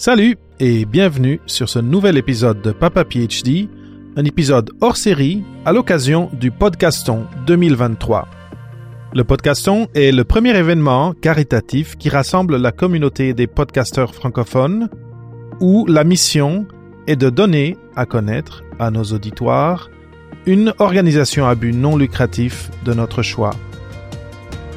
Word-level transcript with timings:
Salut 0.00 0.38
et 0.60 0.86
bienvenue 0.86 1.42
sur 1.44 1.68
ce 1.68 1.78
nouvel 1.78 2.16
épisode 2.16 2.62
de 2.62 2.72
Papa 2.72 3.04
PhD, 3.04 3.68
un 4.16 4.24
épisode 4.24 4.70
hors 4.80 4.96
série 4.96 5.44
à 5.66 5.74
l'occasion 5.74 6.30
du 6.32 6.50
Podcaston 6.50 7.26
2023. 7.46 8.26
Le 9.12 9.24
Podcaston 9.24 9.88
est 9.94 10.10
le 10.10 10.24
premier 10.24 10.56
événement 10.56 11.12
caritatif 11.12 11.98
qui 11.98 12.08
rassemble 12.08 12.56
la 12.56 12.72
communauté 12.72 13.34
des 13.34 13.46
podcasteurs 13.46 14.14
francophones 14.14 14.88
où 15.60 15.84
la 15.84 16.02
mission 16.02 16.66
est 17.06 17.16
de 17.16 17.28
donner 17.28 17.76
à 17.94 18.06
connaître 18.06 18.64
à 18.78 18.90
nos 18.90 19.04
auditoires 19.04 19.90
une 20.46 20.72
organisation 20.78 21.46
à 21.46 21.54
but 21.54 21.74
non 21.74 21.98
lucratif 21.98 22.70
de 22.86 22.94
notre 22.94 23.20
choix. 23.20 23.54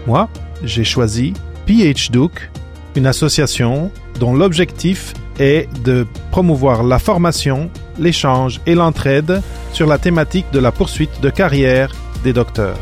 Moi, 0.05 0.27
j'ai 0.65 0.83
choisi 0.83 1.31
PhDook, 1.65 2.51
une 2.95 3.07
association 3.07 3.91
dont 4.19 4.33
l'objectif 4.33 5.13
est 5.39 5.67
de 5.83 6.05
promouvoir 6.31 6.83
la 6.83 6.99
formation, 6.99 7.71
l'échange 7.97 8.61
et 8.65 8.75
l'entraide 8.75 9.41
sur 9.71 9.87
la 9.87 9.97
thématique 9.97 10.45
de 10.51 10.59
la 10.59 10.71
poursuite 10.71 11.21
de 11.21 11.29
carrière 11.29 11.91
des 12.23 12.33
docteurs. 12.33 12.79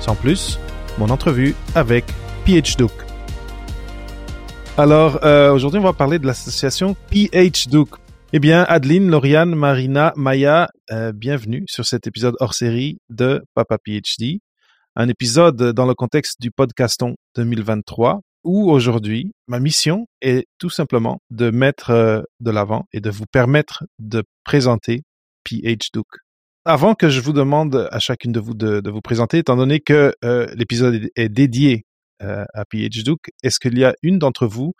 Sans 0.00 0.14
plus, 0.14 0.60
mon 0.98 1.10
entrevue 1.10 1.54
avec 1.74 2.04
PhDook. 2.44 2.92
Alors, 4.78 5.24
euh, 5.24 5.52
aujourd'hui, 5.52 5.80
on 5.80 5.84
va 5.84 5.92
parler 5.92 6.18
de 6.18 6.26
l'association 6.26 6.94
PhDook. 7.10 7.96
Eh 8.32 8.38
bien, 8.38 8.64
Adeline, 8.68 9.10
Lauriane, 9.10 9.54
Marina, 9.54 10.12
Maya, 10.16 10.68
euh, 10.92 11.12
bienvenue 11.12 11.64
sur 11.66 11.86
cet 11.86 12.06
épisode 12.06 12.34
hors 12.40 12.54
série 12.54 12.98
de 13.08 13.42
Papa 13.54 13.78
PhD. 13.78 14.40
Un 14.94 15.08
épisode 15.08 15.72
dans 15.72 15.86
le 15.86 15.94
contexte 15.94 16.40
du 16.40 16.50
podcaston 16.50 17.16
2023 17.36 18.20
où 18.46 18.70
aujourd'hui, 18.70 19.32
ma 19.48 19.58
mission 19.58 20.06
est 20.22 20.46
tout 20.58 20.70
simplement 20.70 21.18
de 21.30 21.50
mettre 21.50 21.90
euh, 21.90 22.22
de 22.38 22.52
l'avant 22.52 22.84
et 22.92 23.00
de 23.00 23.10
vous 23.10 23.26
permettre 23.30 23.84
de 23.98 24.22
présenter 24.44 25.02
PhDook. 25.46 26.06
Avant 26.64 26.94
que 26.94 27.08
je 27.08 27.20
vous 27.20 27.32
demande 27.32 27.88
à 27.90 27.98
chacune 27.98 28.30
de 28.30 28.40
vous 28.40 28.54
de, 28.54 28.88
vous 28.88 29.00
présenter, 29.00 29.38
étant 29.38 29.56
donné 29.56 29.80
que 29.80 30.14
euh, 30.24 30.46
l'épisode 30.54 31.08
est 31.16 31.28
dédié 31.28 31.84
euh, 32.22 32.44
à 32.54 32.64
PhDook, 32.70 33.18
est-ce 33.42 33.58
qu'il 33.58 33.76
y 33.78 33.84
a 33.84 33.94
une 34.02 34.18
d'entre 34.18 34.46
vous 34.46 34.74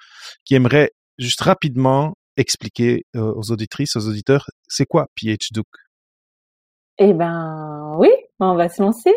qui 0.45 0.55
aimerait 0.55 0.91
juste 1.19 1.41
rapidement 1.41 2.14
expliquer 2.36 3.05
aux 3.14 3.51
auditrices, 3.51 3.97
aux 3.97 4.08
auditeurs, 4.08 4.47
c'est 4.69 4.84
quoi 4.84 5.06
PhDook 5.19 5.67
Eh 6.98 7.14
ben 7.14 7.95
oui, 7.98 8.11
on 8.41 8.55
va 8.55 8.69
se 8.69 8.83
lancer. 8.83 9.14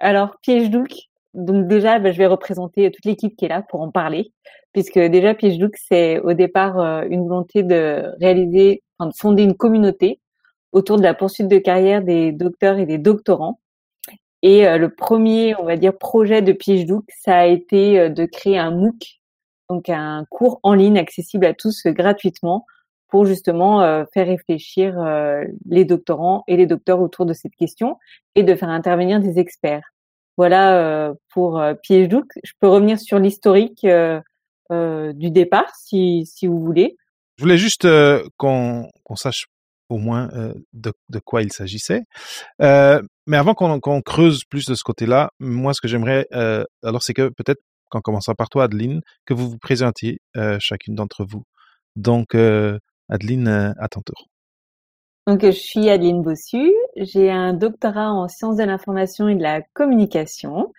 Alors 0.00 0.36
PhDook, 0.42 0.90
donc 1.34 1.66
déjà, 1.66 1.98
bah, 1.98 2.12
je 2.12 2.18
vais 2.18 2.26
représenter 2.26 2.90
toute 2.90 3.04
l'équipe 3.04 3.36
qui 3.36 3.44
est 3.44 3.48
là 3.48 3.62
pour 3.62 3.80
en 3.82 3.90
parler, 3.90 4.32
puisque 4.72 4.98
déjà 4.98 5.34
PhDook, 5.34 5.74
c'est 5.76 6.20
au 6.20 6.32
départ 6.32 6.78
euh, 6.78 7.04
une 7.10 7.26
volonté 7.26 7.62
de 7.62 8.12
réaliser, 8.20 8.82
enfin, 8.98 9.10
de 9.10 9.14
fonder 9.16 9.42
une 9.42 9.56
communauté 9.56 10.20
autour 10.72 10.96
de 10.96 11.02
la 11.02 11.14
poursuite 11.14 11.48
de 11.48 11.58
carrière 11.58 12.02
des 12.02 12.32
docteurs 12.32 12.78
et 12.78 12.86
des 12.86 12.98
doctorants. 12.98 13.60
Et 14.42 14.66
euh, 14.66 14.78
le 14.78 14.90
premier, 14.90 15.56
on 15.56 15.64
va 15.64 15.76
dire, 15.76 15.96
projet 15.96 16.40
de 16.40 16.52
PhDook, 16.52 17.04
ça 17.08 17.38
a 17.38 17.46
été 17.46 17.98
euh, 17.98 18.08
de 18.10 18.26
créer 18.26 18.58
un 18.58 18.70
MOOC, 18.70 19.20
donc 19.68 19.88
un 19.88 20.24
cours 20.30 20.60
en 20.62 20.74
ligne 20.74 20.98
accessible 20.98 21.46
à 21.46 21.54
tous 21.54 21.86
gratuitement 21.86 22.64
pour 23.08 23.24
justement 23.24 23.80
faire 24.12 24.26
réfléchir 24.26 24.98
les 25.66 25.84
doctorants 25.84 26.42
et 26.48 26.56
les 26.56 26.66
docteurs 26.66 27.00
autour 27.00 27.26
de 27.26 27.32
cette 27.32 27.54
question 27.54 27.96
et 28.34 28.42
de 28.42 28.56
faire 28.56 28.70
intervenir 28.70 29.20
des 29.20 29.38
experts. 29.38 29.93
Voilà 30.36 30.78
euh, 30.78 31.14
pour 31.32 31.60
euh, 31.60 31.74
Piège-Douk. 31.74 32.26
Je 32.42 32.52
peux 32.60 32.68
revenir 32.68 32.98
sur 32.98 33.18
l'historique 33.18 33.84
euh, 33.84 34.20
du 35.12 35.30
départ, 35.30 35.72
si, 35.76 36.26
si 36.26 36.46
vous 36.46 36.60
voulez. 36.60 36.96
Je 37.36 37.44
voulais 37.44 37.58
juste 37.58 37.86
qu'on 38.36 38.88
sache 39.16 39.46
au 39.88 39.98
moins 39.98 40.28
de, 40.72 40.92
de, 41.08 41.18
quoi 41.18 41.42
il 41.42 41.52
s'agissait. 41.52 42.02
mais 42.60 43.36
avant 43.36 43.54
qu'on 43.54 44.02
creuse 44.02 44.44
plus 44.48 44.66
de 44.66 44.74
ce 44.74 44.82
côté-là, 44.84 45.30
moi, 45.40 45.74
ce 45.74 45.80
que 45.80 45.88
j'aimerais, 45.88 46.26
alors, 46.82 47.02
c'est 47.02 47.12
que 47.12 47.28
peut-être 47.28 47.60
qu'en 47.90 48.00
commençant 48.00 48.34
par 48.34 48.48
toi, 48.48 48.64
Adeline, 48.64 49.00
que 49.26 49.34
vous 49.34 49.50
vous 49.50 49.58
présentiez 49.58 50.18
chacune 50.60 50.94
d'entre 50.94 51.24
vous. 51.24 51.42
Donc, 51.96 52.36
Adeline, 53.08 53.48
à 53.48 53.88
ton 53.88 54.00
tour. 54.00 54.28
Donc, 55.26 55.42
je 55.42 55.50
suis 55.50 55.88
Adeline 55.88 56.22
Bossu. 56.22 56.70
J'ai 56.96 57.30
un 57.30 57.54
doctorat 57.54 58.12
en 58.12 58.28
sciences 58.28 58.56
de 58.56 58.64
l'information 58.64 59.28
et 59.28 59.34
de 59.34 59.42
la 59.42 59.62
communication. 59.72 60.70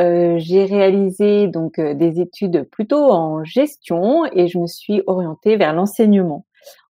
Euh, 0.00 0.36
j'ai 0.38 0.64
réalisé 0.64 1.46
donc 1.46 1.78
euh, 1.78 1.94
des 1.94 2.20
études 2.20 2.68
plutôt 2.70 3.12
en 3.12 3.44
gestion 3.44 4.24
et 4.32 4.48
je 4.48 4.58
me 4.58 4.66
suis 4.66 5.02
orientée 5.06 5.56
vers 5.56 5.72
l'enseignement. 5.72 6.46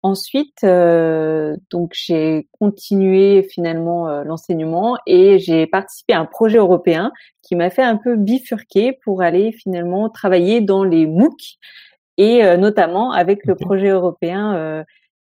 Ensuite, 0.04 0.64
euh, 0.64 1.56
donc 1.72 1.92
j'ai 1.94 2.48
continué 2.60 3.44
finalement 3.44 4.08
euh, 4.08 4.24
l'enseignement 4.24 4.98
et 5.06 5.40
j'ai 5.40 5.68
participé 5.68 6.14
à 6.14 6.20
un 6.20 6.26
projet 6.26 6.58
européen 6.58 7.12
qui 7.42 7.56
m'a 7.56 7.70
fait 7.70 7.84
un 7.84 7.98
peu 7.98 8.16
bifurquer 8.16 8.98
pour 9.04 9.22
aller 9.22 9.52
finalement 9.52 10.10
travailler 10.10 10.62
dans 10.62 10.84
les 10.84 11.06
MOOC 11.06 11.58
et 12.18 12.58
notamment 12.58 13.14
avec 13.14 13.46
le 13.46 13.56
projet 13.56 13.88
européen 13.88 14.84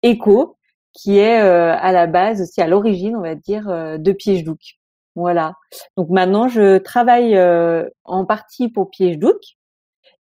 ECO 0.05 0.57
qui 0.93 1.19
est 1.19 1.41
euh, 1.43 1.75
à 1.77 1.93
la 1.93 2.07
base 2.07 2.43
aussi 2.43 2.61
à 2.61 2.69
l'origine, 2.69 3.17
on 3.17 3.23
va 3.23 3.35
dire, 3.35 3.69
euh, 3.69 3.99
de 3.99 4.13
PhDook. 4.13 4.61
Voilà. 5.15 5.55
Donc 5.97 6.09
maintenant, 6.11 6.49
je 6.49 6.79
travaille 6.79 7.37
euh, 7.37 7.89
en 8.05 8.25
partie 8.25 8.69
pour 8.69 8.91
PhDook 8.97 9.41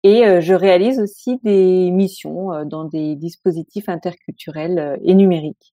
et 0.02 0.40
je 0.40 0.54
réalise 0.54 0.98
aussi 0.98 1.38
des 1.42 1.90
missions 1.90 2.64
dans 2.64 2.86
des 2.86 3.16
dispositifs 3.16 3.90
interculturels 3.90 4.98
et 5.04 5.12
numériques. 5.12 5.74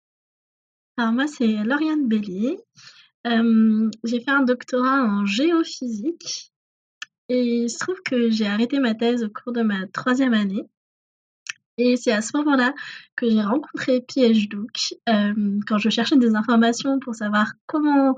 Alors 0.97 1.12
moi, 1.12 1.25
c'est 1.25 1.47
Lauriane 1.47 2.08
Bellier. 2.08 2.59
j'ai 3.25 4.20
fait 4.20 4.30
un 4.30 4.44
doctorat 4.44 5.02
en 5.02 5.25
géophysique 5.25 6.52
et 7.30 7.64
il 7.64 7.70
se 7.72 7.80
trouve 7.80 8.00
que 8.06 8.30
j'ai 8.30 8.46
arrêté 8.46 8.78
ma 8.78 8.94
thèse 8.94 9.24
au 9.24 9.30
cours 9.30 9.53
de 9.53 9.64
ma 9.64 9.88
troisième 9.88 10.36
année. 10.36 10.70
Et 11.84 11.97
c'est 11.97 12.12
à 12.12 12.22
ce 12.22 12.38
moment-là 12.38 12.75
que 13.16 13.28
j'ai 13.28 13.42
rencontré 13.42 14.06
PhDook 14.08 14.94
euh, 15.09 15.59
quand 15.66 15.80
je 15.80 15.90
cherchais 15.90 16.16
des 16.16 16.36
informations 16.36 17.00
pour 17.00 17.16
savoir 17.16 17.53
comment 17.66 18.16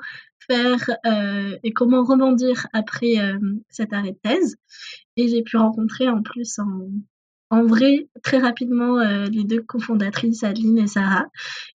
faire 0.50 0.90
euh, 1.06 1.58
et 1.64 1.72
comment 1.72 2.04
rebondir 2.04 2.68
après 2.74 3.20
euh, 3.20 3.40
cet 3.70 3.94
arrêt 3.94 4.12
de 4.12 4.20
thèse. 4.22 4.58
Et 5.16 5.30
j'ai 5.30 5.44
pu 5.44 5.56
rencontrer 5.56 6.10
en 6.10 6.22
plus 6.22 6.60
en, 6.60 6.90
en 7.52 7.64
vrai 7.64 8.10
très 8.22 8.40
rapidement 8.40 9.00
les 9.00 9.46
deux 9.46 9.62
cofondatrices, 9.62 10.44
Adeline 10.44 10.80
et 10.80 10.88
Sarah. 10.88 11.28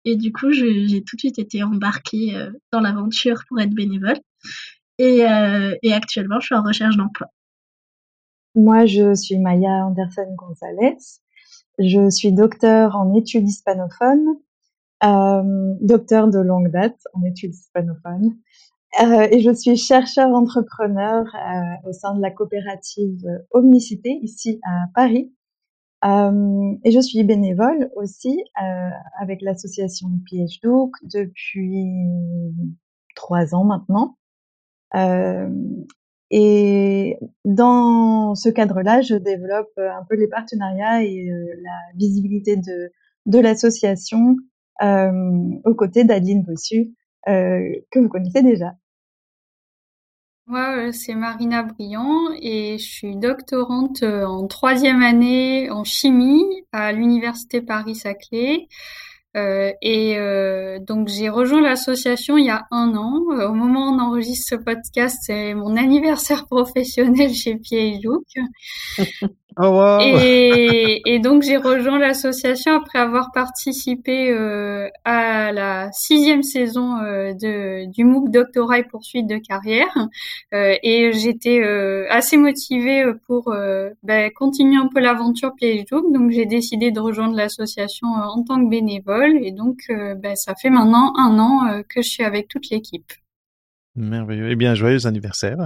Et 0.06 0.16
du 0.16 0.32
coup, 0.32 0.52
j'ai 0.52 1.04
tout 1.04 1.16
de 1.16 1.20
suite 1.20 1.38
été 1.38 1.62
embarquée 1.62 2.48
dans 2.72 2.80
l'aventure 2.80 3.42
pour 3.48 3.60
être 3.60 3.74
bénévole. 3.74 4.18
Et, 4.98 5.18
et 5.82 5.92
actuellement, 5.92 6.40
je 6.40 6.46
suis 6.46 6.54
en 6.54 6.62
recherche 6.62 6.96
d'emploi. 6.96 7.26
Moi, 8.54 8.86
je 8.86 9.14
suis 9.14 9.36
Maya 9.36 9.84
Anderson 9.84 10.34
Gonzalez. 10.36 11.23
Je 11.78 12.08
suis 12.08 12.32
docteur 12.32 12.96
en 12.96 13.14
études 13.14 13.48
hispanophones, 13.48 14.36
euh, 15.02 15.74
docteur 15.80 16.28
de 16.28 16.38
longue 16.38 16.70
date 16.70 16.98
en 17.14 17.24
études 17.24 17.54
hispanophones, 17.54 18.36
euh, 19.02 19.26
et 19.30 19.40
je 19.40 19.52
suis 19.52 19.76
chercheur 19.76 20.28
entrepreneur 20.28 21.24
euh, 21.34 21.88
au 21.88 21.92
sein 21.92 22.14
de 22.14 22.22
la 22.22 22.30
coopérative 22.30 23.26
Omnicité 23.50 24.20
ici 24.22 24.60
à 24.62 24.86
Paris. 24.94 25.32
Et 26.06 26.90
je 26.90 27.00
suis 27.00 27.24
bénévole 27.24 27.90
aussi 27.96 28.38
avec 29.18 29.40
l'association 29.40 30.08
PhDook 30.28 30.92
depuis 31.02 31.88
trois 33.16 33.54
ans 33.54 33.64
maintenant. 33.64 34.18
Et 36.30 37.18
dans 37.44 38.34
ce 38.34 38.48
cadre-là, 38.48 39.02
je 39.02 39.14
développe 39.14 39.72
euh, 39.78 39.90
un 39.90 40.04
peu 40.08 40.16
les 40.16 40.28
partenariats 40.28 41.04
et 41.04 41.30
euh, 41.30 41.46
la 41.62 41.78
visibilité 41.96 42.56
de, 42.56 43.38
l'association 43.38 44.36
euh, 44.82 45.50
aux 45.64 45.74
côtés 45.74 46.04
d'Adeline 46.04 46.42
Bossu, 46.42 46.94
que 47.26 47.98
vous 47.98 48.08
connaissez 48.08 48.42
déjà. 48.42 48.74
Moi, 50.46 50.92
c'est 50.92 51.14
Marina 51.14 51.62
Briand 51.62 52.32
et 52.42 52.76
je 52.76 52.84
suis 52.84 53.16
doctorante 53.16 54.02
en 54.02 54.46
troisième 54.46 55.02
année 55.02 55.70
en 55.70 55.84
chimie 55.84 56.44
à 56.70 56.92
l'Université 56.92 57.62
Paris-Saclay. 57.62 58.68
Euh, 59.36 59.72
et 59.82 60.16
euh, 60.16 60.78
donc 60.78 61.08
j'ai 61.08 61.28
rejoint 61.28 61.60
l'association 61.60 62.38
il 62.38 62.46
y 62.46 62.50
a 62.50 62.66
un 62.70 62.94
an. 62.96 63.20
Euh, 63.32 63.48
au 63.48 63.54
moment 63.54 63.88
où 63.88 63.94
on 63.94 63.98
enregistre 63.98 64.46
ce 64.50 64.54
podcast, 64.54 65.18
c'est 65.22 65.54
mon 65.54 65.76
anniversaire 65.76 66.46
professionnel 66.50 67.32
chez 67.34 67.58
Look. 68.02 68.26
Oh, 69.56 69.98
et, 70.00 71.00
et, 71.06 71.18
donc 71.20 71.42
j'ai 71.42 71.56
rejoint 71.56 71.98
l'association 71.98 72.72
après 72.72 72.98
avoir 72.98 73.30
participé 73.32 74.30
euh, 74.30 74.88
à 75.04 75.52
la 75.52 75.90
sixième 75.92 76.42
saison 76.42 76.98
euh, 76.98 77.32
de, 77.34 77.88
du 77.92 78.04
MOOC 78.04 78.30
Doctorat 78.30 78.80
et 78.80 78.84
poursuite 78.84 79.28
de 79.28 79.38
carrière. 79.38 79.96
Euh, 80.52 80.74
et 80.82 81.12
j'étais 81.12 81.62
assez 82.10 82.36
motivée 82.36 83.04
pour 83.26 83.54
ben, 84.02 84.30
continuer 84.34 84.76
un 84.76 84.88
peu 84.88 85.00
l'aventure 85.00 85.52
PhD. 85.60 85.86
Donc 86.12 86.30
j'ai 86.30 86.46
décidé 86.46 86.90
de 86.90 86.98
rejoindre 86.98 87.36
l'association 87.36 88.08
en 88.08 88.42
tant 88.42 88.62
que 88.64 88.68
bénévole. 88.68 89.38
Et 89.42 89.52
donc 89.52 89.78
ben, 89.88 90.34
ça 90.34 90.54
fait 90.60 90.70
maintenant 90.70 91.12
un 91.16 91.38
an 91.38 91.82
que 91.88 92.02
je 92.02 92.08
suis 92.08 92.24
avec 92.24 92.48
toute 92.48 92.70
l'équipe. 92.70 93.12
Merveilleux. 93.96 94.50
Eh 94.50 94.56
bien, 94.56 94.74
joyeux 94.74 95.06
anniversaire. 95.06 95.56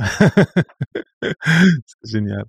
C'est 1.23 2.11
génial. 2.11 2.45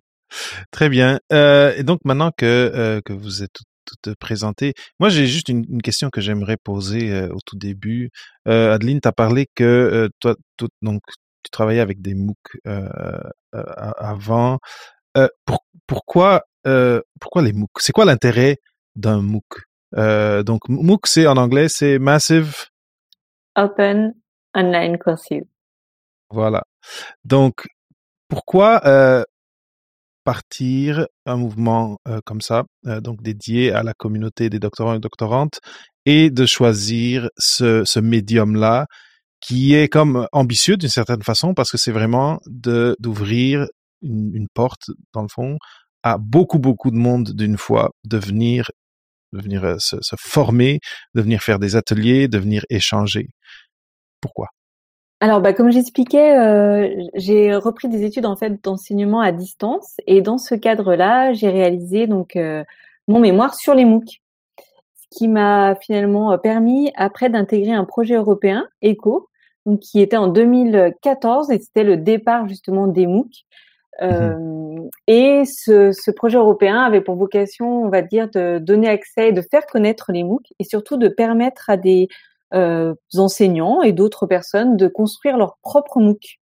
Très 0.72 0.90
bien. 0.90 1.20
Euh, 1.32 1.74
et 1.76 1.84
donc 1.84 2.00
maintenant 2.06 2.32
que 2.36 2.46
euh, 2.46 3.02
que 3.04 3.14
vous 3.14 3.44
êtes 3.44 3.58
toutes, 3.86 4.16
présentées, 4.16 4.74
moi 5.00 5.10
j'ai 5.10 5.26
juste 5.26 5.50
une, 5.50 5.66
une, 5.70 5.82
question 5.82 6.10
que 6.10 6.22
j'aimerais 6.22 6.58
poser 6.58 7.12
euh, 7.12 7.30
au 7.30 7.40
tout 7.46 7.58
début. 7.58 8.10
Euh, 8.48 8.74
Adeline, 8.74 9.02
tu 9.02 9.08
as 9.08 9.12
parlé 9.12 9.48
que 9.56 9.64
euh, 9.64 10.10
toi, 10.20 10.36
tout, 10.58 10.70
donc 10.82 11.02
tu 11.44 11.50
travaillais 11.52 11.80
avec 11.80 12.02
des 12.02 12.14
MOOC 12.14 12.38
avant. 13.54 14.60
Pour, 15.46 15.66
pourquoi 15.88 16.44
pourquoi 17.20 17.42
les 17.42 17.54
MOOC? 17.54 17.70
C'est 17.80 17.94
quoi 17.94 18.06
l'intérêt 18.06 18.58
d'un 18.96 19.22
MOOC? 19.22 20.44
Donc 20.46 20.68
MOOC, 20.70 21.08
c'est 21.08 21.28
en 21.28 21.38
anglais, 21.38 21.68
c'est 21.70 21.98
Massive 21.98 22.54
Open 23.56 24.14
Online 24.56 24.98
Courses. 24.98 25.44
Voilà. 26.30 26.64
Donc 27.24 27.66
pourquoi 28.28 28.82
euh, 28.86 29.24
partir 30.24 31.08
un 31.26 31.38
mouvement 31.38 31.98
euh, 32.08 32.20
comme 32.26 32.42
ça, 32.42 32.66
euh, 32.88 33.02
donc 33.02 33.22
dédié 33.22 33.72
à 33.72 33.84
la 33.84 33.94
communauté 33.94 34.50
des 34.50 34.60
doctorants 34.60 34.96
et 34.96 35.00
doctorantes, 35.00 35.60
et 36.06 36.30
de 36.30 36.46
choisir 36.46 37.30
ce, 37.38 37.84
ce 37.86 38.00
médium-là 38.00 38.86
qui 39.42 39.74
est 39.74 39.88
comme 39.88 40.28
ambitieux 40.32 40.78
d'une 40.78 40.90
certaine 40.90 41.24
façon 41.24 41.54
parce 41.54 41.72
que 41.72 41.78
c'est 41.78 41.92
vraiment 41.92 42.40
de 42.48 42.96
d'ouvrir 43.00 43.68
une, 44.02 44.32
une, 44.36 44.48
porte 44.54 44.92
dans 45.14 45.22
le 45.22 45.30
fond 45.30 45.58
à 46.04 46.18
beaucoup 46.18 46.60
beaucoup 46.60 46.92
de 46.92 46.98
monde 46.98 47.32
d'une 47.32 47.58
fois 47.58 47.92
de 48.06 48.18
venir 48.18 48.70
de 49.34 49.42
venir 49.42 49.64
euh, 49.64 49.76
se, 49.80 49.98
se, 50.02 50.16
former, 50.20 50.80
de 51.16 51.22
venir 51.22 51.42
faire 51.42 51.60
des 51.60 51.76
ateliers, 51.76 52.28
de 52.28 52.40
venir 52.40 52.66
échanger. 52.70 53.30
Pourquoi? 54.22 54.48
Alors, 55.22 55.42
bah, 55.42 55.52
comme 55.52 55.70
j'expliquais, 55.70 56.38
euh, 56.38 57.04
j'ai 57.14 57.54
repris 57.54 57.90
des 57.90 58.04
études 58.06 58.26
en 58.26 58.38
fait 58.38 58.64
d'enseignement 58.64 59.20
à 59.20 59.34
distance 59.34 59.98
et 60.08 60.22
dans 60.22 60.38
ce 60.38 60.56
cadre-là, 60.56 61.34
j'ai 61.34 61.50
réalisé 61.50 62.08
donc 62.08 62.38
euh, 62.38 62.64
mon 63.10 63.20
mémoire 63.20 63.54
sur 63.54 63.76
les 63.76 63.84
MOOC, 63.84 64.22
ce 64.96 65.18
qui 65.18 65.28
m'a 65.28 65.76
finalement 65.76 66.32
euh, 66.32 66.38
permis 66.38 66.94
après 66.96 67.30
d'intégrer 67.30 67.74
un 67.74 67.84
projet 67.84 68.16
européen 68.16 68.70
ECO, 68.82 69.28
donc 69.66 69.82
qui 69.82 70.00
était 70.00 70.16
en 70.16 70.28
2014 70.28 71.52
et 71.52 71.60
c'était 71.60 71.84
le 71.84 71.98
départ 71.98 72.48
justement 72.48 72.88
des 72.88 73.06
MOOC. 73.06 73.46
Mmh. 74.02 74.88
et 75.08 75.44
ce, 75.44 75.92
ce, 75.92 76.10
projet 76.10 76.38
européen 76.38 76.80
avait 76.80 77.02
pour 77.02 77.18
vocation, 77.18 77.84
on 77.84 77.90
va 77.90 78.02
dire, 78.02 78.30
de 78.30 78.58
donner 78.58 78.88
accès 78.88 79.28
et 79.28 79.32
de 79.34 79.42
faire 79.42 79.66
connaître 79.66 80.14
les 80.14 80.24
MOOC 80.24 80.54
et 80.58 80.64
surtout 80.64 80.96
de 80.96 81.10
permettre 81.10 81.70
à 81.70 81.76
des 81.76 82.08
euh, 82.08 82.16
enseignants 82.52 83.82
et 83.82 83.92
d'autres 83.92 84.26
personnes 84.26 84.78
de 84.78 84.88
construire 84.88 85.38
leur 85.38 85.58
propre 85.62 86.00
MOOC. 86.00 86.40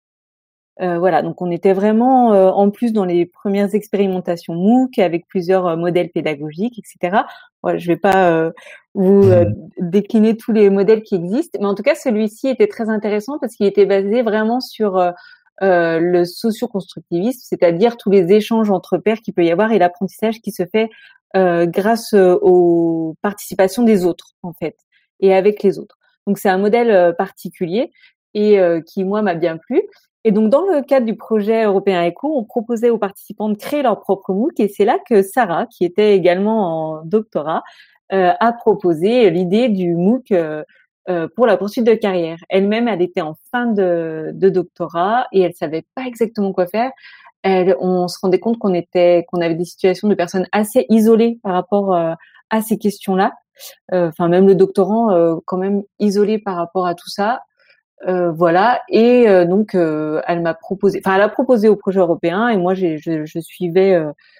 Euh, 0.82 1.00
voilà, 1.00 1.22
donc 1.22 1.42
on 1.42 1.52
était 1.52 1.72
vraiment 1.72 2.34
euh, 2.34 2.50
en 2.50 2.70
plus 2.70 2.92
dans 2.92 3.06
les 3.06 3.26
premières 3.26 3.74
expérimentations 3.74 4.54
MOOC 4.56 5.00
avec 5.00 5.26
plusieurs 5.28 5.68
euh, 5.68 5.76
modèles 5.78 6.10
pédagogiques, 6.10 6.78
etc. 6.78 7.24
Je 7.64 7.88
vais 7.88 7.96
pas 7.96 8.30
euh, 8.30 8.52
vous 8.94 9.24
mmh. 9.24 9.54
décliner 9.80 10.36
tous 10.36 10.52
les 10.52 10.70
modèles 10.70 11.02
qui 11.02 11.16
existent, 11.16 11.58
mais 11.62 11.68
en 11.68 11.76
tout 11.76 11.84
cas 11.84 11.96
celui-ci 11.96 12.50
était 12.50 12.68
très 12.68 12.90
intéressant 12.90 13.40
parce 13.40 13.56
qu'il 13.56 13.66
était 13.66 13.86
basé 13.86 14.22
vraiment 14.22 14.60
sur 14.60 15.14
le 15.62 16.24
socio-constructivisme, 16.26 17.40
c'est-à-dire 17.42 17.98
tous 17.98 18.12
les 18.12 18.32
échanges 18.34 18.70
entre 18.70 18.98
pairs 18.98 19.22
qu'il 19.22 19.34
peut 19.34 19.46
y 19.46 19.52
avoir 19.52 19.72
et 19.72 19.80
l'apprentissage 19.80 20.42
qui 20.42 20.52
se 20.52 20.64
fait 20.66 20.90
grâce 21.34 22.14
aux 22.14 23.16
participations 23.22 23.84
des 23.84 24.06
autres 24.06 24.34
en 24.44 24.54
fait 24.54 24.76
et 25.20 25.34
avec 25.34 25.64
les 25.64 25.80
autres. 25.80 25.98
Donc 26.28 26.38
c'est 26.38 26.50
un 26.50 26.58
modèle 26.58 26.92
euh, 26.92 27.14
particulier 27.14 27.92
et 28.34 28.60
euh, 28.60 28.82
qui 28.82 29.04
moi 29.04 29.22
m'a 29.22 29.36
bien 29.36 29.58
plu. 29.58 29.84
Et 30.24 30.32
donc 30.32 30.50
dans 30.50 30.66
le 30.66 30.82
cadre 30.82 31.06
du 31.06 31.16
projet 31.16 31.66
européen 31.66 32.08
Eco, 32.08 32.36
on 32.36 32.44
proposait 32.44 32.90
aux 32.90 32.98
participants 32.98 33.50
de 33.50 33.56
créer 33.56 33.84
leur 33.84 34.00
propre 34.00 34.34
MOOC 34.34 34.60
et 34.60 34.68
c'est 34.68 34.86
là 34.86 34.98
que 35.08 35.22
Sarah, 35.22 35.68
qui 35.68 35.86
était 35.86 36.16
également 36.16 36.98
en 36.98 37.02
doctorat, 37.04 37.64
euh, 38.12 38.32
a 38.40 38.54
proposé 38.54 39.30
l'idée 39.30 39.70
du 39.70 39.96
MOOC 39.96 40.34
pour 41.36 41.46
la 41.46 41.56
poursuite 41.58 41.86
de 41.86 41.94
carrière. 41.94 42.38
Elle-même, 42.50 42.88
elle 42.88 43.04
était 43.04 43.22
en 43.22 43.36
fin 43.52 43.68
de, 43.68 44.32
de, 44.34 44.50
doctorat 44.50 45.28
et 45.32 45.42
elle 45.42 45.54
savait 45.54 45.86
pas 45.94 46.02
exactement 46.08 46.52
quoi 46.52 46.66
faire. 46.66 46.92
Elle, 47.44 47.76
on 47.80 48.08
se 48.08 48.18
rendait 48.20 48.40
compte 48.40 48.58
qu'on 48.58 48.74
était, 48.74 49.24
qu'on 49.28 49.40
avait 49.40 49.54
des 49.54 49.66
situations 49.66 50.08
de 50.08 50.16
personnes 50.16 50.48
assez 50.52 50.88
isolées 50.90 51.38
par 51.44 51.54
rapport 51.54 51.94
à 51.94 52.62
ces 52.64 52.80
questions-là. 52.80 53.34
Euh, 53.94 54.10
enfin 54.10 54.28
même 54.28 54.48
le 54.48 54.56
doctorant 54.56 55.12
euh, 55.12 55.36
quand 55.46 55.58
même 55.58 55.84
isolé 56.00 56.40
par 56.40 56.56
rapport 56.56 56.88
à 56.88 56.96
tout 56.96 57.10
ça. 57.10 57.42
Euh, 58.08 58.32
voilà. 58.32 58.82
Et 58.90 59.26
donc, 59.46 59.74
elle 59.74 60.42
m'a 60.42 60.54
proposé, 60.54 61.02
enfin, 61.04 61.16
elle 61.16 61.22
a 61.22 61.30
proposé 61.30 61.70
au 61.70 61.76
projet 61.76 62.00
européen 62.00 62.50
et 62.50 62.58
moi, 62.58 62.74
je, 62.74 63.40
suivais 63.42 64.00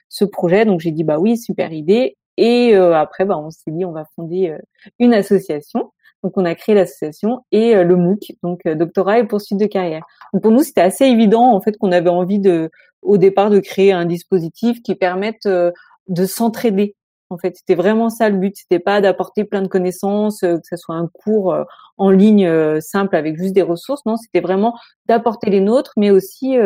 ce 0.10 0.26
projet. 0.26 0.66
Donc, 0.66 0.82
j'ai 0.82 0.92
dit, 0.92 1.04
bah 1.04 1.18
oui, 1.20 1.38
super 1.38 1.72
idée. 1.72 2.18
Et 2.38 2.76
après, 2.76 3.26
bah, 3.26 3.38
on 3.38 3.50
s'est 3.50 3.72
dit, 3.72 3.86
on 3.86 3.92
va 3.92 4.06
fonder 4.16 4.56
une 5.00 5.14
association. 5.14 5.92
Donc, 6.22 6.38
on 6.38 6.46
a 6.46 6.54
créé 6.54 6.76
l'association 6.76 7.44
et 7.52 7.76
le 7.76 7.96
MOOC, 7.96 8.34
donc 8.44 8.68
doctorat 8.68 9.20
et 9.20 9.24
poursuite 9.24 9.60
de 9.60 9.68
carrière. 9.68 10.04
Donc, 10.34 10.44
pour 10.44 10.52
nous, 10.52 10.62
c'était 10.62 10.82
assez 10.82 11.06
évident, 11.06 11.54
en 11.54 11.62
fait, 11.62 11.78
qu'on 11.78 11.94
avait 11.94 12.10
envie 12.10 12.40
de, 12.40 12.70
au 13.02 13.18
départ, 13.18 13.50
de 13.50 13.60
créer 13.60 13.94
un 13.94 14.06
dispositif 14.06 14.84
qui 14.84 14.96
permette 14.96 15.48
de 15.48 16.26
s'entraider 16.26 16.96
en 17.30 17.38
fait, 17.38 17.56
c'était 17.58 17.76
vraiment 17.76 18.10
ça 18.10 18.30
le 18.30 18.38
but. 18.38 18.56
C'était 18.56 18.80
pas 18.80 19.02
d'apporter 19.02 19.46
plein 19.46 19.62
de 19.62 19.68
connaissances, 19.68 20.44
euh, 20.44 20.58
que 20.58 20.68
ce 20.70 20.78
soit 20.78 20.96
un 20.96 21.08
cours 21.08 21.54
euh, 21.54 21.64
en 21.98 22.10
ligne 22.12 22.46
euh, 22.48 22.80
simple 22.82 23.16
avec 23.16 23.38
juste 23.38 23.54
des 23.54 23.62
ressources. 23.62 24.06
Non, 24.06 24.16
c'était 24.18 24.42
vraiment 24.42 24.76
d'apporter 25.08 25.50
les 25.50 25.62
nôtres, 25.62 25.94
mais 25.98 26.12
aussi 26.12 26.58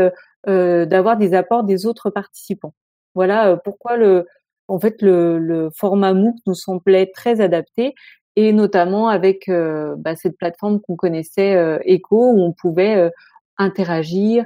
d'avoir 0.45 1.17
des 1.17 1.33
apports 1.33 1.63
des 1.63 1.85
autres 1.85 2.09
participants. 2.09 2.73
Voilà 3.15 3.57
pourquoi 3.57 3.97
le, 3.97 4.25
en 4.67 4.79
fait, 4.79 5.01
le, 5.01 5.69
format 5.75 6.13
MOOC 6.13 6.35
nous 6.45 6.55
semblait 6.55 7.11
très 7.13 7.41
adapté 7.41 7.93
et 8.35 8.53
notamment 8.53 9.09
avec 9.09 9.49
bah, 9.49 10.15
cette 10.15 10.37
plateforme 10.37 10.79
qu'on 10.79 10.95
connaissait 10.95 11.79
Echo 11.83 12.31
où 12.31 12.41
on 12.41 12.53
pouvait 12.53 13.11
interagir, 13.57 14.45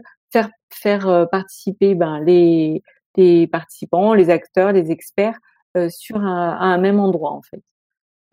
faire 0.72 1.28
participer 1.32 1.94
ben, 1.94 2.20
les, 2.20 2.82
participants, 3.48 4.14
les 4.14 4.30
acteurs, 4.30 4.72
les 4.72 4.92
experts 4.92 5.38
euh, 5.38 5.53
sur 5.90 6.18
un, 6.18 6.58
un, 6.60 6.78
même 6.78 7.00
endroit 7.00 7.32
en 7.32 7.42
fait. 7.42 7.62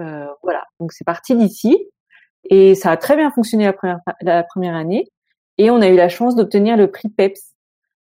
Euh, 0.00 0.26
voilà, 0.42 0.64
donc 0.78 0.92
c'est 0.92 1.04
parti 1.04 1.36
d'ici 1.36 1.88
et 2.44 2.74
ça 2.74 2.90
a 2.90 2.96
très 2.96 3.16
bien 3.16 3.30
fonctionné 3.30 3.64
la 3.64 3.72
première, 3.72 4.00
la 4.22 4.42
première 4.42 4.74
année 4.74 5.10
et 5.58 5.70
on 5.70 5.82
a 5.82 5.88
eu 5.88 5.96
la 5.96 6.08
chance 6.08 6.36
d'obtenir 6.36 6.78
le 6.78 6.90
prix 6.90 7.10
PEPS, 7.10 7.54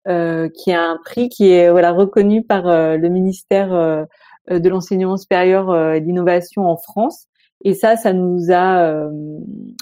euh, 0.07 0.49
qui 0.49 0.71
est 0.71 0.75
un 0.75 0.97
prix 1.03 1.27
qui 1.29 1.51
est 1.51 1.69
voilà 1.69 1.91
reconnu 1.91 2.43
par 2.43 2.67
euh, 2.67 2.95
le 2.95 3.09
ministère 3.09 3.73
euh, 3.73 4.05
de 4.49 4.69
l'enseignement 4.69 5.17
supérieur 5.17 5.93
et 5.93 6.01
de 6.01 6.05
l'innovation 6.05 6.65
en 6.65 6.77
France. 6.77 7.27
Et 7.63 7.73
ça, 7.75 7.97
ça 7.97 8.11
nous 8.11 8.51
a, 8.51 9.07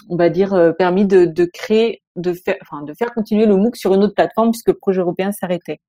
on 0.09 0.15
va 0.17 0.29
dire, 0.29 0.73
permis 0.77 1.05
de, 1.05 1.23
de 1.23 1.45
créer, 1.45 2.01
de 2.17 2.33
faire, 2.33 2.57
enfin, 2.61 2.83
de 2.83 2.93
faire 2.93 3.13
continuer 3.13 3.45
le 3.45 3.55
MOOC 3.55 3.77
sur 3.77 3.93
une 3.93 4.03
autre 4.03 4.15
plateforme 4.15 4.51
puisque 4.51 4.67
le 4.67 4.73
projet 4.73 4.99
européen 4.99 5.31
s'arrêtait. 5.31 5.79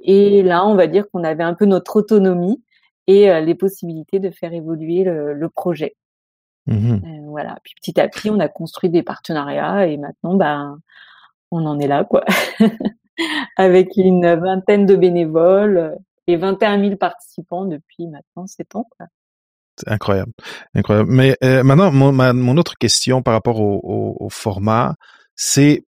Et 0.00 0.42
là, 0.42 0.66
on 0.66 0.74
va 0.74 0.88
dire 0.88 1.04
qu'on 1.08 1.22
avait 1.22 1.44
un 1.44 1.54
peu 1.54 1.66
notre 1.66 1.96
autonomie 1.96 2.60
et 3.10 3.28
euh, 3.28 3.40
les 3.40 3.56
possibilités 3.56 4.20
de 4.20 4.30
faire 4.30 4.52
évoluer 4.52 5.02
le, 5.02 5.34
le 5.34 5.48
projet. 5.48 5.96
Mmh 6.66 6.92
euh, 6.92 7.26
voilà. 7.26 7.56
Puis 7.64 7.74
petit 7.74 8.00
à 8.00 8.08
petit, 8.08 8.30
on 8.30 8.38
a 8.38 8.48
construit 8.48 8.90
des 8.90 9.02
partenariats 9.02 9.86
et 9.86 9.96
maintenant, 9.96 10.34
ben, 10.34 10.78
on 11.50 11.66
en 11.66 11.80
est 11.80 11.88
là, 11.88 12.04
quoi, 12.04 12.24
avec 13.56 13.96
une 13.96 14.34
vingtaine 14.34 14.86
de 14.86 14.94
bénévoles 14.94 15.98
et 16.28 16.36
21 16.36 16.80
000 16.80 16.96
participants 16.96 17.64
depuis 17.64 18.06
maintenant 18.06 18.46
7 18.46 18.76
ans. 18.76 18.86
Quoi. 18.96 19.06
C'est 19.76 19.90
incroyable, 19.90 20.32
incroyable. 20.74 21.10
Mais 21.10 21.36
euh, 21.42 21.64
maintenant, 21.64 21.90
mon, 21.90 22.12
ma, 22.12 22.32
mon, 22.32 22.56
autre 22.56 22.74
question 22.78 23.22
par 23.22 23.34
rapport 23.34 23.60
au, 23.60 23.80
au, 23.82 24.16
au 24.20 24.28
format, 24.28 24.94
c'est 25.34 25.84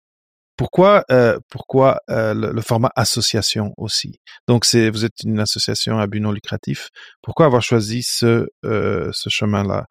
pourquoi, 0.60 1.06
euh, 1.10 1.40
pourquoi 1.50 2.02
euh, 2.10 2.34
le, 2.34 2.52
le, 2.52 2.62
format 2.62 2.92
association 2.98 3.74
aussi? 3.78 4.20
Donc, 4.46 4.66
c'est 4.66 4.90
vous 4.90 5.06
êtes 5.06 5.24
une 5.24 5.40
association 5.40 6.00
à 6.00 6.06
but 6.06 6.20
non 6.20 6.34
lucratif. 6.34 6.90
Pourquoi 7.22 7.46
avoir 7.46 7.62
choisi 7.62 8.04
ce, 8.04 8.50
euh, 8.66 9.10
ce 9.14 9.30
chemin-là? 9.30 9.86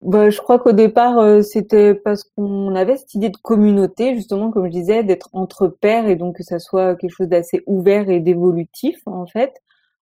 Bah, 0.00 0.30
je 0.30 0.38
crois 0.38 0.60
qu'au 0.60 0.70
départ, 0.70 1.18
euh, 1.18 1.42
c'était 1.42 1.92
parce 1.92 2.22
qu'on 2.22 2.72
avait 2.76 2.96
cette 2.96 3.14
idée 3.14 3.30
de 3.30 3.36
communauté, 3.36 4.14
justement, 4.14 4.52
comme 4.52 4.66
je 4.66 4.70
disais, 4.70 5.02
d'être 5.02 5.28
entre 5.32 5.66
pairs 5.66 6.06
et 6.06 6.14
donc 6.14 6.36
que 6.36 6.44
ça 6.44 6.60
soit 6.60 6.94
quelque 6.94 7.10
chose 7.10 7.26
d'assez 7.26 7.64
ouvert 7.66 8.08
et 8.08 8.20
d'évolutif, 8.20 9.00
en 9.06 9.26
fait. 9.26 9.54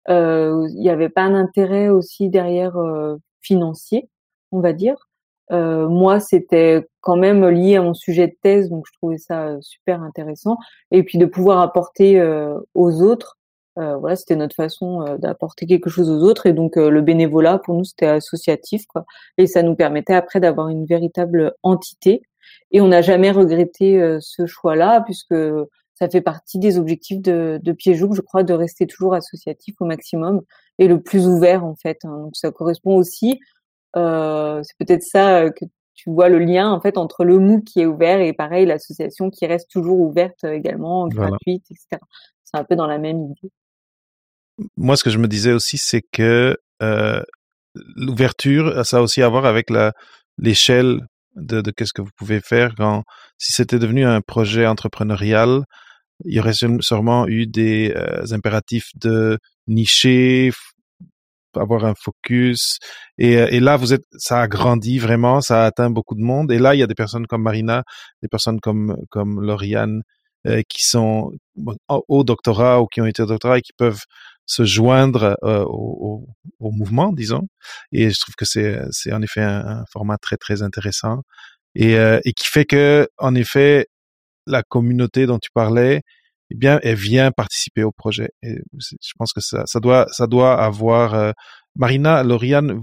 il 0.08 0.80
n'y 0.80 0.90
avait 0.90 1.08
pas 1.08 1.22
un 1.22 1.34
intérêt 1.34 1.88
aussi 1.88 2.28
derrière 2.28 2.76
financier, 3.42 4.08
on 4.52 4.60
va 4.60 4.72
dire. 4.72 5.05
Euh, 5.52 5.88
moi, 5.88 6.20
c'était 6.20 6.86
quand 7.00 7.16
même 7.16 7.46
lié 7.48 7.76
à 7.76 7.82
mon 7.82 7.94
sujet 7.94 8.26
de 8.28 8.36
thèse, 8.42 8.68
donc 8.68 8.84
je 8.86 8.92
trouvais 8.98 9.18
ça 9.18 9.48
euh, 9.48 9.58
super 9.60 10.02
intéressant. 10.02 10.56
Et 10.90 11.02
puis 11.02 11.18
de 11.18 11.26
pouvoir 11.26 11.60
apporter 11.60 12.20
euh, 12.20 12.58
aux 12.74 13.02
autres, 13.02 13.38
voilà, 13.76 14.16
c'était 14.16 14.36
notre 14.36 14.56
façon 14.56 15.18
d'apporter 15.18 15.66
quelque 15.66 15.90
chose 15.90 16.08
aux 16.10 16.22
autres. 16.22 16.46
Et 16.46 16.54
donc 16.54 16.76
le 16.76 17.02
bénévolat 17.02 17.58
pour 17.58 17.74
nous 17.74 17.84
c'était 17.84 18.06
associatif, 18.06 18.86
quoi. 18.86 19.04
Et 19.36 19.46
ça 19.46 19.62
nous 19.62 19.74
permettait 19.74 20.14
après 20.14 20.40
d'avoir 20.40 20.70
une 20.70 20.86
véritable 20.86 21.52
entité. 21.62 22.22
Et 22.70 22.80
on 22.80 22.88
n'a 22.88 23.02
jamais 23.02 23.30
regretté 23.30 24.16
ce 24.20 24.46
choix-là, 24.46 25.02
puisque 25.02 25.34
ça 25.92 26.08
fait 26.08 26.22
partie 26.22 26.58
des 26.58 26.78
objectifs 26.78 27.20
de, 27.20 27.60
de 27.62 27.72
Piéjouk, 27.72 28.14
je 28.14 28.22
crois, 28.22 28.44
de 28.44 28.54
rester 28.54 28.86
toujours 28.86 29.12
associatif 29.12 29.74
au 29.80 29.84
maximum 29.84 30.40
et 30.78 30.88
le 30.88 31.02
plus 31.02 31.26
ouvert 31.26 31.64
en 31.64 31.74
fait. 31.74 31.98
Hein. 32.04 32.18
Donc 32.18 32.36
ça 32.36 32.50
correspond 32.50 32.96
aussi 32.96 33.40
euh, 33.94 34.62
c'est 34.62 34.76
peut-être 34.78 35.02
ça 35.02 35.42
euh, 35.42 35.50
que 35.50 35.64
tu 35.94 36.10
vois 36.10 36.28
le 36.28 36.38
lien 36.38 36.70
en 36.70 36.80
fait 36.80 36.98
entre 36.98 37.24
le 37.24 37.38
MOOC 37.38 37.64
qui 37.64 37.80
est 37.80 37.86
ouvert 37.86 38.20
et 38.20 38.32
pareil 38.32 38.66
l'association 38.66 39.30
qui 39.30 39.46
reste 39.46 39.70
toujours 39.70 39.98
ouverte 39.98 40.44
euh, 40.44 40.52
également, 40.52 41.08
gratuite, 41.08 41.64
etc. 41.70 42.00
C'est 42.44 42.58
un 42.58 42.64
peu 42.64 42.76
dans 42.76 42.86
la 42.86 42.98
même 42.98 43.22
idée. 43.22 43.50
Moi, 44.76 44.96
ce 44.96 45.04
que 45.04 45.10
je 45.10 45.18
me 45.18 45.28
disais 45.28 45.52
aussi, 45.52 45.78
c'est 45.78 46.02
que 46.12 46.56
euh, 46.82 47.22
l'ouverture, 47.74 48.84
ça 48.84 48.98
a 48.98 49.00
aussi 49.00 49.22
à 49.22 49.28
voir 49.28 49.46
avec 49.46 49.70
la 49.70 49.92
l'échelle 50.38 51.00
de, 51.34 51.60
de 51.60 51.70
qu'est-ce 51.70 51.92
que 51.92 52.02
vous 52.02 52.10
pouvez 52.16 52.40
faire 52.40 52.74
quand 52.76 53.04
si 53.38 53.52
c'était 53.52 53.78
devenu 53.78 54.04
un 54.04 54.20
projet 54.20 54.66
entrepreneurial, 54.66 55.64
il 56.24 56.34
y 56.34 56.40
aurait 56.40 56.54
sûrement 56.54 57.26
eu 57.26 57.46
des 57.46 57.94
impératifs 58.32 58.88
de 58.96 59.38
nicher, 59.66 60.50
avoir 61.58 61.84
un 61.84 61.94
focus. 61.94 62.78
Et, 63.18 63.38
euh, 63.38 63.48
et 63.50 63.60
là, 63.60 63.76
vous 63.76 63.92
êtes, 63.92 64.04
ça 64.18 64.42
a 64.42 64.48
grandi 64.48 64.98
vraiment, 64.98 65.40
ça 65.40 65.64
a 65.64 65.66
atteint 65.66 65.90
beaucoup 65.90 66.14
de 66.14 66.22
monde. 66.22 66.52
Et 66.52 66.58
là, 66.58 66.74
il 66.74 66.78
y 66.78 66.82
a 66.82 66.86
des 66.86 66.94
personnes 66.94 67.26
comme 67.26 67.42
Marina, 67.42 67.84
des 68.22 68.28
personnes 68.28 68.60
comme 68.60 68.96
comme 69.10 69.40
Lauriane 69.42 70.02
euh, 70.46 70.62
qui 70.68 70.84
sont 70.84 71.32
au 71.88 72.24
doctorat 72.24 72.80
ou 72.82 72.86
qui 72.86 73.00
ont 73.00 73.06
été 73.06 73.22
au 73.22 73.26
doctorat 73.26 73.58
et 73.58 73.62
qui 73.62 73.72
peuvent 73.76 74.02
se 74.46 74.64
joindre 74.64 75.36
euh, 75.44 75.64
au, 75.66 76.26
au, 76.60 76.70
mouvement, 76.70 77.12
disons. 77.12 77.48
Et 77.92 78.10
je 78.10 78.20
trouve 78.20 78.34
que 78.36 78.44
c'est 78.44 78.80
c'est 78.90 79.12
en 79.12 79.22
effet 79.22 79.42
un, 79.42 79.84
format 79.92 80.18
très 80.18 80.36
très 80.36 80.62
intéressant 80.62 81.22
et 81.74 81.94
et 81.94 82.32
qui 82.32 82.46
fait 82.46 82.64
que 82.64 83.08
en 83.18 83.34
effet 83.34 83.86
la 84.46 84.62
communauté 84.62 85.26
dont 85.26 85.38
tu 85.38 85.50
parlais 85.52 86.02
eh 86.50 86.54
bien, 86.54 86.78
elle 86.82 86.96
vient 86.96 87.32
participer 87.32 87.82
au 87.82 87.92
projet. 87.92 88.30
Et 88.42 88.58
je 88.78 89.12
pense 89.18 89.32
que 89.32 89.40
ça, 89.40 89.64
ça 89.66 89.80
doit, 89.80 90.06
ça 90.10 90.26
doit 90.26 90.62
avoir. 90.62 91.14
Euh, 91.14 91.32
Marina, 91.74 92.22
Lauriane, 92.22 92.80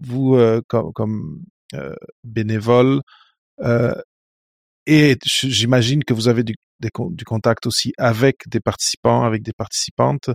vous 0.00 0.34
euh, 0.34 0.60
comme, 0.68 1.42
euh, 1.74 1.94
bénévole, 2.24 3.00
et 4.88 5.16
j'imagine 5.24 6.04
que 6.04 6.14
vous 6.14 6.28
avez 6.28 6.44
du, 6.44 6.54
du, 6.80 7.24
contact 7.24 7.66
aussi 7.66 7.92
avec 7.98 8.48
des 8.48 8.60
participants, 8.60 9.24
avec 9.24 9.42
des 9.42 9.52
participantes. 9.52 10.30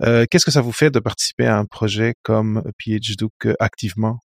Qu'est-ce 0.00 0.44
que 0.44 0.50
ça 0.50 0.60
vous 0.60 0.72
fait 0.72 0.90
de 0.90 1.00
participer 1.00 1.46
à 1.46 1.58
un 1.58 1.64
projet 1.64 2.14
comme 2.22 2.62
PhDoc 2.78 3.32
activement? 3.58 4.20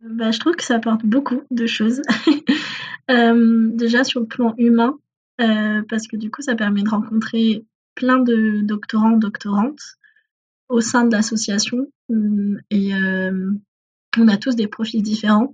Bah, 0.00 0.30
je 0.30 0.38
trouve 0.38 0.56
que 0.56 0.64
ça 0.64 0.76
apporte 0.76 1.04
beaucoup 1.04 1.42
de 1.50 1.66
choses. 1.66 2.00
déjà 3.08 4.04
sur 4.04 4.20
le 4.20 4.26
plan 4.26 4.54
humain, 4.56 4.96
euh, 5.40 5.82
parce 5.88 6.06
que 6.06 6.16
du 6.16 6.30
coup, 6.30 6.42
ça 6.42 6.54
permet 6.54 6.82
de 6.82 6.88
rencontrer 6.88 7.64
plein 7.94 8.18
de 8.18 8.60
doctorants, 8.62 9.16
doctorantes 9.16 9.96
au 10.68 10.80
sein 10.80 11.04
de 11.04 11.12
l'association. 11.12 11.88
Hum, 12.10 12.60
et 12.70 12.94
euh, 12.94 13.50
on 14.18 14.28
a 14.28 14.36
tous 14.36 14.56
des 14.56 14.68
profils 14.68 15.02
différents. 15.02 15.52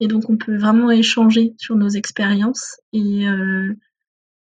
Et 0.00 0.08
donc, 0.08 0.30
on 0.30 0.36
peut 0.36 0.56
vraiment 0.56 0.90
échanger 0.90 1.54
sur 1.58 1.76
nos 1.76 1.88
expériences. 1.88 2.80
Et, 2.92 3.28
euh, 3.28 3.74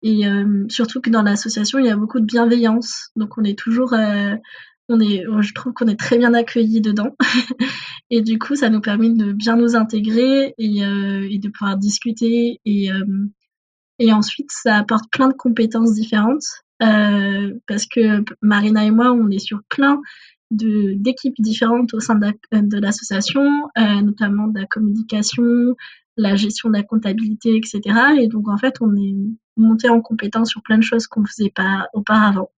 et 0.03 0.25
surtout 0.69 1.01
que 1.01 1.09
dans 1.09 1.23
l'association, 1.23 1.79
il 1.79 1.87
y 1.87 1.91
a 1.91 1.97
beaucoup 1.97 2.21
de 2.21 2.27
bienveillance. 2.27 3.11
Donc, 3.17 3.39
on 3.39 3.45
est 3.45 3.59
toujours 3.59 3.95
on 4.91 5.01
est, 5.01 5.25
je 5.41 5.55
trouve 5.55 5.73
qu'on 5.73 5.87
est 5.87 5.99
très 5.99 6.19
bien 6.19 6.35
accueillis 6.35 6.83
dedans. 6.83 7.17
et 8.11 8.21
du 8.21 8.39
coup, 8.39 8.55
ça 8.55 8.69
nous 8.69 8.83
permet 8.83 9.09
de 9.09 9.33
bien 9.33 9.57
nous 9.57 9.77
intégrer 9.77 10.53
et, 10.59 10.81
de 10.81 11.49
pouvoir 11.49 11.79
discuter 11.79 12.61
et, 12.67 12.91
et 13.99 14.13
ensuite, 14.13 14.51
ça 14.51 14.77
apporte 14.77 15.05
plein 15.11 15.29
de 15.29 15.35
compétences 15.35 15.95
différentes 15.95 16.45
euh, 16.83 17.55
parce 17.67 17.87
que 17.87 18.25
Marina 18.43 18.85
et 18.85 18.91
moi, 18.91 19.13
on 19.13 19.31
est 19.31 19.39
sur 19.39 19.63
plein 19.69 20.01
de 20.51 20.95
d'équipes 20.97 21.35
différentes 21.39 21.95
au 21.95 22.01
sein 22.01 22.17
de 22.17 22.79
l'association, 22.79 23.69
euh, 23.79 24.01
notamment 24.03 24.49
de 24.49 24.61
la 24.61 24.67
communication, 24.67 25.77
la 26.17 26.37
gestion 26.37 26.69
de 26.71 26.77
la 26.77 26.83
comptabilité, 26.83 27.57
etc. 27.57 27.81
Et 28.21 28.29
donc, 28.29 28.49
en 28.49 28.59
fait, 28.59 28.77
on 28.81 28.95
est 28.97 29.15
monté 29.57 29.89
en 29.89 30.01
compétence 30.01 30.51
sur 30.51 30.63
plein 30.63 30.79
de 30.79 30.83
choses 30.83 31.07
qu'on 31.07 31.23
ne 31.23 31.27
faisait 31.27 31.53
pas 31.55 31.89
auparavant. 31.93 32.51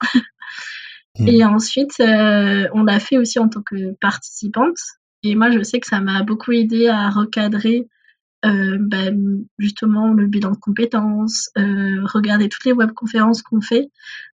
Mmh. 1.18 1.28
Et 1.28 1.44
ensuite, 1.46 1.94
euh, 2.00 2.68
on 2.74 2.82
l'a 2.82 3.00
fait 3.00 3.16
aussi 3.16 3.38
en 3.38 3.48
tant 3.48 3.62
que 3.62 3.94
participante. 4.02 4.76
Et 5.22 5.34
moi, 5.34 5.50
je 5.50 5.62
sais 5.62 5.80
que 5.80 5.86
ça 5.86 6.00
m'a 6.00 6.22
beaucoup 6.22 6.52
aidé 6.52 6.88
à 6.88 7.08
recadrer 7.08 7.88
euh, 8.44 8.76
ben, 8.78 9.44
justement 9.58 10.12
le 10.12 10.26
bilan 10.26 10.52
de 10.52 10.56
compétences, 10.56 11.50
euh, 11.58 12.04
regarder 12.04 12.48
toutes 12.48 12.64
les 12.64 12.72
webconférences 12.72 13.42
qu'on 13.42 13.60
fait 13.60 13.90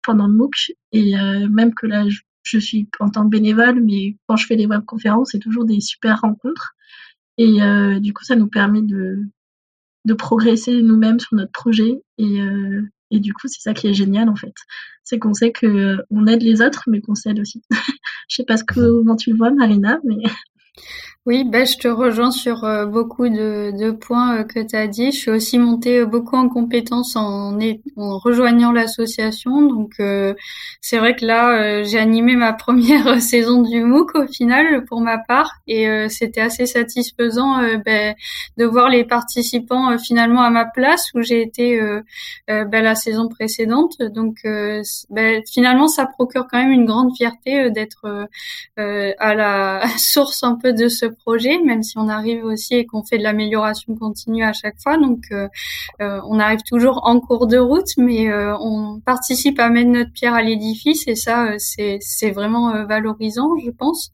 pendant 0.02 0.28
le 0.28 0.34
MOOC. 0.34 0.72
Et 0.92 1.18
euh, 1.18 1.48
même 1.48 1.74
que 1.74 1.86
là, 1.86 2.04
je, 2.08 2.58
suis 2.58 2.88
en 3.00 3.10
tant 3.10 3.24
que 3.24 3.28
bénévole, 3.28 3.82
mais 3.82 4.16
quand 4.26 4.36
je 4.36 4.46
fais 4.46 4.56
des 4.56 4.66
webconférences, 4.66 5.30
c'est 5.32 5.38
toujours 5.38 5.64
des 5.64 5.80
super 5.80 6.20
rencontres. 6.20 6.74
Et 7.36 7.58
du 8.00 8.12
coup, 8.12 8.24
ça 8.24 8.34
nous 8.34 8.48
permet 8.48 8.82
de, 8.82 9.18
de 10.04 10.14
progresser 10.14 10.82
nous-mêmes 10.82 11.20
sur 11.20 11.36
notre 11.36 11.52
projet. 11.52 12.02
Et, 12.16 12.40
et 13.12 13.20
du 13.20 13.32
coup, 13.32 13.46
c'est 13.46 13.60
ça 13.60 13.74
qui 13.74 13.86
est 13.86 13.94
génial 13.94 14.28
en 14.28 14.34
fait. 14.34 14.54
C'est 15.04 15.18
qu'on 15.18 15.34
sait 15.34 15.52
que 15.52 15.98
on 16.10 16.26
aide 16.26 16.42
les 16.42 16.62
autres, 16.62 16.84
mais 16.88 17.00
qu'on 17.00 17.14
s'aide 17.14 17.38
aussi. 17.38 17.62
je 18.28 18.36
sais 18.36 18.44
pas 18.44 18.56
ce 18.56 18.64
que, 18.64 18.74
comment 18.74 19.14
tu 19.14 19.30
le 19.30 19.36
vois, 19.36 19.50
Marina, 19.50 20.00
mais 20.04 20.16
oui, 21.26 21.44
ben, 21.44 21.66
je 21.66 21.76
te 21.76 21.88
rejoins 21.88 22.30
sur 22.30 22.64
euh, 22.64 22.86
beaucoup 22.86 23.28
de, 23.28 23.90
points 23.90 24.38
euh, 24.38 24.44
que 24.44 24.60
tu 24.60 24.74
as 24.74 24.86
dit. 24.86 25.12
Je 25.12 25.18
suis 25.18 25.30
aussi 25.30 25.58
montée 25.58 25.98
euh, 25.98 26.06
beaucoup 26.06 26.36
en 26.36 26.48
compétences 26.48 27.16
en, 27.16 27.58
rejoignant 27.96 28.72
l'association. 28.72 29.60
Donc, 29.66 29.96
c'est 30.80 30.98
vrai 30.98 31.14
que 31.16 31.26
là, 31.26 31.82
j'ai 31.82 31.98
animé 31.98 32.34
ma 32.34 32.52
première 32.54 33.20
saison 33.20 33.60
du 33.60 33.84
MOOC 33.84 34.14
au 34.14 34.26
final 34.26 34.86
pour 34.86 35.02
ma 35.02 35.18
part. 35.18 35.52
Et 35.66 35.86
c'était 36.08 36.40
assez 36.40 36.64
satisfaisant 36.64 37.58
ben, 37.84 38.14
de 38.56 38.64
voir 38.64 38.88
les 38.88 39.04
participants 39.04 39.98
finalement 39.98 40.42
à 40.42 40.50
ma 40.50 40.64
place 40.64 41.10
où 41.14 41.20
j'ai 41.20 41.42
été 41.42 41.80
ben, 42.46 42.70
la 42.70 42.94
saison 42.94 43.28
précédente. 43.28 43.98
Donc, 44.00 44.38
ben, 45.10 45.42
finalement, 45.50 45.88
ça 45.88 46.06
procure 46.06 46.46
quand 46.50 46.58
même 46.58 46.72
une 46.72 46.86
grande 46.86 47.14
fierté 47.16 47.70
d'être 47.70 48.28
à 48.76 49.34
la 49.34 49.82
source 49.98 50.42
un 50.44 50.54
peu 50.54 50.72
de 50.72 50.88
ce 50.88 51.06
projet, 51.08 51.58
même 51.58 51.82
si 51.82 51.98
on 51.98 52.08
arrive 52.08 52.44
aussi 52.44 52.74
et 52.74 52.86
qu'on 52.86 53.04
fait 53.04 53.18
de 53.18 53.22
l'amélioration 53.22 53.94
continue 53.96 54.44
à 54.44 54.52
chaque 54.52 54.78
fois. 54.80 54.96
Donc, 54.96 55.24
euh, 55.32 55.48
euh, 56.00 56.20
on 56.26 56.38
arrive 56.38 56.62
toujours 56.62 57.00
en 57.04 57.20
cours 57.20 57.46
de 57.46 57.58
route, 57.58 57.96
mais 57.96 58.30
euh, 58.30 58.56
on 58.58 59.00
participe 59.00 59.58
à 59.58 59.68
mettre 59.70 59.90
notre 59.90 60.12
pierre 60.12 60.34
à 60.34 60.42
l'édifice 60.42 61.06
et 61.08 61.14
ça, 61.14 61.58
c'est 61.58 61.98
c'est 62.00 62.30
vraiment 62.30 62.84
valorisant, 62.84 63.56
je 63.64 63.70
pense. 63.70 64.10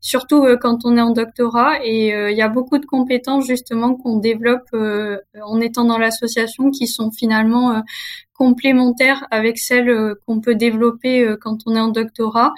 Surtout 0.00 0.46
quand 0.60 0.84
on 0.84 0.96
est 0.96 1.00
en 1.00 1.10
doctorat 1.10 1.84
et 1.84 2.08
il 2.08 2.36
y 2.36 2.42
a 2.42 2.48
beaucoup 2.48 2.78
de 2.78 2.86
compétences 2.86 3.46
justement 3.46 3.94
qu'on 3.94 4.18
développe 4.18 4.68
en 4.72 5.60
étant 5.60 5.84
dans 5.84 5.98
l'association 5.98 6.70
qui 6.70 6.86
sont 6.86 7.10
finalement 7.10 7.82
complémentaires 8.36 9.26
avec 9.30 9.58
celles 9.58 10.14
qu'on 10.26 10.40
peut 10.40 10.54
développer 10.54 11.34
quand 11.40 11.58
on 11.66 11.74
est 11.74 11.80
en 11.80 11.88
doctorat. 11.88 12.52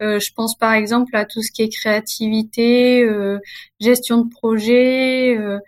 Euh, 0.00 0.20
je 0.20 0.32
pense 0.32 0.56
par 0.56 0.72
exemple 0.74 1.16
à 1.16 1.24
tout 1.24 1.42
ce 1.42 1.50
qui 1.50 1.62
est 1.62 1.68
créativité, 1.68 3.02
euh, 3.02 3.38
gestion 3.80 4.18
de 4.22 4.30
projet, 4.30 5.36
euh, 5.36 5.58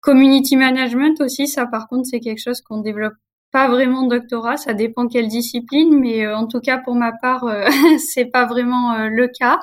community 0.00 0.56
management 0.56 1.20
aussi. 1.20 1.48
Ça, 1.48 1.66
par 1.66 1.88
contre, 1.88 2.06
c'est 2.06 2.20
quelque 2.20 2.40
chose 2.40 2.60
qu'on 2.62 2.80
développe 2.80 3.14
pas 3.52 3.68
vraiment 3.68 4.04
doctorat. 4.06 4.56
Ça 4.56 4.74
dépend 4.74 5.08
quelle 5.08 5.28
discipline, 5.28 5.98
mais 5.98 6.28
en 6.32 6.46
tout 6.46 6.60
cas 6.60 6.78
pour 6.78 6.94
ma 6.94 7.12
part, 7.12 7.44
c'est 7.98 8.26
pas 8.26 8.46
vraiment 8.46 9.08
le 9.08 9.28
cas. 9.28 9.58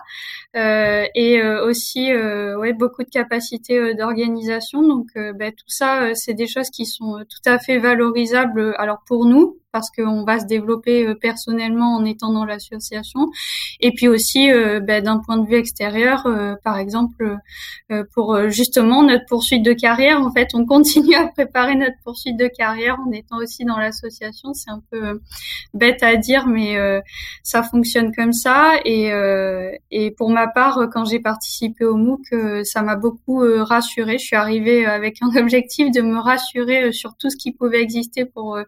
Et 0.58 1.42
aussi, 1.64 2.12
ouais, 2.14 2.74
beaucoup 2.74 3.04
de 3.04 3.10
capacités 3.10 3.94
d'organisation. 3.94 4.82
Donc, 4.82 5.08
ben, 5.16 5.52
tout 5.52 5.66
ça, 5.68 6.14
c'est 6.16 6.34
des 6.34 6.48
choses 6.48 6.70
qui 6.70 6.86
sont 6.86 7.24
tout 7.30 7.50
à 7.50 7.60
fait 7.60 7.78
valorisables. 7.78 8.76
Alors 8.78 9.00
pour 9.06 9.26
nous, 9.26 9.58
parce 9.72 9.92
qu'on 9.92 10.24
va 10.24 10.40
se 10.40 10.46
développer 10.46 11.14
personnellement 11.16 11.96
en 11.96 12.06
étant 12.06 12.32
dans 12.32 12.46
l'association. 12.46 13.28
Et 13.80 13.92
puis 13.92 14.08
aussi, 14.08 14.50
ben, 14.82 15.04
d'un 15.04 15.20
point 15.20 15.38
de 15.38 15.46
vue 15.48 15.56
extérieur, 15.56 16.28
par 16.64 16.78
exemple, 16.78 17.38
pour 18.14 18.50
justement 18.50 19.04
notre 19.04 19.26
poursuite 19.28 19.64
de 19.64 19.74
carrière, 19.74 20.20
en 20.22 20.32
fait, 20.32 20.50
on 20.56 20.66
continue 20.78 21.16
à 21.16 21.28
préparer 21.28 21.76
notre 21.76 21.98
poursuite 22.04 22.38
de 22.38 22.48
carrière 22.48 22.98
en 23.06 23.12
étant 23.12 23.38
aussi 23.38 23.66
dans 23.66 23.78
l'association. 23.78 24.54
C'est 24.54 24.72
un 24.72 24.82
peu 24.90 25.22
bête 25.74 26.02
à 26.02 26.16
dire, 26.16 26.48
mais 26.48 26.76
ça 27.44 27.62
fonctionne 27.62 28.12
comme 28.16 28.34
ça. 28.34 28.80
Et, 28.84 29.12
et 29.92 30.12
pour 30.12 30.30
ma 30.30 30.47
part, 30.48 30.90
quand 30.92 31.06
j'ai 31.06 31.20
participé 31.20 31.86
au 31.86 31.96
MOOC, 31.96 32.64
ça 32.64 32.82
m'a 32.82 32.96
beaucoup 32.96 33.40
rassurée. 33.40 34.18
Je 34.18 34.26
suis 34.26 34.36
arrivée 34.36 34.86
avec 34.86 35.18
un 35.22 35.36
objectif 35.36 35.92
de 35.92 36.02
me 36.02 36.18
rassurer 36.20 36.92
sur 36.92 37.16
tout 37.16 37.30
ce 37.30 37.38
qui 37.38 37.52
pouvait 37.52 37.82
exister 37.82 38.26
pour 38.26 38.60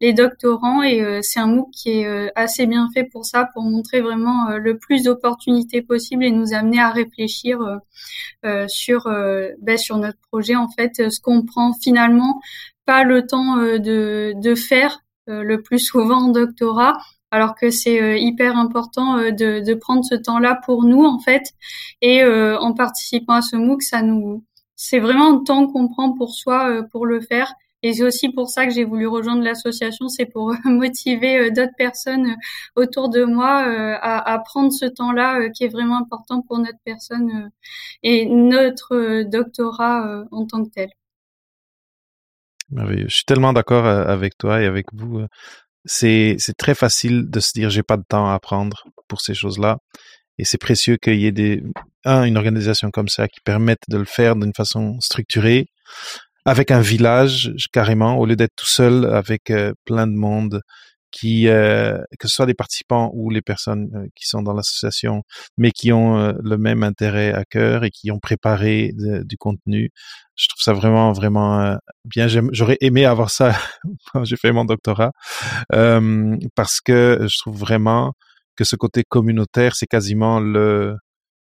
les 0.00 0.12
doctorants. 0.12 0.82
Et 0.82 1.20
c'est 1.22 1.40
un 1.40 1.46
MOOC 1.46 1.70
qui 1.70 1.90
est 1.90 2.32
assez 2.36 2.66
bien 2.66 2.88
fait 2.94 3.04
pour 3.04 3.24
ça, 3.24 3.48
pour 3.52 3.62
montrer 3.64 4.00
vraiment 4.00 4.50
le 4.56 4.78
plus 4.78 5.04
d'opportunités 5.04 5.82
possibles 5.82 6.24
et 6.24 6.30
nous 6.30 6.54
amener 6.54 6.80
à 6.80 6.90
réfléchir 6.90 7.58
sur 8.68 9.04
ben, 9.60 9.78
sur 9.78 9.98
notre 9.98 10.18
projet 10.30 10.56
en 10.56 10.68
fait, 10.68 11.10
ce 11.10 11.20
qu'on 11.20 11.44
prend 11.44 11.72
finalement 11.74 12.40
pas 12.86 13.04
le 13.04 13.26
temps 13.26 13.56
de 13.56 14.54
faire 14.54 15.00
le 15.26 15.62
plus 15.62 15.78
souvent 15.78 16.26
en 16.26 16.28
doctorat 16.28 16.98
alors 17.32 17.54
que 17.54 17.70
c'est 17.70 18.00
euh, 18.00 18.16
hyper 18.16 18.56
important 18.56 19.16
euh, 19.16 19.30
de, 19.32 19.74
prendre 19.74 20.04
ce 20.04 20.14
temps-là 20.14 20.60
pour 20.64 20.84
nous 20.84 21.04
en 21.04 21.18
fait. 21.18 21.42
Et 22.02 22.22
euh, 22.22 22.58
en 22.58 22.74
participant 22.74 23.32
à 23.32 23.42
ce 23.42 23.56
MOOC 23.56 23.82
ça 23.82 24.02
nous 24.02 24.44
c'est 24.76 25.00
vraiment 25.00 25.34
un 25.34 25.42
temps 25.42 25.66
qu'on 25.66 25.88
prend 25.88 26.12
pour 26.12 26.34
soi 26.34 26.82
pour 26.90 27.06
le 27.06 27.20
faire. 27.20 27.52
Et 27.84 27.94
c'est 27.94 28.04
aussi 28.04 28.28
pour 28.28 28.48
ça 28.48 28.66
que 28.66 28.72
j'ai 28.72 28.84
voulu 28.84 29.06
rejoindre 29.06 29.42
l'association 29.42 30.08
c'est 30.08 30.26
pour 30.26 30.54
motiver 30.64 31.50
d'autres 31.50 31.74
personnes 31.76 32.36
autour 32.76 33.08
de 33.08 33.24
moi 33.24 33.64
à, 34.00 34.32
à, 34.32 34.38
prendre 34.40 34.72
ce 34.72 34.86
temps-là 34.86 35.48
qui 35.50 35.64
est 35.64 35.68
vraiment 35.68 35.98
important 35.98 36.42
pour 36.42 36.58
notre 36.58 36.78
personne 36.84 37.50
et 38.02 38.26
notre 38.26 39.22
doctorat 39.22 40.24
en 40.30 40.46
tant 40.46 40.64
que 40.64 40.70
tel. 40.70 40.90
Je 42.76 43.06
suis 43.08 43.24
tellement 43.24 43.52
d'accord 43.52 43.86
avec 43.86 44.36
toi 44.36 44.60
et 44.60 44.66
avec 44.66 44.86
vous 44.92 45.26
c'est 45.84 46.36
très 46.58 46.74
facile 46.74 47.28
de 47.28 47.40
se 47.40 47.52
dire 47.54 47.70
j'ai 47.70 47.82
pas 47.82 47.96
de 47.96 48.04
temps 48.08 48.30
à 48.30 48.38
prendre 48.38 48.84
pour 49.08 49.20
ces 49.20 49.34
choses-là. 49.34 49.78
Et 50.38 50.44
c'est 50.44 50.58
précieux 50.58 50.96
qu'il 50.96 51.20
y 51.20 51.26
ait 51.26 51.32
des 51.32 51.62
un 52.04 52.24
une 52.24 52.36
organisation 52.36 52.90
comme 52.90 53.08
ça 53.08 53.28
qui 53.28 53.40
permette 53.44 53.82
de 53.88 53.98
le 53.98 54.04
faire 54.04 54.34
d'une 54.36 54.54
façon 54.54 54.98
structurée 55.00 55.66
avec 56.44 56.70
un 56.70 56.80
village 56.80 57.52
carrément 57.72 58.18
au 58.18 58.26
lieu 58.26 58.36
d'être 58.36 58.56
tout 58.56 58.66
seul 58.66 59.06
avec 59.06 59.50
euh, 59.50 59.72
plein 59.84 60.06
de 60.06 60.14
monde 60.14 60.62
qui, 61.12 61.46
euh, 61.46 61.98
que 62.18 62.26
ce 62.26 62.34
soit 62.36 62.46
les 62.46 62.54
participants 62.54 63.10
ou 63.14 63.30
les 63.30 63.42
personnes 63.42 63.88
euh, 63.94 64.06
qui 64.16 64.26
sont 64.26 64.42
dans 64.42 64.54
l'association, 64.54 65.22
mais 65.58 65.70
qui 65.70 65.92
ont 65.92 66.18
euh, 66.18 66.32
le 66.42 66.56
même 66.58 66.82
intérêt 66.82 67.32
à 67.32 67.44
cœur 67.44 67.84
et 67.84 67.90
qui 67.90 68.10
ont 68.10 68.18
préparé 68.18 68.92
du 68.96 69.36
contenu. 69.36 69.90
Je 70.34 70.48
trouve 70.48 70.62
ça 70.62 70.72
vraiment, 70.72 71.12
vraiment 71.12 71.76
bien. 72.04 72.26
J'aurais 72.28 72.78
aimé 72.80 73.04
avoir 73.04 73.30
ça 73.30 73.54
quand 74.12 74.24
j'ai 74.24 74.36
fait 74.36 74.52
mon 74.52 74.64
doctorat, 74.64 75.12
parce 75.70 76.80
que 76.80 77.18
je 77.28 77.38
trouve 77.38 77.58
vraiment 77.58 78.14
que 78.56 78.64
ce 78.64 78.76
côté 78.76 79.04
communautaire, 79.08 79.76
c'est 79.76 79.86
quasiment 79.86 80.40
le, 80.40 80.96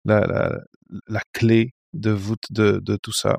la, 0.05 0.21
la, 0.21 0.59
la, 1.07 1.21
clé 1.33 1.71
de 1.93 2.11
voûte 2.11 2.45
de, 2.51 2.79
de 2.81 2.97
tout 3.01 3.13
ça. 3.13 3.37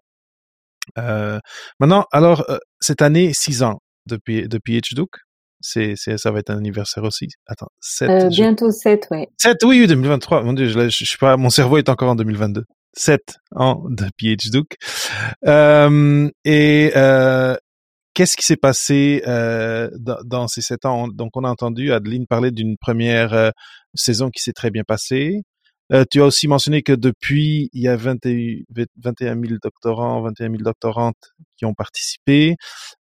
maintenant, 1.81 2.05
alors, 2.13 2.45
cette 2.81 3.03
année, 3.03 3.33
six 3.35 3.63
ans 3.63 3.81
depuis, 4.07 4.49
depuis 4.49 4.77
c'est, 5.61 5.95
c'est, 5.97 6.19
ça 6.19 6.31
va 6.31 6.41
être 6.41 6.51
un 6.51 6.59
anniversaire 6.59 7.05
aussi. 7.05 7.29
Attends, 7.47 7.71
7. 7.81 8.11
Euh, 8.11 8.29
bientôt 8.29 8.71
7, 8.71 9.09
ouais. 9.11 9.29
7, 9.39 9.63
oui, 9.65 9.87
2023. 9.87 10.43
Mon 10.43 10.53
dieu, 10.53 10.69
je, 10.69 10.89
je, 10.89 11.05
suis 11.05 11.19
pas, 11.19 11.37
mon 11.37 11.51
cerveau 11.51 11.79
est 11.79 11.89
encore 11.89 12.11
en 12.11 12.15
2022. 12.15 12.65
7 12.95 13.37
ans 13.55 13.85
de 13.89 14.07
PhDoc. 14.19 14.77
Euh, 15.47 16.29
et, 16.45 16.93
euh, 16.97 17.57
qu'est-ce 18.15 18.37
qui 18.37 18.45
s'est 18.45 18.57
passé 18.57 19.23
euh, 19.27 19.91
dans, 19.99 20.19
dans, 20.25 20.49
ces 20.49 20.61
7 20.61 20.85
ans? 20.87 21.09
Donc, 21.09 21.31
on 21.37 21.45
a 21.45 21.49
entendu 21.49 21.93
Adeline 21.93 22.27
parler 22.27 22.51
d'une 22.51 22.77
première 22.77 23.33
euh, 23.33 23.51
saison 23.95 24.31
qui 24.31 24.43
s'est 24.43 24.53
très 24.53 24.71
bien 24.71 24.83
passée. 24.87 25.43
Euh, 25.93 26.05
tu 26.09 26.21
as 26.23 26.25
aussi 26.27 26.47
mentionné 26.47 26.83
que 26.83 26.93
depuis, 26.93 27.69
il 27.73 27.83
y 27.83 27.89
a 27.89 27.97
21, 27.97 28.63
21 28.97 29.41
000 29.41 29.59
doctorants, 29.63 30.23
21 30.23 30.51
000 30.51 30.63
doctorantes 30.63 31.33
qui 31.57 31.65
ont 31.65 31.75
participé, 31.75 32.57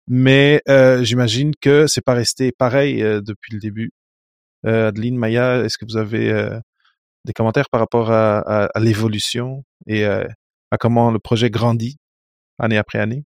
mais 0.08 0.60
euh, 0.68 1.04
j'imagine 1.04 1.52
que 1.60 1.86
c'est 1.86 2.04
pas 2.04 2.14
resté 2.14 2.52
pareil 2.52 3.02
euh, 3.02 3.20
depuis 3.20 3.52
le 3.54 3.60
début. 3.60 3.92
Euh, 4.66 4.88
Adeline, 4.88 5.16
Maya, 5.16 5.64
est-ce 5.64 5.78
que 5.78 5.84
vous 5.84 5.96
avez 5.96 6.30
euh, 6.30 6.58
des 7.24 7.32
commentaires 7.32 7.70
par 7.70 7.80
rapport 7.80 8.10
à, 8.10 8.38
à, 8.40 8.64
à 8.74 8.80
l'évolution 8.80 9.64
et 9.86 10.04
à 10.04 10.26
comment 10.78 11.10
le 11.10 11.18
projet 11.18 11.50
grandit 11.50 11.96
année 12.58 12.78
après 12.78 12.98
année? 12.98 13.24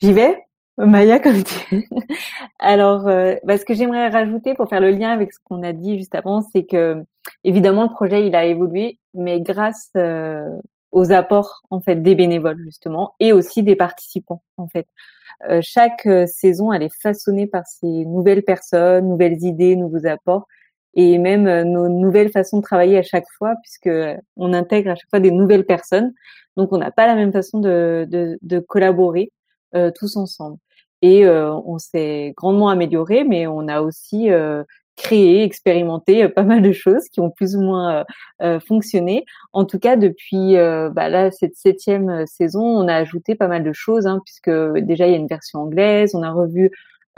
J'y 0.00 0.12
vais? 0.12 0.36
Maya, 0.78 1.18
comme 1.18 1.42
tu. 1.44 1.88
Alors, 2.58 3.06
euh, 3.08 3.34
bah, 3.44 3.58
ce 3.58 3.64
que 3.64 3.74
j'aimerais 3.74 4.08
rajouter 4.08 4.54
pour 4.54 4.68
faire 4.68 4.80
le 4.80 4.90
lien 4.90 5.10
avec 5.10 5.32
ce 5.32 5.38
qu'on 5.44 5.62
a 5.62 5.72
dit 5.72 5.98
juste 5.98 6.14
avant, 6.14 6.42
c'est 6.42 6.64
que 6.64 7.02
évidemment 7.44 7.84
le 7.84 7.90
projet 7.90 8.26
il 8.26 8.34
a 8.34 8.44
évolué, 8.46 8.98
mais 9.14 9.40
grâce 9.40 9.90
euh, 9.96 10.48
aux 10.92 11.10
apports 11.12 11.62
en 11.70 11.80
fait 11.80 11.96
des 11.96 12.14
bénévoles 12.14 12.60
justement 12.62 13.14
et 13.20 13.32
aussi 13.32 13.62
des 13.62 13.76
participants 13.76 14.42
en 14.56 14.68
fait. 14.68 14.86
Euh, 15.48 15.60
chaque 15.62 16.06
euh, 16.06 16.26
saison 16.26 16.72
elle 16.72 16.82
est 16.82 17.02
façonnée 17.02 17.46
par 17.46 17.66
ces 17.66 18.04
nouvelles 18.06 18.42
personnes, 18.42 19.08
nouvelles 19.08 19.42
idées, 19.42 19.76
nouveaux 19.76 20.06
apports 20.06 20.46
et 20.94 21.18
même 21.18 21.46
euh, 21.48 21.64
nos 21.64 21.88
nouvelles 21.88 22.30
façons 22.30 22.58
de 22.58 22.62
travailler 22.62 22.98
à 22.98 23.02
chaque 23.02 23.28
fois 23.38 23.54
puisque 23.62 23.90
on 24.36 24.52
intègre 24.52 24.90
à 24.92 24.94
chaque 24.94 25.10
fois 25.10 25.20
des 25.20 25.30
nouvelles 25.30 25.66
personnes. 25.66 26.12
Donc 26.56 26.72
on 26.72 26.78
n'a 26.78 26.90
pas 26.90 27.06
la 27.06 27.14
même 27.14 27.32
façon 27.32 27.60
de, 27.60 28.06
de, 28.08 28.38
de 28.42 28.58
collaborer 28.60 29.32
euh, 29.32 29.41
tous 29.94 30.16
ensemble. 30.16 30.58
Et 31.02 31.26
euh, 31.26 31.52
on 31.66 31.78
s'est 31.78 32.32
grandement 32.36 32.68
amélioré, 32.68 33.24
mais 33.24 33.48
on 33.48 33.66
a 33.66 33.80
aussi 33.82 34.30
euh, 34.30 34.62
créé, 34.96 35.42
expérimenté 35.42 36.28
pas 36.28 36.44
mal 36.44 36.62
de 36.62 36.72
choses 36.72 37.08
qui 37.08 37.20
ont 37.20 37.30
plus 37.30 37.56
ou 37.56 37.60
moins 37.60 38.04
fonctionné. 38.66 39.24
En 39.52 39.64
tout 39.64 39.78
cas, 39.78 39.96
depuis 39.96 40.54
bah 40.54 41.08
là 41.08 41.30
cette 41.30 41.56
septième 41.56 42.26
saison, 42.26 42.62
on 42.62 42.88
a 42.88 42.94
ajouté 42.94 43.34
pas 43.34 43.48
mal 43.48 43.64
de 43.64 43.72
choses, 43.72 44.06
hein, 44.06 44.20
puisque 44.24 44.50
déjà 44.78 45.06
il 45.06 45.12
y 45.12 45.14
a 45.14 45.18
une 45.18 45.26
version 45.26 45.60
anglaise, 45.60 46.14
on 46.14 46.22
a 46.22 46.30
revu 46.30 46.70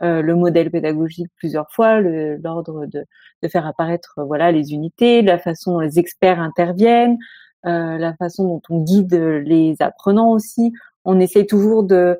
le 0.03 0.33
modèle 0.35 0.71
pédagogique 0.71 1.29
plusieurs 1.37 1.71
fois, 1.71 2.01
l'ordre 2.01 2.87
de, 2.87 3.05
de, 3.43 3.49
faire 3.49 3.67
apparaître 3.67 4.15
voilà 4.27 4.53
les 4.53 4.73
unités, 4.73 5.23
la 5.23 5.39
façon 5.39 5.75
dont 5.75 5.81
les 5.81 5.99
experts 5.99 6.41
interviennent, 6.41 7.17
la 7.65 8.15
façon 8.19 8.45
dont 8.45 8.63
on 8.71 8.83
guide 8.83 9.15
les 9.15 9.77
apprenants 9.81 10.31
aussi 10.31 10.73
on 11.05 11.21
essaie 11.21 11.47
toujours 11.47 11.85
de 11.85 12.19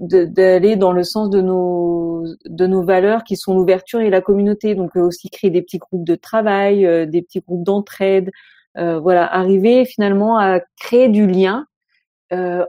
d'aller 0.00 0.76
dans 0.76 0.92
le 0.92 1.04
sens 1.04 1.28
de 1.30 1.40
nos 1.42 2.24
de 2.46 2.66
nos 2.66 2.82
valeurs 2.82 3.22
qui 3.22 3.36
sont 3.36 3.54
l'ouverture 3.54 4.00
et 4.00 4.10
la 4.10 4.22
communauté. 4.22 4.74
Donc 4.74 4.96
euh, 4.96 5.00
aussi 5.00 5.28
créer 5.30 5.50
des 5.50 5.62
petits 5.62 5.78
groupes 5.78 6.04
de 6.04 6.14
travail 6.14 6.86
euh, 6.86 7.06
des 7.06 7.22
petits 7.22 7.40
groupes 7.40 7.64
d'entraide 7.64 8.30
euh, 8.78 8.98
voilà. 8.98 9.26
Arriver 9.32 9.84
finalement 9.84 10.38
à 10.38 10.60
créer 10.78 11.08
du 11.08 11.26
lien 11.26 11.66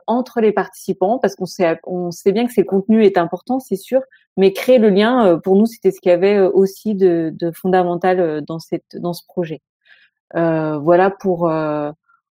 entre 0.08 0.42
les 0.42 0.52
participants 0.52 1.20
parce 1.20 1.36
qu'on 1.36 1.46
sait 1.46 1.80
on 1.86 2.10
sait 2.10 2.32
bien 2.32 2.48
que 2.48 2.52
ces 2.52 2.66
contenus 2.66 3.06
est 3.06 3.18
important 3.20 3.60
c'est 3.60 3.76
sûr 3.76 4.02
mais 4.36 4.54
créer 4.54 4.80
le 4.80 4.90
lien 4.90 5.40
pour 5.44 5.56
nous 5.56 5.68
c'était 5.68 5.92
ce 5.92 6.02
qu'il 6.02 6.10
y 6.10 6.16
avait 6.16 6.40
aussi 6.40 6.96
de, 6.96 7.32
de 7.36 7.52
fondamental 7.52 8.42
dans 8.44 8.58
cette 8.58 8.96
dans 8.96 9.14
ce 9.14 9.24
projet. 9.28 9.62
Voilà 10.34 11.12
pour 11.12 11.48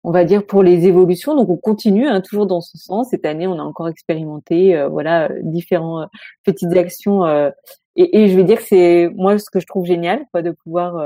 on 0.04 0.10
va 0.10 0.24
dire 0.24 0.46
pour 0.46 0.62
les 0.62 0.86
évolutions. 0.86 1.34
Donc 1.34 1.48
on 1.48 1.56
continue 1.56 2.06
hein, 2.06 2.20
toujours 2.20 2.46
dans 2.46 2.60
ce 2.60 2.78
sens. 2.78 3.08
Cette 3.10 3.24
année, 3.24 3.46
on 3.46 3.58
a 3.58 3.62
encore 3.62 3.88
expérimenté, 3.88 4.76
euh, 4.76 4.88
voilà, 4.88 5.28
différentes 5.42 6.04
euh, 6.04 6.18
petites 6.44 6.76
actions. 6.76 7.24
Euh, 7.24 7.50
et, 7.96 8.22
et, 8.22 8.28
je 8.28 8.36
vais 8.36 8.44
dire 8.44 8.58
que 8.58 8.64
c'est 8.64 9.10
moi 9.16 9.38
ce 9.38 9.50
que 9.50 9.60
je 9.60 9.66
trouve 9.66 9.86
génial, 9.86 10.24
quoi, 10.32 10.42
de 10.42 10.52
pouvoir 10.52 11.04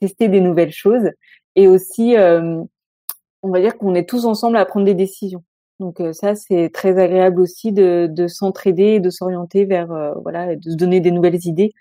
tester 0.00 0.28
des 0.28 0.40
nouvelles 0.40 0.72
choses. 0.72 1.10
Et 1.54 1.68
aussi, 1.68 2.16
on 2.18 3.50
va 3.50 3.60
dire 3.60 3.78
qu'on 3.78 3.94
est 3.94 4.08
tous 4.08 4.24
ensemble 4.26 4.56
à 4.56 4.64
prendre 4.64 4.84
des 4.84 4.94
décisions. 4.94 5.44
Donc 5.78 6.02
ça, 6.12 6.34
c'est 6.34 6.70
très 6.70 6.98
agréable 6.98 7.40
aussi 7.40 7.70
de, 7.70 8.08
de 8.10 8.26
s'entraider, 8.26 8.98
de 8.98 9.10
s'orienter 9.10 9.64
vers, 9.64 10.14
voilà, 10.22 10.56
de 10.56 10.70
se 10.70 10.74
donner 10.74 10.98
des 10.98 11.12
nouvelles 11.12 11.46
idées. 11.46 11.72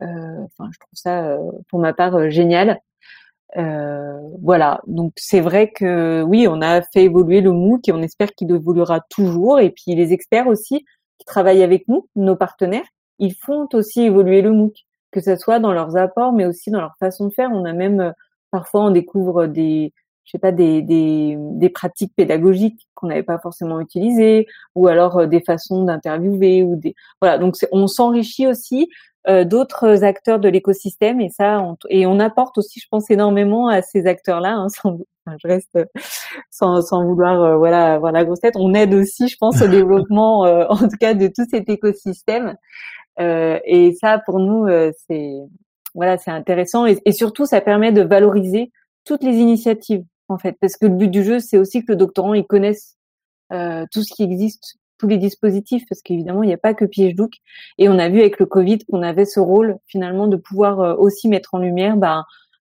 Enfin, 0.00 0.68
je 0.70 0.78
trouve 0.78 0.92
ça, 0.92 1.38
pour 1.70 1.78
ma 1.78 1.94
part, 1.94 2.28
génial. 2.30 2.82
Euh, 3.58 4.18
voilà, 4.42 4.80
donc 4.86 5.12
c'est 5.16 5.40
vrai 5.40 5.70
que 5.70 6.22
oui, 6.22 6.46
on 6.48 6.60
a 6.62 6.82
fait 6.82 7.04
évoluer 7.04 7.40
le 7.40 7.52
MOOC 7.52 7.88
et 7.88 7.92
on 7.92 8.02
espère 8.02 8.32
qu'il 8.32 8.50
évoluera 8.50 9.00
toujours. 9.10 9.60
Et 9.60 9.70
puis 9.70 9.94
les 9.94 10.12
experts 10.12 10.46
aussi 10.46 10.84
qui 11.18 11.24
travaillent 11.26 11.62
avec 11.62 11.86
nous, 11.88 12.08
nos 12.16 12.36
partenaires, 12.36 12.86
ils 13.18 13.34
font 13.34 13.68
aussi 13.74 14.02
évoluer 14.02 14.42
le 14.42 14.52
MOOC, 14.52 14.74
que 15.10 15.20
ce 15.20 15.36
soit 15.36 15.60
dans 15.60 15.72
leurs 15.72 15.96
apports, 15.96 16.32
mais 16.32 16.46
aussi 16.46 16.70
dans 16.70 16.80
leur 16.80 16.96
façon 16.98 17.28
de 17.28 17.32
faire. 17.32 17.50
On 17.52 17.64
a 17.64 17.72
même 17.72 18.00
euh, 18.00 18.12
parfois 18.50 18.84
on 18.84 18.90
découvre 18.90 19.46
des 19.46 19.92
je 20.24 20.30
sais 20.30 20.38
pas 20.38 20.52
des, 20.52 20.82
des, 20.82 21.36
des 21.36 21.68
pratiques 21.68 22.12
pédagogiques 22.14 22.88
qu'on 22.94 23.08
n'avait 23.08 23.24
pas 23.24 23.40
forcément 23.40 23.80
utilisées 23.80 24.46
ou 24.76 24.86
alors 24.86 25.18
euh, 25.18 25.26
des 25.26 25.40
façons 25.40 25.84
d'interviewer 25.84 26.62
ou 26.62 26.76
des 26.76 26.94
voilà 27.20 27.38
donc 27.38 27.56
on 27.72 27.88
s'enrichit 27.88 28.46
aussi 28.46 28.88
euh, 29.28 29.44
d'autres 29.44 30.04
acteurs 30.04 30.40
de 30.40 30.48
l'écosystème 30.48 31.20
et 31.20 31.28
ça 31.28 31.60
on, 31.60 31.76
et 31.88 32.06
on 32.06 32.18
apporte 32.18 32.58
aussi 32.58 32.80
je 32.80 32.86
pense 32.90 33.10
énormément 33.10 33.68
à 33.68 33.82
ces 33.82 34.06
acteurs 34.06 34.40
là 34.40 34.54
hein, 34.54 34.68
sans, 34.82 34.98
enfin, 35.26 35.36
je 35.42 35.48
reste 35.48 35.78
sans, 36.50 36.82
sans 36.82 37.04
vouloir 37.04 37.42
euh, 37.42 37.56
voilà 37.56 37.94
avoir 37.94 38.12
la 38.12 38.24
grosse 38.24 38.40
tête 38.40 38.56
on 38.56 38.74
aide 38.74 38.94
aussi 38.94 39.28
je 39.28 39.36
pense 39.36 39.62
au 39.62 39.68
développement 39.68 40.40
en 40.40 40.76
tout 40.76 40.96
cas 41.00 41.14
de 41.14 41.28
tout 41.28 41.46
cet 41.50 41.68
écosystème. 41.68 42.56
Et 43.18 43.94
ça 44.00 44.20
pour 44.24 44.40
nous 44.40 44.66
c'est 45.06 45.32
voilà 45.94 46.16
c'est 46.16 46.30
intéressant. 46.30 46.86
Et, 46.86 46.98
et 47.04 47.12
surtout 47.12 47.44
ça 47.44 47.60
permet 47.60 47.92
de 47.92 48.02
valoriser 48.02 48.72
toutes 49.04 49.22
les 49.22 49.36
initiatives 49.36 50.04
en 50.28 50.38
fait, 50.38 50.56
parce 50.60 50.76
que 50.76 50.86
le 50.86 50.94
but 50.94 51.10
du 51.10 51.22
jeu, 51.22 51.38
c'est 51.38 51.58
aussi 51.58 51.84
que 51.84 51.92
le 51.92 51.96
doctorant 51.96 52.34
il 52.34 52.46
connaisse 52.46 52.96
euh, 53.52 53.84
tout 53.92 54.02
ce 54.02 54.14
qui 54.14 54.22
existe, 54.22 54.76
tous 55.02 55.08
les 55.08 55.18
dispositifs, 55.18 55.82
parce 55.88 56.00
qu'évidemment, 56.00 56.44
il 56.44 56.46
n'y 56.46 56.54
a 56.54 56.58
pas 56.58 56.74
que 56.74 56.84
PhDoc. 56.84 57.38
Et 57.76 57.88
on 57.88 57.98
a 57.98 58.08
vu 58.08 58.20
avec 58.20 58.38
le 58.38 58.46
Covid 58.46 58.78
qu'on 58.88 59.02
avait 59.02 59.24
ce 59.24 59.40
rôle 59.40 59.78
finalement 59.86 60.28
de 60.28 60.36
pouvoir 60.36 60.78
euh, 60.78 60.94
aussi 60.94 61.28
mettre 61.28 61.54
en 61.54 61.58
lumière, 61.58 61.96
bah, 61.96 62.22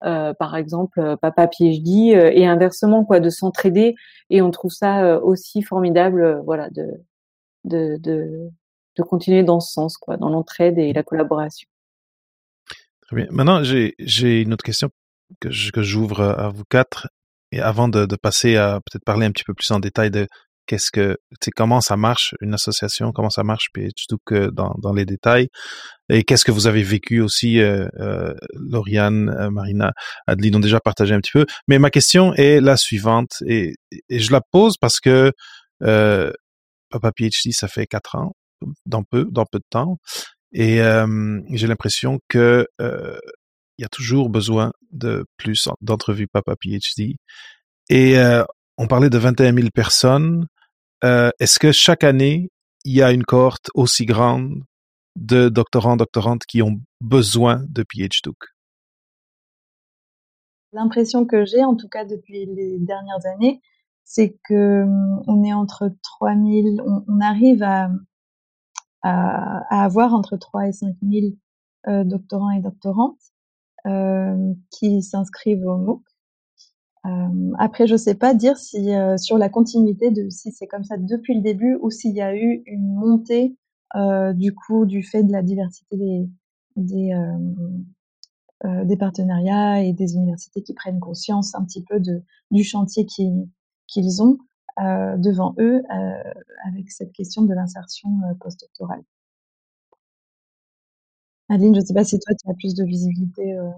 euh, 0.05 0.33
par 0.33 0.57
exemple, 0.57 0.99
euh, 0.99 1.17
papa 1.17 1.47
PhD 1.47 2.15
euh, 2.15 2.31
et 2.33 2.47
inversement, 2.47 3.05
quoi, 3.05 3.21
de 3.21 3.29
s'entraider. 3.29 3.95
Et 4.31 4.41
on 4.41 4.51
trouve 4.51 4.71
ça 4.71 5.19
aussi 5.19 5.61
formidable, 5.61 6.41
voilà, 6.47 6.71
de, 6.71 6.87
de, 7.65 7.99
de, 7.99 9.03
continuer 9.03 9.43
dans 9.43 9.61
ce 9.61 9.75
sens, 9.75 9.99
quoi, 9.99 10.17
dans 10.17 10.31
l'entraide 10.31 10.79
et 10.79 10.95
la 10.95 11.03
collaboration. 11.03 11.69
Très 13.03 13.17
bien. 13.17 13.27
Maintenant, 13.31 13.63
j'ai, 13.63 14.41
une 14.41 14.55
autre 14.55 14.65
question 14.65 14.89
que, 15.39 15.51
j'ouvre 15.51 16.23
à 16.23 16.49
vous 16.49 16.65
quatre. 16.65 17.09
Et 17.51 17.61
avant 17.61 17.89
de 17.89 18.07
passer 18.17 18.57
à 18.57 18.81
peut-être 18.81 19.05
parler 19.05 19.27
un 19.27 19.33
petit 19.33 19.45
peu 19.45 19.53
plus 19.53 19.71
en 19.71 19.81
détail 19.81 20.11
de 20.11 20.27
qu'est-ce 20.67 20.91
que, 20.91 21.17
comment 21.57 21.81
ça 21.81 21.97
marche 21.97 22.35
une 22.41 22.55
association, 22.55 23.13
comment 23.13 23.31
ça 23.31 23.43
marche, 23.45 23.69
que 24.25 24.51
dans, 24.51 24.75
dans 24.79 24.93
les 24.93 25.05
détails, 25.05 25.49
et 26.09 26.25
qu'est-ce 26.25 26.45
que 26.45 26.53
vous 26.53 26.67
avez 26.67 26.83
vécu 26.83 27.21
aussi, 27.21 27.61
euh, 27.61 27.89
euh, 27.99 28.35
Lauriane, 28.55 29.29
euh, 29.31 29.51
Marina, 29.51 29.93
Adeline 30.27 30.57
ont 30.57 30.61
déjà 30.61 30.81
partagé 30.81 31.15
un 31.15 31.21
petit 31.21 31.33
peu. 31.33 31.47
Mais 31.69 31.79
ma 31.79 31.91
question 31.91 32.35
est 32.35 32.61
la 32.61 32.77
suivante, 32.77 33.43
et, 33.47 33.75
et 34.09 34.19
je 34.19 34.33
la 34.33 34.41
pose 34.41 34.77
parce 34.79 35.01
que 35.01 35.33
euh, 35.83 36.33
Papa 36.91 37.13
PhD, 37.13 37.53
ça 37.53 37.69
fait 37.69 37.87
quatre 37.87 38.17
ans, 38.17 38.33
dans 38.87 39.03
peu, 39.03 39.27
dans 39.31 39.47
peu 39.47 39.59
de 39.59 39.67
temps, 39.71 39.99
et 40.53 40.81
euh, 40.83 41.41
j'ai 41.53 41.67
l'impression 41.67 42.19
que 42.29 42.67
euh, 42.81 43.19
il 43.79 43.83
y 43.83 43.87
a 43.87 43.89
toujours 43.89 44.29
besoin 44.29 44.71
de 44.93 45.25
plus 45.39 45.69
d'entrevues 45.81 46.29
Papa 46.29 46.55
PhD. 46.61 47.17
Et 47.89 48.19
euh, 48.19 48.45
on 48.79 48.87
parlait 48.87 49.11
de 49.11 49.19
21 49.19 49.55
000 49.55 49.69
personnes. 49.75 50.47
Euh, 51.05 51.31
Est-ce 51.41 51.59
que 51.59 51.73
chaque 51.73 52.05
année, 52.05 52.51
il 52.85 52.95
y 52.95 53.03
a 53.03 53.13
une 53.13 53.25
cohorte 53.25 53.71
aussi 53.75 54.07
grande 54.07 54.63
de 55.17 55.49
doctorants, 55.49 55.97
doctorantes 55.97 56.45
qui 56.47 56.63
ont 56.63 56.81
besoin 57.01 57.65
de 57.69 57.85
PhDoc 57.91 58.37
L'impression 60.73 61.27
que 61.27 61.45
j'ai, 61.45 61.63
en 61.63 61.77
tout 61.77 61.89
cas 61.89 62.05
depuis 62.05 62.47
les 62.47 62.79
dernières 62.79 63.27
années, 63.27 63.61
c'est 64.05 64.39
que 64.45 64.83
hum, 64.85 65.45
est 65.45 65.53
entre 65.53 65.91
3000, 66.03 66.81
on, 66.85 67.05
on 67.09 67.21
arrive 67.21 67.63
à, 67.63 67.91
avoir 69.05 70.15
entre 70.15 70.37
3 70.37 70.69
et 70.69 70.73
5 70.73 70.95
000 71.03 71.27
euh, 71.89 72.05
doctorants 72.05 72.51
et 72.51 72.61
doctorantes 72.61 73.19
euh, 73.87 74.55
qui 74.71 75.03
s'inscrivent 75.03 75.67
au 75.67 75.77
MOOC. 75.77 76.03
Euh, 77.07 77.53
après, 77.59 77.87
je 77.87 77.97
sais 77.97 78.15
pas 78.15 78.35
dire 78.35 78.57
si 78.59 78.95
euh, 78.95 79.17
sur 79.17 79.37
la 79.39 79.49
continuité 79.49 80.11
de 80.11 80.29
si 80.31 80.53
c'est 80.53 80.67
comme 80.69 80.85
ça 80.85 80.97
depuis 80.99 81.35
le 81.35 81.41
début 81.43 81.77
ou 81.81 81.91
s'il 81.91 82.15
y 82.15 82.21
a 82.23 82.37
eu 82.37 82.63
une 82.67 82.95
montée 82.95 83.57
euh, 83.97 84.33
du 84.33 84.55
coup 84.55 84.87
du 84.87 85.03
fait 85.03 85.25
de 85.25 85.33
la 85.33 85.43
diversité 85.43 85.97
des 85.97 86.29
des, 86.77 87.13
euh, 88.65 88.85
des 88.85 88.97
partenariats 88.97 89.83
et 89.83 89.93
des 89.93 90.15
universités 90.15 90.63
qui 90.63 90.75
prennent 90.75 91.01
conscience 91.01 91.55
un 91.55 91.65
petit 91.65 91.83
peu 91.85 92.01
de 92.01 92.23
du 92.51 92.65
chantier 92.65 93.07
qu'ils 93.07 94.23
ont 94.23 94.39
devant 95.19 95.55
eux 95.59 95.83
avec 96.67 96.91
cette 96.91 97.13
question 97.13 97.43
de 97.43 97.55
l'insertion 97.55 98.09
postdoctorale. 98.41 99.03
Aline, 101.49 101.73
je 101.75 101.81
ne 101.81 101.85
sais 101.85 101.95
pas 101.95 102.05
si 102.05 102.19
toi, 102.19 102.35
tu 102.35 102.51
as 102.51 102.55
plus 102.55 102.75
de 102.75 102.85
visibilité. 102.85 103.55
Euh, 103.57 103.71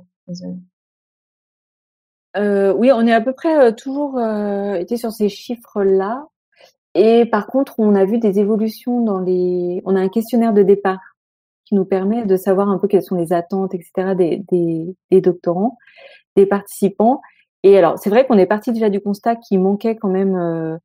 euh, 2.36 2.72
oui, 2.74 2.90
on 2.92 3.06
est 3.06 3.12
à 3.12 3.20
peu 3.20 3.32
près 3.32 3.56
euh, 3.56 3.72
toujours 3.72 4.18
euh, 4.18 4.74
été 4.74 4.96
sur 4.96 5.12
ces 5.12 5.28
chiffres-là. 5.28 6.26
Et 6.94 7.26
par 7.26 7.46
contre, 7.46 7.74
on 7.78 7.94
a 7.94 8.04
vu 8.04 8.18
des 8.18 8.38
évolutions 8.38 9.02
dans 9.02 9.20
les. 9.20 9.82
On 9.84 9.96
a 9.96 10.00
un 10.00 10.08
questionnaire 10.08 10.52
de 10.52 10.62
départ 10.62 11.00
qui 11.64 11.74
nous 11.74 11.84
permet 11.84 12.24
de 12.24 12.36
savoir 12.36 12.68
un 12.68 12.78
peu 12.78 12.88
quelles 12.88 13.02
sont 13.02 13.16
les 13.16 13.32
attentes, 13.32 13.74
etc. 13.74 14.14
des, 14.16 14.44
des, 14.50 14.96
des 15.10 15.20
doctorants, 15.20 15.78
des 16.36 16.46
participants. 16.46 17.20
Et 17.62 17.78
alors, 17.78 17.98
c'est 17.98 18.10
vrai 18.10 18.26
qu'on 18.26 18.38
est 18.38 18.46
parti 18.46 18.72
déjà 18.72 18.90
du 18.90 19.00
constat 19.00 19.36
qu'il 19.36 19.60
manquait 19.60 19.96
quand 19.96 20.10
même 20.10 20.36
euh, 20.36 20.76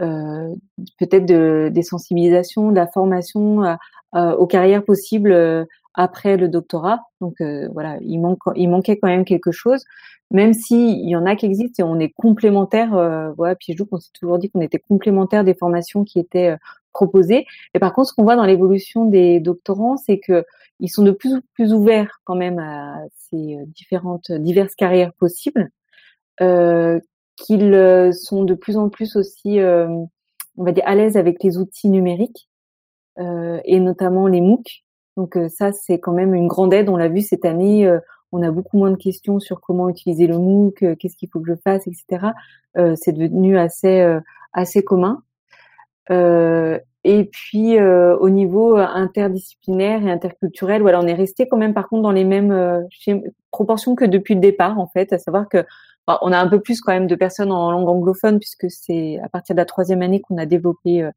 euh, 0.00 0.54
peut-être 0.98 1.24
de, 1.24 1.70
des 1.72 1.82
sensibilisations, 1.82 2.70
de 2.70 2.76
la 2.76 2.86
formation 2.86 3.76
aux 4.12 4.46
carrières 4.46 4.84
possibles 4.84 5.66
après 5.96 6.36
le 6.36 6.48
doctorat. 6.48 7.00
Donc 7.20 7.40
euh, 7.40 7.68
voilà, 7.72 7.96
il 8.02 8.20
manque, 8.20 8.42
il 8.54 8.68
manquait 8.68 8.98
quand 8.98 9.08
même 9.08 9.24
quelque 9.24 9.50
chose, 9.50 9.84
même 10.30 10.52
si 10.54 10.92
il 10.92 11.08
y 11.08 11.16
en 11.16 11.26
a 11.26 11.36
qui 11.36 11.46
existent 11.46 11.84
et 11.84 11.88
on 11.88 11.98
est 11.98 12.10
complémentaires. 12.10 12.94
Euh, 12.94 13.32
voilà, 13.36 13.56
je 13.60 13.74
on 13.90 13.98
s'est 13.98 14.10
toujours 14.12 14.38
dit 14.38 14.50
qu'on 14.50 14.60
était 14.60 14.78
complémentaires 14.78 15.44
des 15.44 15.54
formations 15.54 16.04
qui 16.04 16.18
étaient 16.18 16.50
euh, 16.50 16.56
proposées. 16.92 17.46
Et 17.74 17.78
par 17.78 17.92
contre, 17.92 18.10
ce 18.10 18.14
qu'on 18.14 18.24
voit 18.24 18.36
dans 18.36 18.44
l'évolution 18.44 19.06
des 19.06 19.40
doctorants, 19.40 19.96
c'est 19.96 20.18
que 20.18 20.44
ils 20.80 20.88
sont 20.88 21.04
de 21.04 21.12
plus 21.12 21.34
en 21.34 21.40
plus 21.54 21.72
ouverts 21.72 22.20
quand 22.24 22.34
même 22.36 22.58
à 22.58 22.98
ces 23.30 23.56
différentes 23.68 24.30
diverses 24.32 24.74
carrières 24.74 25.12
possibles, 25.14 25.70
euh, 26.40 27.00
qu'ils 27.36 27.72
euh, 27.74 28.12
sont 28.12 28.44
de 28.44 28.54
plus 28.54 28.76
en 28.76 28.88
plus 28.88 29.16
aussi, 29.16 29.58
on 29.60 30.64
va 30.64 30.72
dire, 30.72 30.84
à 30.86 30.94
l'aise 30.94 31.16
avec 31.16 31.42
les 31.42 31.58
outils 31.58 31.88
numériques 31.88 32.48
et 33.18 33.80
notamment 33.80 34.26
les 34.26 34.42
MOOC 34.42 34.84
donc 35.16 35.36
euh, 35.36 35.48
ça, 35.48 35.72
c'est 35.72 35.98
quand 35.98 36.12
même 36.12 36.34
une 36.34 36.46
grande 36.46 36.74
aide. 36.74 36.88
On 36.88 36.96
l'a 36.96 37.08
vu 37.08 37.22
cette 37.22 37.44
année, 37.44 37.86
euh, 37.86 37.98
on 38.32 38.42
a 38.42 38.50
beaucoup 38.50 38.78
moins 38.78 38.90
de 38.90 38.96
questions 38.96 39.40
sur 39.40 39.60
comment 39.60 39.88
utiliser 39.88 40.26
le 40.26 40.38
MOOC, 40.38 40.82
euh, 40.82 40.94
qu'est-ce 40.96 41.16
qu'il 41.16 41.28
faut 41.30 41.40
que 41.40 41.48
je 41.48 41.58
fasse, 41.62 41.86
etc. 41.86 42.32
c'est 42.96 43.12
devenu 43.12 43.58
assez 43.58 44.06
assez 44.52 44.82
commun. 44.84 45.22
et 46.10 47.24
puis 47.32 47.80
au 47.80 48.28
niveau 48.28 48.76
interdisciplinaire 48.76 50.06
et 50.06 50.10
interculturel, 50.10 50.82
voilà, 50.82 51.00
on 51.00 51.06
est 51.06 51.14
resté 51.14 51.48
quand 51.48 51.56
même 51.56 51.72
par 51.72 51.88
contre 51.88 52.02
dans 52.02 52.12
les 52.12 52.24
mêmes 52.24 52.86
proportions 53.50 53.94
que 53.94 54.04
depuis 54.04 54.34
le 54.34 54.40
départ 54.40 54.78
en 54.78 54.88
fait, 54.88 55.12
à 55.14 55.18
savoir 55.18 55.48
que 55.48 55.64
on 56.06 56.32
a 56.32 56.38
un 56.38 56.48
peu 56.48 56.60
plus 56.60 56.82
quand 56.82 56.92
même 56.92 57.06
de 57.06 57.14
personnes 57.14 57.50
en 57.50 57.70
langue 57.70 57.88
anglophone 57.88 58.38
puisque 58.38 58.70
c'est 58.70 59.18
à 59.24 59.30
partir 59.30 59.54
de 59.54 59.60
la 59.60 59.64
troisième 59.64 60.02
année 60.02 60.20
qu'on 60.20 60.36
a 60.36 60.44
développé 60.44 61.08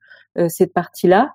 cette 0.48 0.72
partie-là. 0.72 1.34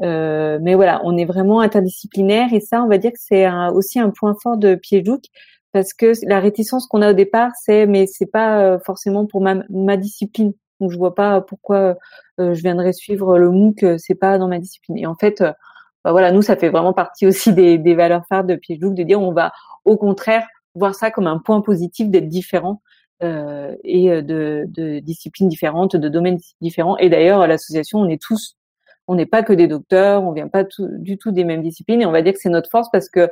Euh, 0.00 0.58
mais 0.62 0.74
voilà, 0.74 1.00
on 1.04 1.16
est 1.16 1.24
vraiment 1.24 1.60
interdisciplinaire 1.60 2.52
et 2.52 2.60
ça, 2.60 2.82
on 2.82 2.88
va 2.88 2.98
dire 2.98 3.12
que 3.12 3.18
c'est 3.20 3.46
aussi 3.74 4.00
un 4.00 4.10
point 4.10 4.34
fort 4.42 4.56
de 4.56 4.74
Piedjouk 4.74 5.24
parce 5.72 5.92
que 5.94 6.12
la 6.26 6.40
réticence 6.40 6.86
qu'on 6.86 7.02
a 7.02 7.10
au 7.10 7.14
départ, 7.14 7.52
c'est 7.62 7.86
mais 7.86 8.06
c'est 8.06 8.26
pas 8.26 8.60
euh, 8.62 8.78
forcément 8.78 9.26
pour 9.26 9.40
ma, 9.40 9.56
ma, 9.70 9.96
discipline. 9.96 10.52
Donc 10.80 10.90
je 10.90 10.98
vois 10.98 11.14
pas 11.14 11.40
pourquoi 11.40 11.96
euh, 12.40 12.54
je 12.54 12.62
viendrais 12.62 12.92
suivre 12.92 13.38
le 13.38 13.50
MOOC, 13.50 13.98
c'est 13.98 14.14
pas 14.14 14.38
dans 14.38 14.48
ma 14.48 14.58
discipline. 14.58 14.98
Et 14.98 15.06
en 15.06 15.14
fait, 15.14 15.42
bah 16.04 16.12
voilà, 16.12 16.32
nous 16.32 16.42
ça 16.42 16.56
fait 16.56 16.70
vraiment 16.70 16.92
partie 16.92 17.26
aussi 17.26 17.52
des, 17.52 17.78
des 17.78 17.94
valeurs 17.94 18.24
phares 18.28 18.44
de 18.44 18.56
Piedjouk 18.56 18.94
de 18.94 19.02
dire 19.02 19.20
on 19.20 19.32
va 19.32 19.52
au 19.84 19.96
contraire 19.96 20.46
voir 20.74 20.94
ça 20.94 21.10
comme 21.10 21.26
un 21.26 21.38
point 21.38 21.60
positif 21.60 22.08
d'être 22.08 22.28
différent 22.28 22.80
euh, 23.22 23.76
et 23.84 24.08
de, 24.22 24.64
de, 24.66 24.98
disciplines 24.98 25.48
différentes, 25.48 25.94
de 25.94 26.08
domaines 26.08 26.40
différents. 26.60 26.96
Et 26.98 27.08
d'ailleurs, 27.08 27.40
à 27.40 27.46
l'association, 27.46 28.00
on 28.00 28.08
est 28.08 28.20
tous 28.20 28.56
on 29.12 29.14
n'est 29.14 29.26
pas 29.26 29.42
que 29.42 29.52
des 29.52 29.68
docteurs, 29.68 30.22
on 30.22 30.32
vient 30.32 30.48
pas 30.48 30.64
du 30.78 31.18
tout 31.18 31.30
des 31.30 31.44
mêmes 31.44 31.62
disciplines 31.62 32.00
et 32.00 32.06
on 32.06 32.12
va 32.12 32.22
dire 32.22 32.32
que 32.32 32.38
c'est 32.38 32.48
notre 32.48 32.70
force 32.70 32.88
parce 32.90 33.10
que 33.10 33.28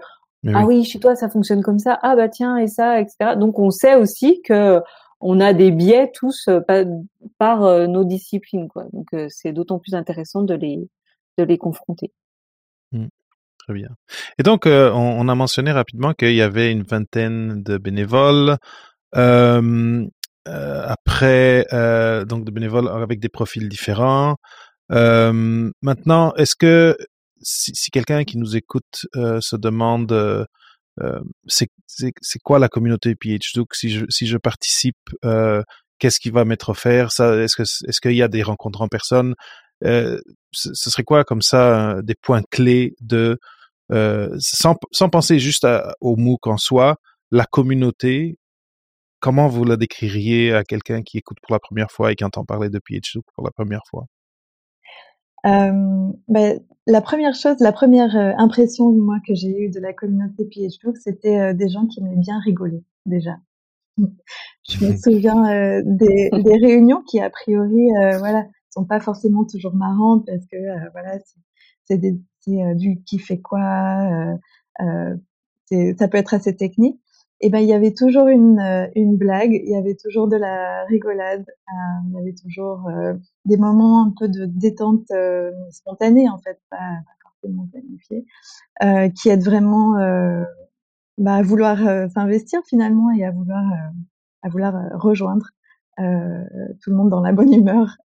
ah 0.47 0.65
oui. 0.67 0.85
chez 0.85 0.99
toi 0.99 1.17
ça 1.17 1.29
fonctionne 1.29 1.63
comme 1.63 1.79
ça, 1.79 1.99
ah 2.03 2.17
bah 2.17 2.29
tiens 2.29 2.57
et 2.57 2.67
ça, 2.67 3.01
etc. 3.01 3.37
Donc 3.37 3.59
on 3.59 3.71
sait 3.71 3.95
aussi 3.95 4.43
que 4.43 4.81
on 5.21 5.41
a 5.41 5.53
des 5.53 5.71
biais 5.71 6.11
tous 6.15 6.49
euh, 6.49 6.61
par, 7.39 7.65
euh, 7.65 7.87
nos 7.87 8.05
disciplines, 8.05 8.69
quoi. 8.69 8.87
Donc 8.93 9.09
euh, 9.13 9.27
c'est 9.29 9.53
d'autant 9.53 9.79
plus 9.79 9.95
intéressant 9.95 10.43
de 10.43 10.55
les 10.55 10.89
de 11.39 11.45
les 11.45 11.59
confronter. 11.59 12.11
Mmh. 12.93 13.07
Très 13.59 13.75
bien. 13.75 13.91
Et 14.39 14.43
donc 14.43 14.67
on, 14.67 15.29
a 15.29 15.35
mentionné 15.35 15.71
rapidement 15.71 16.15
qu'il 16.15 16.35
y 16.35 16.43
avait 16.43 16.73
une 16.73 16.83
vingtaine 16.83 17.63
de 17.63 17.77
bénévoles. 17.79 18.57
après, 20.47 21.67
donc 22.27 22.45
de 22.45 22.51
bénévoles 22.51 22.89
avec 22.89 23.21
des 23.21 23.29
profils 23.29 23.69
différents. 23.69 24.37
Euh, 24.91 25.71
maintenant, 25.83 26.35
est-ce 26.35 26.57
que 26.57 26.97
si, 27.43 27.73
si 27.75 27.91
quelqu'un 27.91 28.25
qui 28.25 28.39
nous 28.39 28.57
écoute 28.57 29.07
euh, 29.17 29.41
se 29.41 29.57
demande 29.57 30.13
euh, 30.13 31.21
c'est 31.47 31.69
quoi 32.43 32.59
la 32.59 32.69
communauté 32.69 33.15
PhDoc 33.21 33.75
si 33.75 33.91
je, 33.91 34.05
si 34.09 34.27
je 34.27 34.37
participe, 34.37 34.99
qu'est-ce 35.99 36.21
qui 36.21 36.31
va 36.31 36.45
m'être 36.45 36.71
offert? 36.71 37.09
Est-ce 37.09 37.57
que 37.57 37.63
est-ce 37.63 38.01
qu'il 38.01 38.17
y 38.17 38.23
a 38.23 38.29
des 38.29 38.43
rencontres 38.43 38.83
en 38.83 38.89
personne? 38.89 39.35
Euh, 39.85 40.21
ce, 40.53 40.75
serait 40.75 41.05
quoi 41.05 41.25
comme 41.25 41.43
ça 41.43 42.03
des 42.03 42.15
points 42.15 42.43
clés 42.51 42.95
de 43.01 43.39
euh, 43.93 44.29
sans, 44.39 44.77
sans 44.93 45.09
penser 45.09 45.39
juste 45.39 45.67
au 46.01 46.17
MOOC 46.17 46.47
en 46.49 46.59
soi 46.59 46.97
la 47.31 47.47
communauté 47.47 48.37
comment 49.21 49.49
vous 49.49 49.65
la 49.65 49.77
décririez 49.77 50.53
à 50.55 50.65
quelqu'un 50.65 51.03
qui 51.03 51.19
écoute 51.19 51.39
pour 51.43 51.55
la 51.55 51.61
première 51.61 51.91
fois 51.91 52.13
et 52.13 52.17
qui 52.17 52.25
entend 52.25 52.45
parler 52.45 52.71
de 52.71 52.79
PhD 52.79 53.21
pour 53.35 53.45
la 53.45 53.51
première 53.53 53.83
fois? 53.91 54.07
Ben, 55.45 56.61
la 56.87 57.01
première 57.01 57.35
chose, 57.35 57.57
la 57.61 57.73
première 57.73 58.17
euh, 58.17 58.33
impression 58.37 58.91
moi 58.93 59.19
que 59.27 59.35
j'ai 59.35 59.57
eue 59.59 59.71
de 59.71 59.81
la 59.81 59.93
communauté 59.93 60.45
PhD, 60.45 60.97
c'était 60.97 61.39
euh, 61.39 61.55
des 61.55 61.69
gens 61.69 61.87
qui 61.87 62.01
aimaient 62.01 62.17
bien 62.17 62.41
rigoler 62.41 62.85
déjà. 63.07 63.37
Je 64.69 64.87
me 64.87 64.97
souviens 64.97 65.83
des, 65.85 66.31
des, 66.33 66.57
réunions 66.57 67.03
qui 67.03 67.21
a 67.21 67.29
priori, 67.29 67.89
voilà, 68.19 68.47
sont 68.71 68.85
pas 68.85 69.01
forcément 69.01 69.45
toujours 69.45 69.75
marrantes 69.75 70.25
parce 70.27 70.47
que 70.47 70.57
voilà, 70.93 71.19
c'est 71.85 71.99
du 71.99 73.03
qui 73.05 73.19
fait 73.19 73.41
quoi, 73.41 74.39
ça 74.79 76.09
peut 76.09 76.19
être 76.19 76.35
assez 76.35 76.57
technique 76.57 77.01
et 77.41 77.49
ben 77.49 77.61
il 77.61 77.69
y 77.69 77.73
avait 77.73 77.95
toujours 77.95 78.29
une, 78.29 78.59
euh, 78.59 78.87
une 78.95 79.17
blague, 79.17 79.53
il 79.53 79.71
y 79.71 79.77
avait 79.77 79.97
toujours 79.97 80.29
de 80.29 80.37
la 80.37 80.85
rigolade, 80.85 81.45
euh, 81.49 82.09
il 82.09 82.15
y 82.15 82.19
avait 82.19 82.35
toujours 82.35 82.87
euh, 82.89 83.15
des 83.47 83.57
moments 83.57 84.05
un 84.05 84.13
peu 84.19 84.29
de 84.29 84.45
détente 84.45 85.11
euh, 85.11 85.51
spontanée 85.71 86.29
en 86.29 86.39
fait, 86.39 86.61
pas, 86.71 86.99
forcément 87.23 87.67
planifiée, 87.73 88.27
qui 89.15 89.31
aident 89.31 89.45
vraiment 89.45 89.95
bah, 91.17 91.37
à 91.37 91.43
vouloir 91.43 91.79
s'investir 92.11 92.61
finalement 92.69 93.11
et 93.13 93.25
à 93.25 93.31
vouloir 93.31 93.65
à 94.43 94.49
vouloir 94.51 94.75
rejoindre 95.01 95.49
tout 95.97 96.91
le 96.91 96.95
monde 96.95 97.09
dans 97.09 97.23
la 97.23 97.33
bonne 97.33 97.53
humeur. 97.53 97.97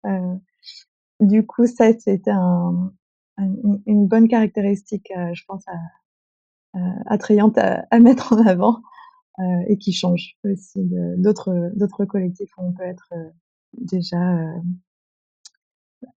du 1.19 1.45
coup, 1.45 1.67
ça 1.67 1.91
c'était 2.00 2.32
un, 2.32 2.93
une 3.38 4.08
bonne 4.08 4.30
caractéristique, 4.30 5.12
je 5.34 5.43
pense, 5.45 5.65
à, 5.67 6.80
attrayante 7.08 7.58
à, 7.58 7.86
à, 7.91 8.00
mettre 8.00 8.32
en 8.32 8.45
avant. 8.45 8.82
Euh, 9.39 9.43
et 9.67 9.78
qui 9.78 9.91
change 9.91 10.38
aussi 10.45 10.80
d'autres 11.17 11.69
d'autres 11.76 12.06
collectifs 12.06 12.52
où 12.58 12.67
on 12.69 12.71
peut 12.71 12.86
être 12.86 13.10
euh, 13.12 13.32
déjà 13.74 14.15
euh, 14.15 14.62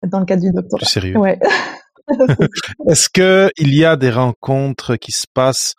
dans 0.05 0.19
le 0.19 0.25
cadre 0.27 0.43
du 0.43 0.51
doctorat. 0.51 0.85
sérieux. 0.85 1.17
Ouais. 1.17 1.39
Est-ce 2.87 3.09
que 3.09 3.49
il 3.57 3.73
y 3.73 3.83
a 3.85 3.95
des 3.95 4.11
rencontres 4.11 4.97
qui 4.97 5.11
se 5.11 5.25
passent 5.33 5.73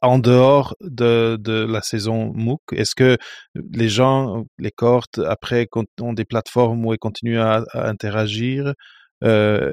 en, 0.00 0.18
dehors 0.18 0.74
de, 0.80 1.36
de 1.36 1.64
la 1.66 1.82
saison 1.82 2.32
MOOC? 2.34 2.60
Est-ce 2.72 2.96
que 2.96 3.16
les 3.54 3.88
gens, 3.88 4.44
les 4.58 4.72
cohortes, 4.72 5.20
après, 5.20 5.68
ont 6.00 6.12
des 6.12 6.24
plateformes 6.24 6.84
où 6.84 6.92
ils 6.92 6.98
continuent 6.98 7.38
à, 7.38 7.64
à 7.72 7.88
interagir 7.88 8.74
euh, 9.22 9.72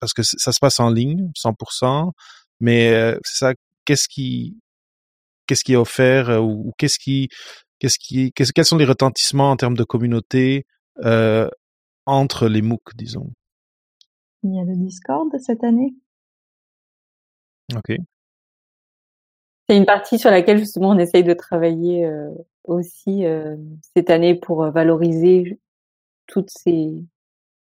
Parce 0.00 0.12
que 0.12 0.22
ça 0.24 0.50
se 0.50 0.58
passe 0.58 0.80
en 0.80 0.90
ligne, 0.90 1.30
100%, 1.36 2.10
mais 2.58 3.14
c'est 3.22 3.38
ça, 3.38 3.54
qu'est-ce 3.84 4.08
qui, 4.08 4.56
qu'est-ce 5.48 5.64
qui 5.64 5.72
est 5.72 5.76
offert 5.76 6.30
euh, 6.30 6.38
ou, 6.38 6.72
qu'est-ce 6.78 6.98
qui, 6.98 7.28
qu'est-ce 7.80 7.98
qui, 7.98 8.32
quels 8.32 8.64
sont 8.64 8.76
les 8.76 8.84
retentissements 8.84 9.50
en 9.50 9.56
termes 9.56 9.76
de 9.76 9.82
communauté 9.82 10.66
euh, 11.04 11.48
entre 12.06 12.46
les 12.48 12.62
MOOC, 12.62 12.94
disons? 12.94 13.32
Il 14.44 14.54
y 14.54 14.60
a 14.60 14.64
le 14.64 14.76
Discord 14.76 15.28
cette 15.40 15.64
année. 15.64 15.94
Ok. 17.74 17.96
C'est 19.68 19.76
une 19.76 19.84
partie 19.84 20.18
sur 20.18 20.30
laquelle 20.30 20.58
justement 20.58 20.90
on 20.90 20.98
essaye 20.98 21.24
de 21.24 21.34
travailler 21.34 22.06
euh, 22.06 22.30
aussi 22.64 23.24
cette 23.94 24.10
année 24.10 24.34
pour 24.34 24.70
valoriser 24.70 25.58
toutes 26.26 26.50
ces, 26.50 27.04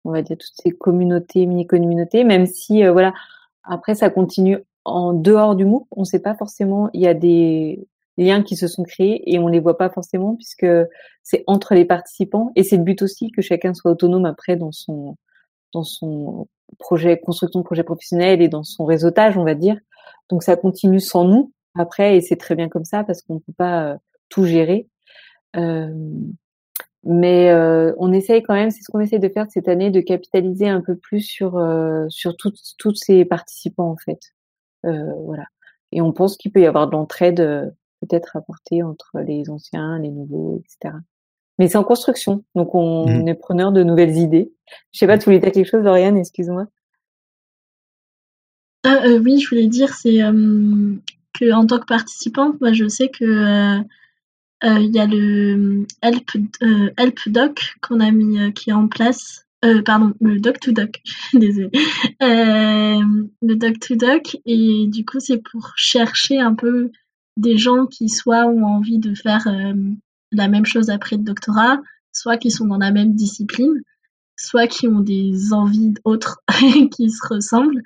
on 0.04 0.12
va 0.12 0.22
dire 0.22 0.38
toutes 0.38 0.62
ces 0.62 0.72
communautés, 0.72 1.46
mini-communautés, 1.46 2.24
même 2.24 2.46
si 2.46 2.86
voilà, 2.88 3.14
après 3.64 3.96
ça 3.96 4.10
continue 4.10 4.58
en 4.86 5.14
dehors 5.14 5.56
du 5.56 5.66
MOOC, 5.66 5.88
on 5.92 6.02
ne 6.02 6.06
sait 6.06 6.20
pas 6.20 6.36
forcément. 6.36 6.90
Il 6.94 7.02
y 7.02 7.08
a 7.08 7.14
des 7.14 7.88
liens 8.18 8.44
qui 8.44 8.56
se 8.56 8.68
sont 8.68 8.84
créés 8.84 9.24
et 9.32 9.40
on 9.40 9.48
les 9.48 9.60
voit 9.60 9.78
pas 9.78 9.90
forcément 9.90 10.36
puisque 10.36 10.68
c'est 11.24 11.44
entre 11.48 11.74
les 11.74 11.86
participants 11.86 12.52
et 12.56 12.64
c'est 12.64 12.78
le 12.78 12.84
but 12.84 13.02
aussi 13.02 13.32
que 13.32 13.42
chacun 13.42 13.74
soit 13.74 13.92
autonome 13.92 14.26
après 14.26 14.56
dans 14.56 14.72
son 14.72 15.18
dans 15.74 15.84
son 15.84 16.48
projet 16.78 17.20
construction 17.20 17.62
de 17.62 17.66
projet 17.66 17.84
professionnel 17.84 18.42
et 18.42 18.48
dans 18.50 18.64
son 18.64 18.86
réseautage, 18.86 19.38
on 19.38 19.44
va 19.44 19.56
dire. 19.56 19.78
Donc 20.30 20.44
ça 20.44 20.56
continue 20.56 21.00
sans 21.00 21.26
nous 21.26 21.52
après 21.76 22.18
et 22.18 22.22
c'est 22.22 22.36
très 22.38 22.56
bien 22.56 22.70
comme 22.70 22.86
ça 22.86 23.04
parce 23.04 23.22
qu'on 23.24 23.36
ne 23.36 23.40
peut 23.40 23.54
pas 23.58 23.86
euh, 23.86 23.98
tout 24.30 24.46
gérer. 24.46 24.88
Euh, 25.56 25.90
mais 27.04 27.50
euh, 27.52 27.94
on 27.98 28.14
essaye 28.14 28.42
quand 28.44 28.54
même, 28.54 28.72
c'est 28.72 28.82
ce 28.82 28.90
qu'on 28.92 29.02
essaye 29.02 29.20
de 29.20 29.30
faire 29.30 29.46
cette 29.50 29.68
année, 29.68 29.92
de 29.92 30.00
capitaliser 30.00 30.70
un 30.70 30.82
peu 30.82 30.96
plus 30.96 31.22
sur 31.22 31.58
euh, 31.58 32.06
sur 32.10 32.38
toutes 32.38 32.60
toutes 32.78 32.98
ces 32.98 33.26
participants 33.26 33.92
en 33.92 33.98
fait. 33.98 34.33
Euh, 34.86 35.14
voilà. 35.26 35.46
Et 35.92 36.02
on 36.02 36.12
pense 36.12 36.38
qu'il 36.38 36.52
peut 36.52 36.62
y 36.62 36.66
avoir 36.66 36.88
de 36.88 36.94
l'entraide 36.94 37.40
euh, 37.40 37.70
peut-être 38.02 38.36
apportée 38.36 38.84
entre 38.84 39.20
les 39.20 39.50
anciens, 39.50 40.00
les 40.00 40.10
nouveaux, 40.10 40.60
etc. 40.60 40.96
Mais 41.60 41.68
c'est 41.68 41.78
en 41.78 41.84
construction, 41.84 42.44
donc 42.56 42.74
on 42.74 43.08
mmh. 43.08 43.28
est 43.28 43.36
preneur 43.36 43.72
de 43.72 43.84
nouvelles 43.84 44.18
idées. 44.18 44.52
Je 44.92 45.00
sais 45.00 45.08
pas, 45.08 45.18
tu 45.18 45.26
voulais 45.26 45.40
dire 45.40 45.52
quelque 45.52 45.70
chose, 45.70 45.84
Dorian, 45.84 46.16
excuse-moi. 46.16 46.66
Ah, 48.84 49.06
euh, 49.06 49.20
oui, 49.20 49.40
je 49.40 49.50
voulais 49.50 49.68
dire, 49.68 49.94
c'est 49.94 50.24
euh, 50.24 50.96
que 51.34 51.54
en 51.54 51.66
tant 51.68 51.80
que 51.80 51.86
participante, 51.86 52.60
moi, 52.60 52.74
je 52.74 52.88
sais 52.88 53.10
que 53.10 53.78
il 54.66 54.96
y 54.96 55.00
a 55.00 55.06
le 55.06 55.86
Help, 56.02 56.32
Help 56.98 57.20
Doc 57.28 57.76
qu'on 57.82 58.00
a 58.00 58.12
mis, 58.12 58.54
qui 58.54 58.70
est 58.70 58.74
en 58.74 58.88
place 58.88 59.46
euh, 59.64 59.82
pardon, 59.82 60.14
le 60.20 60.40
doc 60.40 60.60
to 60.60 60.72
doc, 60.72 61.02
désolé, 61.34 61.70
euh, 62.22 63.00
le 63.42 63.56
doc 63.56 63.80
to 63.80 63.96
doc, 63.96 64.38
et 64.46 64.88
du 64.88 65.06
coup 65.06 65.20
c'est 65.20 65.38
pour 65.38 65.72
chercher 65.78 66.40
un 66.40 66.54
peu 66.54 66.92
des 67.38 67.58
gens 67.58 67.86
qui 67.86 68.10
soit 68.10 68.46
ont 68.46 68.66
envie 68.66 69.00
de 69.00 69.16
faire 69.16 69.48
euh, 69.48 69.74
la 70.32 70.48
même 70.50 70.66
chose 70.66 70.90
après 70.90 71.16
le 71.16 71.24
doctorat, 71.24 71.80
soit 72.12 72.38
qui 72.38 72.52
sont 72.52 72.68
dans 72.68 72.78
la 72.78 72.92
même 72.92 73.14
discipline, 73.14 73.82
soit 74.36 74.68
qui 74.68 74.88
ont 74.88 75.00
des 75.00 75.54
envies 75.54 75.94
autres 76.04 76.42
qui 76.96 77.10
se 77.10 77.28
ressemblent. 77.28 77.82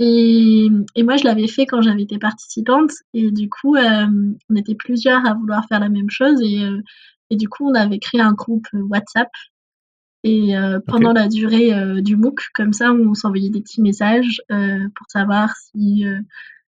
Et, 0.00 0.68
et 0.96 1.02
moi 1.04 1.16
je 1.16 1.24
l'avais 1.24 1.46
fait 1.46 1.66
quand 1.66 1.82
j'avais 1.82 2.02
été 2.02 2.18
participante, 2.18 2.90
et 3.14 3.30
du 3.30 3.48
coup 3.48 3.76
on 3.76 4.56
était 4.56 4.74
plusieurs 4.74 5.24
à 5.24 5.34
vouloir 5.34 5.66
faire 5.68 5.78
la 5.78 5.88
même 5.88 6.10
chose, 6.10 6.40
et, 6.42 6.66
et 7.30 7.36
du 7.36 7.48
coup 7.48 7.68
on 7.70 7.74
avait 7.74 8.00
créé 8.00 8.20
un 8.20 8.32
groupe 8.32 8.66
WhatsApp 8.72 9.28
et 10.24 10.56
euh, 10.56 10.78
pendant 10.86 11.12
la 11.12 11.28
durée 11.28 11.74
euh, 11.74 12.00
du 12.00 12.16
MOOC, 12.16 12.50
comme 12.54 12.72
ça, 12.72 12.92
on 12.92 13.14
s'envoyait 13.14 13.50
des 13.50 13.60
petits 13.60 13.82
messages 13.82 14.40
euh, 14.52 14.88
pour 14.94 15.10
savoir 15.10 15.54
si 15.56 16.04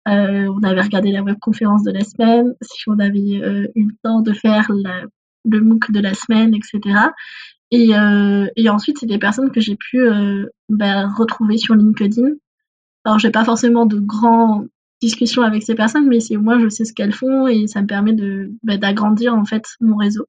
on 0.08 0.64
avait 0.64 0.82
regardé 0.82 1.12
la 1.12 1.24
webconférence 1.24 1.84
de 1.84 1.92
la 1.92 2.04
semaine, 2.04 2.54
si 2.62 2.88
on 2.88 3.00
avait 3.00 3.40
eu 3.76 3.88
le 3.88 3.96
temps 4.04 4.22
de 4.22 4.34
faire 4.34 4.72
la, 4.72 5.02
le 5.46 5.62
MOOC 5.62 5.92
de 5.92 6.00
la 6.00 6.14
semaine, 6.14 6.54
etc. 6.54 7.00
Et, 7.72 7.90
et 8.56 8.70
ensuite, 8.70 9.00
c'est 9.00 9.08
des 9.08 9.18
personnes 9.18 9.50
que 9.50 9.60
j'ai 9.60 9.76
pu 9.76 10.08
bah, 10.70 11.08
retrouver 11.08 11.58
sur 11.58 11.74
LinkedIn. 11.74 12.34
Alors, 13.04 13.18
j'ai 13.18 13.32
pas 13.32 13.44
forcément 13.44 13.88
de 13.88 14.00
grandes 14.00 14.70
discussions 15.02 15.42
avec 15.42 15.64
ces 15.64 15.74
personnes, 15.74 16.08
mais 16.08 16.20
c'est 16.20 16.38
moi, 16.38 16.60
je 16.60 16.70
sais 16.70 16.86
ce 16.86 16.94
qu'elles 16.94 17.12
font 17.12 17.48
et 17.48 17.66
ça 17.66 17.82
me 17.82 17.88
permet 17.88 18.14
de 18.14 18.52
bah, 18.62 18.78
d'agrandir 18.78 19.34
en 19.34 19.46
fait 19.46 19.64
mon 19.82 19.98
réseau. 19.98 20.28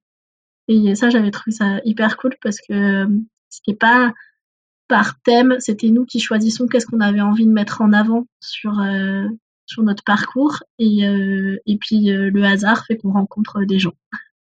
Et 0.67 0.95
ça, 0.95 1.09
j'avais 1.09 1.31
trouvé 1.31 1.51
ça 1.51 1.79
hyper 1.85 2.17
cool 2.17 2.35
parce 2.41 2.57
que 2.57 2.73
euh, 3.05 3.07
c'était 3.49 3.77
pas 3.77 4.13
par 4.87 5.19
thème, 5.21 5.55
c'était 5.59 5.89
nous 5.89 6.05
qui 6.05 6.19
choisissons 6.19 6.67
qu'est-ce 6.67 6.85
qu'on 6.85 7.01
avait 7.01 7.21
envie 7.21 7.45
de 7.45 7.51
mettre 7.51 7.81
en 7.81 7.93
avant 7.93 8.25
sur 8.39 8.79
euh, 8.79 9.25
sur 9.65 9.83
notre 9.83 10.03
parcours 10.03 10.63
et 10.79 11.05
euh, 11.05 11.57
et 11.65 11.77
puis 11.77 12.05
le 12.05 12.43
hasard 12.43 12.85
fait 12.85 12.97
qu'on 12.97 13.11
rencontre 13.11 13.63
des 13.63 13.79
gens. 13.79 13.95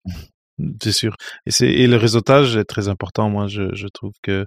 C'est 0.81 0.91
sûr. 0.91 1.15
Et 1.47 1.51
c'est 1.51 1.71
et 1.71 1.87
le 1.87 1.97
réseautage 1.97 2.55
est 2.55 2.65
très 2.65 2.87
important. 2.87 3.29
Moi, 3.29 3.47
je 3.47 3.73
je 3.73 3.87
trouve 3.87 4.13
que 4.21 4.45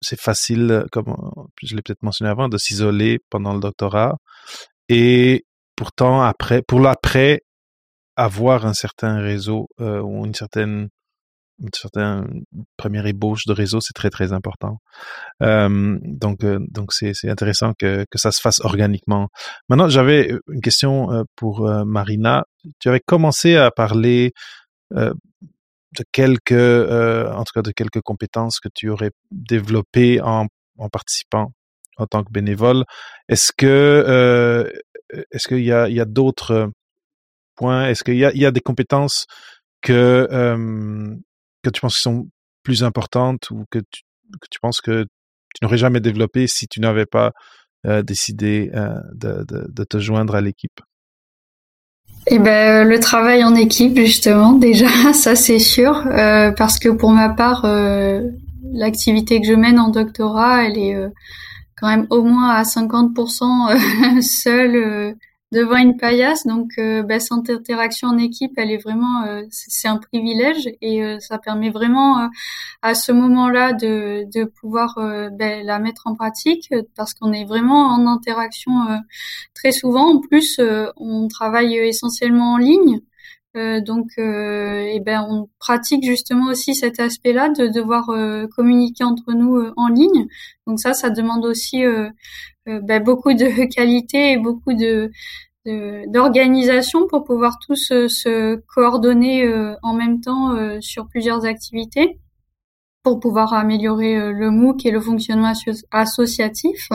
c'est 0.00 0.20
facile, 0.20 0.84
comme 0.92 1.16
je 1.60 1.74
l'ai 1.74 1.82
peut-être 1.82 2.04
mentionné 2.04 2.30
avant, 2.30 2.48
de 2.48 2.56
s'isoler 2.56 3.18
pendant 3.30 3.52
le 3.52 3.58
doctorat 3.58 4.18
et 4.88 5.44
pourtant 5.74 6.22
après 6.22 6.62
pour 6.62 6.78
l'après 6.78 7.42
avoir 8.18 8.66
un 8.66 8.74
certain 8.74 9.20
réseau 9.20 9.68
euh, 9.80 10.00
ou 10.00 10.26
une 10.26 10.34
certaine 10.34 10.88
une 11.60 11.70
certaine 11.74 12.44
première 12.76 13.06
ébauche 13.06 13.44
de 13.46 13.52
réseau, 13.52 13.80
c'est 13.80 13.92
très 13.92 14.10
très 14.10 14.32
important. 14.32 14.78
Euh, 15.42 15.98
donc 16.02 16.44
euh, 16.44 16.58
donc 16.70 16.92
c'est 16.92 17.14
c'est 17.14 17.30
intéressant 17.30 17.72
que 17.78 18.04
que 18.10 18.18
ça 18.18 18.30
se 18.32 18.40
fasse 18.40 18.60
organiquement. 18.60 19.28
Maintenant, 19.68 19.88
j'avais 19.88 20.32
une 20.48 20.60
question 20.60 21.12
euh, 21.12 21.22
pour 21.36 21.66
euh, 21.66 21.84
Marina. 21.84 22.44
Tu 22.80 22.88
avais 22.88 23.00
commencé 23.00 23.56
à 23.56 23.70
parler 23.70 24.32
de 24.92 26.04
quelques 26.12 26.52
en 26.52 27.44
tout 27.44 27.52
cas 27.54 27.62
de 27.62 27.72
quelques 27.72 28.00
compétences 28.02 28.60
que 28.60 28.68
tu 28.74 28.88
aurais 28.88 29.10
développées 29.30 30.20
en 30.20 30.46
en 30.78 30.88
participant 30.88 31.52
en 31.98 32.06
tant 32.06 32.24
que 32.24 32.32
bénévole. 32.32 32.84
Est-ce 33.28 33.52
que 33.56 34.70
est-ce 35.32 35.48
qu'il 35.48 35.64
y 35.64 35.72
a 35.72 35.88
il 35.88 35.94
y 35.96 36.00
a 36.00 36.04
d'autres 36.06 36.70
est-ce 37.62 38.04
qu'il 38.04 38.16
y 38.16 38.24
a, 38.24 38.50
des 38.50 38.60
compétences 38.60 39.26
que 39.82 40.26
tu 41.64 41.80
penses 41.80 41.94
qu'ils 41.94 42.02
sont 42.02 42.28
plus 42.62 42.84
importantes 42.84 43.50
ou 43.50 43.64
que 43.70 43.78
tu, 43.90 44.60
penses 44.60 44.80
que 44.80 45.04
tu 45.04 45.64
n'aurais 45.64 45.78
jamais 45.78 46.00
développé 46.00 46.46
si 46.46 46.68
tu 46.68 46.80
n'avais 46.80 47.06
pas 47.06 47.32
décidé 48.02 48.70
de, 49.14 49.44
de, 49.48 49.84
te 49.84 49.98
joindre 49.98 50.34
à 50.34 50.40
l'équipe? 50.40 50.80
Eh 52.30 52.38
ben, 52.38 52.86
le 52.86 53.00
travail 53.00 53.42
en 53.42 53.54
équipe, 53.54 53.96
justement, 53.96 54.52
déjà, 54.58 54.88
ça 55.12 55.34
c'est 55.34 55.58
sûr, 55.58 56.06
euh, 56.06 56.52
parce 56.52 56.78
que 56.78 56.88
pour 56.88 57.10
ma 57.10 57.30
part, 57.30 57.64
euh, 57.64 58.22
l'activité 58.72 59.40
que 59.40 59.46
je 59.46 59.54
mène 59.54 59.78
en 59.78 59.88
doctorat, 59.88 60.64
elle 60.64 60.78
est 60.78 60.94
euh, 60.94 61.08
quand 61.76 61.88
même 61.88 62.06
au 62.10 62.22
moins 62.22 62.50
à 62.50 62.62
50% 62.64 64.20
seule 64.22 65.14
devant 65.52 65.76
une 65.76 65.96
paillasse. 65.96 66.46
Donc, 66.46 66.72
bah, 66.76 67.20
cette 67.20 67.50
interaction 67.50 68.08
en 68.08 68.18
équipe, 68.18 68.52
elle 68.56 68.70
est 68.70 68.82
vraiment, 68.82 69.24
euh, 69.24 69.42
c'est 69.50 69.88
un 69.88 69.96
privilège 69.96 70.68
et 70.80 71.02
euh, 71.02 71.18
ça 71.20 71.38
permet 71.38 71.70
vraiment 71.70 72.28
à 72.82 72.94
ce 72.94 73.12
moment-là 73.12 73.72
de, 73.72 74.24
de 74.32 74.44
pouvoir 74.44 74.94
bah, 74.96 75.62
la 75.62 75.78
mettre 75.78 76.06
en 76.06 76.14
pratique 76.14 76.72
parce 76.96 77.14
qu'on 77.14 77.32
est 77.32 77.44
vraiment 77.44 77.88
en 77.88 78.06
interaction 78.06 78.72
très 79.54 79.72
souvent. 79.72 80.14
En 80.16 80.20
plus, 80.20 80.60
on 80.96 81.28
travaille 81.28 81.74
essentiellement 81.76 82.54
en 82.54 82.58
ligne. 82.58 83.00
Donc, 83.54 84.06
et 84.18 85.00
ben, 85.04 85.26
on 85.28 85.48
pratique 85.58 86.04
justement 86.04 86.50
aussi 86.50 86.74
cet 86.74 87.00
aspect-là 87.00 87.48
de 87.48 87.66
devoir 87.66 88.06
communiquer 88.54 89.04
entre 89.04 89.32
nous 89.32 89.72
en 89.76 89.88
ligne. 89.88 90.26
Donc 90.66 90.78
ça, 90.80 90.92
ça 90.94 91.10
demande 91.10 91.44
aussi 91.44 91.84
euh, 92.68 92.80
bah, 92.80 92.98
beaucoup 93.00 93.32
de 93.32 93.66
qualité 93.74 94.32
et 94.32 94.36
beaucoup 94.36 94.74
de 94.74 95.10
d'organisation 96.06 97.06
pour 97.08 97.24
pouvoir 97.24 97.58
tous 97.58 97.88
se, 97.88 98.54
coordonner 98.74 99.44
euh, 99.44 99.74
en 99.82 99.92
même 99.92 100.22
temps 100.22 100.54
euh, 100.54 100.78
sur 100.80 101.08
plusieurs 101.08 101.44
activités 101.44 102.18
pour 103.02 103.20
pouvoir 103.20 103.52
améliorer 103.52 104.32
le 104.32 104.50
MOOC 104.50 104.86
et 104.86 104.90
le 104.90 105.00
fonctionnement 105.00 105.52
associatif. 105.90 106.88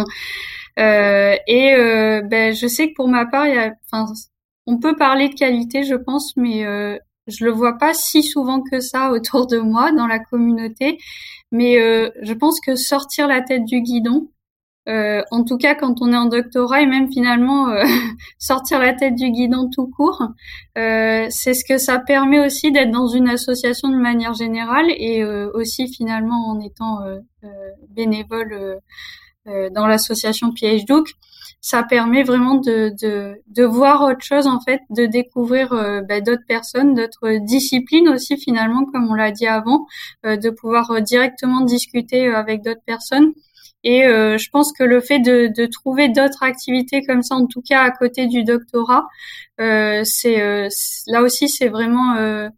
et 0.77 1.75
ben, 2.25 2.55
je 2.55 2.67
sais 2.67 2.89
que 2.89 2.93
pour 2.95 3.07
ma 3.07 3.27
part, 3.27 3.45
il 3.47 3.53
y 3.53 3.57
a, 3.59 3.73
on 4.67 4.79
peut 4.79 4.95
parler 4.95 5.29
de 5.29 5.35
qualité, 5.35 5.83
je 5.83 5.95
pense, 5.95 6.35
mais 6.37 6.63
je 7.27 7.45
le 7.45 7.51
vois 7.51 7.77
pas 7.77 7.93
si 7.93 8.23
souvent 8.23 8.61
que 8.61 8.79
ça 8.79 9.11
autour 9.13 9.47
de 9.47 9.59
moi 9.59 9.91
dans 9.91 10.07
la 10.07 10.19
communauté. 10.19 10.97
Mais 11.51 11.75
je 12.21 12.33
pense 12.33 12.59
que 12.59 12.75
sortir 12.75 13.27
la 13.27 13.41
tête 13.41 13.65
du 13.65 13.81
guidon, 13.81 14.29
euh, 14.89 15.23
en 15.31 15.43
tout 15.45 15.57
cas, 15.57 15.75
quand 15.75 16.01
on 16.01 16.11
est 16.11 16.17
en 16.17 16.25
doctorat 16.25 16.81
et 16.81 16.85
même 16.85 17.09
finalement 17.11 17.69
euh, 17.69 17.83
sortir 18.37 18.79
la 18.79 18.93
tête 18.93 19.15
du 19.15 19.31
guidon 19.31 19.69
tout 19.69 19.87
court, 19.87 20.21
euh, 20.77 21.27
c'est 21.29 21.53
ce 21.53 21.63
que 21.63 21.77
ça 21.77 21.99
permet 21.99 22.45
aussi 22.45 22.71
d'être 22.71 22.91
dans 22.91 23.07
une 23.07 23.29
association 23.29 23.89
de 23.89 23.97
manière 23.97 24.33
générale 24.33 24.87
et 24.89 25.23
aussi 25.53 25.87
finalement 25.93 26.49
en 26.49 26.59
étant 26.59 26.99
bénévole 27.89 28.79
dans 29.45 29.87
l'association 29.87 30.51
PHDOC, 30.53 31.09
ça 31.65 31.81
permet 31.81 32.23
vraiment 32.23 32.55
de, 32.55 32.91
de, 33.01 33.41
de, 33.47 33.63
voir 33.63 34.03
autre 34.03 34.21
chose 34.21 34.47
en 34.47 34.59
fait, 34.59 34.81
de 34.89 35.05
découvrir 35.05 35.69
bah, 36.09 36.19
d'autres 36.19 36.45
personnes, 36.45 36.93
d'autres 36.93 37.39
disciplines 37.45 38.09
aussi 38.09 38.37
finalement, 38.37 38.85
comme 38.85 39.09
on 39.09 39.13
l'a 39.13 39.31
dit 39.31 39.47
avant, 39.47 39.87
de 40.25 40.49
pouvoir 40.49 41.01
directement 41.01 41.61
discuter 41.61 42.27
avec 42.27 42.63
d'autres 42.63 42.83
personnes. 42.85 43.31
Et 43.83 44.05
euh, 44.05 44.37
je 44.37 44.49
pense 44.49 44.71
que 44.71 44.83
le 44.83 45.01
fait 45.01 45.19
de, 45.19 45.51
de 45.55 45.65
trouver 45.65 46.07
d'autres 46.09 46.43
activités 46.43 47.03
comme 47.03 47.21
ça, 47.21 47.35
en 47.35 47.47
tout 47.47 47.61
cas 47.61 47.81
à 47.81 47.91
côté 47.91 48.27
du 48.27 48.43
doctorat, 48.43 49.07
euh, 49.59 50.01
c'est 50.05 50.41
euh, 50.41 50.69
là 51.07 51.21
aussi 51.21 51.49
c'est 51.49 51.67
vraiment 51.67 52.15
euh, 52.15 52.49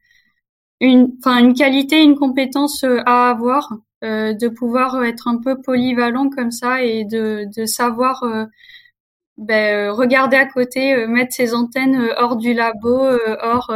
une, 0.80 1.18
une 1.26 1.54
qualité, 1.56 2.02
une 2.04 2.16
compétence 2.16 2.84
à 3.06 3.30
avoir, 3.30 3.74
de 4.04 4.48
pouvoir 4.50 5.04
être 5.04 5.28
un 5.28 5.38
peu 5.38 5.60
polyvalent 5.60 6.30
comme 6.30 6.52
ça 6.52 6.84
et 6.84 7.06
de, 7.06 7.46
de 7.58 7.66
savoir 7.66 8.24
ben, 9.38 9.92
regarder 9.92 10.38
à 10.38 10.46
côté, 10.46 11.08
mettre 11.08 11.34
ses 11.34 11.54
antennes 11.54 12.10
hors 12.18 12.38
du 12.38 12.54
labo, 12.54 13.00
hors 13.42 13.74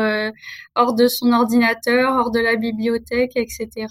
hors 0.75 0.93
de 0.93 1.07
son 1.07 1.33
ordinateur, 1.33 2.13
hors 2.15 2.31
de 2.31 2.39
la 2.39 2.55
bibliothèque, 2.55 3.33
etc. 3.35 3.87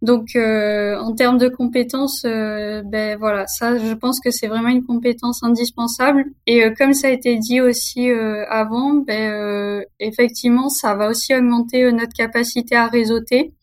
Donc, 0.00 0.36
euh, 0.36 0.96
en 1.00 1.12
termes 1.14 1.38
de 1.38 1.48
compétences, 1.48 2.22
euh, 2.24 2.82
ben 2.84 3.18
voilà, 3.18 3.46
ça, 3.48 3.76
je 3.78 3.94
pense 3.94 4.20
que 4.20 4.30
c'est 4.30 4.46
vraiment 4.46 4.68
une 4.68 4.84
compétence 4.84 5.42
indispensable. 5.42 6.24
Et 6.46 6.64
euh, 6.64 6.72
comme 6.76 6.94
ça 6.94 7.08
a 7.08 7.10
été 7.10 7.36
dit 7.36 7.60
aussi 7.60 8.08
avant, 8.48 8.94
ben 8.94 9.84
effectivement, 9.98 10.68
ça 10.68 10.94
va 10.94 11.08
aussi 11.08 11.34
augmenter 11.34 11.90
notre 11.92 12.12
capacité 12.12 12.76
à 12.76 12.86
réseauter. 12.86 13.54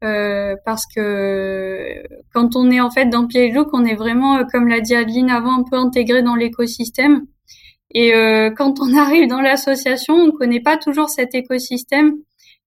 Parce 0.00 0.84
que 0.94 2.02
quand 2.32 2.56
on 2.56 2.70
est 2.70 2.80
en 2.80 2.90
fait 2.90 3.06
dans 3.06 3.28
Look, 3.32 3.68
on 3.72 3.84
est 3.84 3.94
vraiment, 3.94 4.44
comme 4.50 4.68
l'a 4.68 4.80
dit 4.80 4.94
Adeline 4.94 5.30
avant, 5.30 5.60
un 5.60 5.64
peu 5.64 5.76
intégré 5.76 6.22
dans 6.22 6.36
l'écosystème. 6.36 7.26
Et 7.92 8.12
quand 8.56 8.80
on 8.80 8.94
arrive 8.98 9.28
dans 9.28 9.40
l'association, 9.40 10.14
on 10.14 10.32
connaît 10.32 10.60
pas 10.60 10.76
toujours 10.76 11.10
cet 11.10 11.34
écosystème. 11.34 12.14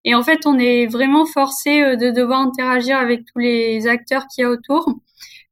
Et 0.06 0.15
en 0.15 0.24
fait, 0.24 0.46
on 0.46 0.58
est 0.58 0.86
vraiment 0.88 1.26
forcé 1.26 1.82
euh, 1.82 1.96
de 1.96 2.12
devoir 2.12 2.41
interagir 2.41 2.98
avec 2.98 3.22
tous 3.26 3.39
les 3.39 3.88
acteurs 3.88 4.28
qu'il 4.28 4.43
y 4.43 4.46
a 4.46 4.50
autour. 4.50 4.93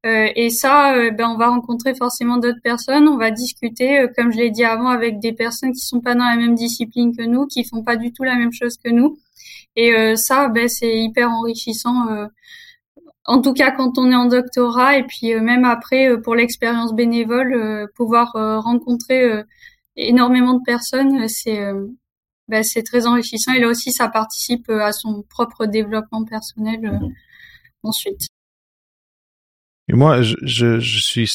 Euh, 0.06 0.30
et 0.36 0.50
ça, 0.50 0.96
euh, 0.96 1.12
ben, 1.12 1.30
on 1.30 1.38
va 1.38 1.50
rencontrer 1.50 1.94
forcément 1.94 2.38
d'autres 2.38 2.62
personnes, 2.64 3.08
on 3.08 3.18
va 3.18 3.30
discuter, 3.30 4.06
comme 4.18 4.32
je 4.32 4.38
l'ai 4.38 4.50
dit 4.50 4.64
avant, 4.64 4.88
avec 4.88 5.20
des 5.20 5.34
personnes 5.34 5.74
qui 5.74 5.86
sont 5.86 6.02
pas 6.02 6.16
dans 6.16 6.26
la 6.26 6.38
même 6.38 6.56
discipline 6.56 7.16
que 7.16 7.24
nous, 7.24 7.46
qui 7.46 7.64
font 7.64 7.84
pas 7.84 7.98
du 7.98 8.12
tout 8.12 8.24
la 8.24 8.36
même 8.36 8.52
chose 8.52 8.78
que 8.78 8.90
nous. 8.90 9.18
Et 9.76 10.16
ça, 10.18 10.50
ben, 10.50 10.68
c'est 10.68 11.00
hyper 11.00 11.30
enrichissant. 11.30 12.08
en 13.26 13.42
tout 13.42 13.54
cas, 13.54 13.72
quand 13.72 13.98
on 13.98 14.12
est 14.12 14.16
en 14.16 14.26
doctorat, 14.26 14.98
et 14.98 15.04
puis 15.04 15.34
même 15.36 15.66
après, 15.66 16.20
pour 16.22 16.36
l'expérience 16.36 16.94
bénévole, 16.94 17.90
pouvoir 17.96 18.34
rencontrer 18.34 19.44
énormément 19.96 20.56
de 20.56 20.64
personnes, 20.66 21.28
c'est 21.30 21.60
bah, 22.52 22.64
c'est 22.64 22.84
très 22.84 23.08
enrichissant. 23.08 23.54
Et 23.54 23.62
là 23.62 23.70
aussi, 23.70 23.94
ça 23.94 24.10
participe 24.10 24.70
euh, 24.70 24.84
à 24.84 24.92
son 24.92 25.24
propre 25.30 25.66
développement 25.66 26.26
personnel 26.26 26.86
euh, 26.86 27.00
mhm. 27.00 27.14
ensuite. 27.84 28.28
Et 29.92 29.94
moi, 29.94 30.22
je, 30.22 30.36
je, 30.42 30.80
je 30.80 31.00
suis, 31.00 31.30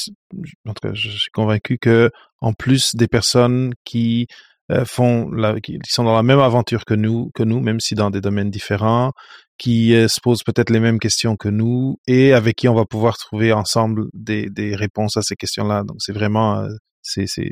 en 0.67 0.73
tout 0.73 0.87
cas, 0.87 0.93
je 0.93 1.09
suis 1.09 1.29
convaincu 1.31 1.77
que 1.77 2.09
en 2.41 2.53
plus 2.53 2.95
des 2.95 3.07
personnes 3.07 3.73
qui 3.85 4.27
euh, 4.71 4.83
font, 4.83 5.29
la, 5.29 5.59
qui 5.61 5.77
sont 5.87 6.03
dans 6.03 6.15
la 6.15 6.23
même 6.23 6.39
aventure 6.39 6.83
que 6.83 6.95
nous, 6.95 7.29
que 7.35 7.43
nous, 7.43 7.59
même 7.59 7.79
si 7.79 7.93
dans 7.93 8.09
des 8.09 8.19
domaines 8.19 8.49
différents, 8.49 9.11
qui 9.59 9.91
se 9.91 10.19
posent 10.21 10.43
peut-être 10.43 10.71
les 10.71 10.79
mêmes 10.79 10.99
questions 10.99 11.35
que 11.35 11.49
nous 11.49 11.97
et 12.07 12.33
avec 12.33 12.55
qui 12.55 12.67
on 12.67 12.75
va 12.75 12.85
pouvoir 12.85 13.17
trouver 13.17 13.53
ensemble 13.53 14.05
des, 14.13 14.49
des 14.49 14.75
réponses 14.75 15.17
à 15.17 15.21
ces 15.21 15.35
questions-là. 15.35 15.83
Donc 15.83 15.97
c'est 15.99 16.13
vraiment, 16.13 16.67
c'est, 17.01 17.25
c'est, 17.27 17.51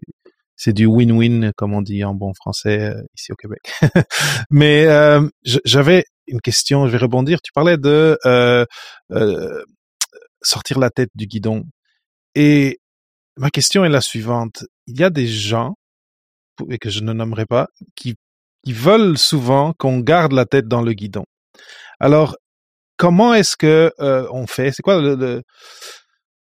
c'est 0.55 0.73
du 0.73 0.85
win-win, 0.85 1.51
comme 1.55 1.73
on 1.73 1.81
dit 1.81 2.03
en 2.03 2.13
bon 2.13 2.33
français 2.33 2.79
euh, 2.81 3.01
ici 3.17 3.31
au 3.31 3.35
Québec. 3.35 3.61
Mais 4.49 4.85
euh, 4.87 5.27
j'avais 5.43 6.05
une 6.27 6.41
question, 6.41 6.87
je 6.87 6.91
vais 6.91 6.97
rebondir. 6.97 7.39
Tu 7.41 7.51
parlais 7.51 7.77
de 7.77 8.17
euh, 8.25 8.65
sortir 10.45 10.79
la 10.79 10.89
tête 10.89 11.09
du 11.15 11.27
guidon. 11.27 11.63
Et 12.35 12.79
ma 13.37 13.49
question 13.49 13.85
est 13.85 13.89
la 13.89 14.01
suivante. 14.01 14.65
Il 14.87 14.99
y 14.99 15.03
a 15.03 15.09
des 15.09 15.27
gens, 15.27 15.75
et 16.69 16.77
que 16.77 16.89
je 16.89 17.01
ne 17.01 17.13
nommerai 17.13 17.45
pas, 17.45 17.67
qui, 17.95 18.15
qui 18.63 18.73
veulent 18.73 19.17
souvent 19.17 19.73
qu'on 19.73 19.99
garde 19.99 20.33
la 20.33 20.45
tête 20.45 20.67
dans 20.67 20.81
le 20.81 20.93
guidon. 20.93 21.25
Alors, 21.99 22.37
comment 22.97 23.33
est-ce 23.33 23.57
que 23.57 23.91
on 23.99 24.47
fait? 24.47 24.71
C'est 24.71 24.83
quoi 24.83 25.01
le, 25.01 25.41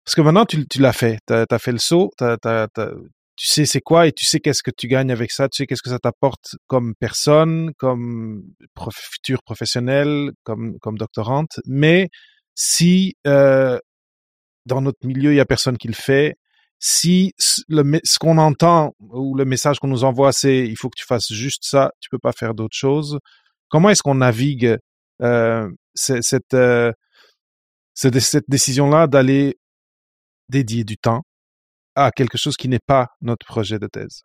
Parce 0.05 0.15
que 0.15 0.21
maintenant, 0.21 0.45
tu, 0.45 0.67
tu 0.67 0.79
l'as 0.79 0.93
fait. 0.93 1.19
Tu 1.27 1.33
as, 1.33 1.59
fait 1.59 1.71
le 1.71 1.79
saut, 1.79 2.11
tu 2.19 2.25
tu 3.37 3.45
sais 3.45 3.65
c'est 3.65 3.81
quoi 3.81 4.07
et 4.07 4.11
tu 4.11 4.25
sais 4.25 4.39
qu'est-ce 4.39 4.63
que 4.63 4.71
tu 4.75 4.87
gagnes 4.87 5.11
avec 5.11 5.31
ça, 5.31 5.47
tu 5.47 5.57
sais 5.57 5.67
qu'est-ce 5.67 5.83
que 5.83 5.91
ça 5.91 5.99
t'apporte 5.99 6.55
comme 6.65 6.95
personne, 6.99 7.71
comme 7.77 8.43
prof, 8.73 8.95
futur 8.95 9.43
professionnel, 9.43 10.31
comme 10.43 10.79
comme 10.79 10.97
doctorante. 10.97 11.59
Mais 11.67 12.09
si 12.55 13.15
euh, 13.27 13.79
dans 14.67 14.81
notre 14.81 15.05
milieu 15.05 15.33
il 15.33 15.37
y 15.37 15.39
a 15.39 15.45
personne 15.45 15.77
qui 15.77 15.87
le 15.87 15.93
fait, 15.93 16.35
si 16.79 17.33
ce 17.39 18.19
qu'on 18.19 18.37
entend 18.37 18.93
ou 18.99 19.35
le 19.35 19.45
message 19.45 19.79
qu'on 19.79 19.87
nous 19.87 20.03
envoie 20.03 20.31
c'est 20.31 20.67
il 20.67 20.77
faut 20.77 20.89
que 20.89 20.99
tu 20.99 21.05
fasses 21.05 21.31
juste 21.31 21.63
ça, 21.65 21.91
tu 21.99 22.09
peux 22.09 22.19
pas 22.19 22.33
faire 22.33 22.53
d'autre 22.53 22.75
chose. 22.75 23.19
Comment 23.69 23.89
est-ce 23.89 24.03
qu'on 24.03 24.15
navigue 24.15 24.77
euh, 25.21 25.69
cette, 25.95 26.53
euh, 26.53 26.91
cette, 27.93 28.19
cette 28.19 28.45
décision-là 28.47 29.07
d'aller 29.07 29.57
dédier 30.49 30.83
du 30.83 30.97
temps 30.97 31.23
à 31.95 32.11
quelque 32.11 32.37
chose 32.37 32.55
qui 32.55 32.69
n'est 32.69 32.79
pas 32.85 33.07
notre 33.21 33.45
projet 33.45 33.79
de 33.79 33.87
thèse? 33.87 34.21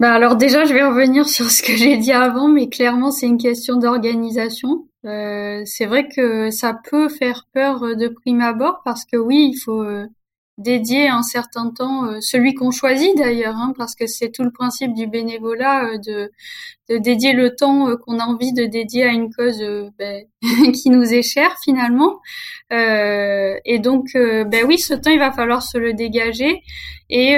Bah 0.00 0.14
alors 0.14 0.36
déjà, 0.36 0.64
je 0.64 0.72
vais 0.72 0.84
revenir 0.84 1.28
sur 1.28 1.50
ce 1.50 1.60
que 1.60 1.76
j'ai 1.76 1.96
dit 1.96 2.12
avant, 2.12 2.48
mais 2.48 2.68
clairement, 2.68 3.10
c'est 3.10 3.26
une 3.26 3.36
question 3.36 3.78
d'organisation. 3.78 4.87
Euh, 5.04 5.62
c'est 5.64 5.86
vrai 5.86 6.08
que 6.08 6.50
ça 6.50 6.74
peut 6.74 7.08
faire 7.08 7.46
peur 7.52 7.80
de 7.96 8.08
prime 8.08 8.40
abord 8.40 8.82
parce 8.84 9.04
que 9.04 9.16
oui, 9.16 9.50
il 9.52 9.58
faut, 9.58 9.82
euh, 9.82 10.06
dédier 10.58 11.08
un 11.08 11.22
certain 11.22 11.70
temps, 11.70 12.04
euh, 12.04 12.20
celui 12.20 12.54
qu'on 12.54 12.72
choisit 12.72 13.16
d'ailleurs, 13.16 13.56
hein, 13.56 13.72
parce 13.78 13.94
que 13.94 14.06
c'est 14.06 14.30
tout 14.30 14.42
le 14.42 14.50
principe 14.50 14.92
du 14.92 15.06
bénévolat, 15.06 15.84
euh, 15.84 15.98
de, 15.98 16.32
de 16.90 16.98
dédier 16.98 17.32
le 17.32 17.54
temps 17.54 17.96
qu'on 17.96 18.18
a 18.18 18.24
envie 18.24 18.52
de 18.52 18.64
dédier 18.64 19.04
à 19.04 19.12
une 19.12 19.32
cause 19.32 19.62
ben, 19.98 20.24
qui 20.72 20.90
nous 20.90 21.04
est 21.04 21.22
chère 21.22 21.54
finalement. 21.62 22.18
et 22.70 23.78
donc, 23.78 24.06
ben 24.14 24.64
oui, 24.66 24.78
ce 24.78 24.94
temps, 24.94 25.10
il 25.10 25.18
va 25.18 25.30
falloir 25.30 25.62
se 25.62 25.76
le 25.76 25.92
dégager. 25.92 26.62
Et, 27.10 27.36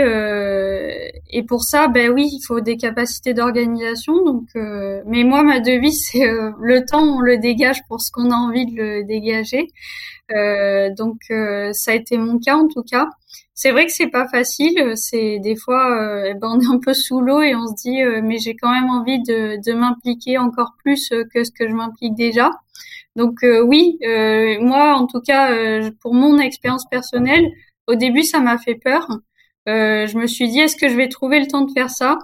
et 1.31 1.43
pour 1.43 1.65
ça, 1.65 1.89
ben 1.89 2.13
oui, 2.13 2.29
il 2.33 2.43
faut 2.47 2.61
des 2.61 2.77
capacités 2.77 3.35
d'organisation. 3.35 4.25
Donc, 4.25 4.45
mais 4.55 5.25
moi, 5.25 5.43
ma 5.43 5.59
devise, 5.59 6.09
c'est 6.13 6.31
le 6.61 6.85
temps, 6.85 7.17
on 7.17 7.21
le 7.21 7.39
dégage 7.39 7.81
pour 7.89 8.01
ce 8.01 8.13
qu'on 8.13 8.31
a 8.31 8.37
envie 8.37 8.67
de 8.67 8.81
le 8.81 9.05
dégager. 9.05 9.67
Euh, 10.33 10.95
donc 10.95 11.23
euh, 11.31 11.73
ça 11.73 11.91
a 11.93 11.95
été 11.95 12.17
mon 12.17 12.39
cas 12.39 12.57
en 12.57 12.69
tout 12.69 12.83
cas. 12.83 13.09
C'est 13.55 13.73
vrai 13.73 13.87
que 13.87 13.93
c'est 13.93 14.09
pas 14.09 14.27
facile. 14.29 14.93
C'est 14.97 15.39
des 15.41 15.57
fois, 15.57 16.01
euh, 16.01 16.31
eh 16.31 16.35
ben, 16.35 16.49
on 16.49 16.61
est 16.61 16.67
un 16.67 16.79
peu 16.79 16.95
sous 16.95 17.21
l'eau 17.21 17.43
et 17.43 17.55
on 17.55 17.67
se 17.67 17.75
dit, 17.75 18.03
mais 18.23 18.39
j'ai 18.39 18.57
quand 18.57 18.71
même 18.71 18.91
envie 18.91 19.21
de 19.23 19.73
m'impliquer 19.73 20.39
encore 20.39 20.73
plus 20.79 21.11
que 21.33 21.45
ce 21.45 21.51
que 21.51 21.69
je 21.69 21.75
m'implique 21.75 22.15
déjà. 22.15 22.51
Donc 23.17 23.41
oui, 23.43 23.99
moi 24.61 24.95
en 24.95 25.07
tout 25.07 25.21
cas, 25.21 25.51
pour 26.01 26.15
mon 26.15 26.39
expérience 26.39 26.87
personnelle, 26.89 27.51
au 27.87 27.97
début 27.97 28.23
ça 28.23 28.41
m'a 28.41 28.57
fait 28.59 28.77
peur. 28.77 29.07
je 29.67 30.17
me 30.19 30.27
suis 30.27 30.49
dit, 30.49 30.61
est-ce 30.61 30.77
que 30.77 30.89
je 30.89 30.97
vais 30.97 31.09
trouver 31.09 31.41
le 31.41 31.47
temps 31.47 31.63
de 31.63 31.73
faire 31.73 31.91
ça? 31.91 32.19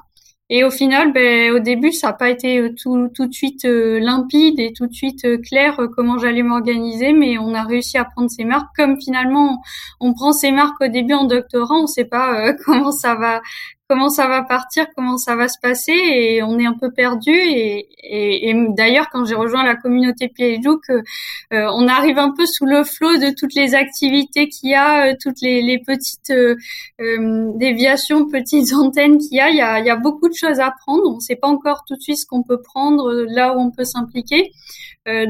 Et 0.49 0.62
au 0.62 0.70
final, 0.70 1.12
ben, 1.12 1.51
au 1.53 1.59
début, 1.59 1.90
ça 1.90 2.09
n'a 2.09 2.12
pas 2.12 2.30
été 2.30 2.59
euh, 2.61 2.72
tout, 2.80 3.09
de 3.09 3.32
suite 3.32 3.64
euh, 3.64 3.99
limpide 3.99 4.61
et 4.61 4.72
tout 4.72 4.86
de 4.86 4.92
suite 4.92 5.24
euh, 5.24 5.38
clair 5.38 5.80
comment 5.97 6.18
j'allais 6.18 6.44
m'organiser, 6.44 7.12
mais 7.12 7.36
on 7.38 7.53
a 7.53 7.64
réussi 7.64 7.99
à 7.99 8.05
prendre 8.05 8.30
ses 8.30 8.44
marques. 8.44 8.68
Comme 8.76 9.01
finalement, 9.01 9.61
on 9.99 10.14
prend 10.14 10.32
ses 10.32 10.53
marques 10.53 10.80
au 10.80 10.86
début 10.86 11.14
en 11.14 11.24
doctorat, 11.24 11.74
on 11.74 11.82
ne 11.82 11.86
sait 11.88 12.05
pas 12.05 12.53
comment 12.64 12.92
ça 12.92 13.16
va 13.16 13.40
comment 13.89 14.09
ça 14.09 14.26
va 14.26 14.43
partir, 14.43 14.87
comment 14.95 15.16
ça 15.16 15.37
va 15.37 15.49
se 15.49 15.59
passer, 15.61 15.93
et 15.93 16.43
on 16.43 16.59
est 16.59 16.66
un 16.66 16.74
peu 16.74 16.91
perdu. 16.91 17.30
Et, 17.32 18.53
d'ailleurs, 18.70 19.09
quand 19.11 19.24
j'ai 19.24 19.34
rejoint 19.34 19.64
la 19.64 19.76
communauté 19.76 20.28
Piageouk, 20.28 20.91
euh, 20.91 21.03
on 21.51 21.87
arrive 21.89 22.18
un 22.18 22.32
peu 22.32 22.47
sous 22.47 22.66
le 22.66 22.84
flot 22.84 23.16
de 23.18 23.32
toutes 23.37 23.55
les 23.55 23.74
activités 23.74 24.49
qu'il 24.49 24.70
y 24.70 24.74
a, 24.74 25.09
euh, 25.09 25.14
toutes 25.20 25.41
les, 25.41 25.78
petites 25.78 26.30
euh, 26.30 26.57
euh, 27.01 27.53
déviations, 27.57 28.28
petites 28.28 28.72
antennes 28.74 29.18
qu'il 29.18 29.37
y 29.37 29.41
a. 29.41 29.51
Il, 29.51 29.57
y 29.57 29.61
a. 29.61 29.78
il 29.78 29.87
y 29.87 29.91
a 29.91 29.97
beaucoup 29.97 30.28
de 30.28 30.34
choses 30.34 30.61
à 30.61 30.72
prendre. 30.84 31.03
On 31.07 31.16
ne 31.16 31.20
sait 31.20 31.37
pas 31.37 31.49
encore 31.49 31.84
tout 31.87 31.97
de 31.97 32.01
suite 32.01 32.18
ce 32.18 32.26
qu'on 32.26 32.43
peut 32.43 32.61
prendre, 32.61 33.12
là 33.28 33.57
où 33.57 33.61
on 33.61 33.70
peut 33.70 33.84
s'impliquer. 33.84 34.51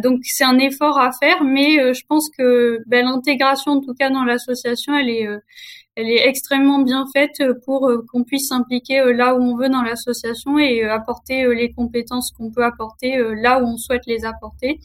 donc 0.02 0.20
c'est 0.22 0.44
un 0.44 0.58
effort 0.58 0.98
à 0.98 1.10
faire, 1.12 1.44
mais 1.44 1.92
je 1.92 2.02
pense 2.08 2.30
que 2.30 2.80
ben, 2.86 3.04
l'intégration, 3.04 3.72
en 3.72 3.80
tout 3.80 3.94
cas 3.94 4.10
dans 4.10 4.24
l'association, 4.24 4.96
elle 4.96 5.10
est 5.10 5.28
elle 5.96 6.10
est 6.10 6.28
extrêmement 6.28 6.80
bien 6.80 7.06
faite 7.12 7.42
pour 7.64 7.88
euh, 7.88 8.04
qu'on 8.12 8.22
puisse 8.22 8.48
s'impliquer 8.48 9.00
euh, 9.00 9.12
là 9.12 9.34
où 9.34 9.42
on 9.42 9.56
veut 9.56 9.70
dans 9.70 9.82
l'association 9.82 10.58
et 10.58 10.84
euh, 10.84 10.92
apporter 10.92 11.46
les 11.54 11.72
compétences 11.72 12.30
qu'on 12.32 12.50
peut 12.50 12.64
apporter 12.64 13.16
là 13.34 13.62
où 13.62 13.66
on 13.66 13.78
souhaite 13.78 14.06
les 14.06 14.24
apporter. 14.26 14.78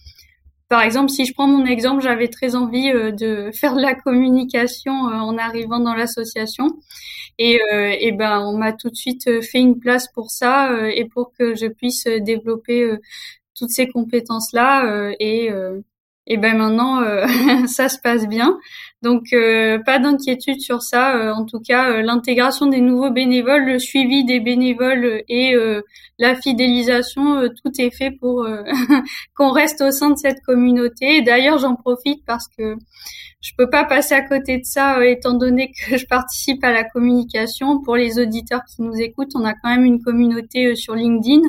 Par 0.70 0.82
exemple, 0.82 1.10
si 1.10 1.26
je 1.26 1.34
prends 1.34 1.48
mon 1.48 1.66
exemple, 1.66 2.02
j'avais 2.02 2.30
très 2.30 2.56
envie 2.56 2.92
de 2.94 3.52
faire 3.54 3.76
de 3.76 3.82
la 3.82 3.94
communication 3.94 4.94
en 4.94 5.38
arrivant 5.38 5.82
dans 5.82 5.94
l'association, 5.94 6.70
et, 7.38 7.60
et 8.00 8.12
ben 8.12 8.40
on 8.40 8.58
m'a 8.58 8.72
tout 8.72 8.90
de 8.90 8.96
suite 8.96 9.42
fait 9.42 9.60
une 9.60 9.80
place 9.80 10.08
pour 10.14 10.30
ça 10.32 10.70
et 10.90 11.06
pour 11.06 11.34
que 11.38 11.56
je 11.56 11.66
puisse 11.66 12.06
développer 12.06 12.90
toutes 13.56 13.72
ces 13.72 13.88
compétences 13.88 14.54
là 14.54 15.12
et 15.20 15.50
et 16.28 16.38
ben 16.38 16.58
maintenant 16.58 17.02
ça 17.68 17.90
se 17.90 18.00
passe 18.00 18.28
bien. 18.28 18.58
Donc 19.02 19.34
euh, 19.34 19.80
pas 19.80 19.98
d'inquiétude 19.98 20.62
sur 20.62 20.84
ça. 20.84 21.16
Euh, 21.18 21.34
en 21.34 21.46
tout 21.46 21.60
cas, 21.60 21.92
euh, 21.92 22.02
l'intégration 22.04 22.68
des 22.68 22.82
nouveaux 22.82 23.10
bénévoles, 23.10 23.66
le 23.66 23.80
suivi 23.80 24.24
des 24.24 24.40
bénévoles 24.40 25.24
et 25.28 25.56
la 26.20 26.36
fidélisation, 26.36 27.50
tout 27.64 27.72
est 27.80 27.96
fait 27.96 28.12
pour 28.12 28.48
qu'on 29.36 29.52
reste 29.52 29.82
au 29.82 29.92
sein 29.92 30.12
de 30.12 30.18
cette 30.18 30.42
communauté. 30.42 31.22
D'ailleurs, 31.22 31.58
j'en 31.58 31.76
profite 31.76 32.24
parce 32.26 32.48
que 32.48 32.78
je 33.42 33.54
peux 33.58 33.70
pas 33.70 33.84
passer 33.86 34.14
à 34.14 34.22
côté 34.22 34.60
de 34.60 34.66
ça, 34.66 35.00
euh, 35.00 35.02
étant 35.02 35.34
donné 35.34 35.72
que 35.72 35.98
je 35.98 36.06
participe 36.06 36.64
à 36.64 36.72
la 36.72 36.84
communication. 36.84 37.82
Pour 37.82 37.96
les 37.96 38.20
auditeurs 38.20 38.62
qui 38.66 38.84
nous 38.84 38.94
écoutent, 38.96 39.32
on 39.36 39.44
a 39.44 39.54
quand 39.54 39.70
même 39.70 39.84
une 39.84 40.02
communauté 40.02 40.68
euh, 40.68 40.76
sur 40.76 40.94
LinkedIn 40.94 41.42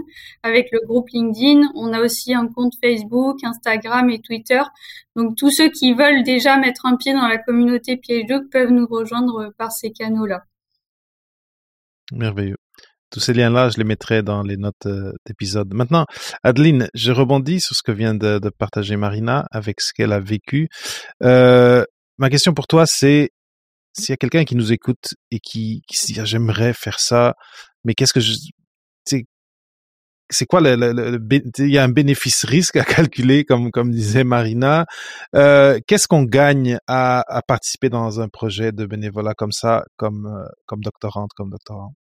avec 0.43 0.69
le 0.73 0.81
groupe 0.87 1.11
LinkedIn. 1.11 1.71
On 1.75 1.93
a 1.93 2.01
aussi 2.01 2.33
un 2.33 2.49
compte 2.49 2.73
Facebook, 2.83 3.45
Instagram 3.45 4.09
et 4.09 4.21
Twitter. 4.21 4.63
Donc 5.17 5.37
tous 5.37 5.51
ceux 5.51 5.71
qui 5.71 5.93
veulent 5.93 6.23
déjà 6.23 6.57
mettre 6.57 6.87
un 6.87 6.97
pied 6.97 7.13
dans 7.13 7.29
la 7.29 7.39
communauté 7.39 7.97
Piège 7.97 8.33
peuvent 8.51 8.71
nous 8.71 8.87
rejoindre 8.87 9.43
euh, 9.43 9.51
par 9.59 9.73
ces 9.73 9.93
canaux-là. 9.93 10.45
Merveilleux. 12.13 12.57
Tous 13.11 13.21
ces 13.21 13.35
liens-là, 13.35 13.69
je 13.69 13.77
les 13.77 13.85
mettrai 13.85 14.23
dans 14.23 14.43
les 14.43 14.57
notes 14.57 14.89
d'épisode. 15.27 15.75
Maintenant, 15.75 16.07
Adeline, 16.43 16.89
je 16.95 17.13
rebondis 17.13 17.61
sur 17.61 17.77
ce 17.77 17.83
que 17.83 17.93
vient 17.93 18.15
de, 18.15 18.41
partager 18.59 18.97
Marina 18.97 19.47
avec 19.51 19.83
ce 19.83 19.93
qu'elle 19.93 20.13
a 20.13 20.19
vécu. 20.19 20.69
Euh, 21.23 21.85
ma 22.17 22.31
question 22.31 22.55
pour 22.55 22.67
toi, 22.67 22.87
c'est 22.87 23.31
s'il 23.93 24.11
y 24.11 24.15
a 24.15 24.17
quelqu'un 24.17 24.45
qui 24.45 24.57
nous 24.57 24.73
écoute 24.73 25.15
et 25.31 25.41
qui, 25.41 25.83
dit 26.07 26.21
ah, 26.21 26.25
j'aimerais 26.25 26.73
faire 26.73 26.99
ça, 27.01 27.35
mais 27.85 27.93
qu'est-ce 27.93 28.15
que 28.15 28.21
je 28.21 28.33
c'est 30.33 30.47
quoi 30.47 30.61
le, 30.61 31.21
il 31.59 31.73
y 31.73 31.79
a 31.79 31.85
un 31.85 31.89
bénéfice 31.89 32.45
risque 32.45 32.77
à 32.77 32.85
calculer 32.85 33.45
comme 33.45 33.71
comme 33.71 33.91
disait 33.91 34.25
Marina. 34.25 34.87
Euh, 35.35 35.79
qu'est-ce 35.87 36.09
qu'on 36.09 36.25
gagne 36.25 36.79
à, 36.87 37.23
à, 37.29 37.43
participer 37.43 37.89
dans 37.89 38.21
un 38.21 38.29
projet 38.29 38.73
de 38.73 38.87
bénévolat 38.87 39.35
comme 39.35 39.53
ça 39.53 39.85
comme 39.97 40.27
euh, 40.27 40.49
comme 40.67 40.81
doctorante 40.83 41.31
comme 41.37 41.51
doctorant? 41.51 41.95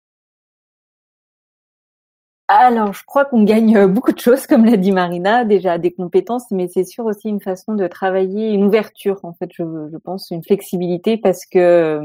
Alors, 2.52 2.92
je 2.92 3.04
crois 3.06 3.24
qu'on 3.26 3.44
gagne 3.44 3.76
euh, 3.76 3.86
beaucoup 3.86 4.10
de 4.10 4.18
choses, 4.18 4.48
comme 4.48 4.64
l'a 4.64 4.76
dit 4.76 4.90
Marina, 4.90 5.44
déjà 5.44 5.78
des 5.78 5.92
compétences, 5.92 6.50
mais 6.50 6.66
c'est 6.66 6.82
sûr 6.82 7.04
aussi 7.06 7.28
une 7.28 7.40
façon 7.40 7.74
de 7.74 7.86
travailler, 7.86 8.50
une 8.50 8.64
ouverture, 8.64 9.20
en 9.22 9.32
fait, 9.34 9.50
je, 9.54 9.62
je 9.92 9.96
pense, 9.98 10.32
une 10.32 10.42
flexibilité, 10.42 11.16
parce 11.16 11.46
que 11.46 12.00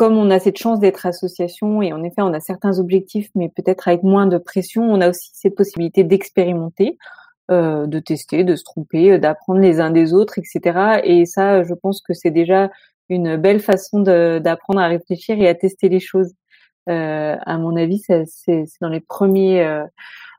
comme 0.00 0.16
on 0.16 0.30
a 0.30 0.38
cette 0.38 0.56
chance 0.56 0.80
d'être 0.80 1.04
association 1.04 1.82
et 1.82 1.92
en 1.92 2.02
effet, 2.02 2.22
on 2.22 2.32
a 2.32 2.40
certains 2.40 2.78
objectifs, 2.78 3.28
mais 3.34 3.50
peut-être 3.50 3.86
avec 3.86 4.02
moins 4.02 4.26
de 4.26 4.38
pression, 4.38 4.82
on 4.82 4.98
a 5.02 5.10
aussi 5.10 5.28
cette 5.34 5.54
possibilité 5.54 6.04
d'expérimenter, 6.04 6.96
euh, 7.50 7.86
de 7.86 7.98
tester, 7.98 8.42
de 8.42 8.56
se 8.56 8.64
tromper, 8.64 9.12
euh, 9.12 9.18
d'apprendre 9.18 9.60
les 9.60 9.78
uns 9.78 9.90
des 9.90 10.14
autres, 10.14 10.38
etc. 10.38 11.02
Et 11.04 11.26
ça, 11.26 11.64
je 11.64 11.74
pense 11.74 12.00
que 12.00 12.14
c'est 12.14 12.30
déjà 12.30 12.70
une 13.10 13.36
belle 13.36 13.60
façon 13.60 14.00
d'apprendre 14.00 14.80
à 14.80 14.86
réfléchir 14.86 15.38
et 15.38 15.46
à 15.46 15.54
tester 15.54 15.90
les 15.90 16.00
choses. 16.00 16.32
Euh, 16.88 17.36
à 17.44 17.58
mon 17.58 17.76
avis, 17.76 17.98
c'est 17.98 18.64
dans 18.80 18.88
les 18.88 19.00
premiers, 19.00 19.62
euh, 19.66 19.84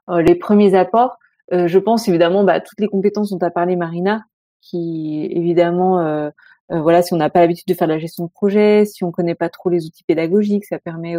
euh, 0.09 0.23
les 0.23 0.33
premiers 0.33 0.73
apports. 0.73 1.19
je 1.51 1.77
pense 1.77 2.07
évidemment 2.07 2.43
bah, 2.43 2.61
toutes 2.61 2.79
les 2.79 2.87
compétences 2.87 3.29
dont 3.29 3.45
a 3.45 3.51
parlé 3.51 3.75
Marina, 3.75 4.23
qui 4.59 5.27
évidemment 5.29 6.31
voilà, 6.71 7.01
si 7.01 7.13
on 7.13 7.17
n'a 7.17 7.29
pas 7.29 7.41
l'habitude 7.41 7.67
de 7.67 7.73
faire 7.73 7.87
la 7.87 7.99
gestion 7.99 8.25
de 8.25 8.31
projet, 8.31 8.85
si 8.85 9.03
on 9.03 9.11
connaît 9.11 9.35
pas 9.35 9.49
trop 9.49 9.69
les 9.69 9.85
outils 9.85 10.03
pédagogiques, 10.03 10.65
ça 10.65 10.79
permet. 10.79 11.15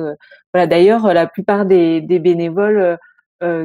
voilà, 0.52 0.66
d'ailleurs, 0.66 1.12
la 1.12 1.26
plupart 1.26 1.66
des, 1.66 2.00
des 2.00 2.18
bénévoles 2.18 2.98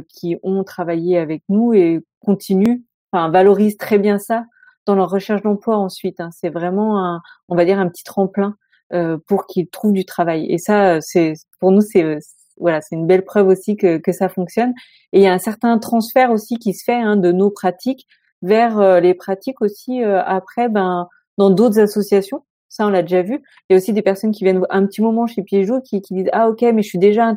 qui 0.10 0.38
ont 0.44 0.64
travaillé 0.64 1.18
avec 1.18 1.44
nous 1.50 1.74
et 1.74 2.04
continuent, 2.20 2.82
enfin 3.12 3.30
valorisent 3.30 3.78
très 3.78 4.00
bien 4.00 4.18
ça 4.18 4.46
dans 4.88 4.96
leur 4.96 5.10
recherche 5.10 5.44
d'emploi 5.44 5.78
ensuite. 5.78 6.20
Hein. 6.20 6.30
C'est 6.32 6.50
vraiment, 6.50 7.06
un, 7.06 7.22
on 7.50 7.56
va 7.56 7.66
dire, 7.66 7.80
un 7.80 7.88
petit 7.88 8.04
tremplin 8.04 8.56
euh, 8.94 9.18
pour 9.28 9.46
qu'ils 9.46 9.68
trouvent 9.68 9.94
du 9.94 10.06
travail. 10.06 10.48
Et 10.50 10.58
ça, 10.58 11.02
c'est 11.02 11.34
pour 11.60 11.72
nous, 11.72 11.82
c'est 11.82 12.18
voilà, 12.60 12.82
c'est 12.82 12.96
une 12.96 13.06
belle 13.06 13.24
preuve 13.24 13.50
aussi 13.50 13.76
que, 13.76 13.98
que 13.98 14.12
ça 14.12 14.30
fonctionne. 14.30 14.74
Et 15.14 15.20
il 15.20 15.24
y 15.24 15.28
a 15.28 15.34
un 15.34 15.40
certain 15.40 15.78
transfert 15.78 16.32
aussi 16.32 16.56
qui 16.58 16.74
se 16.74 16.84
fait 16.84 16.96
hein, 16.96 17.16
de 17.18 17.32
nos 17.32 17.52
pratiques 17.52 18.08
vers 18.42 18.80
euh, 18.80 19.00
les 19.00 19.14
pratiques 19.14 19.62
aussi 19.62 20.04
euh, 20.04 20.24
après, 20.24 20.70
ben 20.70 21.08
dans 21.38 21.50
d'autres 21.50 21.80
associations. 21.80 22.44
Ça, 22.70 22.86
on 22.86 22.90
l'a 22.90 23.02
déjà 23.02 23.22
vu. 23.22 23.42
Il 23.70 23.74
y 23.74 23.76
a 23.76 23.78
aussi 23.78 23.94
des 23.94 24.02
personnes 24.02 24.32
qui 24.32 24.44
viennent 24.44 24.62
un 24.70 24.86
petit 24.86 25.02
moment 25.02 25.26
chez 25.26 25.42
Piégeot 25.42 25.82
qui, 25.82 26.02
qui 26.02 26.14
disent 26.14 26.30
ah 26.34 26.50
ok, 26.50 26.62
mais 26.62 26.82
je 26.82 26.90
suis 26.90 27.00
déjà 27.00 27.34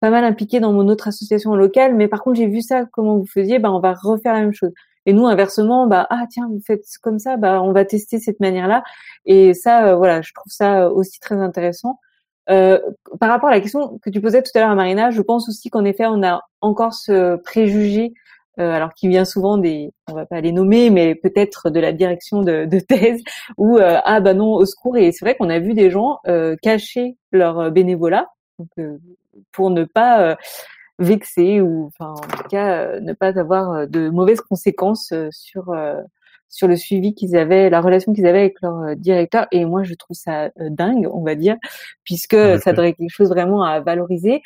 pas 0.00 0.10
mal 0.10 0.24
impliquée 0.24 0.60
dans 0.60 0.72
mon 0.72 0.88
autre 0.88 1.08
association 1.08 1.54
locale, 1.54 1.94
mais 1.94 2.08
par 2.08 2.22
contre 2.22 2.36
j'ai 2.36 2.46
vu 2.46 2.62
ça 2.62 2.84
comment 2.92 3.16
vous 3.16 3.26
faisiez, 3.26 3.58
ben 3.58 3.70
on 3.70 3.80
va 3.80 3.94
refaire 3.94 4.32
la 4.32 4.40
même 4.40 4.52
chose. 4.54 4.72
Et 5.06 5.12
nous, 5.12 5.26
inversement, 5.26 5.86
bah 5.86 6.06
ah 6.10 6.24
tiens, 6.30 6.48
vous 6.48 6.60
faites 6.66 6.84
comme 7.02 7.18
ça, 7.18 7.36
bah 7.36 7.62
on 7.62 7.72
va 7.72 7.84
tester 7.84 8.18
cette 8.18 8.40
manière-là. 8.40 8.84
Et 9.26 9.54
ça, 9.54 9.88
euh, 9.88 9.96
voilà, 9.96 10.22
je 10.22 10.32
trouve 10.34 10.52
ça 10.52 10.90
aussi 10.92 11.18
très 11.20 11.36
intéressant. 11.36 11.98
Euh, 12.50 12.78
par 13.20 13.28
rapport 13.28 13.48
à 13.48 13.52
la 13.52 13.60
question 13.60 13.98
que 14.02 14.10
tu 14.10 14.20
posais 14.20 14.42
tout 14.42 14.50
à 14.54 14.60
l'heure 14.60 14.70
à 14.70 14.74
Marina, 14.74 15.10
je 15.10 15.20
pense 15.22 15.48
aussi 15.48 15.70
qu'en 15.70 15.84
effet, 15.84 16.06
on 16.06 16.22
a 16.22 16.42
encore 16.60 16.94
ce 16.94 17.36
préjugé, 17.36 18.12
euh, 18.58 18.72
alors 18.72 18.94
qui 18.94 19.08
vient 19.08 19.24
souvent 19.24 19.58
des, 19.58 19.90
on 20.08 20.14
va 20.14 20.26
pas 20.26 20.40
les 20.40 20.52
nommer, 20.52 20.90
mais 20.90 21.14
peut-être 21.14 21.70
de 21.70 21.80
la 21.80 21.92
direction 21.92 22.42
de, 22.42 22.64
de 22.64 22.78
thèse, 22.80 23.22
où 23.56 23.78
ah 23.80 24.20
bah 24.20 24.34
non, 24.34 24.52
au 24.52 24.64
secours. 24.64 24.96
Et 24.96 25.12
c'est 25.12 25.24
vrai 25.24 25.36
qu'on 25.36 25.50
a 25.50 25.58
vu 25.58 25.74
des 25.74 25.90
gens 25.90 26.18
cacher 26.62 27.16
leur 27.32 27.70
bénévolat 27.70 28.28
donc, 28.58 28.88
pour 29.52 29.70
ne 29.70 29.84
pas 29.84 30.36
vexé 30.98 31.60
ou 31.60 31.86
enfin 31.86 32.12
en 32.12 32.36
tout 32.36 32.48
cas 32.50 32.82
euh, 32.82 33.00
ne 33.00 33.12
pas 33.12 33.38
avoir 33.38 33.70
euh, 33.70 33.86
de 33.86 34.08
mauvaises 34.10 34.40
conséquences 34.40 35.12
euh, 35.12 35.28
sur 35.30 35.74
sur 36.50 36.66
le 36.66 36.76
suivi 36.76 37.14
qu'ils 37.14 37.36
avaient, 37.36 37.68
la 37.68 37.82
relation 37.82 38.14
qu'ils 38.14 38.26
avaient 38.26 38.38
avec 38.38 38.56
leur 38.62 38.96
directeur. 38.96 39.46
Et 39.52 39.66
moi, 39.66 39.82
je 39.82 39.92
trouve 39.92 40.16
ça 40.16 40.48
dingue, 40.56 41.06
on 41.12 41.22
va 41.22 41.34
dire, 41.34 41.58
puisque 42.04 42.38
ça 42.62 42.72
devrait 42.72 42.88
être 42.88 42.96
quelque 42.96 43.10
chose 43.10 43.28
vraiment 43.28 43.62
à 43.62 43.80
valoriser. 43.80 44.40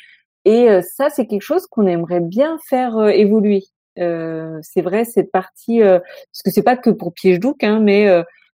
Et 0.44 0.66
ça, 0.82 1.10
c'est 1.10 1.26
quelque 1.28 1.42
chose 1.42 1.68
qu'on 1.68 1.86
aimerait 1.86 2.18
bien 2.18 2.58
faire 2.68 3.06
évoluer. 3.06 3.62
C'est 3.96 4.82
vrai 4.82 5.04
cette 5.04 5.30
partie, 5.30 5.80
parce 5.80 6.42
que 6.44 6.50
c'est 6.50 6.62
pas 6.62 6.76
que 6.76 6.90
pour 6.90 7.12
piège 7.12 7.40
douk, 7.40 7.62
hein, 7.64 7.80
mais 7.80 8.08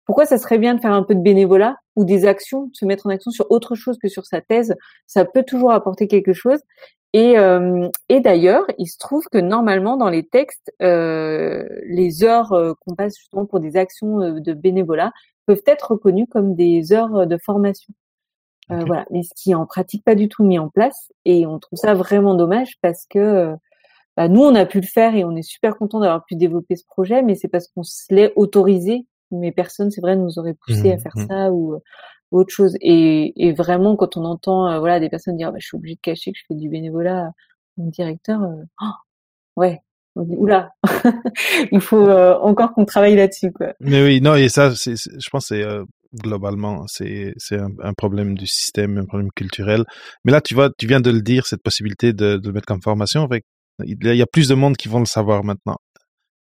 pourquoi 0.06 0.26
ça 0.26 0.38
serait 0.38 0.58
bien 0.58 0.76
de 0.76 0.82
faire 0.82 0.92
un 0.92 1.04
peu 1.04 1.16
de 1.16 1.22
bénévolat 1.22 1.78
ou 1.96 2.04
des 2.04 2.26
actions, 2.26 2.66
de 2.66 2.76
se 2.76 2.86
mettre 2.86 3.08
en 3.08 3.10
action 3.10 3.32
sur 3.32 3.50
autre 3.52 3.76
chose 3.76 3.98
que 3.98 4.10
sur 4.10 4.26
sa 4.26 4.42
thèse? 4.42 4.76
Ça 5.08 5.26
peut 5.26 5.44
toujours 5.44 5.72
apporter 5.72 6.08
quelque 6.08 6.34
chose. 6.34 6.60
Et, 7.14 7.38
euh, 7.38 7.88
et 8.10 8.22
d'ailleurs, 8.22 8.66
il 8.80 8.88
se 8.88 8.98
trouve 8.98 9.24
que 9.32 9.38
normalement 9.38 9.98
dans 9.98 10.10
les 10.10 10.26
textes, 10.26 10.74
euh, 10.82 11.64
les 11.86 12.24
heures 12.24 12.54
euh, 12.54 12.74
qu'on 12.82 12.96
passe 12.96 13.16
justement 13.18 13.46
pour 13.46 13.60
des 13.60 13.78
actions 13.78 14.20
euh, 14.20 14.40
de 14.40 14.54
bénévolat 14.54 15.12
peuvent 15.46 15.62
être 15.68 15.92
reconnues 15.92 16.26
comme 16.26 16.56
des 16.56 16.92
heures 16.92 17.28
de 17.28 17.38
formation. 17.38 17.94
Euh, 18.72 18.84
voilà, 18.88 19.06
mais 19.12 19.22
ce 19.22 19.30
qui 19.36 19.52
est 19.52 19.56
en 19.56 19.68
pratique 19.68 20.04
pas 20.04 20.16
du 20.16 20.28
tout 20.28 20.44
mis 20.44 20.58
en 20.58 20.70
place, 20.70 21.12
et 21.24 21.46
on 21.46 21.60
trouve 21.60 21.78
ça 21.78 21.94
vraiment 21.94 22.34
dommage 22.34 22.78
parce 22.82 23.06
que 23.08 23.54
bah, 24.18 24.28
nous 24.28 24.42
on 24.42 24.56
a 24.56 24.66
pu 24.66 24.80
le 24.80 24.88
faire 24.88 25.16
et 25.16 25.24
on 25.24 25.36
est 25.36 25.44
super 25.44 25.76
content 25.78 26.00
d'avoir 26.00 26.26
pu 26.26 26.36
développer 26.36 26.76
ce 26.76 26.86
projet, 26.86 27.24
mais 27.24 27.36
c'est 27.36 27.48
parce 27.48 27.68
qu'on 27.68 27.84
se 27.84 28.14
l'est 28.14 28.34
autorisé 28.36 29.06
mais 29.34 29.52
personne, 29.52 29.92
c'est 29.92 30.02
vrai, 30.02 30.16
nous 30.16 30.40
aurait 30.40 30.56
poussé 30.66 30.92
à 30.92 30.96
mmh, 30.96 31.00
faire 31.00 31.12
mmh. 31.16 31.28
ça 31.28 31.52
ou, 31.52 31.80
autre 32.32 32.52
chose. 32.52 32.76
Et, 32.82 33.48
et, 33.48 33.54
vraiment, 33.54 33.96
quand 33.96 34.18
on 34.18 34.26
entend 34.26 34.68
euh, 34.68 34.80
voilà 34.80 35.00
des 35.00 35.10
personnes 35.10 35.38
dire, 35.38 35.52
bah, 35.52 35.60
je 35.60 35.68
suis 35.68 35.78
obligée 35.78 35.96
de 35.96 36.02
cacher 36.02 36.32
que 36.32 36.40
je 36.40 36.44
fais 36.48 36.56
du 36.56 36.68
bénévolat, 36.68 37.32
mon 37.78 37.90
directeur, 37.90 38.42
euh, 38.42 38.64
oh, 38.82 38.94
ouais, 39.56 39.82
on 40.16 40.24
dit 40.24 40.36
oula, 40.36 40.72
il 41.72 41.80
faut 41.80 42.08
euh, 42.08 42.36
encore 42.40 42.74
qu'on 42.74 42.86
travaille 42.86 43.16
là-dessus, 43.16 43.52
quoi. 43.52 43.74
Mais 43.80 44.04
oui, 44.04 44.20
non, 44.20 44.36
et 44.36 44.50
ça, 44.50 44.74
c'est, 44.76 44.96
je 44.96 45.30
pense, 45.30 45.48
c'est 45.48 45.64
globalement, 46.24 46.86
c'est 46.88 47.34
c'est 47.38 47.60
un, 47.60 47.70
un, 47.84 47.94
problème 47.94 48.36
du 48.36 48.48
système, 48.48 48.98
un 48.98 49.06
problème 49.06 49.32
culturel. 49.36 49.84
Mais 50.26 50.32
là, 50.32 50.42
tu 50.42 50.56
vois, 50.56 50.70
tu 50.76 50.88
viens 50.88 51.02
de 51.02 51.12
le 51.12 51.22
dire, 51.22 51.46
cette 51.46 51.62
possibilité 51.62 52.14
de, 52.14 52.38
de 52.38 52.48
le 52.48 52.54
mettre 52.54 52.66
comme 52.66 52.82
formation, 52.82 53.24
avec 53.24 53.46
il 53.86 53.98
y 54.16 54.22
a 54.22 54.28
plus 54.28 54.48
de 54.48 54.56
monde 54.56 54.78
qui 54.78 54.88
vont 54.88 55.00
le 55.00 55.06
savoir 55.06 55.44
maintenant. 55.44 55.78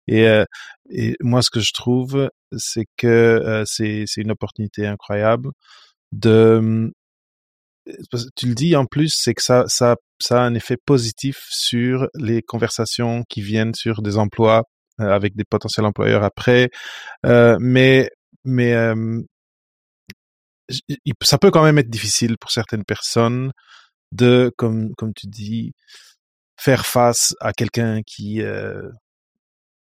Et, 0.07 0.27
euh, 0.27 0.45
et 0.89 1.15
moi, 1.21 1.41
ce 1.41 1.49
que 1.49 1.59
je 1.59 1.71
trouve, 1.73 2.29
c'est 2.57 2.85
que 2.97 3.07
euh, 3.07 3.63
c'est 3.65 4.05
une 4.17 4.31
opportunité 4.31 4.87
incroyable 4.87 5.49
de 6.11 6.91
tu 8.35 8.47
le 8.47 8.55
dis 8.55 8.75
en 8.75 8.85
plus, 8.85 9.13
c'est 9.15 9.33
que 9.33 9.41
ça, 9.41 9.63
ça, 9.67 9.95
ça 10.19 10.41
a 10.41 10.45
un 10.45 10.53
effet 10.55 10.77
positif 10.77 11.45
sur 11.49 12.07
les 12.15 12.41
conversations 12.41 13.23
qui 13.29 13.41
viennent 13.41 13.73
sur 13.73 14.01
des 14.01 14.17
emplois 14.17 14.63
euh, 15.01 15.09
avec 15.09 15.35
des 15.35 15.45
potentiels 15.45 15.85
employeurs 15.85 16.23
après. 16.23 16.69
Euh, 17.25 17.57
mais 17.61 18.09
mais 18.43 18.73
ça 21.21 21.37
peut 21.37 21.51
quand 21.51 21.63
même 21.63 21.77
être 21.77 21.89
difficile 21.89 22.37
pour 22.39 22.51
certaines 22.51 22.83
personnes 22.83 23.51
de, 24.11 24.51
comme 24.57 24.93
comme 24.95 25.13
tu 25.13 25.27
dis, 25.27 25.73
faire 26.57 26.85
face 26.85 27.35
à 27.39 27.53
quelqu'un 27.53 28.01
qui 28.03 28.41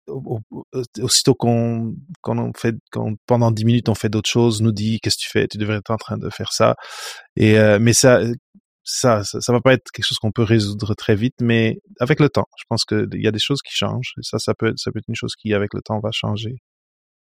aussitôt 0.07 1.35
qu'on 1.35 1.95
qu'on 2.21 2.51
fait 2.53 2.75
quand 2.91 3.13
pendant 3.25 3.51
dix 3.51 3.65
minutes 3.65 3.89
on 3.89 3.95
fait 3.95 4.09
d'autres 4.09 4.29
choses 4.29 4.61
nous 4.61 4.71
dit 4.71 4.99
qu'est-ce 4.99 5.17
que 5.17 5.21
tu 5.21 5.29
fais? 5.29 5.47
Tu 5.47 5.57
devrais 5.57 5.77
être 5.77 5.91
en 5.91 5.97
train 5.97 6.17
de 6.17 6.29
faire 6.29 6.51
ça. 6.51 6.75
Et 7.35 7.57
euh, 7.57 7.79
mais 7.79 7.93
ça, 7.93 8.21
ça 8.83 9.23
ça 9.23 9.41
ça 9.41 9.53
va 9.53 9.61
pas 9.61 9.73
être 9.73 9.91
quelque 9.91 10.05
chose 10.05 10.17
qu'on 10.19 10.31
peut 10.31 10.43
résoudre 10.43 10.93
très 10.95 11.15
vite 11.15 11.35
mais 11.41 11.79
avec 11.99 12.19
le 12.19 12.29
temps 12.29 12.47
je 12.57 12.63
pense 12.69 12.83
que 12.85 13.07
il 13.13 13.23
y 13.23 13.27
a 13.27 13.31
des 13.31 13.39
choses 13.39 13.61
qui 13.61 13.73
changent. 13.73 14.13
Ça 14.21 14.39
ça 14.39 14.53
peut 14.53 14.73
ça 14.75 14.91
peut 14.91 14.99
être 14.99 15.09
une 15.09 15.15
chose 15.15 15.35
qui 15.35 15.53
avec 15.53 15.73
le 15.73 15.81
temps 15.81 15.99
va 15.99 16.11
changer. 16.11 16.55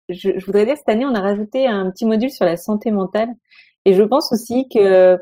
Je, 0.10 0.32
je 0.38 0.46
voudrais 0.46 0.66
dire 0.66 0.78
cette 0.78 0.90
année 0.90 1.06
on 1.06 1.16
a 1.16 1.22
rajouté 1.22 1.68
un 1.68 1.90
petit 1.92 2.06
module 2.06 2.32
sur 2.32 2.46
la 2.46 2.58
santé 2.58 2.92
mentale. 2.92 3.30
Et 3.86 3.94
je 3.94 4.04
pense 4.04 4.32
aussi 4.32 4.68
que 4.74 5.18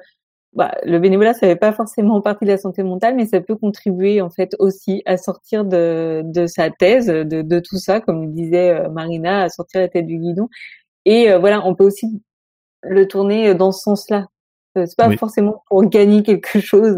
bah, 0.54 0.74
le 0.84 1.00
bénévolat, 1.00 1.34
ça 1.34 1.48
fait 1.48 1.56
pas 1.56 1.72
forcément 1.72 2.20
partie 2.22 2.44
de 2.44 2.50
la 2.50 2.58
santé 2.58 2.84
mentale, 2.84 3.16
mais 3.16 3.26
ça 3.26 3.40
peut 3.40 3.56
contribuer 3.56 4.20
en 4.22 4.30
fait 4.30 4.54
aussi 4.60 5.02
à 5.06 5.16
sortir 5.16 5.64
de, 5.64 6.24
de 6.26 6.46
sa 6.46 6.70
thèse, 6.70 7.08
de, 7.08 7.24
de 7.42 7.60
tout 7.60 7.78
ça, 7.78 8.02
comme 8.02 8.34
disait 8.34 8.72
euh, 8.72 8.90
Marina, 8.90 9.44
à 9.44 9.50
sortir 9.50 9.80
la 9.80 9.88
tête 9.88 10.06
du 10.06 10.18
guidon. 10.18 10.50
Et 11.06 11.32
euh, 11.32 11.40
voilà, 11.40 11.66
on 11.66 11.74
peut 11.74 11.86
aussi 11.86 12.22
le 12.84 13.08
tourner 13.08 13.56
dans 13.56 13.72
ce 13.72 13.82
sens-là. 13.82 14.28
Euh, 14.78 14.86
c'est 14.86 14.98
pas 14.98 15.16
forcément 15.18 15.64
pour 15.70 15.84
gagner 15.86 16.22
quelque 16.24 16.60
chose. 16.60 16.98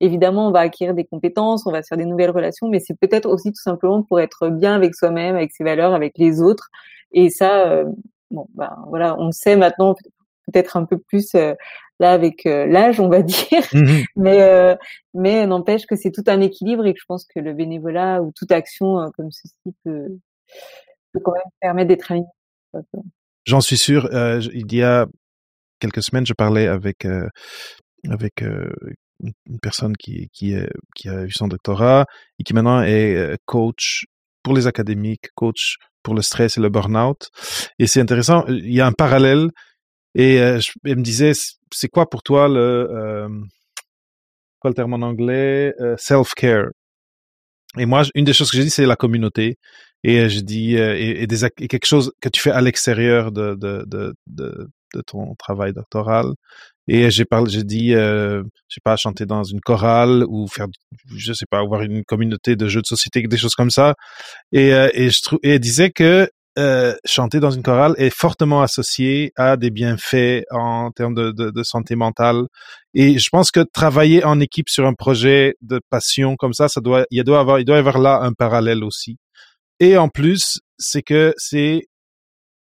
évidemment, 0.00 0.48
on 0.48 0.52
va 0.52 0.60
acquérir 0.60 0.94
des 0.94 1.04
compétences, 1.04 1.66
on 1.66 1.72
va 1.72 1.82
se 1.82 1.88
faire 1.88 1.98
des 1.98 2.06
nouvelles 2.06 2.30
relations, 2.30 2.68
mais 2.68 2.80
c'est 2.80 2.98
peut-être 2.98 3.26
aussi 3.28 3.50
tout 3.50 3.62
simplement 3.62 4.02
pour 4.02 4.18
être 4.20 4.48
bien 4.48 4.74
avec 4.74 4.94
soi-même, 4.94 5.36
avec 5.36 5.52
ses 5.52 5.64
valeurs, 5.64 5.94
avec 5.94 6.14
les 6.16 6.40
autres. 6.40 6.70
Et 7.12 7.28
ça, 7.28 7.84
bon, 8.30 8.46
bah 8.54 8.78
voilà, 8.88 9.16
on 9.18 9.30
sait 9.30 9.56
maintenant 9.56 9.94
peut-être 10.46 10.76
un 10.76 10.84
peu 10.84 10.98
plus 10.98 11.34
là 12.00 12.12
avec 12.12 12.46
euh, 12.46 12.66
l'âge, 12.66 13.00
on 13.00 13.08
va 13.08 13.22
dire. 13.22 13.62
Mmh 13.72 14.02
mais 14.16 14.42
euh, 14.42 14.76
mais 15.12 15.46
n'empêche 15.46 15.86
que 15.86 15.96
c'est 15.96 16.10
tout 16.10 16.24
un 16.26 16.40
équilibre 16.40 16.86
et 16.86 16.94
que 16.94 17.00
je 17.00 17.06
pense 17.06 17.24
que 17.24 17.40
le 17.40 17.52
bénévolat 17.52 18.22
ou 18.22 18.32
toute 18.34 18.52
action 18.52 19.00
euh, 19.00 19.08
comme 19.16 19.30
ceci 19.30 19.74
peut, 19.84 20.08
peut 21.12 21.20
quand 21.20 21.32
même 21.32 21.42
permettre 21.60 21.88
d'être 21.88 22.10
aligné. 22.10 22.28
J'en 23.44 23.60
suis 23.60 23.76
sûr. 23.76 24.08
il 24.12 24.72
y 24.74 24.82
a 24.82 25.06
quelques 25.78 26.02
semaines, 26.02 26.26
je 26.26 26.32
parlais 26.32 26.66
avec 26.66 27.06
avec 28.10 28.40
une 28.40 29.60
personne 29.62 29.96
qui 29.96 30.28
qui 30.32 30.56
qui 30.96 31.08
a 31.08 31.24
eu 31.24 31.30
son 31.30 31.46
doctorat 31.46 32.06
et 32.38 32.42
qui 32.42 32.52
maintenant 32.52 32.82
est 32.82 33.36
coach 33.44 34.06
pour 34.42 34.54
les 34.54 34.66
académiques, 34.66 35.28
coach 35.36 35.76
pour 36.02 36.14
le 36.14 36.22
stress 36.22 36.58
et 36.58 36.60
le 36.60 36.68
burn-out. 36.68 37.28
Et 37.78 37.86
c'est 37.86 38.00
intéressant, 38.00 38.44
il 38.48 38.74
y 38.74 38.80
a 38.80 38.86
un 38.86 38.92
parallèle 38.92 39.50
et 40.14 40.40
euh, 40.40 40.60
je, 40.60 40.72
me 40.84 41.02
disait, 41.02 41.32
c'est 41.72 41.88
quoi 41.88 42.08
pour 42.08 42.22
toi 42.22 42.48
le, 42.48 42.88
euh, 42.90 43.28
quoi 44.60 44.70
le 44.70 44.74
terme 44.74 44.94
en 44.94 45.02
anglais, 45.02 45.74
euh, 45.80 45.96
self-care? 45.98 46.68
Et 47.78 47.86
moi, 47.86 48.02
une 48.14 48.24
des 48.24 48.32
choses 48.32 48.50
que 48.50 48.56
j'ai 48.56 48.64
dit, 48.64 48.70
c'est 48.70 48.86
la 48.86 48.96
communauté. 48.96 49.56
Et 50.04 50.20
euh, 50.20 50.28
je 50.28 50.40
dis, 50.40 50.74
et, 50.76 51.22
et, 51.22 51.26
des, 51.26 51.44
et 51.44 51.68
quelque 51.68 51.86
chose 51.86 52.12
que 52.20 52.28
tu 52.28 52.40
fais 52.40 52.52
à 52.52 52.60
l'extérieur 52.60 53.32
de, 53.32 53.56
de, 53.56 53.84
de, 53.88 54.14
de, 54.28 54.68
ton 55.06 55.34
travail 55.36 55.72
doctoral. 55.72 56.26
Et 56.86 57.10
j'ai 57.10 57.24
parlé, 57.24 57.50
j'ai 57.50 57.64
dit, 57.64 57.94
euh, 57.94 58.42
je 58.68 58.74
sais 58.74 58.80
pas, 58.84 58.96
chanter 58.96 59.26
dans 59.26 59.42
une 59.42 59.60
chorale 59.60 60.24
ou 60.28 60.46
faire, 60.46 60.66
je 61.16 61.32
sais 61.32 61.46
pas, 61.50 61.58
avoir 61.58 61.82
une 61.82 62.04
communauté 62.04 62.54
de 62.54 62.68
jeux 62.68 62.82
de 62.82 62.86
société, 62.86 63.22
des 63.22 63.36
choses 63.36 63.54
comme 63.54 63.70
ça. 63.70 63.94
Et, 64.52 64.68
et 64.68 65.10
je 65.10 65.22
trouve, 65.22 65.40
et 65.42 65.54
elle 65.54 65.60
disait 65.60 65.90
que 65.90 66.28
euh, 66.58 66.94
chanter 67.04 67.40
dans 67.40 67.50
une 67.50 67.62
chorale 67.62 67.94
est 67.98 68.10
fortement 68.10 68.62
associé 68.62 69.32
à 69.36 69.56
des 69.56 69.70
bienfaits 69.70 70.44
en 70.50 70.90
termes 70.92 71.14
de, 71.14 71.32
de, 71.32 71.50
de, 71.50 71.62
santé 71.62 71.96
mentale. 71.96 72.46
Et 72.94 73.18
je 73.18 73.28
pense 73.30 73.50
que 73.50 73.60
travailler 73.60 74.24
en 74.24 74.38
équipe 74.40 74.68
sur 74.68 74.86
un 74.86 74.94
projet 74.94 75.56
de 75.62 75.80
passion 75.90 76.36
comme 76.36 76.52
ça, 76.52 76.68
ça 76.68 76.80
doit, 76.80 77.06
il 77.10 77.22
doit 77.24 77.40
avoir, 77.40 77.58
il 77.58 77.64
doit 77.64 77.76
y 77.76 77.78
avoir 77.80 77.98
là 77.98 78.20
un 78.22 78.32
parallèle 78.32 78.84
aussi. 78.84 79.16
Et 79.80 79.96
en 79.96 80.08
plus, 80.08 80.60
c'est 80.78 81.02
que 81.02 81.34
c'est 81.36 81.88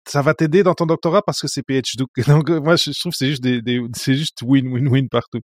ça 0.07 0.21
va 0.21 0.33
t'aider 0.33 0.63
dans 0.63 0.73
ton 0.73 0.85
doctorat 0.85 1.21
parce 1.21 1.39
que 1.39 1.47
c'est 1.47 1.63
PhD. 1.63 2.03
Donc 2.27 2.49
moi 2.49 2.75
je 2.75 2.99
trouve 2.99 3.13
c'est 3.15 3.27
juste 3.27 3.43
des, 3.43 3.61
des 3.61 3.81
c'est 3.95 4.15
juste 4.15 4.41
win 4.41 4.67
win 4.67 4.87
win 4.87 5.09
partout. 5.09 5.41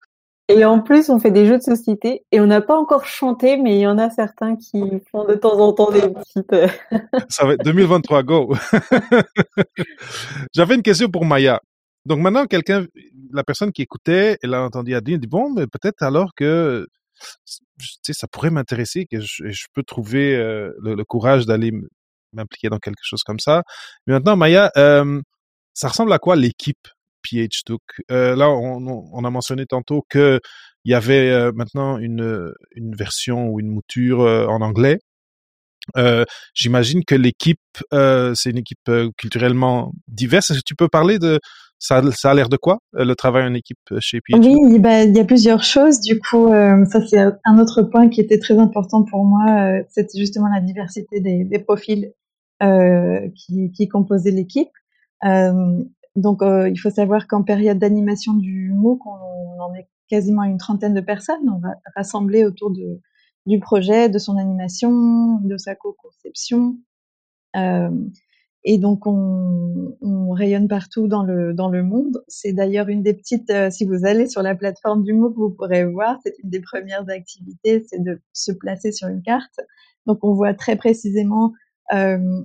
Et 0.48 0.64
en 0.64 0.80
plus, 0.80 1.10
on 1.10 1.18
fait 1.18 1.32
des 1.32 1.46
jeux 1.46 1.58
de 1.58 1.62
société 1.62 2.24
et 2.30 2.40
on 2.40 2.46
n'a 2.46 2.60
pas 2.60 2.76
encore 2.76 3.04
chanté, 3.04 3.56
mais 3.56 3.76
il 3.76 3.80
y 3.80 3.86
en 3.86 3.98
a 3.98 4.10
certains 4.10 4.56
qui 4.56 4.80
font 5.10 5.24
de 5.24 5.34
temps 5.34 5.58
en 5.58 5.72
temps 5.72 5.90
des 5.90 6.08
petites. 6.08 6.52
Euh, 6.52 6.68
Ça 7.28 7.44
va 7.46 7.54
être 7.54 7.64
2023, 7.64 8.22
go. 8.22 8.54
J'avais 10.54 10.76
une 10.76 10.82
question 10.82 11.08
pour 11.08 11.24
Maya. 11.24 11.60
Donc 12.04 12.20
maintenant, 12.20 12.46
quelqu'un, 12.46 12.86
la 13.32 13.42
personne 13.42 13.72
qui 13.72 13.82
écoutait, 13.82 14.38
elle 14.40 14.54
a 14.54 14.62
entendu 14.62 14.94
Adine, 14.94 15.18
dit 15.18 15.26
bon, 15.26 15.52
mais 15.52 15.66
peut-être 15.66 16.02
alors 16.02 16.30
que, 16.36 16.86
tu 17.44 17.96
sais, 18.02 18.12
ça 18.12 18.28
pourrait 18.28 18.50
m'intéresser, 18.50 19.06
que 19.06 19.20
je, 19.20 19.48
je, 19.48 19.66
peux 19.74 19.82
trouver 19.82 20.36
euh, 20.36 20.72
le, 20.80 20.94
le, 20.94 21.04
courage 21.04 21.46
d'aller 21.46 21.72
m'impliquer 22.32 22.68
dans 22.68 22.78
quelque 22.78 23.02
chose 23.02 23.24
comme 23.24 23.40
ça. 23.40 23.64
Mais 24.06 24.14
maintenant, 24.14 24.36
Maya, 24.36 24.70
euh, 24.76 25.20
ça 25.74 25.88
ressemble 25.88 26.12
à 26.12 26.20
quoi 26.20 26.36
l'équipe? 26.36 26.86
Euh, 28.10 28.36
là, 28.36 28.50
on, 28.50 28.86
on, 29.12 29.24
a 29.24 29.30
mentionné 29.30 29.66
tantôt 29.66 30.04
que 30.08 30.40
il 30.84 30.92
y 30.92 30.94
avait 30.94 31.30
euh, 31.30 31.52
maintenant 31.54 31.98
une, 31.98 32.52
une 32.74 32.94
version 32.94 33.48
ou 33.48 33.60
une 33.60 33.68
mouture 33.68 34.22
euh, 34.22 34.46
en 34.46 34.60
anglais. 34.60 34.98
J'imagine 36.54 37.04
que 37.04 37.14
l'équipe, 37.14 37.60
c'est 37.92 38.50
une 38.50 38.58
équipe 38.58 38.90
culturellement 39.16 39.92
diverse. 40.08 40.50
Est-ce 40.50 40.58
que 40.58 40.64
tu 40.64 40.74
peux 40.74 40.88
parler 40.88 41.18
de 41.20 41.38
ça, 41.78 42.02
ça 42.12 42.30
a 42.30 42.34
l'air 42.34 42.48
de 42.48 42.56
quoi 42.56 42.78
le 42.92 43.14
travail 43.14 43.44
en 43.44 43.54
équipe 43.54 43.78
chez 44.00 44.18
PhD 44.20 44.44
Oui, 44.44 44.78
bah, 44.80 45.04
il 45.04 45.16
y 45.16 45.20
a 45.20 45.24
plusieurs 45.24 45.62
choses. 45.62 46.00
Du 46.00 46.18
coup, 46.18 46.48
ça 46.90 47.06
c'est 47.06 47.20
un 47.44 47.58
autre 47.60 47.82
point 47.82 48.08
qui 48.08 48.20
était 48.20 48.40
très 48.40 48.58
important 48.58 49.04
pour 49.04 49.24
moi. 49.24 49.44
C'était 49.88 50.18
justement 50.18 50.48
la 50.52 50.60
diversité 50.60 51.20
des, 51.20 51.44
des 51.44 51.58
profils 51.60 52.12
qui, 52.60 53.70
qui 53.72 53.88
composaient 53.88 54.32
l'équipe. 54.32 54.70
Euh, 55.24 55.82
donc, 56.16 56.42
euh, 56.42 56.68
il 56.68 56.76
faut 56.76 56.90
savoir 56.90 57.26
qu'en 57.26 57.42
période 57.42 57.78
d'animation 57.78 58.32
du 58.34 58.72
MOOC, 58.72 59.06
on, 59.06 59.60
en 59.60 59.74
est 59.74 59.88
quasiment 60.08 60.44
une 60.44 60.56
trentaine 60.56 60.94
de 60.94 61.00
personnes. 61.00 61.48
On 61.48 61.58
va 61.58 61.74
rassembler 61.94 62.44
autour 62.44 62.70
de, 62.70 63.00
du 63.44 63.60
projet, 63.60 64.08
de 64.08 64.18
son 64.18 64.38
animation, 64.38 65.40
de 65.40 65.56
sa 65.58 65.74
co-conception. 65.74 66.78
Euh, 67.56 67.90
et 68.64 68.78
donc 68.78 69.06
on, 69.06 69.96
on, 70.00 70.32
rayonne 70.32 70.68
partout 70.68 71.06
dans 71.06 71.22
le 71.22 71.54
dans 71.54 71.68
le 71.68 71.82
monde. 71.82 72.22
C'est 72.28 72.52
d'ailleurs 72.52 72.88
une 72.88 73.02
des 73.02 73.14
petites. 73.14 73.50
Euh, 73.50 73.70
si 73.70 73.84
vous 73.84 74.04
allez 74.04 74.28
sur 74.28 74.42
la 74.42 74.54
plateforme 74.54 75.04
du 75.04 75.12
MOOC, 75.12 75.34
vous 75.36 75.50
pourrez 75.50 75.84
voir. 75.84 76.18
C'est 76.24 76.34
une 76.42 76.50
des 76.50 76.60
premières 76.60 77.08
activités, 77.08 77.84
c'est 77.88 78.02
de 78.02 78.20
se 78.32 78.52
placer 78.52 78.90
sur 78.90 79.08
une 79.08 79.22
carte. 79.22 79.60
Donc 80.06 80.18
on 80.22 80.34
voit 80.34 80.54
très 80.54 80.76
précisément 80.76 81.52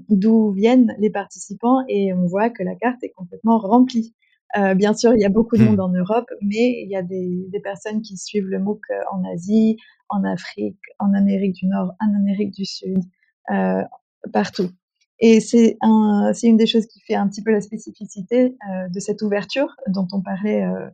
d'où 0.10 0.52
viennent 0.52 0.96
les 1.00 1.10
participants 1.10 1.84
et 1.88 2.14
on 2.14 2.26
voit 2.28 2.50
que 2.50 2.64
la 2.64 2.76
carte 2.76 3.04
est 3.04 3.10
complètement 3.10 3.58
remplie. 3.58 4.14
Euh, 4.58 4.74
bien 4.76 4.94
sûr, 4.94 5.14
il 5.14 5.22
y 5.22 5.26
a 5.26 5.30
beaucoup 5.30 5.56
de 5.56 5.64
monde 5.64 5.78
hmm. 5.78 5.82
en 5.82 5.90
Europe, 5.90 6.30
mais 6.42 6.82
il 6.84 6.90
y 6.90 6.96
a 6.96 7.02
des, 7.02 7.46
des 7.50 7.60
personnes 7.60 8.02
qui 8.02 8.18
suivent 8.18 8.48
le 8.48 8.60
MOOC 8.60 8.82
en 9.12 9.24
Asie, 9.34 9.78
en 10.10 10.24
Afrique, 10.24 10.80
en 11.00 11.14
Amérique 11.14 11.54
du 11.54 11.68
Nord, 11.68 11.94
en 12.00 12.14
Amérique 12.16 12.52
du 12.52 12.66
Sud, 12.66 13.00
euh, 13.50 13.82
partout. 14.32 14.70
Et 15.20 15.40
c'est 15.40 15.78
un, 15.82 16.32
c'est 16.34 16.48
une 16.48 16.58
des 16.58 16.66
choses 16.66 16.88
qui 16.88 17.00
fait 17.00 17.16
un 17.16 17.28
petit 17.28 17.44
peu 17.44 17.52
la 17.52 17.62
spécificité 17.62 18.58
euh, 18.70 18.90
de 18.90 19.00
cette 19.00 19.22
ouverture 19.22 19.76
dont 19.88 20.08
on 20.12 20.22
parlait 20.22 20.64
euh, 20.64 20.90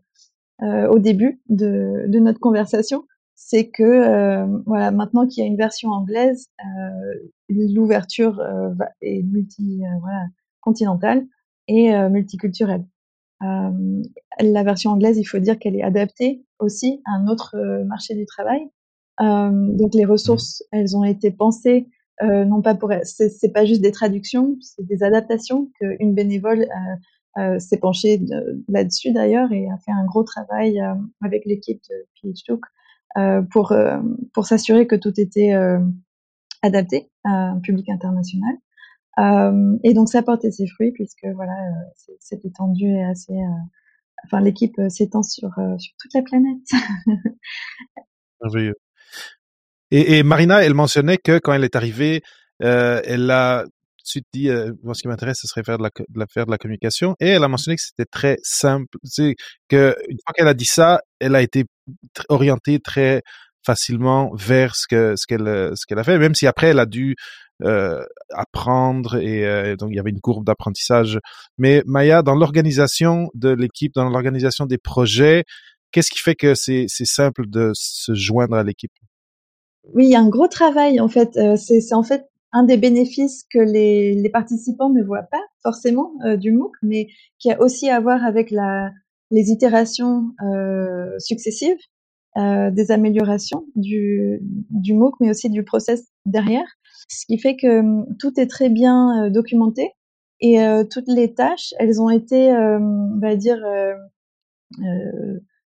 euh 0.62 0.88
au 0.88 1.00
début 1.00 1.41
de, 1.50 2.06
de, 2.08 2.20
notre 2.20 2.39
conversation, 2.39 3.06
c'est 3.38 3.70
que 3.70 3.84
euh, 3.84 4.46
voilà, 4.66 4.92
maintenant 4.92 5.26
qu'il 5.26 5.42
y 5.42 5.48
a 5.48 5.50
une 5.50 5.56
version 5.56 5.92
anglaise, 5.92 6.50
euh, 6.60 7.30
l'ouverture 7.48 8.42
est 9.02 9.24
multi, 9.24 9.82
voilà, 10.02 10.26
continentale 10.60 11.26
et 11.70 11.92
multiculturelle. 12.10 12.86
la 13.40 14.64
version 14.64 14.92
anglaise, 14.92 15.18
il 15.18 15.24
faut 15.24 15.40
dire 15.40 15.58
qu'elle 15.58 15.78
est 15.78 15.84
adaptée 15.84 16.44
aussi 16.60 17.02
à 17.06 17.12
un 17.12 17.28
autre 17.28 17.56
marché 17.86 18.16
du 18.16 18.26
travail. 18.26 18.68
donc 19.22 19.94
les 19.94 20.04
ressources, 20.04 20.64
elles 20.74 20.98
ont 20.98 21.06
été 21.06 21.32
pensées 21.32 21.88
euh, 22.24 22.46
non 22.46 22.62
pas 22.62 22.74
pour 22.74 22.92
c'est 23.04 23.54
pas 23.54 23.66
juste 23.66 23.82
des 23.82 23.92
traductions, 23.92 24.58
c'est 24.62 24.86
des 24.86 25.04
adaptations 25.04 25.70
qu'une 25.80 26.16
bénévole 26.16 26.64
euh, 26.64 26.96
euh, 27.42 27.60
s'est 27.60 27.78
penchée 27.78 28.20
là-dessus 28.68 29.12
d'ailleurs 29.12 29.52
et 29.52 29.70
a 29.70 29.78
fait 29.78 29.92
un 29.92 30.06
gros 30.06 30.24
travail 30.24 30.82
euh, 30.82 30.96
avec 31.22 31.46
l'équipe 31.46 31.80
de 31.90 32.08
PhDoc 32.20 32.62
euh, 32.62 32.70
pour 33.51 33.76
pour 34.34 34.45
s'assurer 34.45 34.88
que 34.88 34.95
tout 34.95 35.20
était 35.20 35.53
adapté 36.62 37.10
à 37.24 37.51
un 37.51 37.60
public 37.60 37.89
international. 37.89 38.55
et 39.84 39.93
donc 39.93 40.10
ça 40.10 40.22
porté 40.22 40.51
ses 40.51 40.68
fruits 40.68 40.91
puisque 40.91 41.26
voilà 41.36 41.55
c'est 42.20 42.45
étendu 42.45 42.86
et 42.86 43.03
assez 43.03 43.34
enfin 44.26 44.39
l'équipe 44.41 44.80
s'étend 44.89 45.24
sur 45.24 45.49
sur 45.80 45.93
toute 45.99 46.14
la 46.14 46.22
planète. 46.22 46.70
Merveilleux. 48.41 48.76
Et, 49.91 50.22
Marina, 50.24 50.64
elle 50.64 50.74
mentionnait 50.74 51.18
que 51.18 51.39
quand 51.39 51.53
elle 51.53 51.64
est 51.64 51.76
arrivée, 51.76 52.22
euh, 52.62 53.01
elle 53.05 53.32
a 53.32 53.64
suite 54.08 54.26
dit, 54.34 54.49
euh, 54.49 54.74
moi, 54.84 54.93
ce 54.93 55.01
qui 55.01 55.08
m'intéresse, 55.08 55.39
ce 55.41 55.47
serait 55.47 55.64
faire 55.64 55.78
de 55.78 55.84
la, 55.84 56.26
faire 56.28 56.45
de 56.45 56.51
la 56.51 56.58
communication. 56.58 57.16
Et 57.20 57.28
elle 57.30 57.43
a 57.43 57.47
mentionné 57.47 57.76
que 57.76 57.82
c'était 57.82 58.05
très 58.05 58.38
simple. 58.43 58.97
Tu 59.03 59.10
sais, 59.10 59.36
que 59.70 59.95
une 60.10 60.18
fois 60.26 60.34
qu'elle 60.36 60.47
a 60.47 60.53
dit 60.53 60.66
ça, 60.66 61.01
elle 61.20 61.36
a 61.36 61.41
été 61.41 61.66
orientée 62.30 62.80
très 62.80 63.22
facilement 63.66 64.32
vers 64.34 64.76
ce 64.76 64.88
que 64.88 65.16
ce 65.18 65.26
qu'elle 65.28 65.72
ce 65.76 65.86
qu'elle 65.86 65.99
a 65.99 66.03
fait, 66.03 66.18
même 66.18 66.36
si 66.36 66.47
après 66.47 66.68
elle 66.68 66.80
a 66.80 66.86
dû 66.86 67.16
euh, 67.64 68.03
apprendre 68.30 69.16
et 69.18 69.43
euh, 69.43 69.76
donc 69.76 69.89
il 69.91 69.95
y 69.95 69.99
avait 69.99 70.12
une 70.12 70.22
courbe 70.22 70.45
d'apprentissage. 70.45 71.20
Mais 71.58 71.82
Maya, 71.88 72.22
dans 72.22 72.36
l'organisation 72.36 73.30
de 73.34 73.49
l'équipe, 73.49 73.93
dans 73.95 74.08
l'organisation 74.10 74.68
des 74.68 74.78
projets, 74.78 75.43
qu'est-ce 75.91 76.12
qui 76.12 76.20
fait 76.20 76.36
que 76.36 76.53
c'est 76.53 76.86
c'est 76.88 77.08
simple 77.08 77.47
de 77.47 77.72
se 77.74 78.14
joindre 78.14 78.55
à 78.55 78.64
l'équipe? 78.64 78.91
Oui, 79.93 80.05
il 80.05 80.12
y 80.12 80.16
a 80.16 80.20
un 80.20 80.30
gros 80.30 80.47
travail 80.47 80.99
en 80.99 81.08
fait. 81.08 81.36
Euh, 81.38 81.55
c'est 81.55 81.93
en 81.93 82.03
fait 82.03 82.26
un 82.54 82.64
des 82.64 82.78
bénéfices 82.78 83.43
que 83.52 83.60
les, 83.60 84.16
les 84.16 84.30
participants 84.30 84.89
ne 84.89 85.04
voient 85.04 85.28
pas 85.30 85.41
forcément 85.64 86.12
euh, 86.26 86.38
du 86.38 86.52
MOOC, 86.52 86.74
mais 86.82 87.08
qui 87.39 87.52
a 87.52 87.62
aussi 87.62 87.89
à 87.89 88.00
voir 88.00 88.24
avec 88.24 88.52
la, 88.52 88.89
les 89.32 89.52
itérations 89.52 90.32
euh, 90.43 91.18
successives, 91.20 91.78
euh, 92.38 92.72
des 92.72 92.91
améliorations 92.91 93.66
du, 93.76 94.39
du 94.41 94.93
MOOC, 94.93 95.16
mais 95.20 95.30
aussi 95.30 95.50
du 95.50 95.64
process 95.64 96.08
derrière. 96.26 96.68
Ce 97.10 97.26
qui 97.26 97.38
fait 97.39 97.56
que 97.56 97.80
hum, 97.80 98.06
tout 98.20 98.39
est 98.39 98.48
très 98.48 98.70
bien 98.70 99.26
euh, 99.26 99.30
documenté 99.30 99.91
et 100.39 100.60
toutes 100.91 101.08
les 101.08 101.34
tâches, 101.34 101.74
elles 101.80 102.00
ont 102.00 102.12
été, 102.12 102.52
on 102.52 103.18
va 103.20 103.36
dire, 103.36 103.58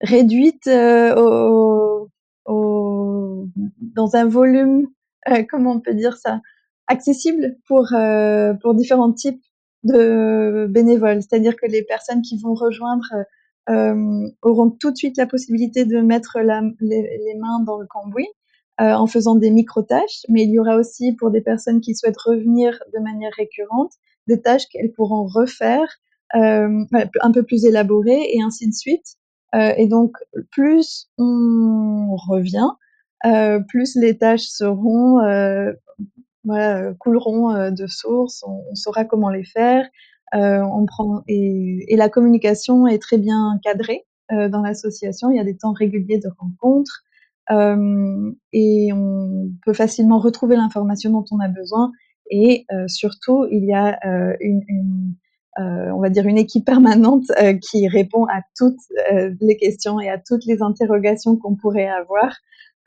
réduites 0.02 0.68
au, 0.68 2.10
au, 2.44 3.46
dans 3.80 4.16
un 4.16 4.26
volume, 4.26 4.88
euh, 5.28 5.42
comment 5.48 5.72
on 5.72 5.80
peut 5.80 5.94
dire 5.94 6.16
ça, 6.16 6.40
accessible 6.88 7.56
pour, 7.66 7.92
euh, 7.92 8.54
pour 8.54 8.74
différents 8.74 9.12
types 9.12 9.42
de 9.84 10.66
bénévoles. 10.68 11.22
C'est-à-dire 11.22 11.56
que 11.56 11.66
les 11.66 11.82
personnes 11.82 12.22
qui 12.22 12.38
vont 12.38 12.54
rejoindre 12.54 13.06
euh, 13.70 14.28
auront 14.42 14.70
tout 14.70 14.90
de 14.90 14.96
suite 14.96 15.16
la 15.16 15.26
possibilité 15.26 15.84
de 15.84 16.00
mettre 16.00 16.38
la, 16.40 16.62
les, 16.80 17.02
les, 17.02 17.34
mains 17.38 17.60
dans 17.60 17.78
le 17.78 17.86
cambouis 17.86 18.28
euh, 18.80 18.92
en 18.92 19.06
faisant 19.06 19.34
des 19.34 19.50
micro-tâches, 19.50 20.24
mais 20.28 20.44
il 20.44 20.50
y 20.50 20.58
aura 20.58 20.76
aussi 20.76 21.12
pour 21.12 21.30
des 21.30 21.42
personnes 21.42 21.80
qui 21.80 21.94
souhaitent 21.94 22.20
revenir 22.20 22.78
de 22.94 23.00
manière 23.00 23.32
récurrente 23.36 23.92
des 24.26 24.40
tâches 24.40 24.66
qu'elles 24.68 24.92
pourront 24.92 25.26
refaire 25.26 25.88
euh, 26.34 26.84
un 27.20 27.32
peu 27.32 27.42
plus 27.42 27.64
élaborées 27.64 28.30
et 28.32 28.42
ainsi 28.42 28.68
de 28.68 28.74
suite. 28.74 29.16
Euh, 29.54 29.72
et 29.76 29.86
donc, 29.86 30.12
plus 30.50 31.08
on 31.18 32.16
revient, 32.16 32.68
euh, 33.26 33.60
plus 33.60 33.96
les 33.96 34.18
tâches 34.18 34.46
seront, 34.46 35.20
euh, 35.20 35.72
voilà, 36.48 36.92
couleront 36.94 37.70
de 37.70 37.86
source. 37.86 38.44
On, 38.46 38.74
saura 38.74 39.04
comment 39.04 39.30
les 39.30 39.44
faire. 39.44 39.86
on 40.32 40.84
prend 40.86 41.22
et, 41.28 41.94
la 41.96 42.08
communication 42.08 42.86
est 42.86 43.00
très 43.00 43.18
bien 43.18 43.58
cadrée 43.62 44.06
dans 44.30 44.62
l'association. 44.62 45.30
Il 45.30 45.36
y 45.36 45.40
a 45.40 45.44
des 45.44 45.56
temps 45.56 45.72
réguliers 45.72 46.18
de 46.18 46.28
rencontres. 46.38 47.04
Euh, 47.50 48.30
et 48.52 48.90
on 48.92 49.50
peut 49.64 49.72
facilement 49.72 50.18
retrouver 50.18 50.56
l'information 50.56 51.10
dont 51.10 51.24
on 51.30 51.40
a 51.40 51.48
besoin. 51.48 51.92
Et 52.30 52.66
euh, 52.72 52.86
surtout, 52.88 53.46
il 53.50 53.64
y 53.64 53.72
a 53.72 53.98
euh, 54.04 54.36
une, 54.40 54.62
euh, 55.58 55.90
on 55.90 56.00
va 56.00 56.08
dire 56.08 56.26
une 56.26 56.38
équipe 56.38 56.64
permanente 56.64 57.24
euh, 57.42 57.54
qui 57.54 57.88
répond 57.88 58.26
à 58.26 58.42
toutes 58.56 58.78
euh, 59.12 59.34
les 59.40 59.56
questions 59.56 59.98
et 59.98 60.08
à 60.08 60.18
toutes 60.18 60.44
les 60.46 60.62
interrogations 60.62 61.36
qu'on 61.36 61.56
pourrait 61.56 61.88
avoir, 61.88 62.36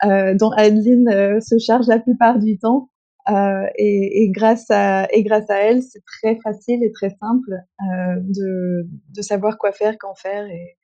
dont 0.04 0.50
Adeline 0.56 1.40
se 1.40 1.58
charge 1.58 1.86
la 1.86 2.00
plupart 2.00 2.40
du 2.40 2.58
temps. 2.58 2.90
Et, 3.28 4.22
et, 4.22 4.30
grâce 4.30 4.70
à 4.70 5.06
elle, 5.10 5.82
c'est 5.82 6.02
très 6.04 6.38
facile 6.42 6.82
et 6.82 6.92
très 6.92 7.10
simple 7.10 7.56
de, 7.80 8.86
de 9.14 9.22
savoir 9.22 9.58
quoi 9.58 9.72
faire, 9.72 9.94
quand 9.98 10.14
faire 10.14 10.46
et, 10.46 10.76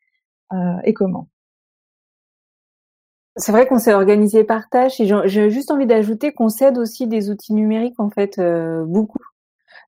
et 0.84 0.95
comment. 0.95 1.28
C'est 3.39 3.53
vrai 3.53 3.66
qu'on 3.68 3.78
s'est 3.78 3.95
organisé 3.95 4.43
par 4.43 4.68
tâches 4.68 5.01
et 5.01 5.07
j'ai 5.07 5.51
juste 5.51 5.70
envie 5.70 5.86
d'ajouter 5.86 6.32
qu'on 6.32 6.49
cède 6.49 6.76
aussi 6.76 7.07
des 7.07 7.30
outils 7.30 7.55
numériques 7.55 8.01
en 8.01 8.11
fait 8.11 8.39
euh, 8.41 8.84
beaucoup. 8.84 9.20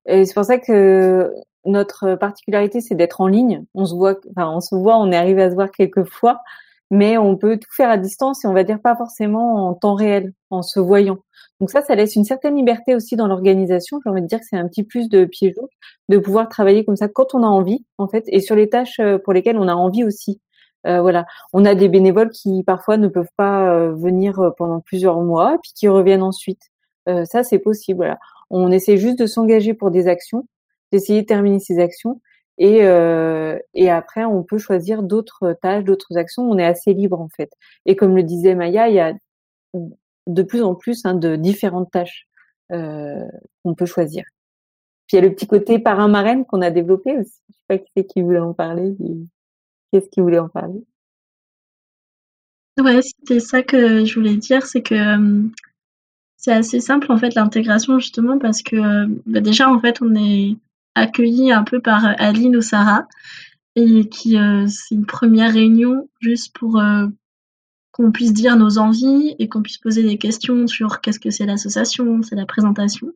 Et 0.05 0.25
c'est 0.25 0.33
pour 0.33 0.45
ça 0.45 0.57
que 0.57 1.33
notre 1.65 2.15
particularité, 2.15 2.79
c'est 2.79 2.95
d'être 2.95 3.19
en 3.19 3.27
ligne. 3.27 3.65
On 3.75 3.85
se 3.85 3.93
voit, 3.93 4.15
enfin, 4.29 4.49
on 4.49 4.61
se 4.61 4.73
voit, 4.73 4.97
on 4.97 5.11
est 5.11 5.17
arrivé 5.17 5.43
à 5.43 5.49
se 5.49 5.55
voir 5.55 5.69
quelques 5.69 6.05
fois, 6.05 6.41
mais 6.91 7.17
on 7.17 7.35
peut 7.35 7.57
tout 7.57 7.69
faire 7.75 7.89
à 7.89 7.97
distance 7.97 8.45
et 8.45 8.47
on 8.47 8.53
va 8.53 8.63
dire 8.63 8.81
pas 8.81 8.95
forcément 8.95 9.67
en 9.67 9.73
temps 9.73 9.95
réel, 9.95 10.33
en 10.49 10.61
se 10.61 10.79
voyant. 10.79 11.19
Donc 11.61 11.71
ça, 11.71 11.81
ça 11.81 11.95
laisse 11.95 12.15
une 12.15 12.25
certaine 12.25 12.57
liberté 12.57 12.95
aussi 12.95 13.15
dans 13.15 13.27
l'organisation. 13.27 14.01
J'ai 14.03 14.09
envie 14.09 14.21
de 14.21 14.27
dire 14.27 14.39
que 14.39 14.45
c'est 14.49 14.57
un 14.57 14.67
petit 14.67 14.83
plus 14.83 15.07
de 15.07 15.23
pied 15.23 15.55
de 16.09 16.17
pouvoir 16.17 16.49
travailler 16.49 16.83
comme 16.83 16.97
ça 16.97 17.07
quand 17.07 17.33
on 17.33 17.43
a 17.43 17.47
envie, 17.47 17.85
en 17.97 18.07
fait, 18.09 18.25
et 18.27 18.41
sur 18.41 18.55
les 18.55 18.67
tâches 18.67 18.99
euh, 18.99 19.17
pour 19.17 19.31
lesquelles 19.31 19.57
on 19.57 19.69
a 19.69 19.75
envie 19.75 20.03
aussi. 20.03 20.41
Euh, 20.87 21.01
voilà, 21.01 21.25
on 21.53 21.63
a 21.63 21.75
des 21.75 21.87
bénévoles 21.87 22.31
qui 22.31 22.63
parfois 22.63 22.97
ne 22.97 23.07
peuvent 23.07 23.29
pas 23.37 23.71
euh, 23.71 23.93
venir 23.93 24.39
euh, 24.39 24.49
pendant 24.57 24.81
plusieurs 24.81 25.21
mois, 25.21 25.57
puis 25.61 25.71
qui 25.75 25.87
reviennent 25.87 26.23
ensuite. 26.23 26.63
Euh, 27.07 27.23
ça, 27.25 27.43
c'est 27.43 27.59
possible. 27.59 27.97
Voilà. 27.97 28.17
On 28.49 28.71
essaie 28.71 28.97
juste 28.97 29.19
de 29.19 29.27
s'engager 29.27 29.73
pour 29.73 29.91
des 29.91 30.07
actions 30.07 30.45
d'essayer 30.91 31.21
de 31.21 31.27
terminer 31.27 31.59
ces 31.59 31.79
actions. 31.79 32.21
Et, 32.57 32.79
euh, 32.83 33.57
et 33.73 33.89
après, 33.89 34.25
on 34.25 34.43
peut 34.43 34.57
choisir 34.57 35.03
d'autres 35.03 35.53
tâches, 35.61 35.83
d'autres 35.83 36.17
actions. 36.17 36.43
On 36.43 36.57
est 36.57 36.65
assez 36.65 36.93
libre 36.93 37.19
en 37.21 37.29
fait. 37.29 37.51
Et 37.85 37.95
comme 37.95 38.15
le 38.15 38.23
disait 38.23 38.55
Maya, 38.55 38.89
il 38.89 38.95
y 38.95 38.99
a 38.99 39.13
de 40.27 40.43
plus 40.43 40.61
en 40.63 40.75
plus 40.75 41.05
hein, 41.05 41.13
de 41.15 41.35
différentes 41.35 41.91
tâches 41.91 42.27
euh, 42.71 43.27
qu'on 43.63 43.75
peut 43.75 43.85
choisir. 43.85 44.23
Puis 45.07 45.17
il 45.17 45.21
y 45.21 45.25
a 45.25 45.27
le 45.27 45.33
petit 45.33 45.47
côté 45.47 45.79
parrain-marraine 45.79 46.45
qu'on 46.45 46.61
a 46.61 46.71
développé 46.71 47.17
aussi. 47.17 47.41
Je 47.49 47.55
sais 47.55 47.65
pas 47.67 47.77
qui 47.77 47.91
c'est 47.95 48.05
qui 48.05 48.21
voulait 48.21 48.39
en 48.39 48.53
parler. 48.53 48.95
Qu'est-ce 49.91 50.09
qui 50.09 50.21
voulait 50.21 50.39
en 50.39 50.47
parler? 50.47 50.83
Ouais, 52.79 53.01
c'était 53.01 53.41
ça 53.41 53.61
que 53.61 54.05
je 54.05 54.15
voulais 54.15 54.37
dire, 54.37 54.65
c'est 54.65 54.81
que 54.81 54.95
euh, 54.95 55.43
c'est 56.37 56.53
assez 56.53 56.79
simple 56.79 57.11
en 57.11 57.17
fait 57.17 57.35
l'intégration 57.35 57.99
justement 57.99 58.39
parce 58.39 58.61
que 58.61 59.05
bah, 59.25 59.41
déjà 59.41 59.69
en 59.69 59.79
fait 59.79 60.01
on 60.01 60.15
est 60.15 60.55
accueilli 60.95 61.51
un 61.51 61.63
peu 61.63 61.81
par 61.81 62.05
euh, 62.05 62.13
Aline 62.17 62.55
ou 62.55 62.61
Sarah 62.61 63.07
et 63.75 64.07
qui 64.09 64.37
c'est 64.67 64.95
une 64.95 65.05
première 65.05 65.53
réunion 65.53 66.09
juste 66.19 66.53
pour 66.53 66.81
qu'on 68.01 68.11
puisse 68.11 68.33
dire 68.33 68.55
nos 68.57 68.79
envies 68.79 69.35
et 69.37 69.47
qu'on 69.47 69.61
puisse 69.61 69.77
poser 69.77 70.01
des 70.01 70.17
questions 70.17 70.65
sur 70.65 71.01
qu'est-ce 71.01 71.19
que 71.19 71.29
c'est 71.29 71.45
l'association, 71.45 72.23
c'est 72.23 72.35
la 72.35 72.47
présentation. 72.47 73.09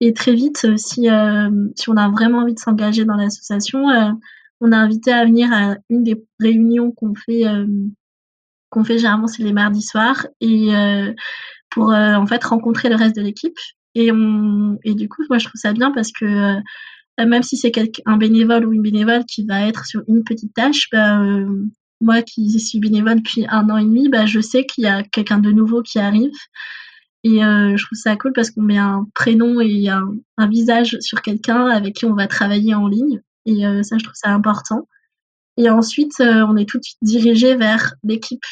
Et 0.00 0.14
très 0.14 0.34
vite, 0.34 0.76
si, 0.76 1.08
si 1.76 1.90
on 1.90 1.96
a 1.96 2.08
vraiment 2.08 2.38
envie 2.38 2.54
de 2.54 2.60
s'engager 2.60 3.04
dans 3.04 3.16
l'association, 3.16 3.86
on 4.60 4.72
a 4.72 4.76
invité 4.76 5.12
à 5.12 5.24
venir 5.24 5.52
à 5.52 5.76
une 5.90 6.04
des 6.04 6.22
réunions 6.38 6.92
qu'on 6.92 7.14
fait, 7.14 7.42
qu'on 8.70 8.84
fait 8.84 8.98
généralement, 8.98 9.26
c'est 9.26 9.42
les 9.42 9.52
mardis 9.52 9.82
soirs, 9.82 10.26
et 10.40 10.68
pour 11.70 11.88
en 11.90 12.26
fait 12.26 12.42
rencontrer 12.44 12.88
le 12.88 12.96
reste 12.96 13.16
de 13.16 13.22
l'équipe. 13.22 13.58
Et, 13.96 14.12
on, 14.12 14.78
et 14.84 14.94
du 14.94 15.08
coup, 15.08 15.22
moi, 15.28 15.38
je 15.38 15.46
trouve 15.46 15.60
ça 15.60 15.72
bien 15.72 15.90
parce 15.90 16.12
que 16.12 16.60
même 17.18 17.42
si 17.42 17.56
c'est 17.56 17.72
un 18.06 18.16
bénévole 18.16 18.64
ou 18.64 18.72
une 18.72 18.82
bénévole 18.82 19.24
qui 19.24 19.44
va 19.44 19.66
être 19.66 19.84
sur 19.84 20.02
une 20.06 20.22
petite 20.22 20.54
tâche, 20.54 20.88
bah, 20.92 21.20
moi 22.00 22.22
qui 22.22 22.58
suis 22.58 22.80
bénévole 22.80 23.16
depuis 23.16 23.46
un 23.48 23.68
an 23.68 23.76
et 23.76 23.84
demi, 23.84 24.08
bah, 24.08 24.26
je 24.26 24.40
sais 24.40 24.64
qu'il 24.64 24.84
y 24.84 24.86
a 24.86 25.02
quelqu'un 25.02 25.38
de 25.38 25.50
nouveau 25.50 25.82
qui 25.82 25.98
arrive. 25.98 26.32
Et 27.22 27.44
euh, 27.44 27.76
je 27.76 27.84
trouve 27.84 27.98
ça 27.98 28.16
cool 28.16 28.32
parce 28.32 28.50
qu'on 28.50 28.62
met 28.62 28.78
un 28.78 29.06
prénom 29.14 29.60
et 29.60 29.88
un, 29.90 30.14
un 30.38 30.48
visage 30.48 30.96
sur 31.00 31.20
quelqu'un 31.20 31.66
avec 31.66 31.96
qui 31.96 32.06
on 32.06 32.14
va 32.14 32.26
travailler 32.26 32.74
en 32.74 32.88
ligne. 32.88 33.20
Et 33.44 33.66
euh, 33.66 33.82
ça, 33.82 33.98
je 33.98 34.04
trouve 34.04 34.16
ça 34.16 34.30
important. 34.30 34.88
Et 35.58 35.68
ensuite, 35.68 36.20
euh, 36.20 36.46
on 36.48 36.56
est 36.56 36.66
tout 36.66 36.78
de 36.78 36.84
suite 36.84 36.98
dirigé 37.02 37.56
vers 37.56 37.94
l'équipe 38.02 38.44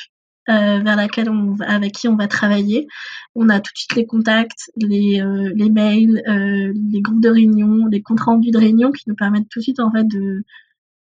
vers 0.50 0.96
laquelle 0.96 1.28
on 1.28 1.56
avec 1.60 1.92
qui 1.92 2.08
on 2.08 2.16
va 2.16 2.26
travailler. 2.26 2.86
On 3.34 3.50
a 3.50 3.60
tout 3.60 3.70
de 3.70 3.78
suite 3.78 3.96
les 3.96 4.06
contacts, 4.06 4.70
les, 4.76 5.22
les 5.54 5.68
mails, 5.68 6.22
les 6.26 7.02
groupes 7.02 7.20
de 7.20 7.28
réunion, 7.28 7.84
les 7.92 8.00
comptes 8.00 8.20
rendus 8.20 8.50
de 8.50 8.56
réunion 8.56 8.90
qui 8.90 9.04
nous 9.08 9.14
permettent 9.14 9.50
tout 9.50 9.58
de 9.58 9.64
suite 9.64 9.78
en 9.78 9.92
fait 9.92 10.04
de 10.04 10.42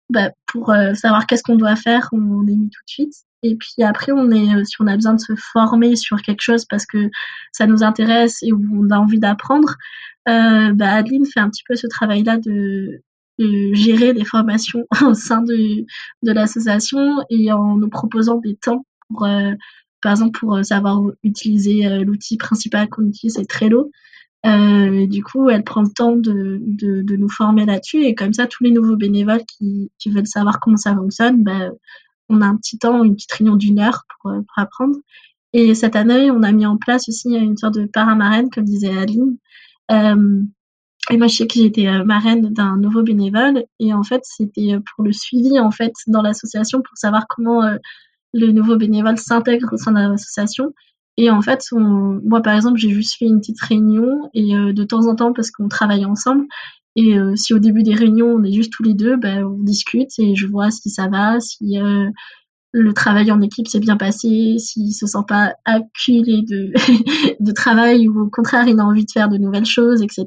bah, 0.10 0.32
pour 0.47 0.72
euh, 0.72 0.93
savoir 0.93 1.26
qu'est-ce 1.28 1.43
qu'on 1.43 1.55
doit 1.55 1.76
faire, 1.76 2.10
on, 2.12 2.47
est 2.47 2.55
mis 2.55 2.70
tout 2.70 2.82
de 2.86 2.89
suite. 2.89 3.14
Et 3.43 3.55
puis 3.55 3.84
après, 3.84 4.12
on 4.12 4.32
est, 4.32 4.55
euh, 4.55 4.64
si 4.64 4.76
on 4.80 4.88
a 4.88 4.95
besoin 4.95 5.14
de 5.16 5.20
se 5.20 5.34
former 5.36 5.95
sur 5.95 6.22
quelque 6.22 6.41
chose 6.41 6.66
parce 6.66 6.86
que 6.86 7.10
ça 7.51 7.68
nous 7.68 7.84
intéresse 7.84 8.41
et 8.41 8.51
où 8.53 8.64
on 8.74 8.89
a 8.89 8.97
envie 8.97 9.20
d'apprendre, 9.20 9.76
euh, 10.30 10.74
bah 10.74 10.93
Adeline 10.93 11.26
fait 11.26 11.39
un 11.39 11.49
petit 11.49 11.64
peu 11.68 11.76
ce 11.76 11.88
travail-là 11.88 12.38
de, 12.38 13.01
de, 13.39 13.74
gérer 13.74 14.14
les 14.14 14.26
formations 14.26 14.86
au 15.05 15.14
sein 15.14 15.41
de, 15.41 15.86
de 16.24 16.32
l'association 16.32 17.18
et 17.30 17.51
en 17.51 17.78
nous 17.78 17.89
proposant 17.89 18.38
des 18.38 18.55
temps 18.55 18.86
pour, 19.10 19.26
euh, 19.26 19.53
par 20.01 20.14
exemple, 20.14 20.39
pour 20.39 20.64
savoir 20.64 21.01
utiliser 21.24 22.03
l'outil 22.05 22.38
principal 22.38 22.88
qu'on 22.89 23.08
utilise, 23.08 23.36
c'est 23.36 23.45
Trello. 23.45 23.91
Euh, 24.46 25.08
du 25.08 25.24
coup, 25.24 25.50
elle 25.50 25.64
prend 25.64 25.82
le 25.82 25.90
temps 25.90 26.16
de, 26.16 26.62
nous 27.18 27.30
former 27.30 27.66
là-dessus 27.66 28.04
et 28.04 28.16
comme 28.16 28.34
ça, 28.34 28.48
tous 28.48 28.64
les 28.64 28.72
nouveaux 28.72 28.96
bénévoles 28.96 29.44
qui, 29.46 29.92
veulent 30.06 30.28
savoir 30.28 30.60
comment 30.60 30.78
ça 30.78 30.96
fonctionne, 30.96 31.44
ben, 31.44 31.72
on 32.30 32.42
a 32.42 32.46
un 32.46 32.58
petit 32.58 32.78
temps, 32.78 33.04
une 33.04 33.16
petite 33.16 33.32
réunion 33.34 33.56
d'une 33.56 33.80
heure 33.80 34.04
pour, 34.10 34.32
pour, 34.32 34.58
apprendre. 34.58 34.96
Et 35.54 35.74
cette 35.76 35.96
année, 35.96 36.30
on 36.32 36.44
a 36.44 36.52
mis 36.52 36.66
en 36.66 36.78
place 36.78 37.10
aussi 37.10 37.30
une 37.34 37.58
sorte 37.58 37.76
de 37.76 37.86
paramarraine, 37.86 38.50
comme 38.50 38.66
disait 38.66 38.96
Aline. 38.96 39.38
Euh, 39.92 40.44
et 41.10 41.18
moi, 41.18 41.28
je 41.28 41.38
sais 41.38 41.48
que 41.48 41.54
j'étais 41.54 41.88
euh, 41.88 42.04
marraine 42.04 42.54
d'un 42.54 42.78
nouveau 42.78 43.02
bénévole 43.02 43.64
et 43.80 43.94
en 43.94 44.04
fait, 44.04 44.22
c'était 44.24 44.78
pour 44.94 45.06
le 45.06 45.14
suivi 45.14 45.60
en 45.60 45.72
fait 45.72 45.94
dans 46.08 46.22
l'association 46.22 46.82
pour 46.82 46.98
savoir 46.98 47.26
comment 47.30 47.64
euh, 47.64 47.78
le 48.34 48.52
nouveau 48.52 48.76
bénévole 48.76 49.18
s'intègre 49.18 49.74
au 49.74 49.78
sein 49.78 49.92
de 49.92 50.00
l'association 50.00 50.74
et 51.18 51.32
en 51.32 51.41
fait, 51.41 51.65
moi, 51.72 52.41
par 52.41 52.55
exemple, 52.55 52.78
j'ai 52.78 52.91
juste 52.91 53.18
fait 53.18 53.26
une 53.26 53.39
petite 53.39 53.61
réunion 53.61 54.30
et 54.36 54.55
euh, 54.55 54.72
de 54.72 54.84
temps 54.84 55.07
en 55.07 55.15
temps, 55.15 55.34
parce 55.34 55.49
qu'on 55.49 55.68
travaille 55.68 56.05
ensemble, 56.05 56.45
et 56.95 57.18
euh, 57.18 57.36
si 57.36 57.53
au 57.53 57.59
début 57.59 57.84
des 57.84 57.95
réunions, 57.95 58.28
on 58.28 58.43
est 58.43 58.53
juste 58.53 58.72
tous 58.72 58.84
les 58.84 58.93
deux, 58.93 59.18
ben, 59.18 59.43
on 59.43 59.57
discute 59.63 60.11
et 60.20 60.36
je 60.36 60.47
vois 60.47 60.72
si 60.72 60.89
ça 60.89 61.07
va, 61.07 61.39
si 61.39 61.80
euh, 61.80 62.09
le 62.72 62.93
travail 62.93 63.32
en 63.32 63.41
équipe 63.41 63.68
s'est 63.68 63.80
bien 63.80 63.97
passé, 63.97 64.57
s'il 64.59 64.93
se 64.93 65.07
sent 65.07 65.24
pas 65.28 65.53
acculé 65.65 66.43
de, 66.43 66.72
de 67.39 67.51
travail 67.51 68.07
ou 68.07 68.22
au 68.22 68.30
contraire, 68.30 68.68
il 68.68 68.80
a 68.80 68.86
envie 68.86 69.05
de 69.05 69.11
faire 69.11 69.30
de 69.30 69.38
nouvelles 69.38 69.65
choses, 69.65 70.03
etc. 70.03 70.26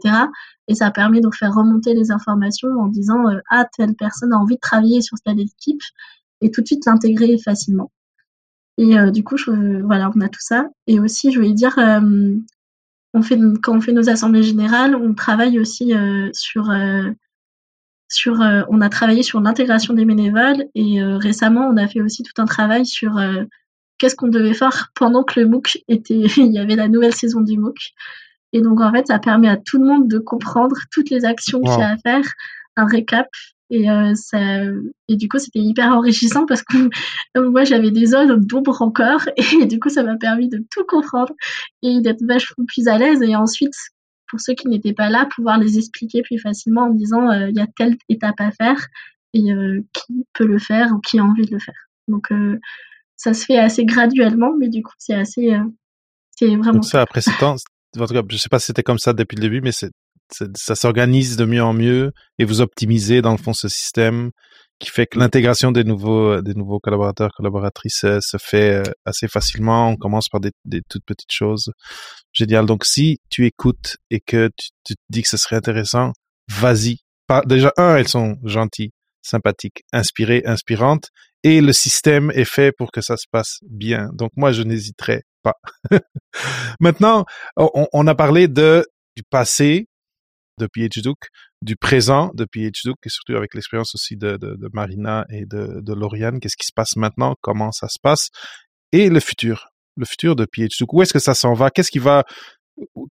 Et 0.68 0.74
ça 0.74 0.90
permet 0.90 1.20
de 1.20 1.28
faire 1.32 1.54
remonter 1.54 1.94
les 1.94 2.10
informations 2.10 2.68
en 2.80 2.88
disant, 2.88 3.24
ah, 3.50 3.66
telle 3.76 3.94
personne 3.96 4.32
a 4.32 4.38
envie 4.38 4.56
de 4.56 4.60
travailler 4.60 5.02
sur 5.02 5.18
telle 5.24 5.40
équipe 5.40 5.82
et 6.40 6.50
tout 6.50 6.62
de 6.62 6.66
suite 6.66 6.86
l'intégrer 6.86 7.38
facilement. 7.38 7.90
Et 8.80 8.98
euh, 8.98 9.10
du 9.10 9.22
coup, 9.22 9.36
je, 9.36 9.82
voilà, 9.82 10.10
on 10.16 10.20
a 10.22 10.28
tout 10.30 10.40
ça. 10.40 10.70
Et 10.86 11.00
aussi, 11.00 11.30
je 11.30 11.36
voulais 11.36 11.52
dire, 11.52 11.78
euh, 11.78 12.34
on 13.12 13.20
fait, 13.20 13.38
quand 13.62 13.76
on 13.76 13.80
fait 13.82 13.92
nos 13.92 14.08
assemblées 14.08 14.42
générales, 14.42 14.96
on 14.96 15.12
travaille 15.12 15.60
aussi 15.60 15.94
euh, 15.94 16.30
sur, 16.32 16.72
sur 18.08 18.40
on 18.70 18.80
a 18.80 18.88
travaillé 18.88 19.22
sur 19.22 19.38
l'intégration 19.42 19.92
des 19.92 20.06
bénévoles 20.06 20.64
et 20.74 21.02
récemment, 21.02 21.68
on 21.70 21.76
a 21.76 21.88
fait 21.88 22.00
aussi 22.00 22.22
tout 22.22 22.40
un 22.40 22.46
travail 22.46 22.86
sur 22.86 23.20
qu'est-ce 23.98 24.16
qu'on 24.16 24.28
devait 24.28 24.54
faire 24.54 24.90
pendant 24.94 25.24
que 25.24 25.38
le 25.38 25.46
MOOC 25.46 25.84
était, 25.86 26.14
il 26.38 26.52
y 26.52 26.58
avait 26.58 26.76
la 26.76 26.88
nouvelle 26.88 27.14
saison 27.14 27.42
du 27.42 27.58
MOOC. 27.58 27.92
Et 28.54 28.62
donc, 28.62 28.80
en 28.80 28.90
fait, 28.92 29.08
ça 29.08 29.18
permet 29.18 29.48
à 29.48 29.58
tout 29.58 29.78
le 29.78 29.84
monde 29.84 30.08
de 30.08 30.18
comprendre 30.18 30.76
toutes 30.90 31.10
les 31.10 31.26
actions 31.26 31.60
qu'il 31.60 31.78
y 31.78 31.82
a 31.82 31.90
à 31.90 31.96
faire, 31.98 32.24
un 32.76 32.86
récap 32.86 33.28
et, 33.70 33.88
euh, 33.88 34.14
ça, 34.16 34.40
et 35.08 35.16
du 35.16 35.28
coup, 35.28 35.38
c'était 35.38 35.60
hyper 35.60 35.92
enrichissant 35.92 36.44
parce 36.44 36.62
que 36.62 36.90
moi, 37.36 37.64
j'avais 37.64 37.92
des 37.92 38.06
zones 38.06 38.44
d'ombre 38.44 38.82
encore. 38.82 39.22
Et 39.62 39.66
du 39.66 39.78
coup, 39.78 39.88
ça 39.88 40.02
m'a 40.02 40.16
permis 40.16 40.48
de 40.48 40.64
tout 40.70 40.84
comprendre 40.86 41.32
et 41.82 42.00
d'être 42.00 42.22
vachement 42.26 42.64
plus 42.66 42.88
à 42.88 42.98
l'aise. 42.98 43.22
Et 43.22 43.36
ensuite, 43.36 43.74
pour 44.28 44.40
ceux 44.40 44.54
qui 44.54 44.68
n'étaient 44.68 44.92
pas 44.92 45.08
là, 45.08 45.28
pouvoir 45.34 45.58
les 45.58 45.78
expliquer 45.78 46.22
plus 46.22 46.38
facilement 46.38 46.82
en 46.82 46.90
disant 46.90 47.30
euh, 47.30 47.48
il 47.48 47.56
y 47.56 47.60
a 47.60 47.66
telle 47.76 47.96
étape 48.08 48.40
à 48.40 48.50
faire 48.50 48.86
et 49.34 49.52
euh, 49.52 49.80
qui 49.92 50.26
peut 50.32 50.46
le 50.46 50.58
faire 50.58 50.92
ou 50.92 51.00
qui 51.00 51.18
a 51.18 51.24
envie 51.24 51.46
de 51.46 51.52
le 51.52 51.60
faire. 51.60 51.88
Donc, 52.08 52.32
euh, 52.32 52.58
ça 53.16 53.34
se 53.34 53.44
fait 53.44 53.58
assez 53.58 53.84
graduellement, 53.84 54.52
mais 54.58 54.68
du 54.68 54.82
coup, 54.82 54.94
c'est 54.98 55.14
assez. 55.14 55.56
C'est 56.36 56.56
vraiment. 56.56 56.72
Donc, 56.72 56.86
ça, 56.86 57.02
après 57.02 57.20
ce 57.20 57.30
temps, 57.38 57.56
je 57.94 58.36
sais 58.36 58.48
pas 58.48 58.58
si 58.58 58.66
c'était 58.66 58.82
comme 58.82 58.98
ça 58.98 59.12
depuis 59.12 59.36
le 59.36 59.42
début, 59.42 59.60
mais 59.60 59.72
c'est 59.72 59.90
ça 60.54 60.74
s'organise 60.74 61.36
de 61.36 61.44
mieux 61.44 61.62
en 61.62 61.72
mieux 61.72 62.12
et 62.38 62.44
vous 62.44 62.60
optimisez 62.60 63.22
dans 63.22 63.32
le 63.32 63.38
fond 63.38 63.52
ce 63.52 63.68
système 63.68 64.30
qui 64.78 64.90
fait 64.90 65.06
que 65.06 65.18
l'intégration 65.18 65.72
des 65.72 65.84
nouveaux 65.84 66.40
des 66.40 66.54
nouveaux 66.54 66.80
collaborateurs 66.80 67.30
collaboratrices 67.36 68.04
euh, 68.04 68.18
se 68.20 68.38
fait 68.38 68.76
euh, 68.76 68.82
assez 69.04 69.28
facilement. 69.28 69.90
On 69.90 69.96
commence 69.96 70.28
par 70.28 70.40
des, 70.40 70.52
des 70.64 70.80
toutes 70.88 71.04
petites 71.04 71.32
choses. 71.32 71.70
Génial. 72.32 72.64
Donc 72.66 72.84
si 72.86 73.18
tu 73.28 73.44
écoutes 73.46 73.98
et 74.10 74.20
que 74.20 74.48
tu, 74.56 74.70
tu 74.84 74.94
te 74.94 75.00
dis 75.10 75.22
que 75.22 75.28
ce 75.28 75.36
serait 75.36 75.56
intéressant, 75.56 76.12
vas-y. 76.48 76.96
Déjà 77.46 77.72
un, 77.76 77.96
elles 77.96 78.08
sont 78.08 78.36
gentilles, 78.42 78.90
sympathiques, 79.22 79.84
inspirées, 79.92 80.42
inspirantes 80.46 81.10
et 81.42 81.60
le 81.60 81.72
système 81.72 82.30
est 82.34 82.44
fait 82.44 82.72
pour 82.72 82.90
que 82.90 83.00
ça 83.00 83.16
se 83.16 83.26
passe 83.30 83.58
bien. 83.68 84.08
Donc 84.14 84.30
moi 84.36 84.52
je 84.52 84.62
n'hésiterai 84.62 85.22
pas. 85.42 85.54
Maintenant, 86.80 87.24
on, 87.56 87.86
on, 87.92 88.06
a 88.06 88.14
parlé 88.14 88.48
de 88.48 88.84
du 89.16 89.22
passé, 89.22 89.86
de 90.58 90.68
PhDoc, 90.74 91.18
du 91.62 91.76
présent 91.76 92.30
de 92.34 92.46
PhDoc 92.52 92.96
et 93.04 93.08
surtout 93.08 93.36
avec 93.36 93.54
l'expérience 93.54 93.94
aussi 93.94 94.16
de, 94.16 94.38
Marina 94.72 95.24
et 95.30 95.46
de, 95.46 95.80
de 95.80 95.94
Lauriane. 95.94 96.40
Qu'est-ce 96.40 96.56
qui 96.56 96.66
se 96.66 96.72
passe 96.74 96.96
maintenant? 96.96 97.34
Comment 97.40 97.72
ça 97.72 97.88
se 97.88 97.98
passe? 98.02 98.28
Et 98.92 99.08
le 99.08 99.20
futur. 99.20 99.68
Le 99.96 100.04
futur 100.04 100.36
de 100.36 100.46
PhDoc. 100.52 100.92
Où 100.92 101.02
est-ce 101.02 101.12
que 101.12 101.18
ça 101.18 101.34
s'en 101.34 101.54
va? 101.54 101.70
Qu'est-ce 101.70 101.90
qui 101.90 101.98
va, 101.98 102.24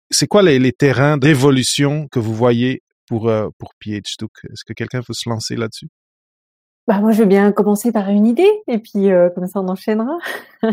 c'est 0.10 0.28
quoi 0.28 0.42
les, 0.42 0.72
terrains 0.72 1.18
d'évolution 1.18 2.08
que 2.12 2.20
vous 2.20 2.34
voyez 2.34 2.82
pour, 3.08 3.30
euh? 3.30 3.50
Est-ce 3.86 4.64
que 4.66 4.74
quelqu'un 4.74 5.00
veut 5.00 5.14
se 5.14 5.30
lancer 5.30 5.56
là-dessus? 5.56 5.88
Bah, 6.88 7.00
moi, 7.00 7.12
je 7.12 7.20
veux 7.20 7.28
bien 7.28 7.52
commencer 7.52 7.92
par 7.92 8.10
une 8.10 8.26
idée 8.26 8.50
et 8.68 8.78
puis 8.78 9.12
euh, 9.12 9.30
comme 9.30 9.48
ça 9.48 9.62
on 9.62 9.68
enchaînera. 9.68 10.18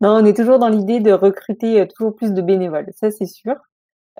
non, 0.00 0.16
on 0.16 0.24
est 0.24 0.36
toujours 0.36 0.58
dans 0.58 0.68
l'idée 0.68 1.00
de 1.00 1.12
recruter 1.12 1.80
euh, 1.80 1.86
toujours 1.86 2.14
plus 2.14 2.32
de 2.32 2.42
bénévoles, 2.42 2.92
ça 2.94 3.10
c'est 3.10 3.26
sûr. 3.26 3.54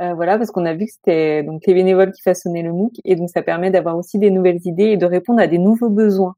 Euh, 0.01 0.15
voilà, 0.15 0.39
parce 0.39 0.51
qu'on 0.51 0.65
a 0.65 0.75
vu 0.75 0.87
que 0.87 0.93
c'était 0.93 1.43
donc 1.43 1.67
les 1.67 1.75
bénévoles 1.75 2.13
qui 2.13 2.23
façonnaient 2.23 2.63
le 2.63 2.73
MOOC, 2.73 2.93
et 3.05 3.17
donc 3.17 3.31
ça 3.31 3.43
permet 3.43 3.71
d'avoir 3.71 3.97
aussi 3.97 4.19
des 4.19 4.31
nouvelles 4.31 4.61
idées 4.65 4.91
et 4.91 4.97
de 4.97 5.07
répondre 5.07 5.41
à 5.41 5.47
des 5.49 5.59
nouveaux 5.59 5.91
besoins. 5.91 6.37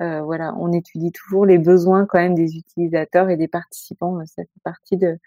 Euh, 0.00 0.22
voilà, 0.22 0.54
on 0.58 0.72
étudie 0.72 1.12
toujours 1.12 1.44
les 1.44 1.58
besoins 1.58 2.06
quand 2.06 2.18
même 2.18 2.34
des 2.34 2.56
utilisateurs 2.56 3.28
et 3.30 3.36
des 3.36 3.48
participants. 3.48 4.18
Ça 4.26 4.42
fait 4.42 4.60
partie 4.64 4.96
de, 4.96 5.18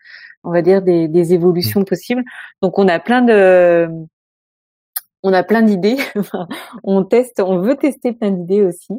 on 0.43 0.51
va 0.51 0.61
dire, 0.61 0.81
des, 0.81 1.33
évolutions 1.33 1.83
possibles. 1.83 2.23
Donc 2.61 2.79
on 2.79 2.87
a 2.87 2.99
plein 2.99 3.21
de, 3.21 3.87
on 5.23 5.33
a 5.33 5.43
plein 5.43 5.61
d'idées. 5.61 5.97
on 6.83 7.03
teste, 7.03 7.39
on 7.39 7.59
veut 7.59 7.75
tester 7.75 8.13
plein 8.13 8.31
d'idées 8.31 8.63
aussi. 8.63 8.93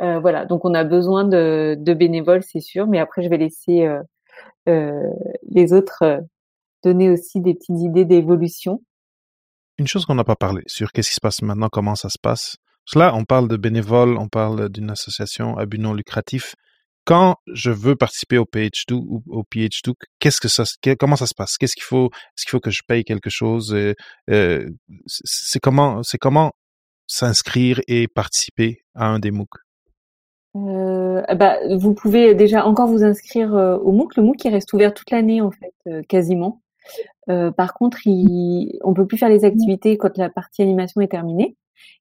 Euh, 0.00 0.20
voilà, 0.20 0.44
donc 0.46 0.64
on 0.64 0.74
a 0.74 0.84
besoin 0.84 1.24
de, 1.24 1.76
bénévoles, 1.94 2.42
c'est 2.42 2.60
sûr. 2.60 2.86
Mais 2.86 2.98
après, 2.98 3.22
je 3.22 3.28
vais 3.28 3.38
laisser 3.38 3.86
euh, 3.86 4.02
euh 4.68 5.10
les 5.48 5.72
autres 5.72 6.22
donner 6.86 7.10
aussi 7.10 7.40
des 7.40 7.54
petites 7.54 7.80
idées 7.80 8.04
d'évolution. 8.04 8.80
Une 9.78 9.86
chose 9.86 10.06
qu'on 10.06 10.14
n'a 10.14 10.24
pas 10.24 10.36
parlé 10.36 10.62
sur 10.66 10.92
qu'est-ce 10.92 11.10
qui 11.10 11.16
se 11.16 11.20
passe 11.20 11.42
maintenant, 11.42 11.68
comment 11.68 11.96
ça 11.96 12.08
se 12.08 12.18
passe. 12.20 12.56
Là, 12.94 13.12
on 13.14 13.24
parle 13.24 13.48
de 13.48 13.56
bénévoles, 13.56 14.16
on 14.16 14.28
parle 14.28 14.68
d'une 14.68 14.90
association 14.90 15.56
à 15.58 15.66
but 15.66 15.80
non 15.80 15.92
lucratif. 15.92 16.54
Quand 17.04 17.36
je 17.52 17.70
veux 17.70 17.96
participer 17.96 18.38
au 18.38 18.46
PhD 18.46 18.92
ou 18.92 19.22
au 19.28 19.42
PhD, 19.44 19.92
qu'est-ce 20.18 20.40
que 20.40 20.48
ça, 20.48 20.64
comment 20.98 21.16
ça 21.16 21.26
se 21.26 21.34
passe? 21.34 21.56
Qu'est-ce 21.56 21.74
qu'il 21.74 21.84
faut 21.84 22.06
Est-ce 22.06 22.44
qu'il 22.44 22.50
faut 22.50 22.60
que 22.60 22.70
je 22.70 22.82
paye 22.86 23.04
quelque 23.04 23.30
chose? 23.30 23.74
Euh, 23.74 24.68
C'est 25.06 25.60
comment, 25.60 26.02
c'est 26.02 26.18
comment 26.18 26.52
s'inscrire 27.06 27.80
et 27.86 28.08
participer 28.08 28.78
à 28.94 29.06
un 29.06 29.18
des 29.18 29.30
MOOC? 29.30 29.48
Euh, 30.56 31.22
bah, 31.34 31.58
vous 31.76 31.94
pouvez 31.94 32.34
déjà 32.34 32.64
encore 32.64 32.88
vous 32.88 33.04
inscrire 33.04 33.54
euh, 33.54 33.76
au 33.76 33.92
MOOC. 33.92 34.16
Le 34.16 34.22
MOOC 34.22 34.44
il 34.44 34.52
reste 34.52 34.72
ouvert 34.72 34.94
toute 34.94 35.10
l'année 35.10 35.40
en 35.40 35.50
fait, 35.50 35.74
euh, 35.88 36.02
quasiment. 36.08 36.60
Par 37.26 37.74
contre, 37.74 38.06
il, 38.06 38.78
on 38.84 38.94
peut 38.94 39.06
plus 39.06 39.18
faire 39.18 39.28
les 39.28 39.44
activités 39.44 39.96
quand 39.96 40.16
la 40.16 40.30
partie 40.30 40.62
animation 40.62 41.00
est 41.00 41.08
terminée. 41.08 41.56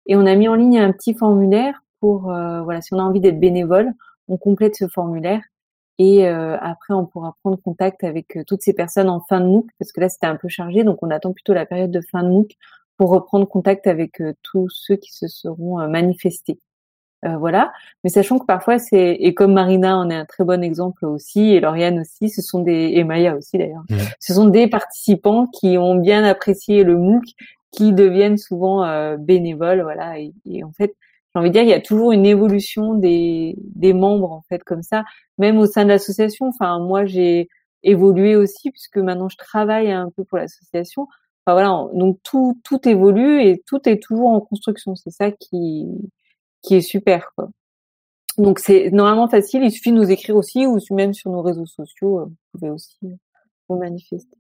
Et 0.06 0.16
on 0.16 0.26
a 0.26 0.36
mis 0.36 0.48
en 0.48 0.56
ligne 0.56 0.80
un 0.80 0.92
petit 0.92 1.14
formulaire 1.14 1.84
pour, 2.00 2.22
voilà, 2.24 2.82
si 2.82 2.94
on 2.94 3.00
a 3.00 3.04
envie 3.04 3.20
d'être 3.20 3.40
bénévole, 3.40 3.94
on 4.28 4.38
complète 4.38 4.76
ce 4.76 4.88
formulaire 4.88 5.42
et 5.98 6.28
après 6.28 6.94
on 6.94 7.06
pourra 7.06 7.36
prendre 7.42 7.62
contact 7.62 8.04
avec 8.04 8.38
toutes 8.48 8.62
ces 8.62 8.74
personnes 8.74 9.10
en 9.10 9.22
fin 9.22 9.40
de 9.40 9.46
MOOC 9.46 9.68
parce 9.80 9.92
que 9.92 10.02
là 10.02 10.10
c'était 10.10 10.28
un 10.28 10.36
peu 10.36 10.48
chargé, 10.48 10.84
donc 10.84 11.00
on 11.02 11.10
attend 11.10 11.34
plutôt 11.34 11.54
la 11.54 11.66
période 11.66 11.92
de 11.92 12.02
fin 12.02 12.24
de 12.24 12.30
MOOC 12.30 12.52
pour 12.98 13.10
reprendre 13.10 13.48
contact 13.48 13.88
avec 13.88 14.22
tous 14.44 14.70
ceux 14.70 14.96
qui 14.96 15.12
se 15.14 15.28
seront 15.28 15.88
manifestés. 15.88 16.60
Euh, 17.26 17.38
voilà. 17.38 17.72
Mais 18.04 18.10
sachant 18.10 18.38
que 18.38 18.46
parfois 18.46 18.78
c'est 18.78 19.18
et 19.20 19.34
comme 19.34 19.54
Marina 19.54 19.98
en 19.98 20.10
est 20.10 20.16
un 20.16 20.26
très 20.26 20.44
bon 20.44 20.64
exemple 20.64 21.06
aussi 21.06 21.54
et 21.54 21.60
Lauriane 21.60 22.00
aussi, 22.00 22.30
ce 22.30 22.42
sont 22.42 22.62
des 22.62 22.92
et 22.94 23.04
Maya 23.04 23.36
aussi 23.36 23.58
d'ailleurs. 23.58 23.84
Mmh. 23.90 23.96
Ce 24.20 24.34
sont 24.34 24.46
des 24.46 24.68
participants 24.68 25.48
qui 25.48 25.78
ont 25.78 25.96
bien 25.96 26.24
apprécié 26.24 26.84
le 26.84 26.98
MOOC, 26.98 27.24
qui 27.72 27.94
deviennent 27.94 28.38
souvent 28.38 28.84
euh, 28.86 29.18
bénévoles, 29.18 29.82
voilà. 29.82 30.20
Et, 30.20 30.64
en 30.64 30.72
fait, 30.72 30.96
j'ai 31.34 31.40
envie 31.40 31.50
de 31.50 31.54
dire, 31.54 31.64
il 31.64 31.70
y 31.70 31.74
a 31.74 31.82
toujours 31.82 32.12
une 32.12 32.26
évolution 32.26 32.94
des 32.94 33.56
des 33.76 33.94
membres 33.94 34.32
en 34.32 34.44
fait 34.48 34.64
comme 34.64 34.84
ça, 34.84 35.04
même 35.38 35.58
au 35.58 35.66
sein 35.66 35.84
de 35.84 35.90
l'association. 35.90 36.48
Enfin, 36.48 36.80
moi 36.80 37.06
j'ai 37.06 37.50
évolué 37.84 38.36
aussi 38.36 38.72
puisque 38.72 38.98
maintenant 38.98 39.30
je 39.30 39.38
travaille 39.38 39.92
un 39.92 40.10
peu 40.16 40.24
pour 40.24 40.38
l'association. 40.38 41.08
Enfin 41.46 41.54
voilà, 41.54 41.88
donc 41.94 42.20
tout 42.24 42.60
tout 42.64 42.88
évolue 42.88 43.42
et 43.44 43.62
tout 43.68 43.88
est 43.90 44.02
toujours 44.02 44.30
en 44.30 44.42
construction. 44.42 44.96
C'est 44.96 45.12
ça 45.12 45.32
qui 45.32 45.88
qui 46.66 46.76
est 46.76 46.82
super. 46.82 47.32
Quoi. 47.36 47.50
Donc 48.38 48.60
c'est 48.60 48.92
normalement 48.92 49.30
facile, 49.30 49.64
il 49.64 49.72
suffit 49.72 49.92
de 49.92 49.98
nous 49.98 50.12
écrire 50.12 50.36
aussi 50.36 50.66
ou 50.66 50.78
même 50.92 51.14
sur 51.14 51.32
nos 51.32 51.42
réseaux 51.42 51.66
sociaux, 51.66 52.20
euh, 52.20 52.26
vous 52.26 52.36
pouvez 52.54 52.70
aussi 52.70 52.98
euh, 53.04 53.16
vous 53.70 53.80
manifester. 53.80 54.38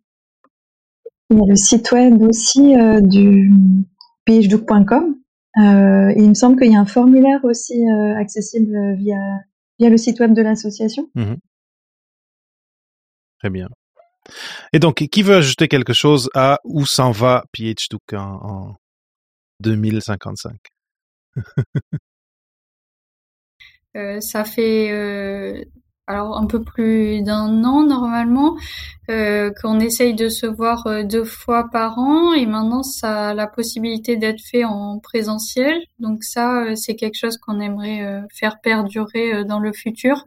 Il 1.30 1.38
y 1.38 1.41
a 1.41 1.45
le 1.45 1.55
site 1.55 1.91
web 1.91 2.21
aussi 2.21 2.76
euh, 2.76 3.01
du 3.01 3.51
phdouk.com. 4.28 5.15
Euh, 5.57 6.13
il 6.17 6.30
me 6.30 6.34
semble 6.34 6.59
qu'il 6.59 6.71
y 6.71 6.76
a 6.76 6.80
un 6.80 6.86
formulaire 6.86 7.43
aussi 7.45 7.82
accessible 8.17 8.95
via, 8.95 9.17
via 9.80 9.89
le 9.89 9.97
site 9.97 10.19
web 10.19 10.34
de 10.34 10.41
l'association. 10.41 11.09
Mmh 11.15 11.36
Très 13.39 13.49
bien. 13.49 13.69
Et 14.73 14.80
donc, 14.80 14.95
qui 14.95 15.23
veut 15.23 15.36
ajouter 15.36 15.67
quelque 15.67 15.93
chose 15.93 16.30
à 16.34 16.59
où 16.63 16.86
s'en 16.86 17.11
va 17.11 17.45
PhDouk 17.53 18.13
en, 18.13 18.39
en 18.43 18.76
2055 19.61 20.57
Euh, 21.38 21.41
ça 24.20 24.43
fait 24.43 24.91
euh, 24.91 25.64
alors 26.08 26.38
un 26.38 26.46
peu 26.46 26.62
plus 26.62 27.22
d'un 27.22 27.64
an 27.64 27.84
normalement 27.86 28.58
euh, 29.10 29.52
qu'on 29.62 29.80
essaye 29.80 30.14
de 30.14 30.30
se 30.30 30.46
voir 30.46 31.06
deux 31.06 31.24
fois 31.24 31.70
par 31.72 31.98
an. 31.98 32.34
Et 32.34 32.46
maintenant 32.46 32.84
ça 32.84 33.30
a 33.30 33.34
la 33.34 33.48
possibilité 33.48 34.18
d'être 34.18 34.41
fait 34.41 34.66
en 34.66 35.00
présentiel. 35.00 35.82
Donc 36.00 36.24
ça 36.24 36.76
c'est 36.76 36.96
quelque 36.96 37.18
chose 37.18 37.38
qu'on 37.38 37.60
aimerait 37.60 38.24
faire 38.34 38.60
perdurer 38.62 39.46
dans 39.46 39.60
le 39.60 39.74
futur 39.74 40.26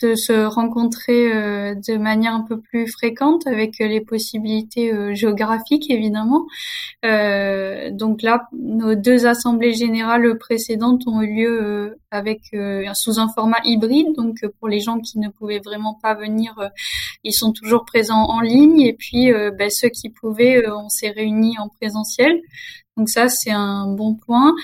de 0.00 0.14
se 0.14 0.44
rencontrer 0.44 1.32
euh, 1.32 1.74
de 1.74 1.96
manière 1.96 2.32
un 2.32 2.42
peu 2.42 2.60
plus 2.60 2.86
fréquente 2.86 3.46
avec 3.46 3.78
les 3.78 4.00
possibilités 4.00 4.92
euh, 4.92 5.14
géographiques 5.14 5.90
évidemment. 5.90 6.46
Euh, 7.04 7.90
donc 7.90 8.22
là, 8.22 8.48
nos 8.52 8.94
deux 8.94 9.26
assemblées 9.26 9.74
générales 9.74 10.38
précédentes 10.38 11.02
ont 11.06 11.22
eu 11.22 11.34
lieu 11.34 11.98
avec 12.10 12.40
sous 12.94 13.18
un 13.18 13.28
format 13.28 13.58
hybride. 13.64 14.14
Donc 14.16 14.38
pour 14.58 14.68
les 14.68 14.80
gens 14.80 15.00
qui 15.00 15.18
ne 15.18 15.28
pouvaient 15.28 15.60
vraiment 15.60 15.94
pas 15.94 16.14
venir, 16.14 16.54
ils 17.24 17.32
sont 17.32 17.52
toujours 17.52 17.84
présents 17.84 18.24
en 18.28 18.40
ligne. 18.40 18.80
Et 18.80 18.92
puis 18.92 19.30
ben, 19.32 19.70
ceux 19.70 19.88
qui 19.88 20.10
pouvaient, 20.10 20.68
on 20.70 20.88
s'est 20.88 21.10
réunis 21.10 21.58
en 21.58 21.68
présentiel. 21.68 22.40
Donc 22.96 23.08
ça, 23.08 23.28
c'est 23.28 23.52
un 23.52 23.86
bon 23.86 24.14
point. 24.14 24.54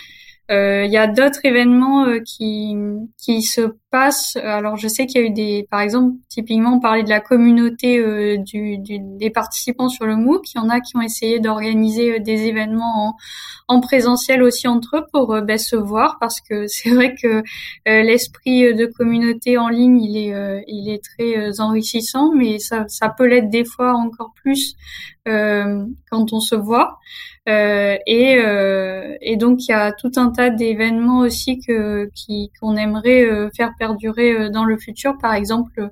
Euh, 0.51 0.85
il 0.85 0.93
y 0.93 0.99
a 0.99 1.07
d'autres 1.07 1.41
événements 1.45 2.05
euh, 2.05 2.21
qui 2.21 2.77
qui 3.17 3.41
se 3.41 3.63
passent. 3.91 4.37
Alors 4.37 4.77
je 4.77 4.89
sais 4.89 5.07
qu'il 5.07 5.21
y 5.23 5.25
a 5.25 5.27
eu 5.27 5.31
des, 5.31 5.67
par 5.71 5.81
exemple, 5.81 6.17
typiquement 6.29 6.75
on 6.75 6.81
parlait 6.81 7.03
de 7.03 7.09
la 7.09 7.21
communauté 7.21 7.99
euh, 7.99 8.37
du, 8.37 8.77
du, 8.77 8.99
des 9.01 9.31
participants 9.31 9.89
sur 9.89 10.05
le 10.05 10.17
MOOC. 10.17 10.53
Il 10.55 10.59
y 10.59 10.61
en 10.61 10.69
a 10.69 10.81
qui 10.81 10.97
ont 10.99 11.01
essayé 11.01 11.41
d'organiser 11.41 12.21
des 12.21 12.43
événements 12.43 13.17
en, 13.69 13.77
en, 13.77 13.81
présentiel 13.81 14.43
aussi 14.43 14.69
entre 14.69 14.99
eux 14.99 15.07
pour 15.13 15.41
ben, 15.41 15.57
se 15.57 15.77
voir 15.77 16.19
parce 16.21 16.43
que 16.43 16.67
c'est 16.69 16.91
vrai 16.91 17.15
que 17.15 17.43
l'esprit 17.87 18.75
de 18.75 18.85
communauté 18.85 19.57
en 19.57 19.69
ligne 19.69 20.03
il 20.03 20.17
est 20.19 20.65
il 20.69 20.91
est 20.91 21.03
très 21.03 21.59
enrichissant, 21.61 22.33
mais 22.35 22.59
ça 22.59 22.85
ça 22.89 23.09
peut 23.09 23.27
l'être 23.27 23.49
des 23.49 23.65
fois 23.65 23.95
encore 23.95 24.33
plus 24.43 24.75
quand 25.25 26.33
on 26.33 26.41
se 26.41 26.55
voit. 26.55 26.99
Euh, 27.47 27.99
et, 28.07 28.39
euh, 28.39 29.17
et, 29.21 29.37
donc 29.37 29.69
il 29.69 29.71
y 29.71 29.75
a 29.75 29.93
tout 29.93 30.13
un 30.17 30.31
tas 30.31 30.49
d'événements 30.49 31.19
aussi 31.19 31.59
que 31.59 32.11
qu'on 32.59 32.77
aimerait 32.77 33.23
euh, 33.23 33.51
faire 33.55 33.73
perdurer 33.79 34.33
euh, 34.33 34.49
dans 34.49 34.65
le 34.65 34.79
futur. 34.79 35.19
Par 35.19 35.35
exemple, 35.35 35.91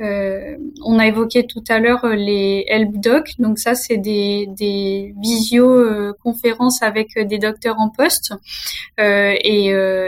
euh, 0.00 0.56
on 0.84 1.00
a 1.00 1.06
évoqué 1.08 1.44
tout 1.44 1.64
à 1.68 1.80
l'heure 1.80 2.06
les 2.06 2.64
help 2.68 3.00
doc. 3.00 3.32
Donc 3.40 3.58
ça 3.58 3.74
c'est 3.74 3.96
des 3.96 4.46
des 4.56 5.12
visio 5.20 6.14
conférences 6.22 6.82
avec 6.82 7.18
des 7.18 7.38
docteurs 7.38 7.80
en 7.80 7.88
poste 7.88 8.34
et 8.98 9.66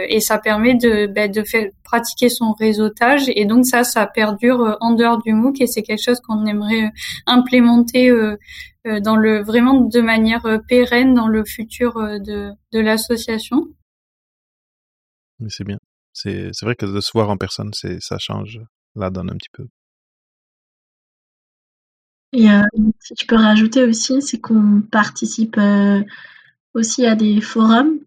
et 0.08 0.20
ça 0.20 0.38
permet 0.38 0.74
de 0.74 1.06
ben, 1.06 1.30
de 1.30 1.42
faire 1.42 1.70
pratiquer 1.82 2.28
son 2.28 2.52
réseautage 2.52 3.24
et 3.34 3.44
donc 3.44 3.66
ça 3.66 3.84
ça 3.84 4.06
perdure 4.06 4.76
en 4.80 4.92
dehors 4.92 5.22
du 5.22 5.32
MOOC 5.32 5.60
et 5.60 5.66
c'est 5.66 5.82
quelque 5.82 6.02
chose 6.02 6.20
qu'on 6.20 6.46
aimerait 6.46 6.90
implémenter 7.26 8.10
euh, 8.10 8.36
dans 8.84 9.16
le 9.16 9.42
vraiment 9.42 9.80
de 9.80 10.00
manière 10.00 10.44
euh, 10.46 10.58
pérenne 10.58 11.14
dans 11.14 11.28
le 11.28 11.44
futur 11.44 11.96
euh, 11.96 12.18
de, 12.18 12.50
de 12.72 12.80
l'association. 12.80 13.68
Mais 15.40 15.48
c'est 15.48 15.64
bien. 15.64 15.78
C'est 16.12 16.50
c'est 16.52 16.66
vrai 16.66 16.76
que 16.76 16.86
de 16.86 17.00
se 17.00 17.10
voir 17.12 17.30
en 17.30 17.36
personne, 17.36 17.70
c'est 17.72 18.00
ça 18.00 18.18
change 18.18 18.60
la 18.94 19.10
donne 19.10 19.30
un 19.30 19.36
petit 19.36 19.48
peu. 19.52 19.66
Et 22.32 22.50
euh, 22.50 22.62
si 23.00 23.14
je 23.18 23.26
peux 23.26 23.36
rajouter 23.36 23.84
aussi, 23.84 24.20
c'est 24.20 24.40
qu'on 24.40 24.82
participe 24.82 25.58
aussi 26.74 27.06
à 27.06 27.14
des 27.14 27.40
forums. 27.40 28.00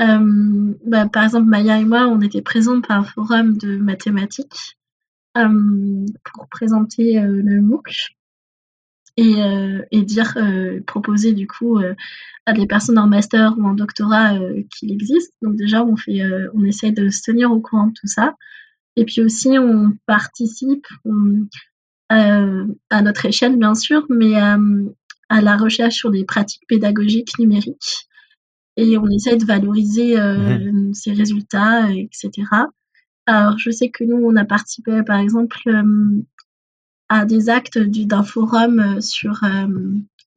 Euh, 0.00 0.74
bah, 0.86 1.08
par 1.08 1.24
exemple, 1.24 1.48
Maya 1.48 1.78
et 1.78 1.84
moi, 1.84 2.06
on 2.06 2.20
était 2.20 2.42
présents 2.42 2.80
par 2.80 2.98
un 2.98 3.04
forum 3.04 3.56
de 3.56 3.76
mathématiques 3.76 4.78
euh, 5.36 6.06
pour 6.24 6.48
présenter 6.48 7.20
le 7.20 7.60
MOOC 7.62 8.14
et, 9.16 9.42
euh, 9.42 9.82
et 9.90 10.02
dire, 10.02 10.34
euh, 10.36 10.80
proposer 10.86 11.32
du 11.32 11.46
coup 11.46 11.78
euh, 11.78 11.94
à 12.46 12.52
des 12.52 12.66
personnes 12.66 12.98
en 12.98 13.06
master 13.06 13.54
ou 13.58 13.64
en 13.64 13.74
doctorat 13.74 14.38
qu'il 14.70 14.92
existe. 14.92 15.32
Donc 15.42 15.56
déjà, 15.56 15.84
on 15.84 15.96
fait, 15.96 16.22
on 16.54 16.64
essaie 16.64 16.90
de 16.90 17.08
se 17.08 17.22
tenir 17.22 17.52
au 17.52 17.60
courant 17.60 17.86
de 17.86 17.92
tout 17.92 18.08
ça. 18.08 18.34
Et 18.96 19.04
puis 19.04 19.22
aussi, 19.22 19.50
on 19.58 19.96
participe 20.06 20.86
à 22.08 23.02
notre 23.02 23.26
échelle, 23.26 23.56
bien 23.56 23.74
sûr, 23.76 24.04
mais 24.08 24.34
à 24.34 25.40
la 25.40 25.56
recherche 25.56 25.94
sur 25.94 26.10
des 26.10 26.24
pratiques 26.24 26.66
pédagogiques 26.66 27.38
numériques. 27.38 28.08
Et 28.76 28.98
on 28.98 29.06
essaie 29.06 29.36
de 29.36 29.44
valoriser 29.44 30.16
mmh 30.16 30.94
ces 30.94 31.12
résultats, 31.12 31.92
etc. 31.92 32.30
Alors, 33.26 33.56
je 33.56 33.70
sais 33.70 33.90
que 33.90 34.02
nous, 34.02 34.16
on 34.16 34.34
a 34.34 34.44
participé, 34.44 35.04
par 35.04 35.20
exemple, 35.20 35.60
à 37.12 37.26
des 37.26 37.50
actes 37.50 37.78
d'un 37.78 38.22
forum 38.22 38.80
euh, 38.80 39.00
sur, 39.02 39.44
euh, 39.44 39.66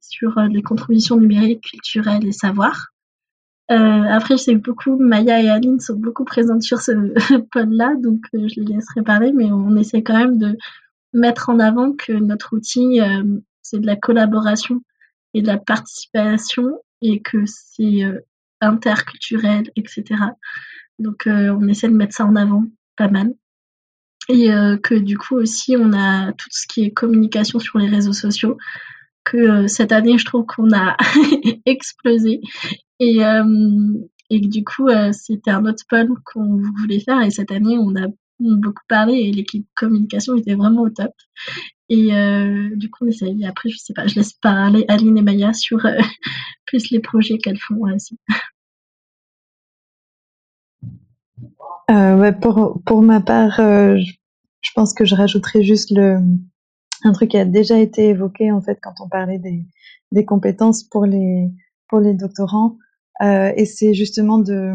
sur 0.02 0.36
euh, 0.36 0.46
les 0.46 0.60
contributions 0.60 1.16
numériques, 1.16 1.62
culturelles 1.62 2.26
et 2.26 2.32
savoirs. 2.32 2.92
après, 3.68 4.36
je 4.36 4.42
sais 4.42 4.52
que 4.52 4.60
beaucoup, 4.60 4.96
Maya 4.98 5.40
et 5.40 5.48
Aline 5.48 5.80
sont 5.80 5.96
beaucoup 5.96 6.26
présentes 6.26 6.62
sur 6.62 6.82
ce 6.82 6.92
pôle-là, 7.52 7.94
donc 7.96 8.26
je 8.34 8.60
les 8.60 8.74
laisserai 8.74 9.02
parler, 9.02 9.32
mais 9.32 9.50
on 9.50 9.74
essaie 9.76 10.02
quand 10.02 10.18
même 10.18 10.36
de 10.36 10.58
mettre 11.14 11.48
en 11.48 11.58
avant 11.60 11.92
que 11.92 12.12
notre 12.12 12.54
outil, 12.54 13.00
c'est 13.62 13.80
de 13.80 13.86
la 13.86 13.96
collaboration 13.96 14.82
et 15.32 15.40
de 15.40 15.46
la 15.46 15.56
participation 15.56 16.78
et 17.00 17.22
que 17.22 17.38
c'est 17.46 18.02
interculturel, 18.60 19.64
etc. 19.74 20.04
Donc, 20.98 21.24
on 21.26 21.66
essaie 21.66 21.88
de 21.88 21.96
mettre 21.96 22.14
ça 22.14 22.26
en 22.26 22.36
avant 22.36 22.64
pas 22.96 23.08
mal 23.08 23.32
et 24.28 24.52
euh, 24.52 24.76
que 24.76 24.94
du 24.94 25.16
coup 25.16 25.36
aussi 25.36 25.76
on 25.78 25.92
a 25.92 26.32
tout 26.32 26.48
ce 26.50 26.66
qui 26.66 26.84
est 26.84 26.90
communication 26.90 27.58
sur 27.58 27.78
les 27.78 27.88
réseaux 27.88 28.12
sociaux 28.12 28.56
que 29.24 29.36
euh, 29.36 29.66
cette 29.68 29.92
année 29.92 30.18
je 30.18 30.24
trouve 30.24 30.46
qu'on 30.46 30.72
a 30.72 30.96
explosé. 31.66 32.40
Et 32.98 33.24
euh, 33.24 33.94
et 34.30 34.40
que 34.40 34.48
du 34.48 34.64
coup 34.64 34.88
c'était 35.12 35.52
un 35.52 35.64
autre 35.66 35.84
pôle 35.88 36.08
qu'on 36.24 36.60
voulait 36.80 37.00
faire. 37.00 37.22
Et 37.22 37.30
cette 37.30 37.52
année 37.52 37.78
on 37.78 37.94
a 37.94 38.08
beaucoup 38.40 38.82
parlé 38.88 39.14
et 39.14 39.32
l'équipe 39.32 39.66
communication 39.76 40.36
était 40.36 40.54
vraiment 40.54 40.82
au 40.82 40.90
top. 40.90 41.12
Et 41.88 42.10
du 42.74 42.90
coup 42.90 43.04
on 43.04 43.08
essaye. 43.08 43.46
Après 43.46 43.68
je 43.68 43.76
sais 43.78 43.94
pas 43.94 44.08
je 44.08 44.16
laisse 44.16 44.32
parler 44.32 44.84
Aline 44.88 45.18
et 45.18 45.22
Maya 45.22 45.52
sur 45.52 45.78
plus 46.66 46.90
les 46.90 47.00
projets 47.00 47.38
qu'elles 47.38 47.60
font 47.60 47.82
aussi 47.94 48.18
Euh, 51.90 52.18
ouais, 52.18 52.32
pour, 52.32 52.80
pour 52.84 53.02
ma 53.02 53.20
part, 53.20 53.60
euh, 53.60 53.96
je, 54.60 54.70
pense 54.74 54.92
que 54.92 55.04
je 55.04 55.14
rajouterais 55.14 55.62
juste 55.62 55.92
le, 55.92 56.18
un 57.04 57.12
truc 57.12 57.30
qui 57.30 57.38
a 57.38 57.44
déjà 57.44 57.78
été 57.78 58.08
évoqué 58.08 58.50
en 58.50 58.60
fait 58.60 58.78
quand 58.82 58.94
on 59.00 59.08
parlait 59.08 59.38
des, 59.38 59.64
des 60.10 60.24
compétences 60.24 60.82
pour 60.82 61.06
les 61.06 61.48
pour 61.88 62.00
les 62.00 62.14
doctorants, 62.14 62.76
euh, 63.22 63.52
et 63.56 63.64
c'est 63.66 63.94
justement 63.94 64.38
de 64.38 64.74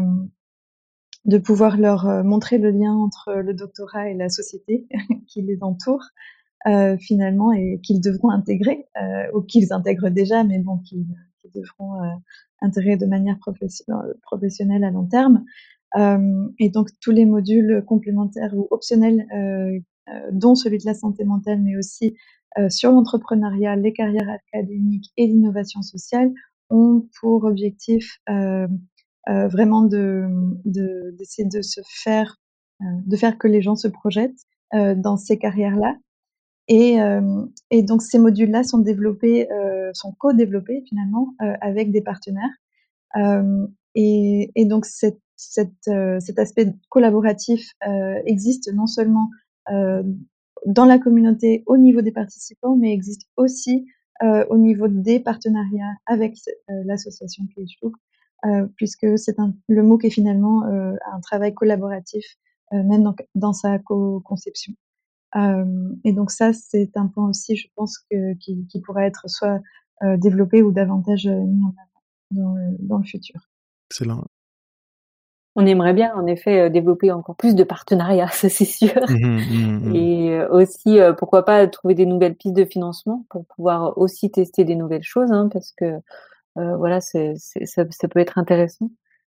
de 1.26 1.38
pouvoir 1.38 1.76
leur 1.76 2.08
euh, 2.08 2.22
montrer 2.22 2.56
le 2.56 2.70
lien 2.70 2.94
entre 2.94 3.34
le 3.34 3.52
doctorat 3.52 4.08
et 4.08 4.14
la 4.14 4.30
société 4.30 4.88
qui 5.28 5.42
les 5.42 5.62
entoure 5.62 6.02
euh, 6.66 6.96
finalement 6.96 7.52
et 7.52 7.78
qu'ils 7.82 8.00
devront 8.00 8.30
intégrer 8.30 8.86
euh, 9.00 9.26
ou 9.34 9.42
qu'ils 9.42 9.72
intègrent 9.74 10.08
déjà, 10.08 10.44
mais 10.44 10.58
bon, 10.58 10.78
qu'ils 10.78 11.06
devront 11.54 12.00
intégrer 12.62 12.96
de 12.96 13.04
manière 13.04 13.38
professionnelle 14.22 14.84
à 14.84 14.90
long 14.90 15.04
terme. 15.04 15.44
Euh, 15.96 16.48
et 16.58 16.70
donc 16.70 16.88
tous 17.00 17.10
les 17.10 17.26
modules 17.26 17.84
complémentaires 17.86 18.52
ou 18.54 18.66
optionnels, 18.70 19.26
euh, 19.34 19.78
dont 20.32 20.54
celui 20.54 20.78
de 20.78 20.86
la 20.86 20.94
santé 20.94 21.24
mentale, 21.24 21.60
mais 21.62 21.76
aussi 21.76 22.16
sur 22.68 22.90
l'entrepreneuriat, 22.90 23.76
les 23.76 23.94
carrières 23.94 24.28
académiques 24.28 25.10
et 25.16 25.26
l'innovation 25.26 25.80
sociale, 25.80 26.30
ont 26.68 27.08
pour 27.18 27.44
objectif 27.44 28.18
vraiment 29.26 29.82
de 29.82 30.26
d'essayer 30.66 31.48
de, 31.48 31.58
de, 31.58 31.62
se 31.62 31.80
faire 31.86 32.36
de 32.82 33.16
faire 33.16 33.38
que 33.38 33.48
les 33.48 33.62
gens 33.62 33.76
se 33.76 33.88
projettent 33.88 34.44
dans 34.72 35.16
ces 35.16 35.38
carrières-là 35.38 35.96
et, 36.68 37.00
euh, 37.00 37.44
et, 37.70 37.82
donc 37.82 38.02
ces 38.02 38.18
modules-là 38.18 38.62
sont 38.62 38.78
développés, 38.78 39.50
euh, 39.50 39.90
sont 39.94 40.12
co-développés 40.12 40.84
finalement 40.88 41.34
euh, 41.42 41.54
avec 41.60 41.90
des 41.90 42.02
partenaires. 42.02 42.50
Euh, 43.16 43.66
et, 43.94 44.50
et, 44.54 44.64
donc 44.64 44.86
cette, 44.86 45.20
cette, 45.50 45.88
euh, 45.88 46.20
cet 46.20 46.38
aspect 46.38 46.74
collaboratif 46.88 47.72
existe 48.26 48.72
non 48.72 48.86
seulement 48.86 49.30
dans 50.66 50.84
la 50.84 50.98
communauté 50.98 51.62
au 51.66 51.76
niveau 51.76 52.02
des 52.02 52.12
participants, 52.12 52.76
mais 52.76 52.92
existe 52.92 53.22
aussi 53.36 53.86
au 54.50 54.56
niveau 54.56 54.86
des 54.86 55.18
partenariats 55.18 55.94
avec 56.06 56.36
l'association 56.68 57.44
PHLook, 57.54 57.94
puisque 58.76 59.18
c'est 59.18 59.36
le 59.68 59.82
MOOC 59.82 60.04
est 60.04 60.10
finalement 60.10 60.62
un 60.62 61.20
travail 61.20 61.54
collaboratif 61.54 62.24
même 62.70 63.12
dans, 63.34 63.52
sa 63.52 63.78
co-conception. 63.78 64.74
Euh, 65.36 65.64
et 66.04 66.12
donc 66.12 66.30
ça, 66.30 66.52
c'est 66.52 66.96
un 66.96 67.08
point 67.08 67.28
aussi, 67.28 67.56
je 67.56 67.68
pense, 67.74 67.98
qui, 68.40 68.66
qui 68.66 68.80
pourrait 68.80 69.06
être 69.06 69.28
soit 69.28 69.60
euh, 70.02 70.16
développé 70.16 70.62
ou 70.62 70.72
davantage 70.72 71.26
euh, 71.26 71.40
mis 71.40 71.62
en 71.62 71.68
avant 71.68 72.02
dans 72.32 72.76
dans 72.80 72.98
le 72.98 73.04
futur. 73.04 73.40
Excellent. 73.88 74.24
On 75.54 75.66
aimerait 75.66 75.92
bien, 75.92 76.14
en 76.14 76.26
effet, 76.26 76.70
développer 76.70 77.12
encore 77.12 77.36
plus 77.36 77.54
de 77.54 77.64
partenariats, 77.64 78.28
ça 78.32 78.48
c'est 78.48 78.64
sûr. 78.64 78.94
Mmh, 79.08 79.26
mmh, 79.26 79.90
mmh. 79.90 79.96
Et 79.96 80.44
aussi, 80.50 80.98
pourquoi 81.18 81.44
pas 81.44 81.66
trouver 81.66 81.94
des 81.94 82.06
nouvelles 82.06 82.36
pistes 82.36 82.56
de 82.56 82.64
financement 82.64 83.24
pour 83.28 83.44
pouvoir 83.46 83.98
aussi 83.98 84.30
tester 84.30 84.64
des 84.64 84.76
nouvelles 84.76 85.02
choses, 85.02 85.30
hein, 85.30 85.48
parce 85.52 85.72
que 85.72 86.00
euh, 86.58 86.76
voilà, 86.76 87.00
c'est, 87.00 87.34
ça, 87.36 87.84
ça, 87.90 88.08
peut 88.08 88.20
être 88.20 88.38
intéressant. 88.38 88.90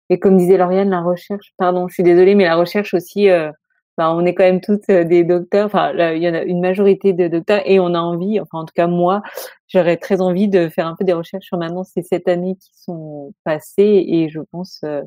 Et 0.10 0.20
comme 0.20 0.38
disait 0.38 0.58
Lauriane, 0.58 0.90
la 0.90 1.02
recherche, 1.02 1.54
pardon, 1.58 1.88
je 1.88 1.94
suis 1.96 2.04
désolée, 2.04 2.36
mais 2.36 2.46
la 2.46 2.56
recherche 2.56 2.94
aussi, 2.94 3.30
euh, 3.30 3.52
bah, 3.98 4.14
on 4.14 4.26
est 4.26 4.36
quand 4.36 4.44
même 4.44 4.62
toutes 4.62 4.90
euh, 4.90 5.04
des 5.06 5.24
docteurs. 5.24 5.66
Enfin, 5.68 5.94
il 6.14 6.22
y 6.22 6.30
en 6.30 6.34
a 6.34 6.44
une 6.44 6.62
majorité 6.62 7.14
de 7.14 7.28
docteurs 7.28 7.62
et 7.66 7.80
on 7.80 7.94
a 7.94 8.00
envie, 8.00 8.40
enfin 8.40 8.60
en 8.60 8.66
tout 8.66 8.74
cas 8.76 8.88
moi, 8.88 9.22
j'aurais 9.68 9.98
très 9.98 10.22
envie 10.22 10.48
de 10.50 10.70
faire 10.70 10.88
un 10.88 10.96
peu 10.96 11.06
des 11.06 11.14
recherches 11.14 11.46
sur 11.46 11.58
maintenant 11.58 11.84
ces 11.84 12.04
sept 12.04 12.28
années 12.28 12.56
qui 12.56 12.70
sont 12.74 13.34
passées 13.44 14.06
et 14.08 14.30
je 14.30 14.42
pense 14.52 14.82
euh, 14.84 15.02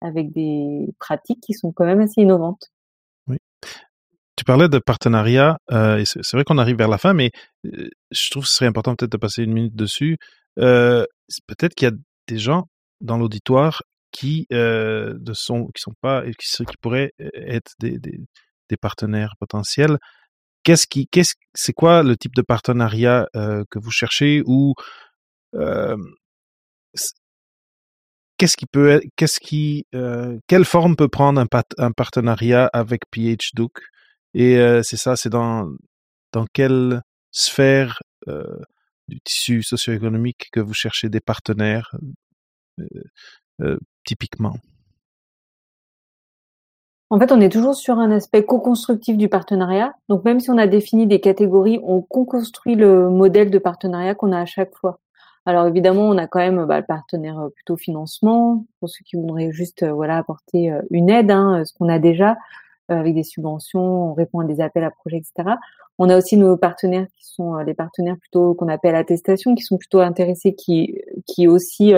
avec 0.00 0.32
des 0.32 0.88
pratiques 0.98 1.40
qui 1.40 1.54
sont 1.54 1.72
quand 1.72 1.84
même 1.84 2.00
assez 2.00 2.22
innovantes. 2.22 2.70
Oui. 3.26 3.38
Tu 4.36 4.44
parlais 4.44 4.68
de 4.68 4.78
partenariat, 4.78 5.58
euh, 5.72 5.98
et 5.98 6.04
c'est 6.04 6.32
vrai 6.32 6.44
qu'on 6.44 6.58
arrive 6.58 6.76
vers 6.76 6.88
la 6.88 6.98
fin, 6.98 7.14
mais 7.14 7.30
euh, 7.66 7.88
je 8.10 8.30
trouve 8.30 8.44
que 8.44 8.48
ce 8.48 8.56
serait 8.56 8.66
important 8.66 8.94
peut-être 8.94 9.12
de 9.12 9.16
passer 9.16 9.42
une 9.42 9.52
minute 9.52 9.74
dessus. 9.74 10.18
Euh, 10.58 11.04
peut-être 11.46 11.74
qu'il 11.74 11.88
y 11.88 11.90
a 11.90 11.94
des 12.28 12.38
gens 12.38 12.68
dans 13.00 13.16
l'auditoire 13.18 13.82
qui 14.12 14.46
ne 14.50 15.32
sont 15.34 15.70
sont 15.76 15.94
pas 16.00 16.24
qui, 16.38 16.64
qui 16.64 16.76
pourraient 16.80 17.12
être 17.18 17.72
des, 17.78 17.98
des, 17.98 18.76
partenaires 18.80 19.34
potentiels. 19.38 19.98
Qu'est-ce 20.62 20.86
qui 20.86 21.06
qu'est-ce 21.08 21.34
c'est 21.54 21.74
quoi 21.74 22.02
le 22.02 22.16
type 22.16 22.34
de 22.34 22.40
partenariat 22.40 23.28
que 23.34 23.78
vous 23.78 23.90
cherchez 23.90 24.42
ou 24.46 24.74
qu'est-ce 28.38 28.56
qui 28.56 28.66
peut 28.66 29.00
qu'est-ce 29.16 29.40
qui 29.40 29.86
euh, 29.94 30.38
quelle 30.46 30.64
forme 30.64 30.96
peut 30.96 31.08
prendre 31.08 31.40
un, 31.78 31.92
partenariat 31.92 32.68
avec 32.72 33.02
PhDoc 33.14 33.80
et 34.34 34.58
euh, 34.58 34.82
c'est 34.82 34.96
ça 34.96 35.16
c'est 35.16 35.30
dans 35.30 35.68
dans 36.32 36.46
quelle 36.52 37.02
sphère 37.32 38.00
du 39.08 39.20
tissu 39.20 39.62
socio-économique 39.62 40.48
que 40.52 40.60
vous 40.60 40.74
cherchez 40.74 41.08
des 41.08 41.20
partenaires 41.20 41.92
euh, 43.62 43.78
typiquement? 44.04 44.54
En 47.08 47.20
fait, 47.20 47.30
on 47.30 47.40
est 47.40 47.48
toujours 47.48 47.74
sur 47.74 47.98
un 47.98 48.10
aspect 48.10 48.44
co-constructif 48.44 49.16
du 49.16 49.28
partenariat. 49.28 49.94
Donc, 50.08 50.24
même 50.24 50.40
si 50.40 50.50
on 50.50 50.58
a 50.58 50.66
défini 50.66 51.06
des 51.06 51.20
catégories, 51.20 51.78
on 51.84 52.02
co-construit 52.02 52.74
le 52.74 53.08
modèle 53.08 53.50
de 53.50 53.58
partenariat 53.58 54.14
qu'on 54.14 54.32
a 54.32 54.40
à 54.40 54.46
chaque 54.46 54.74
fois. 54.74 54.98
Alors, 55.46 55.66
évidemment, 55.66 56.08
on 56.08 56.18
a 56.18 56.26
quand 56.26 56.40
même 56.40 56.64
bah, 56.66 56.80
le 56.80 56.86
partenaire 56.86 57.38
euh, 57.38 57.48
plutôt 57.48 57.76
financement 57.76 58.66
pour 58.80 58.88
ceux 58.88 59.04
qui 59.04 59.16
voudraient 59.16 59.52
juste 59.52 59.84
euh, 59.84 59.92
voilà 59.92 60.18
apporter 60.18 60.72
une 60.90 61.08
aide, 61.08 61.30
hein, 61.30 61.62
ce 61.64 61.72
qu'on 61.72 61.88
a 61.88 61.98
déjà 61.98 62.36
avec 62.88 63.16
des 63.16 63.24
subventions, 63.24 64.10
on 64.10 64.14
répond 64.14 64.38
à 64.38 64.44
des 64.44 64.60
appels 64.60 64.84
à 64.84 64.92
projets, 64.92 65.16
etc. 65.16 65.56
On 65.98 66.08
a 66.08 66.16
aussi 66.16 66.36
nos 66.36 66.56
partenaires 66.56 67.08
qui 67.16 67.26
sont 67.26 67.56
les 67.56 67.74
partenaires 67.74 68.16
plutôt 68.16 68.54
qu'on 68.54 68.68
appelle 68.68 68.94
attestation, 68.94 69.56
qui 69.56 69.64
sont 69.64 69.76
plutôt 69.76 69.98
intéressés, 69.98 70.54
qui 70.54 71.00
qui 71.26 71.48
aussi 71.48 71.94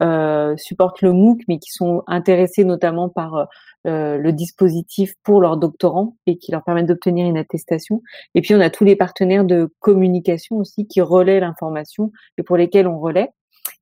euh, 0.00 0.56
supportent 0.56 1.02
le 1.02 1.12
MOOC, 1.12 1.40
mais 1.48 1.58
qui 1.58 1.72
sont 1.72 2.04
intéressés 2.06 2.62
notamment 2.62 3.08
par 3.08 3.34
euh, 3.34 3.44
le 3.88 4.30
dispositif 4.30 5.14
pour 5.22 5.40
leurs 5.40 5.56
doctorants 5.56 6.16
et 6.26 6.38
qui 6.38 6.52
leur 6.52 6.62
permettent 6.62 6.86
d'obtenir 6.86 7.26
une 7.26 7.38
attestation. 7.38 8.02
Et 8.34 8.40
puis 8.40 8.54
on 8.54 8.60
a 8.60 8.70
tous 8.70 8.84
les 8.84 8.96
partenaires 8.96 9.44
de 9.44 9.72
communication 9.80 10.56
aussi 10.56 10.86
qui 10.86 11.00
relaient 11.00 11.40
l'information 11.40 12.12
et 12.36 12.42
pour 12.42 12.56
lesquels 12.56 12.86
on 12.86 12.98
relaie. 12.98 13.30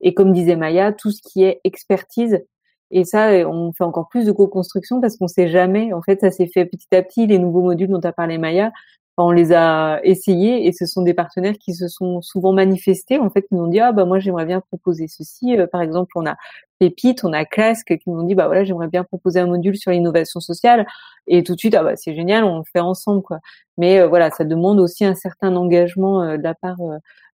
Et 0.00 0.14
comme 0.14 0.32
disait 0.32 0.56
Maya, 0.56 0.92
tout 0.92 1.10
ce 1.10 1.20
qui 1.22 1.42
est 1.42 1.60
expertise. 1.64 2.44
Et 2.90 3.04
ça, 3.04 3.30
on 3.48 3.72
fait 3.72 3.84
encore 3.84 4.08
plus 4.08 4.26
de 4.26 4.32
co-construction 4.32 5.00
parce 5.00 5.16
qu'on 5.16 5.28
sait 5.28 5.48
jamais. 5.48 5.92
En 5.92 6.02
fait, 6.02 6.20
ça 6.20 6.30
s'est 6.30 6.46
fait 6.46 6.66
petit 6.66 6.94
à 6.94 7.02
petit. 7.02 7.26
Les 7.26 7.38
nouveaux 7.38 7.62
modules 7.62 7.88
dont 7.88 8.00
a 8.00 8.12
parlé 8.12 8.38
Maya, 8.38 8.72
on 9.18 9.30
les 9.30 9.52
a 9.52 10.00
essayés 10.04 10.66
et 10.66 10.72
ce 10.72 10.86
sont 10.86 11.02
des 11.02 11.14
partenaires 11.14 11.56
qui 11.58 11.74
se 11.74 11.88
sont 11.88 12.20
souvent 12.22 12.52
manifestés. 12.52 13.18
En 13.18 13.30
fait 13.30 13.42
qui 13.42 13.54
nous 13.54 13.64
ont 13.64 13.66
dit 13.68 13.80
ah 13.80 13.92
bah 13.92 14.04
moi 14.04 14.18
j'aimerais 14.18 14.44
bien 14.46 14.60
proposer 14.60 15.06
ceci. 15.08 15.56
Euh, 15.56 15.66
par 15.66 15.82
exemple 15.82 16.12
on 16.16 16.26
a 16.26 16.36
Pépite 16.78 17.24
on 17.24 17.32
a 17.32 17.44
Clask 17.46 17.86
qui 17.86 18.10
nous 18.10 18.20
ont 18.20 18.24
dit 18.24 18.34
bah 18.34 18.46
voilà 18.46 18.64
j'aimerais 18.64 18.88
bien 18.88 19.04
proposer 19.04 19.40
un 19.40 19.46
module 19.46 19.76
sur 19.76 19.90
l'innovation 19.90 20.40
sociale. 20.40 20.86
Et 21.26 21.42
tout 21.42 21.54
de 21.54 21.58
suite 21.58 21.74
ah 21.74 21.82
bah 21.82 21.96
c'est 21.96 22.14
génial 22.14 22.44
on 22.44 22.58
le 22.58 22.64
fait 22.70 22.80
ensemble 22.80 23.22
quoi. 23.22 23.38
Mais 23.78 24.00
euh, 24.00 24.08
voilà 24.08 24.30
ça 24.30 24.44
demande 24.44 24.80
aussi 24.80 25.04
un 25.04 25.14
certain 25.14 25.56
engagement 25.56 26.22
euh, 26.22 26.36
de 26.36 26.42
la 26.42 26.54
part 26.54 26.76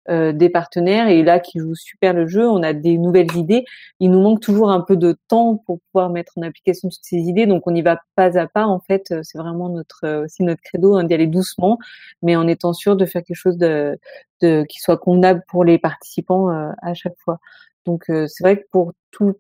euh, 0.09 0.33
des 0.33 0.49
partenaires 0.49 1.07
et 1.07 1.23
là 1.23 1.39
qui 1.39 1.61
jouent 1.61 1.77
super 1.77 2.13
le 2.13 2.27
jeu, 2.27 2.49
on 2.49 2.65
a 2.65 2.73
des 2.73 2.99
nouvelles 2.99 3.37
idées. 3.37 3.65
Il 4.01 4.11
nous 4.11 4.21
manque 4.21 4.41
toujours 4.41 4.73
un 4.73 4.81
peu 4.81 4.97
de 4.97 5.17
temps 5.29 5.59
pour 5.65 5.79
pouvoir 5.93 6.11
mettre 6.11 6.33
en 6.37 6.43
application 6.43 6.89
toutes 6.89 7.05
ces 7.05 7.19
idées, 7.19 7.47
donc 7.47 7.69
on 7.69 7.75
y 7.75 7.83
va 7.83 8.01
pas 8.17 8.37
à 8.37 8.49
pas. 8.49 8.67
En 8.67 8.81
fait, 8.81 9.15
c'est 9.23 9.39
vraiment 9.39 9.69
notre 9.69 10.01
euh, 10.05 10.25
aussi 10.25 10.43
notre 10.43 10.61
credo 10.63 10.97
hein, 10.97 11.05
d'y 11.05 11.15
aller 11.15 11.29
doucement, 11.29 11.79
mais 12.21 12.35
en 12.35 12.49
étant 12.49 12.73
sûr 12.73 12.97
de 12.97 13.07
faire 13.07 13.23
quelque 13.23 13.37
chose 13.37 13.59
de, 13.59 13.97
de 14.41 14.65
qui 14.69 14.81
soit 14.81 14.99
convenable 14.99 15.45
pour 15.47 15.65
les 15.65 15.79
participants 15.79 16.51
euh, 16.51 16.73
à 16.83 16.95
chaque 16.95 17.17
fois. 17.19 17.39
Donc 17.87 18.05
c'est 18.07 18.43
vrai 18.45 18.59
que 18.59 18.67
pour 18.71 18.93
tout, 19.13 19.35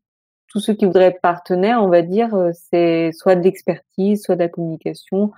tous 0.48 0.60
ceux 0.60 0.74
qui 0.74 0.84
voudraient 0.84 1.06
être 1.06 1.20
partenaires, 1.20 1.82
on 1.82 1.88
va 1.88 2.02
dire, 2.02 2.30
c'est 2.52 3.10
soit 3.12 3.36
de 3.36 3.42
l'expertise, 3.42 4.22
soit 4.22 4.34
de 4.34 4.40
la 4.40 4.48
communication, 4.48 5.32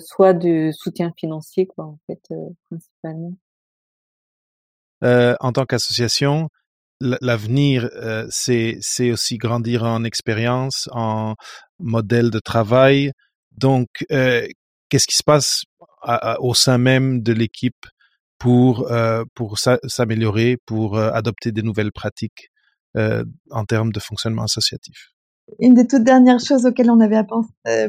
soit 0.00 0.32
de 0.32 0.70
soutien 0.72 1.12
financier, 1.16 1.66
quoi, 1.66 1.84
en 1.84 1.98
fait, 2.06 2.22
principalement. 2.70 3.34
Euh, 5.04 5.34
en 5.40 5.52
tant 5.52 5.64
qu'association, 5.64 6.48
l'avenir, 7.00 7.88
euh, 7.94 8.26
c'est 8.30 9.12
aussi 9.12 9.38
grandir 9.38 9.84
en 9.84 10.04
expérience, 10.04 10.88
en 10.92 11.34
modèle 11.78 12.30
de 12.30 12.40
travail. 12.40 13.12
Donc, 13.56 13.88
euh, 14.10 14.46
qu'est-ce 14.88 15.06
qui 15.06 15.16
se 15.16 15.22
passe 15.22 15.62
au 16.40 16.54
sein 16.54 16.78
même 16.78 17.22
de 17.22 17.32
l'équipe 17.32 17.86
pour 18.38 18.88
pour 19.34 19.58
s'améliorer, 19.58 20.56
pour 20.64 20.98
adopter 20.98 21.52
des 21.52 21.62
nouvelles 21.62 21.92
pratiques 21.92 22.50
en 22.94 23.64
termes 23.64 23.92
de 23.92 24.00
fonctionnement 24.00 24.44
associatif? 24.44 25.10
Une 25.60 25.74
des 25.74 25.86
toutes 25.86 26.04
dernières 26.04 26.40
choses 26.40 26.66
auxquelles 26.66 26.90
on 26.90 27.00
avait 27.00 27.22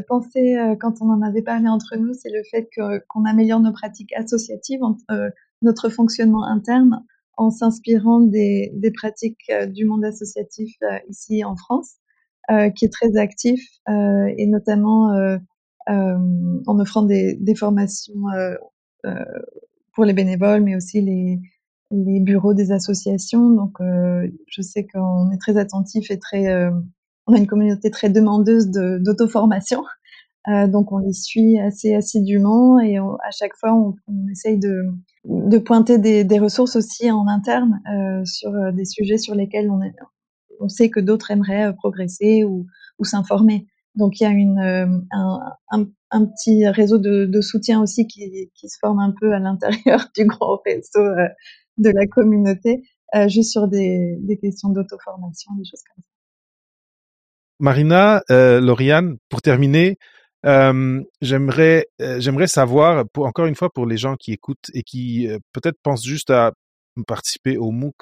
pensé 0.07 0.57
quand 0.79 1.01
on 1.01 1.11
en 1.11 1.21
avait 1.21 1.43
parlé 1.43 1.67
entre 1.67 1.97
nous, 1.97 2.13
c'est 2.13 2.31
le 2.31 2.41
fait 2.49 2.67
qu'on 3.07 3.25
améliore 3.25 3.59
nos 3.59 3.73
pratiques 3.73 4.13
associatives, 4.13 4.81
notre 5.61 5.89
fonctionnement 5.89 6.45
interne 6.45 7.03
en 7.39 7.51
s'inspirant 7.51 8.19
des, 8.19 8.71
des, 8.75 8.91
pratiques 8.91 9.49
euh, 9.49 9.65
du 9.65 9.85
monde 9.85 10.03
associatif 10.03 10.75
euh, 10.83 10.97
ici 11.09 11.45
en 11.45 11.55
France, 11.55 11.93
euh, 12.51 12.69
qui 12.69 12.85
est 12.85 12.89
très 12.91 13.15
actif 13.17 13.61
et 13.87 14.45
notamment 14.47 15.11
en 15.87 16.79
offrant 16.79 17.03
des, 17.03 17.35
des 17.35 17.55
formations 17.55 18.13
pour 19.93 20.05
les 20.05 20.13
bénévoles, 20.13 20.61
mais 20.61 20.75
aussi 20.75 21.01
les, 21.01 21.39
les 21.91 22.19
bureaux 22.19 22.53
des 22.53 22.71
associations. 22.71 23.49
Donc, 23.49 23.77
je 23.79 24.61
sais 24.61 24.85
qu'on 24.85 25.31
est 25.31 25.37
très 25.37 25.57
attentif 25.57 26.11
et 26.11 26.19
très, 26.19 26.69
on 27.27 27.33
a 27.33 27.37
une 27.37 27.47
communauté 27.47 27.91
très 27.91 28.09
demandeuse 28.09 28.67
d'auto-formation. 28.69 29.83
Euh, 30.49 30.67
donc 30.67 30.91
on 30.91 30.97
les 30.97 31.13
suit 31.13 31.59
assez 31.59 31.93
assidûment 31.93 32.79
et 32.79 32.97
à 32.97 33.31
chaque 33.31 33.55
fois 33.55 33.73
on, 33.73 33.95
essaye 34.31 34.57
de, 34.57 35.57
pointer 35.59 35.97
des, 35.97 36.39
ressources 36.39 36.75
aussi 36.75 37.11
en 37.11 37.27
interne 37.27 37.81
euh, 37.93 38.25
sur 38.25 38.49
euh, 38.51 38.71
des 38.71 38.85
sujets 38.85 39.17
sur 39.17 39.35
lesquels 39.35 39.69
on, 39.69 40.67
sait 40.69 40.89
que 40.89 40.99
d'autres 40.99 41.31
aimeraient 41.31 41.73
progresser 41.75 42.43
ou, 42.43 42.67
s'informer. 43.03 43.67
Donc 43.95 44.19
il 44.19 44.23
y 44.23 44.25
a 44.25 44.31
une, 44.31 45.07
un, 45.11 46.25
petit 46.25 46.67
réseau 46.67 46.97
de, 46.97 47.41
soutien 47.41 47.81
aussi 47.81 48.07
qui, 48.07 48.49
se 48.55 48.77
forme 48.79 48.99
un 48.99 49.13
peu 49.19 49.33
à 49.33 49.39
l'intérieur 49.39 50.07
du 50.15 50.25
grand 50.25 50.59
réseau 50.65 51.03
de 51.77 51.89
la 51.89 52.07
communauté, 52.07 52.83
juste 53.27 53.51
sur 53.51 53.67
des, 53.67 54.17
des 54.21 54.37
questions 54.37 54.69
d'auto-formation, 54.69 55.53
des 55.55 55.65
choses 55.65 55.83
comme 55.83 56.03
ça. 56.03 56.19
Marina, 57.59 58.23
euh, 58.31 58.61
Lauriane, 58.61 59.17
pour 59.27 59.41
terminer, 59.41 59.97
j'aimerais 60.43 61.85
j'aimerais 61.99 62.47
savoir, 62.47 63.05
encore 63.17 63.45
une 63.45 63.55
fois, 63.55 63.69
pour 63.69 63.85
les 63.85 63.97
gens 63.97 64.15
qui 64.15 64.31
écoutent 64.31 64.69
et 64.73 64.83
qui 64.83 65.27
peut-être 65.53 65.77
pensent 65.83 66.05
juste 66.05 66.29
à 66.29 66.51
participer 67.07 67.57
au 67.57 67.71
MOOC, 67.71 67.95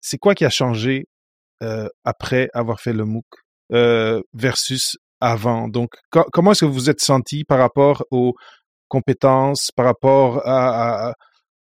c'est 0.00 0.18
quoi 0.18 0.34
qui 0.34 0.44
a 0.44 0.50
changé 0.50 1.06
après 2.04 2.48
avoir 2.54 2.80
fait 2.80 2.92
le 2.92 3.04
MOOC 3.04 3.26
versus 4.32 4.96
avant? 5.20 5.68
Donc, 5.68 5.90
comment 6.10 6.52
est-ce 6.52 6.64
que 6.64 6.70
vous 6.70 6.90
êtes 6.90 7.00
senti 7.00 7.44
par 7.44 7.58
rapport 7.58 8.04
aux 8.10 8.34
compétences, 8.88 9.70
par 9.70 9.86
rapport 9.86 10.42
à, 10.46 11.14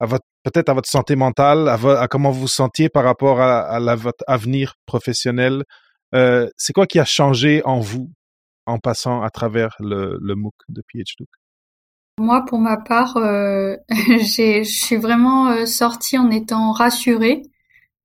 votre 0.00 0.26
peut-être 0.42 0.68
à 0.68 0.74
votre 0.74 0.90
santé 0.90 1.16
mentale, 1.16 1.68
à, 1.68 2.06
comment 2.08 2.30
vous 2.30 2.42
vous 2.42 2.48
sentiez 2.48 2.90
par 2.90 3.04
rapport 3.04 3.40
à, 3.40 3.60
à 3.60 3.96
votre 3.96 4.24
avenir 4.26 4.74
professionnel? 4.86 5.64
C'est 6.12 6.72
quoi 6.74 6.86
qui 6.86 6.98
a 6.98 7.04
changé 7.04 7.62
en 7.64 7.80
vous? 7.80 8.10
En 8.66 8.78
passant 8.78 9.22
à 9.22 9.30
travers 9.30 9.76
le, 9.80 10.18
le 10.20 10.34
MOOC 10.34 10.54
de 10.68 10.82
PhDoc 10.90 11.28
Moi, 12.18 12.44
pour 12.46 12.58
ma 12.58 12.76
part, 12.76 13.16
euh, 13.16 13.76
je 13.88 14.62
suis 14.64 14.96
vraiment 14.96 15.48
euh, 15.48 15.66
sortie 15.66 16.18
en 16.18 16.30
étant 16.30 16.72
rassurée 16.72 17.42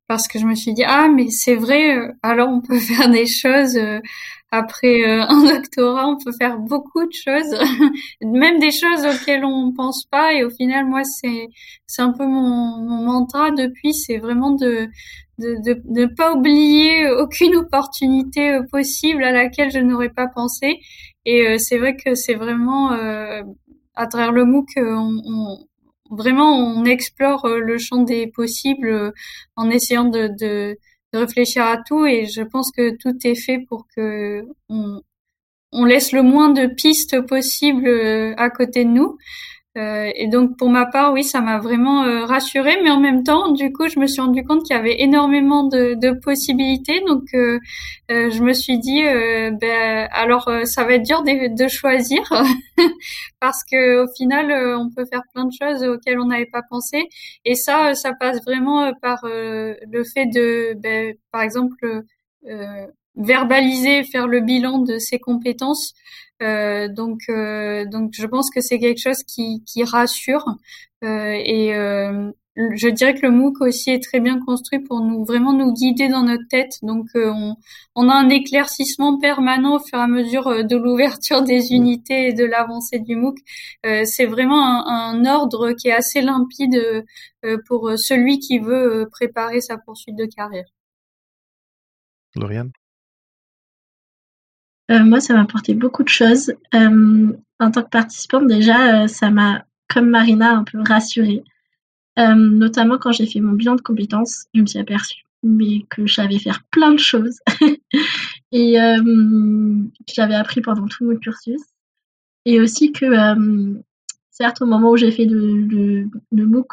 parce 0.09 0.27
que 0.27 0.39
je 0.39 0.45
me 0.45 0.55
suis 0.55 0.73
dit 0.73 0.83
ah 0.85 1.07
mais 1.07 1.29
c'est 1.29 1.55
vrai, 1.55 1.97
euh, 1.97 2.11
alors 2.23 2.49
on 2.49 2.61
peut 2.61 2.79
faire 2.79 3.09
des 3.09 3.27
choses 3.27 3.77
euh, 3.77 3.99
après 4.51 5.03
un 5.05 5.43
doctorat, 5.43 6.07
on 6.07 6.17
peut 6.17 6.31
faire 6.31 6.57
beaucoup 6.57 7.05
de 7.05 7.13
choses, 7.13 7.55
même 8.21 8.59
des 8.59 8.71
choses 8.71 9.05
auxquelles 9.05 9.45
on 9.45 9.73
pense 9.73 10.05
pas 10.05 10.33
et 10.33 10.43
au 10.43 10.49
final 10.49 10.85
moi 10.85 11.03
c'est 11.03 11.47
c'est 11.87 12.01
un 12.01 12.11
peu 12.11 12.25
mon, 12.25 12.77
mon 12.77 13.03
mantra 13.03 13.51
depuis, 13.51 13.93
c'est 13.93 14.17
vraiment 14.17 14.51
de 14.51 14.89
de 15.39 15.81
ne 15.87 16.05
pas 16.05 16.33
oublier 16.33 17.09
aucune 17.09 17.55
opportunité 17.55 18.51
euh, 18.51 18.63
possible 18.71 19.23
à 19.23 19.31
laquelle 19.31 19.71
je 19.71 19.79
n'aurais 19.79 20.09
pas 20.09 20.27
pensé. 20.27 20.79
Et 21.25 21.47
euh, 21.47 21.57
c'est 21.57 21.77
vrai 21.77 21.95
que 21.95 22.15
c'est 22.15 22.35
vraiment 22.35 22.91
euh, 22.93 23.41
à 23.95 24.07
travers 24.07 24.31
le 24.31 24.45
MOOC, 24.45 24.67
on, 24.77 25.21
on, 25.25 26.15
vraiment 26.15 26.55
on 26.57 26.85
explore 26.85 27.47
le 27.47 27.77
champ 27.77 28.03
des 28.03 28.27
possibles 28.27 29.13
en 29.55 29.69
essayant 29.69 30.05
de, 30.05 30.29
de, 30.39 30.77
réfléchir 31.17 31.63
à 31.65 31.77
tout. 31.77 32.05
Et 32.05 32.25
je 32.25 32.41
pense 32.41 32.71
que 32.71 32.95
tout 32.97 33.15
est 33.23 33.35
fait 33.35 33.59
pour 33.67 33.87
que 33.95 34.45
on, 34.69 35.85
laisse 35.85 36.11
le 36.11 36.23
moins 36.23 36.49
de 36.49 36.67
pistes 36.67 37.21
possibles 37.21 37.87
à 38.37 38.49
côté 38.49 38.85
de 38.85 38.89
nous. 38.89 39.17
Euh, 39.79 40.11
et 40.15 40.27
donc 40.27 40.57
pour 40.57 40.69
ma 40.69 40.85
part, 40.85 41.13
oui, 41.13 41.23
ça 41.23 41.39
m'a 41.41 41.57
vraiment 41.59 42.03
euh, 42.03 42.25
rassurée, 42.25 42.77
mais 42.83 42.89
en 42.89 42.99
même 42.99 43.23
temps, 43.23 43.51
du 43.51 43.71
coup, 43.71 43.87
je 43.87 43.99
me 43.99 44.07
suis 44.07 44.21
rendu 44.21 44.43
compte 44.43 44.63
qu'il 44.63 44.75
y 44.75 44.79
avait 44.79 45.01
énormément 45.01 45.63
de, 45.63 46.19
possibilités. 46.21 47.01
Donc 47.07 47.23
euh, 47.33 47.59
je 48.09 48.43
me 48.43 48.53
suis 48.53 48.77
dit, 48.79 49.01
ben 49.03 50.07
alors 50.11 50.49
ça 50.65 50.83
va 50.83 50.93
être 50.95 51.03
dur 51.05 51.23
de, 51.23 51.55
de 51.55 51.67
choisir 51.67 52.21
parce 53.39 53.63
que 53.63 54.03
au 54.03 54.07
final, 54.15 54.51
on 54.77 54.89
peut 54.89 55.05
faire 55.05 55.21
plein 55.33 55.45
de 55.45 55.51
choses 55.51 55.83
auxquelles 55.83 56.19
on 56.19 56.25
n'avait 56.25 56.45
pas 56.45 56.63
pensé. 56.69 57.07
Et 57.45 57.55
ça, 57.55 57.93
ça 57.95 58.13
passe 58.13 58.43
vraiment 58.43 58.91
par 59.01 59.19
le 59.23 60.03
fait 60.03 60.25
de, 60.25 60.73
ben, 60.79 61.15
par 61.31 61.41
exemple, 61.41 62.03
verbaliser, 63.15 64.03
faire 64.03 64.27
le 64.27 64.41
bilan 64.41 64.79
de 64.79 64.97
ses 64.97 65.19
compétences. 65.19 65.93
Euh, 66.41 66.87
donc, 66.87 67.21
euh, 67.29 67.85
donc, 67.85 68.11
je 68.13 68.25
pense 68.25 68.49
que 68.49 68.61
c'est 68.61 68.79
quelque 68.79 69.01
chose 69.01 69.23
qui, 69.23 69.63
qui 69.65 69.83
rassure. 69.83 70.45
Euh, 71.03 71.31
et 71.33 71.73
euh, 71.75 72.31
je 72.55 72.89
dirais 72.89 73.13
que 73.13 73.21
le 73.25 73.31
MOOC 73.31 73.61
aussi 73.61 73.91
est 73.91 74.03
très 74.03 74.19
bien 74.19 74.39
construit 74.39 74.79
pour 74.79 75.01
nous 75.01 75.23
vraiment 75.23 75.53
nous 75.53 75.73
guider 75.73 76.09
dans 76.09 76.23
notre 76.23 76.47
tête. 76.49 76.73
Donc, 76.81 77.07
euh, 77.15 77.31
on, 77.33 77.55
on, 77.95 78.09
a 78.09 78.13
un 78.13 78.29
éclaircissement 78.29 79.17
permanent 79.17 79.77
au 79.77 79.79
fur 79.79 79.97
et 79.99 80.01
à 80.01 80.07
mesure 80.07 80.65
de 80.65 80.75
l'ouverture 80.75 81.41
des 81.43 81.71
unités 81.71 82.29
et 82.29 82.33
de 82.33 82.45
l'avancée 82.45 82.99
du 82.99 83.15
MOOC. 83.15 83.37
c'est 84.05 84.25
vraiment 84.25 84.65
un, 84.65 85.23
un, 85.23 85.25
ordre 85.25 85.71
qui 85.73 85.87
est 85.89 85.93
assez 85.93 86.21
limpide 86.21 87.05
pour 87.67 87.91
celui 87.97 88.39
qui 88.39 88.59
veut 88.59 89.07
préparer 89.11 89.61
sa 89.61 89.77
poursuite 89.77 90.17
de 90.17 90.25
carrière. 90.25 90.67
Lauriane? 92.35 92.71
Euh, 94.89 95.03
moi, 95.03 95.19
ça 95.19 95.33
m'a 95.33 95.41
apporté 95.41 95.73
beaucoup 95.73 96.03
de 96.03 96.09
choses. 96.09 96.51
Euh, 96.73 97.31
en 97.59 97.71
tant 97.71 97.83
que 97.83 97.89
participante, 97.89 98.47
déjà, 98.47 99.03
euh, 99.03 99.07
ça 99.07 99.29
m'a, 99.29 99.65
comme 99.87 100.09
Marina, 100.09 100.51
un 100.51 100.63
peu 100.63 100.79
rassurée. 100.81 101.43
Notamment 102.17 102.97
quand 102.97 103.13
j'ai 103.13 103.25
fait 103.25 103.39
mon 103.39 103.53
bilan 103.53 103.75
de 103.75 103.81
compétences, 103.81 104.47
je 104.53 104.59
me 104.59 104.65
suis 104.65 104.79
aperçue 104.79 105.23
mais 105.41 105.85
que 105.89 106.05
je 106.05 106.15
savais 106.15 106.37
faire 106.37 106.65
plein 106.69 106.91
de 106.91 106.99
choses 106.99 107.39
et 108.51 108.75
j'avais 110.13 110.35
appris 110.35 110.59
pendant 110.59 110.85
tout 110.87 111.05
mon 111.05 111.15
cursus. 111.15 111.61
Et 112.43 112.59
aussi 112.59 112.91
que, 112.91 113.05
certes, 114.31 114.61
au 114.61 114.65
moment 114.65 114.91
où 114.91 114.97
j'ai 114.97 115.11
fait 115.11 115.23
le, 115.23 115.61
le, 115.61 116.09
le 116.33 116.45
MOOC, 116.45 116.67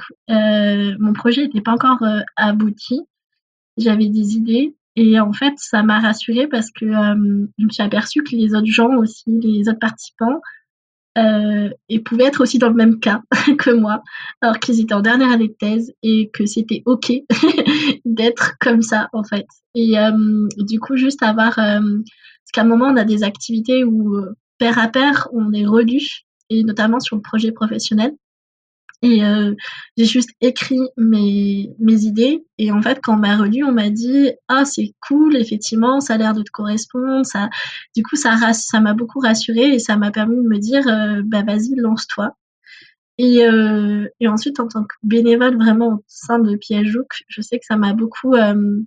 mon 0.98 1.12
projet 1.12 1.42
n'était 1.42 1.60
pas 1.60 1.74
encore 1.74 2.02
abouti. 2.34 3.02
J'avais 3.76 4.08
des 4.08 4.34
idées, 4.34 4.74
et 4.97 5.20
en 5.20 5.32
fait, 5.32 5.55
ça 5.57 5.82
m'a 5.82 6.01
rassurée 6.01 6.49
parce 6.49 6.70
que 6.70 6.86
euh, 6.86 7.47
je 7.59 7.64
me 7.64 7.70
suis 7.70 7.82
aperçue 7.82 8.22
que 8.22 8.34
les 8.34 8.55
autres 8.55 8.66
gens 8.66 8.94
aussi, 8.97 9.24
les 9.26 9.68
autres 9.68 9.78
participants, 9.78 10.40
euh, 11.18 11.70
et 11.88 12.01
pouvaient 12.01 12.24
être 12.24 12.42
aussi 12.42 12.59
dans 12.59 12.68
le 12.68 12.74
même 12.74 13.01
cas 13.01 13.22
que 13.59 13.70
moi, 13.70 14.03
alors 14.42 14.59
qu'ils 14.59 14.80
étaient 14.80 14.94
en 14.94 15.01
dernière 15.01 15.32
année 15.32 15.49
de 15.49 15.57
thèse 15.59 15.92
et 16.03 16.30
que 16.32 16.44
c'était 16.44 16.82
ok 16.84 17.12
d'être 18.05 18.55
comme 18.61 18.82
ça 18.82 19.09
en 19.12 19.24
fait. 19.24 19.47
Et 19.74 19.99
euh, 19.99 20.47
du 20.59 20.78
coup, 20.78 20.97
juste 20.97 21.22
avoir, 21.22 21.59
euh, 21.59 21.80
parce 21.80 22.53
qu'à 22.53 22.62
un 22.62 22.64
moment, 22.64 22.86
on 22.86 22.97
a 22.97 23.05
des 23.05 23.22
activités 23.22 23.84
où 23.84 24.16
pair 24.59 24.78
à 24.78 24.88
pair, 24.88 25.28
on 25.32 25.53
est 25.53 25.66
relus, 25.66 26.24
et 26.51 26.64
notamment 26.64 27.01
sur 27.01 27.16
le 27.16 27.22
projet 27.22 27.53
professionnel. 27.53 28.12
Et 29.03 29.24
euh, 29.24 29.55
j'ai 29.97 30.07
juste 30.07 30.30
écrit 30.40 30.80
mes, 30.97 31.70
mes 31.78 32.03
idées. 32.03 32.44
Et 32.59 32.72
en 32.72 32.80
fait, 32.82 33.01
quand 33.03 33.14
on 33.14 33.18
m'a 33.18 33.36
relu, 33.36 33.62
on 33.64 33.72
m'a 33.72 33.90
dit 33.90 34.30
Ah, 34.49 34.64
c'est 34.64 34.94
cool, 35.07 35.36
effectivement, 35.36 36.01
ça 36.01 36.14
a 36.14 36.16
l'air 36.18 36.34
de 36.34 36.42
te 36.42 36.51
correspondre. 36.51 37.24
Ça, 37.24 37.49
du 37.94 38.03
coup, 38.03 38.16
ça 38.16 38.36
ça 38.53 38.80
m'a 38.80 38.94
beaucoup 38.94 39.20
rassurée 39.20 39.74
et 39.74 39.78
ça 39.78 39.97
m'a 39.97 40.11
permis 40.11 40.36
de 40.36 40.49
me 40.49 40.59
dire 40.59 40.86
euh, 40.88 41.22
Bah, 41.24 41.42
vas-y, 41.42 41.74
lance-toi. 41.76 42.34
Et, 43.18 43.44
euh, 43.47 44.09
et 44.20 44.28
ensuite, 44.28 44.61
en 44.61 44.68
tant 44.68 44.84
que 44.84 44.94
bénévole 45.03 45.57
vraiment 45.57 45.88
au 45.94 46.05
sein 46.07 46.38
de 46.38 46.57
Piajouk, 46.57 47.24
je 47.28 47.40
sais 47.40 47.59
que 47.59 47.64
ça 47.66 47.76
m'a 47.76 47.94
beaucoup 47.94 48.34
euh, 48.34 48.82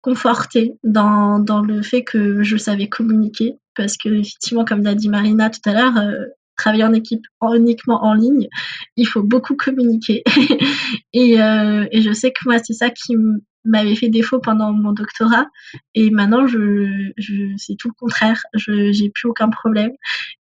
confortée 0.00 0.74
dans, 0.82 1.38
dans 1.38 1.62
le 1.62 1.82
fait 1.82 2.02
que 2.02 2.42
je 2.42 2.56
savais 2.56 2.88
communiquer. 2.88 3.58
Parce 3.76 3.96
que, 3.96 4.08
effectivement, 4.08 4.64
comme 4.64 4.82
l'a 4.82 4.94
dit 4.94 5.08
Marina 5.08 5.50
tout 5.50 5.60
à 5.64 5.72
l'heure, 5.72 5.96
euh, 5.96 6.26
travailler 6.62 6.84
en 6.84 6.92
équipe 6.92 7.26
uniquement 7.42 8.04
en 8.04 8.14
ligne, 8.14 8.48
il 8.96 9.06
faut 9.06 9.22
beaucoup 9.22 9.56
communiquer. 9.56 10.22
et, 11.12 11.40
euh, 11.40 11.86
et, 11.90 12.02
je 12.02 12.12
sais 12.12 12.30
que 12.30 12.40
moi, 12.46 12.58
c'est 12.62 12.72
ça 12.72 12.90
qui 12.90 13.16
m'avait 13.64 13.96
fait 13.96 14.08
défaut 14.08 14.40
pendant 14.40 14.72
mon 14.72 14.92
doctorat. 14.92 15.46
Et 15.94 16.10
maintenant, 16.10 16.46
je, 16.46 17.12
c'est 17.56 17.76
tout 17.76 17.88
le 17.88 17.94
contraire. 17.98 18.40
Je 18.54 18.92
j'ai 18.92 19.10
plus 19.10 19.28
aucun 19.28 19.50
problème 19.50 19.92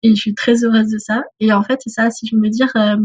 et 0.02 0.10
je 0.10 0.20
suis 0.20 0.34
très 0.34 0.64
heureuse 0.64 0.88
de 0.88 0.98
ça. 0.98 1.22
Et 1.40 1.52
en 1.52 1.62
fait, 1.62 1.80
c'est 1.82 1.90
ça, 1.90 2.10
si 2.10 2.26
je 2.26 2.36
me 2.36 2.48
dire 2.48 2.70
euh, 2.76 2.96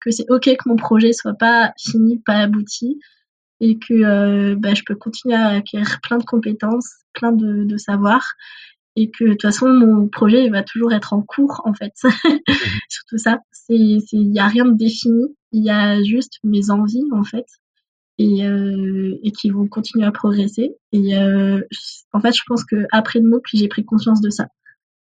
que 0.00 0.10
c'est 0.10 0.26
ok 0.28 0.44
que 0.44 0.68
mon 0.68 0.76
projet 0.76 1.12
soit 1.12 1.34
pas 1.34 1.72
fini, 1.78 2.20
pas 2.24 2.38
abouti, 2.38 2.98
et 3.60 3.78
que 3.78 3.94
euh, 3.94 4.56
bah, 4.56 4.74
je 4.74 4.82
peux 4.84 4.96
continuer 4.96 5.36
à 5.36 5.48
acquérir 5.48 6.00
plein 6.02 6.18
de 6.18 6.24
compétences, 6.24 6.90
plein 7.14 7.32
de, 7.32 7.64
de 7.64 7.76
savoirs 7.76 8.34
et 8.96 9.10
que 9.10 9.24
de 9.24 9.30
toute 9.30 9.42
façon 9.42 9.68
mon 9.68 10.08
projet 10.08 10.48
va 10.48 10.62
toujours 10.62 10.92
être 10.92 11.12
en 11.12 11.22
cours 11.22 11.60
en 11.64 11.74
fait. 11.74 11.92
Surtout 12.88 13.18
ça. 13.18 13.38
C'est 13.52 13.74
il 13.74 14.32
y 14.32 14.38
a 14.38 14.48
rien 14.48 14.64
de 14.64 14.76
défini. 14.76 15.36
Il 15.52 15.64
y 15.64 15.70
a 15.70 16.02
juste 16.02 16.38
mes 16.42 16.70
envies 16.70 17.04
en 17.12 17.22
fait. 17.22 17.46
Et 18.18 18.46
euh, 18.46 19.14
et 19.22 19.30
qui 19.32 19.50
vont 19.50 19.68
continuer 19.68 20.06
à 20.06 20.12
progresser. 20.12 20.70
Et 20.92 21.16
euh, 21.16 21.60
en 22.12 22.20
fait 22.20 22.34
je 22.34 22.42
pense 22.46 22.64
que 22.64 22.86
après 22.90 23.20
le 23.20 23.28
MOOC 23.28 23.44
j'ai 23.52 23.68
pris 23.68 23.84
conscience 23.84 24.22
de 24.22 24.30
ça. 24.30 24.46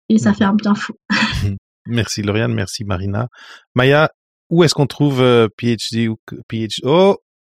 Et 0.08 0.18
ça 0.18 0.32
fait 0.32 0.44
un 0.44 0.54
bien 0.54 0.74
fou. 0.74 0.94
Merci 1.86 2.22
Lauriane. 2.22 2.54
Merci 2.54 2.84
Marina. 2.84 3.28
Maya 3.74 4.10
où 4.48 4.64
est-ce 4.64 4.74
qu'on 4.74 4.86
trouve 4.86 5.22
PhD 5.58 6.08
ou 6.08 6.16
PhD 6.48 6.80
Oh, 6.84 7.16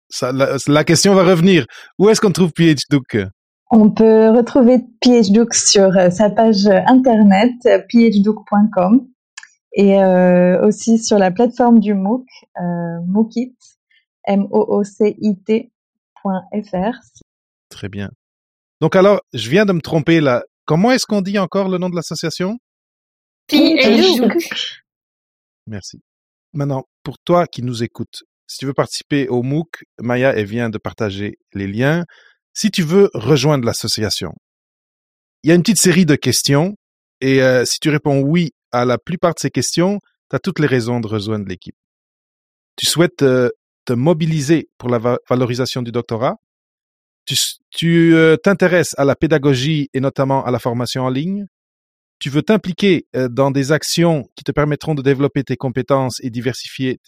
ça, 0.08 0.32
la, 0.32 0.84
question 0.84 1.14
va 1.14 1.22
revenir. 1.22 1.66
Où 1.98 2.08
est-ce 2.08 2.20
qu'on 2.20 2.32
trouve 2.32 2.50
PhDook 2.56 3.18
On 3.70 3.90
peut 3.90 4.30
retrouver 4.30 4.78
PhDook 5.04 5.52
sur 5.54 5.92
sa 6.10 6.30
page 6.30 6.66
internet 6.66 7.52
phdook.com 7.90 9.06
et 9.74 9.96
aussi 10.62 10.98
sur 10.98 11.18
la 11.18 11.30
plateforme 11.30 11.78
du 11.78 11.92
MOOC, 11.94 12.26
MOOCit, 13.06 13.56
M-O-O-C-I-T.fr. 14.24 15.68
Très 17.68 17.88
bien. 17.88 18.10
Donc 18.80 18.96
alors, 18.96 19.20
je 19.34 19.50
viens 19.50 19.66
de 19.66 19.72
me 19.72 19.80
tromper 19.80 20.20
là. 20.20 20.44
Comment 20.64 20.90
est-ce 20.92 21.06
qu'on 21.06 21.20
dit 21.20 21.38
encore 21.38 21.68
le 21.68 21.78
nom 21.78 21.90
de 21.90 21.96
l'association? 21.96 22.58
PhDook. 23.50 24.48
Merci. 25.66 26.00
Maintenant, 26.54 26.84
pour 27.02 27.18
toi 27.18 27.46
qui 27.46 27.62
nous 27.62 27.82
écoutes, 27.82 28.22
si 28.46 28.58
tu 28.58 28.66
veux 28.66 28.72
participer 28.72 29.28
au 29.28 29.42
MOOC, 29.42 29.84
Maya 30.00 30.34
elle 30.34 30.46
vient 30.46 30.70
de 30.70 30.78
partager 30.78 31.36
les 31.52 31.66
liens. 31.66 32.04
Si 32.60 32.72
tu 32.72 32.82
veux 32.82 33.08
rejoindre 33.14 33.64
l'association, 33.64 34.34
il 35.44 35.48
y 35.48 35.52
a 35.52 35.54
une 35.54 35.62
petite 35.62 35.80
série 35.80 36.06
de 36.06 36.16
questions 36.16 36.74
et 37.20 37.40
euh, 37.40 37.64
si 37.64 37.78
tu 37.78 37.88
réponds 37.88 38.20
oui 38.22 38.50
à 38.72 38.84
la 38.84 38.98
plupart 38.98 39.34
de 39.34 39.38
ces 39.38 39.50
questions, 39.50 40.00
tu 40.28 40.34
as 40.34 40.40
toutes 40.40 40.58
les 40.58 40.66
raisons 40.66 40.98
de 40.98 41.06
rejoindre 41.06 41.46
l'équipe. 41.46 41.76
Tu 42.74 42.84
souhaites 42.84 43.22
euh, 43.22 43.48
te 43.84 43.92
mobiliser 43.92 44.68
pour 44.76 44.88
la 44.88 44.98
valorisation 45.30 45.82
du 45.82 45.92
doctorat. 45.92 46.34
Tu 47.70 48.12
euh, 48.16 48.36
t'intéresses 48.36 48.98
à 48.98 49.04
la 49.04 49.14
pédagogie 49.14 49.88
et 49.94 50.00
notamment 50.00 50.44
à 50.44 50.50
la 50.50 50.58
formation 50.58 51.04
en 51.04 51.10
ligne 51.10 51.46
tu 52.20 52.30
veux 52.30 52.42
t'impliquer 52.42 53.06
dans 53.30 53.52
des 53.52 53.70
actions 53.70 54.24
qui 54.34 54.42
te 54.42 54.50
permettront 54.50 54.96
de 54.96 55.02
développer 55.02 55.44
tes 55.44 55.56
compétences 55.56 56.18
et 56.20 56.30
diversifier 56.30 56.98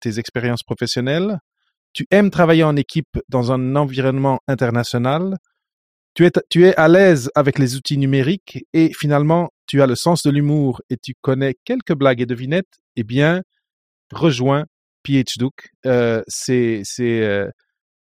tes, 0.00 0.18
expériences 0.18 0.64
professionnelles, 0.64 1.38
tu 1.92 2.06
aimes 2.10 2.30
travailler 2.30 2.64
en 2.64 2.76
équipe 2.76 3.18
dans 3.28 3.52
un 3.52 3.76
environnement 3.76 4.40
international, 4.46 5.36
tu 6.14 6.26
es, 6.26 6.32
tu 6.50 6.66
es 6.66 6.74
à 6.76 6.88
l'aise 6.88 7.30
avec 7.34 7.58
les 7.58 7.76
outils 7.76 7.98
numériques 7.98 8.64
et 8.72 8.92
finalement 8.92 9.50
tu 9.66 9.82
as 9.82 9.86
le 9.86 9.94
sens 9.94 10.22
de 10.22 10.30
l'humour 10.30 10.80
et 10.90 10.96
tu 10.96 11.14
connais 11.20 11.54
quelques 11.64 11.94
blagues 11.94 12.20
et 12.20 12.26
devinettes, 12.26 12.78
eh 12.96 13.04
bien, 13.04 13.42
rejoins 14.12 14.64
PhDook. 15.06 15.70
Euh, 15.86 16.22
c'est 16.26 16.82
euh, 17.00 17.50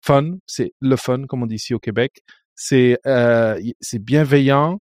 fun, 0.04 0.32
c'est 0.46 0.72
le 0.80 0.96
fun 0.96 1.26
comme 1.26 1.42
on 1.42 1.46
dit 1.46 1.56
ici 1.56 1.74
au 1.74 1.78
Québec. 1.78 2.20
C'est 2.54 2.98
euh, 3.06 3.60
c'est 3.80 3.98
bienveillant. 3.98 4.78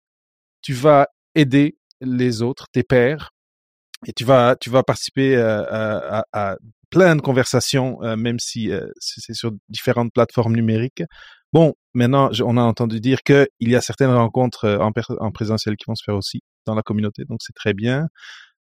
Tu 0.62 0.73
vas 0.73 1.09
aider 1.35 1.77
les 2.01 2.43
autres, 2.43 2.66
tes 2.73 2.82
pairs, 2.82 3.31
et 4.06 4.12
tu 4.12 4.24
vas 4.24 4.56
tu 4.56 4.70
vas 4.70 4.82
participer 4.82 5.36
euh, 5.36 5.62
à, 6.32 6.56
plein 6.97 7.14
de 7.14 7.20
conversations, 7.20 8.02
euh, 8.02 8.16
même 8.16 8.39
si 8.39 8.70
euh, 8.70 8.86
c'est 8.98 9.35
sur 9.35 9.52
différentes 9.68 10.14
plateformes 10.14 10.56
numériques. 10.56 11.02
Bon, 11.52 11.74
maintenant, 11.93 12.31
on 12.43 12.56
a 12.56 12.62
entendu 12.62 13.01
dire 13.01 13.23
qu'il 13.23 13.47
y 13.60 13.77
a 13.77 13.82
certaines 13.82 14.14
rencontres 14.14 14.66
en, 14.81 14.93
en, 15.18 15.31
présentiel 15.31 15.77
qui 15.77 15.85
vont 15.86 15.94
se 15.94 16.02
faire 16.02 16.16
aussi 16.16 16.40
dans 16.64 16.74
la 16.74 16.82
communauté, 16.82 17.24
donc 17.28 17.40
c'est 17.43 17.55
très 17.55 17.74
bien. 17.74 18.06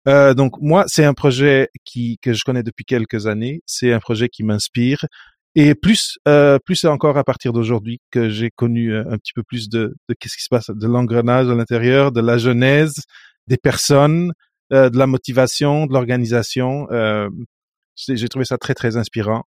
Euh, 0.07 0.35
donc 0.35 0.53
moi, 0.61 0.85
c'est 0.87 1.05
un 1.05 1.15
projet 1.15 1.69
qui 1.85 2.19
que 2.21 2.33
je 2.33 2.43
connais 2.43 2.61
depuis 2.61 2.85
quelques 2.85 3.25
années. 3.25 3.61
C'est 3.65 3.91
un 3.93 3.99
projet 3.99 4.29
qui 4.29 4.43
m'inspire. 4.43 5.05
Et 5.55 5.73
plus, 5.73 6.19
euh, 6.27 6.59
plus 6.63 6.85
encore 6.85 7.17
à 7.17 7.23
partir 7.23 7.51
d'aujourd'hui 7.53 7.99
que 8.11 8.29
j'ai 8.29 8.51
connu 8.51 8.93
euh, 8.93 9.03
un 9.09 9.17
petit 9.17 9.33
peu 9.33 9.41
plus 9.43 9.69
de, 9.69 9.95
de 10.07 10.15
qu'est-ce 10.19 10.37
qui 10.37 10.43
se 10.43 10.49
passe, 10.49 10.69
de 10.69 10.87
l'engrenage 10.87 11.49
à 11.49 11.55
l'intérieur, 11.55 12.11
de 12.11 12.21
la 12.21 12.37
genèse, 12.37 12.93
des 13.47 13.57
personnes, 13.57 14.31
euh, 14.71 14.91
de 14.91 14.97
la 14.97 15.07
motivation, 15.07 15.87
de 15.87 15.93
l'organisation. 15.93 16.87
Euh, 18.09 18.15
j'ai 18.15 18.27
trouvé 18.27 18.45
ça 18.45 18.57
très 18.57 18.73
très 18.73 18.97
inspirant. 18.97 19.43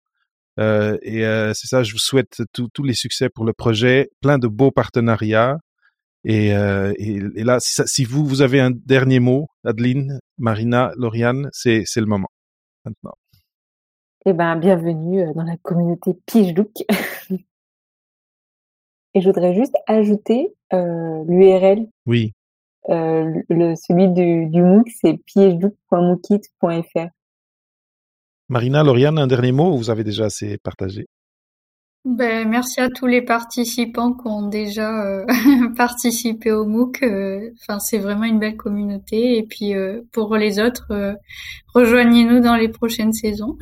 Euh, 0.58 0.98
et 1.02 1.24
euh, 1.24 1.52
c'est 1.54 1.68
ça, 1.68 1.82
je 1.82 1.92
vous 1.92 1.98
souhaite 1.98 2.42
tous 2.52 2.82
les 2.82 2.94
succès 2.94 3.28
pour 3.28 3.44
le 3.44 3.52
projet, 3.52 4.10
plein 4.20 4.38
de 4.38 4.48
beaux 4.48 4.70
partenariats. 4.70 5.58
Et, 6.24 6.48
et, 6.48 7.22
et 7.34 7.44
là, 7.44 7.60
si, 7.60 7.80
si, 7.86 8.04
vous 8.04 8.26
vous 8.26 8.42
avez 8.42 8.60
un 8.60 8.70
dernier 8.70 9.20
mot, 9.20 9.48
Adeline, 9.64 10.18
Marina, 10.36 10.92
Lauriane, 10.96 11.48
c'est 11.52 11.84
c'est 11.86 12.00
le 12.00 12.06
moment 12.06 12.28
maintenant. 12.84 13.14
Eh 14.26 14.34
ben, 14.34 14.54
bienvenue 14.56 15.22
euh, 15.22 15.32
dans 15.32 15.44
la 15.44 15.56
communauté 15.56 16.12
PhDook. 16.30 16.72
Et 19.14 19.22
je 19.22 19.26
voudrais 19.26 19.54
juste 19.54 19.74
ajouter 19.86 20.54
euh, 20.74 21.24
l'URL. 21.26 21.88
Oui. 22.04 22.34
Euh, 22.90 23.40
le, 23.48 23.74
celui 23.76 24.08
du, 24.08 24.44
du 24.46 24.62
MOOC, 24.62 24.90
c'est 24.90 25.18
phdook.mookit.fr. 25.26 27.08
Marina, 28.50 28.82
Lauriane, 28.82 29.16
un 29.18 29.28
dernier 29.28 29.52
mot 29.52 29.72
ou 29.72 29.78
vous 29.78 29.90
avez 29.90 30.02
déjà 30.02 30.24
assez 30.24 30.58
partagé 30.58 31.06
ben, 32.06 32.48
merci 32.48 32.80
à 32.80 32.88
tous 32.88 33.06
les 33.06 33.20
participants 33.20 34.14
qui 34.14 34.26
ont 34.26 34.48
déjà 34.48 35.04
euh, 35.04 35.26
participé 35.76 36.50
au 36.50 36.64
MOOC. 36.64 37.02
Euh, 37.02 37.50
enfin, 37.60 37.78
c'est 37.78 37.98
vraiment 37.98 38.24
une 38.24 38.38
belle 38.38 38.56
communauté. 38.56 39.36
Et 39.36 39.42
puis, 39.42 39.74
euh, 39.74 40.00
pour 40.10 40.34
les 40.36 40.58
autres, 40.58 41.16
rejoignez-nous 41.74 42.40
dans 42.40 42.56
les 42.56 42.70
prochaines 42.70 43.12
saisons. 43.12 43.58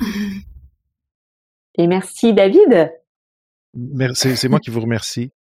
Et 1.77 1.89
merci 1.89 2.33
David. 2.33 2.93
Merci, 3.75 4.37
c'est 4.37 4.49
moi 4.49 4.61
qui 4.61 4.71
vous 4.71 4.83
remercie. 4.83 5.33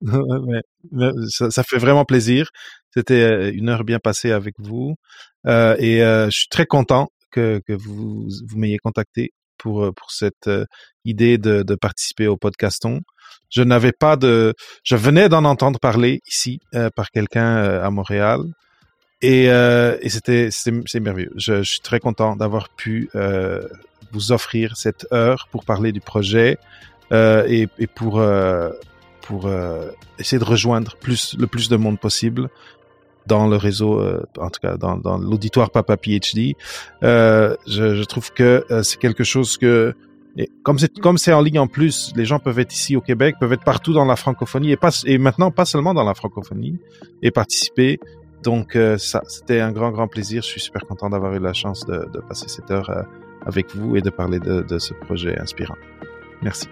ça, 1.28 1.50
ça, 1.50 1.62
fait 1.62 1.78
vraiment 1.78 2.06
plaisir. 2.06 2.48
C'était 2.94 3.50
une 3.50 3.68
heure 3.68 3.84
bien 3.84 3.98
passée 3.98 4.32
avec 4.32 4.54
vous. 4.58 4.94
et 5.46 5.98
je 6.00 6.30
suis 6.30 6.48
très 6.48 6.64
content 6.64 7.10
que, 7.30 7.60
vous, 7.68 8.28
m'ayez 8.54 8.78
contacté 8.78 9.32
pour 9.58 9.84
euh, 9.84 9.92
pour 9.92 10.10
cette 10.10 10.46
euh, 10.46 10.64
idée 11.04 11.38
de, 11.38 11.62
participer 11.74 12.26
au 12.26 12.36
podcaston. 12.36 13.00
Je 13.50 13.62
n'avais 13.62 13.92
pas 13.92 14.16
de, 14.16 14.54
je 14.84 14.96
venais 14.96 15.28
d'en 15.28 15.44
entendre 15.44 15.78
parler 15.78 16.20
ici 16.26 16.60
euh, 16.74 16.90
par 16.94 17.10
quelqu'un 17.10 17.56
à 17.56 17.90
Montréal 17.90 18.40
et, 19.20 19.44
et 19.46 20.08
c'était 20.08 20.48
c'est 20.50 21.00
merveilleux. 21.00 21.32
Je, 21.36 21.62
suis 21.62 21.80
très 21.80 21.98
content 21.98 22.36
d'avoir 22.36 22.68
pu 22.68 23.10
vous 24.12 24.32
offrir 24.32 24.76
cette 24.76 25.06
heure 25.12 25.48
pour 25.50 25.64
parler 25.64 25.92
du 25.92 26.00
projet 26.00 26.56
et, 27.10 27.68
et 27.78 27.86
pour 27.86 28.22
pour 29.22 29.50
essayer 30.18 30.38
de 30.38 30.44
rejoindre 30.44 30.96
plus 30.96 31.36
le 31.36 31.46
plus 31.46 31.68
de 31.68 31.76
monde 31.76 31.98
possible 31.98 32.48
dans 33.28 33.46
le 33.46 33.56
réseau, 33.56 34.00
euh, 34.00 34.24
en 34.38 34.50
tout 34.50 34.60
cas 34.60 34.76
dans, 34.76 35.18
l'auditoire 35.18 35.70
Papa 35.70 35.96
PhD. 35.96 36.56
Euh, 37.02 37.54
je, 37.66 38.02
trouve 38.04 38.32
que 38.32 38.64
euh, 38.70 38.82
c'est 38.82 38.98
quelque 38.98 39.22
chose 39.22 39.56
que 39.56 39.94
comme 40.62 41.18
c'est 41.18 41.32
en 41.32 41.40
ligne 41.40 41.58
en 41.58 41.66
plus, 41.66 42.12
les 42.14 42.24
gens 42.24 42.38
peuvent 42.38 42.60
être 42.60 42.72
ici 42.72 42.94
au 42.94 43.00
Québec, 43.00 43.34
peuvent 43.40 43.52
être 43.52 43.64
partout 43.64 43.92
dans 43.92 44.04
la 44.04 44.14
francophonie 44.14 44.76
et 45.04 45.18
maintenant 45.18 45.50
pas 45.50 45.64
seulement 45.64 45.94
dans 45.94 46.04
la 46.04 46.14
francophonie 46.14 46.78
et 47.22 47.32
participer. 47.32 47.98
Donc 48.44 48.78
ça, 48.98 49.22
c'était 49.26 49.58
un 49.58 49.72
grand 49.72 49.90
grand 49.90 50.06
plaisir. 50.06 50.42
Je 50.42 50.48
suis 50.48 50.60
super 50.60 50.82
content 50.86 51.10
d'avoir 51.10 51.34
eu 51.34 51.40
la 51.40 51.54
chance 51.54 51.84
de, 51.86 52.20
passer 52.28 52.46
cette 52.46 52.70
heure 52.70 53.04
avec 53.44 53.74
vous 53.74 53.96
et 53.96 54.00
de 54.00 54.10
parler 54.10 54.38
de 54.38 54.78
ce 54.78 54.94
projet 54.94 55.36
inspirant. 55.40 55.76
Merci. 56.40 56.68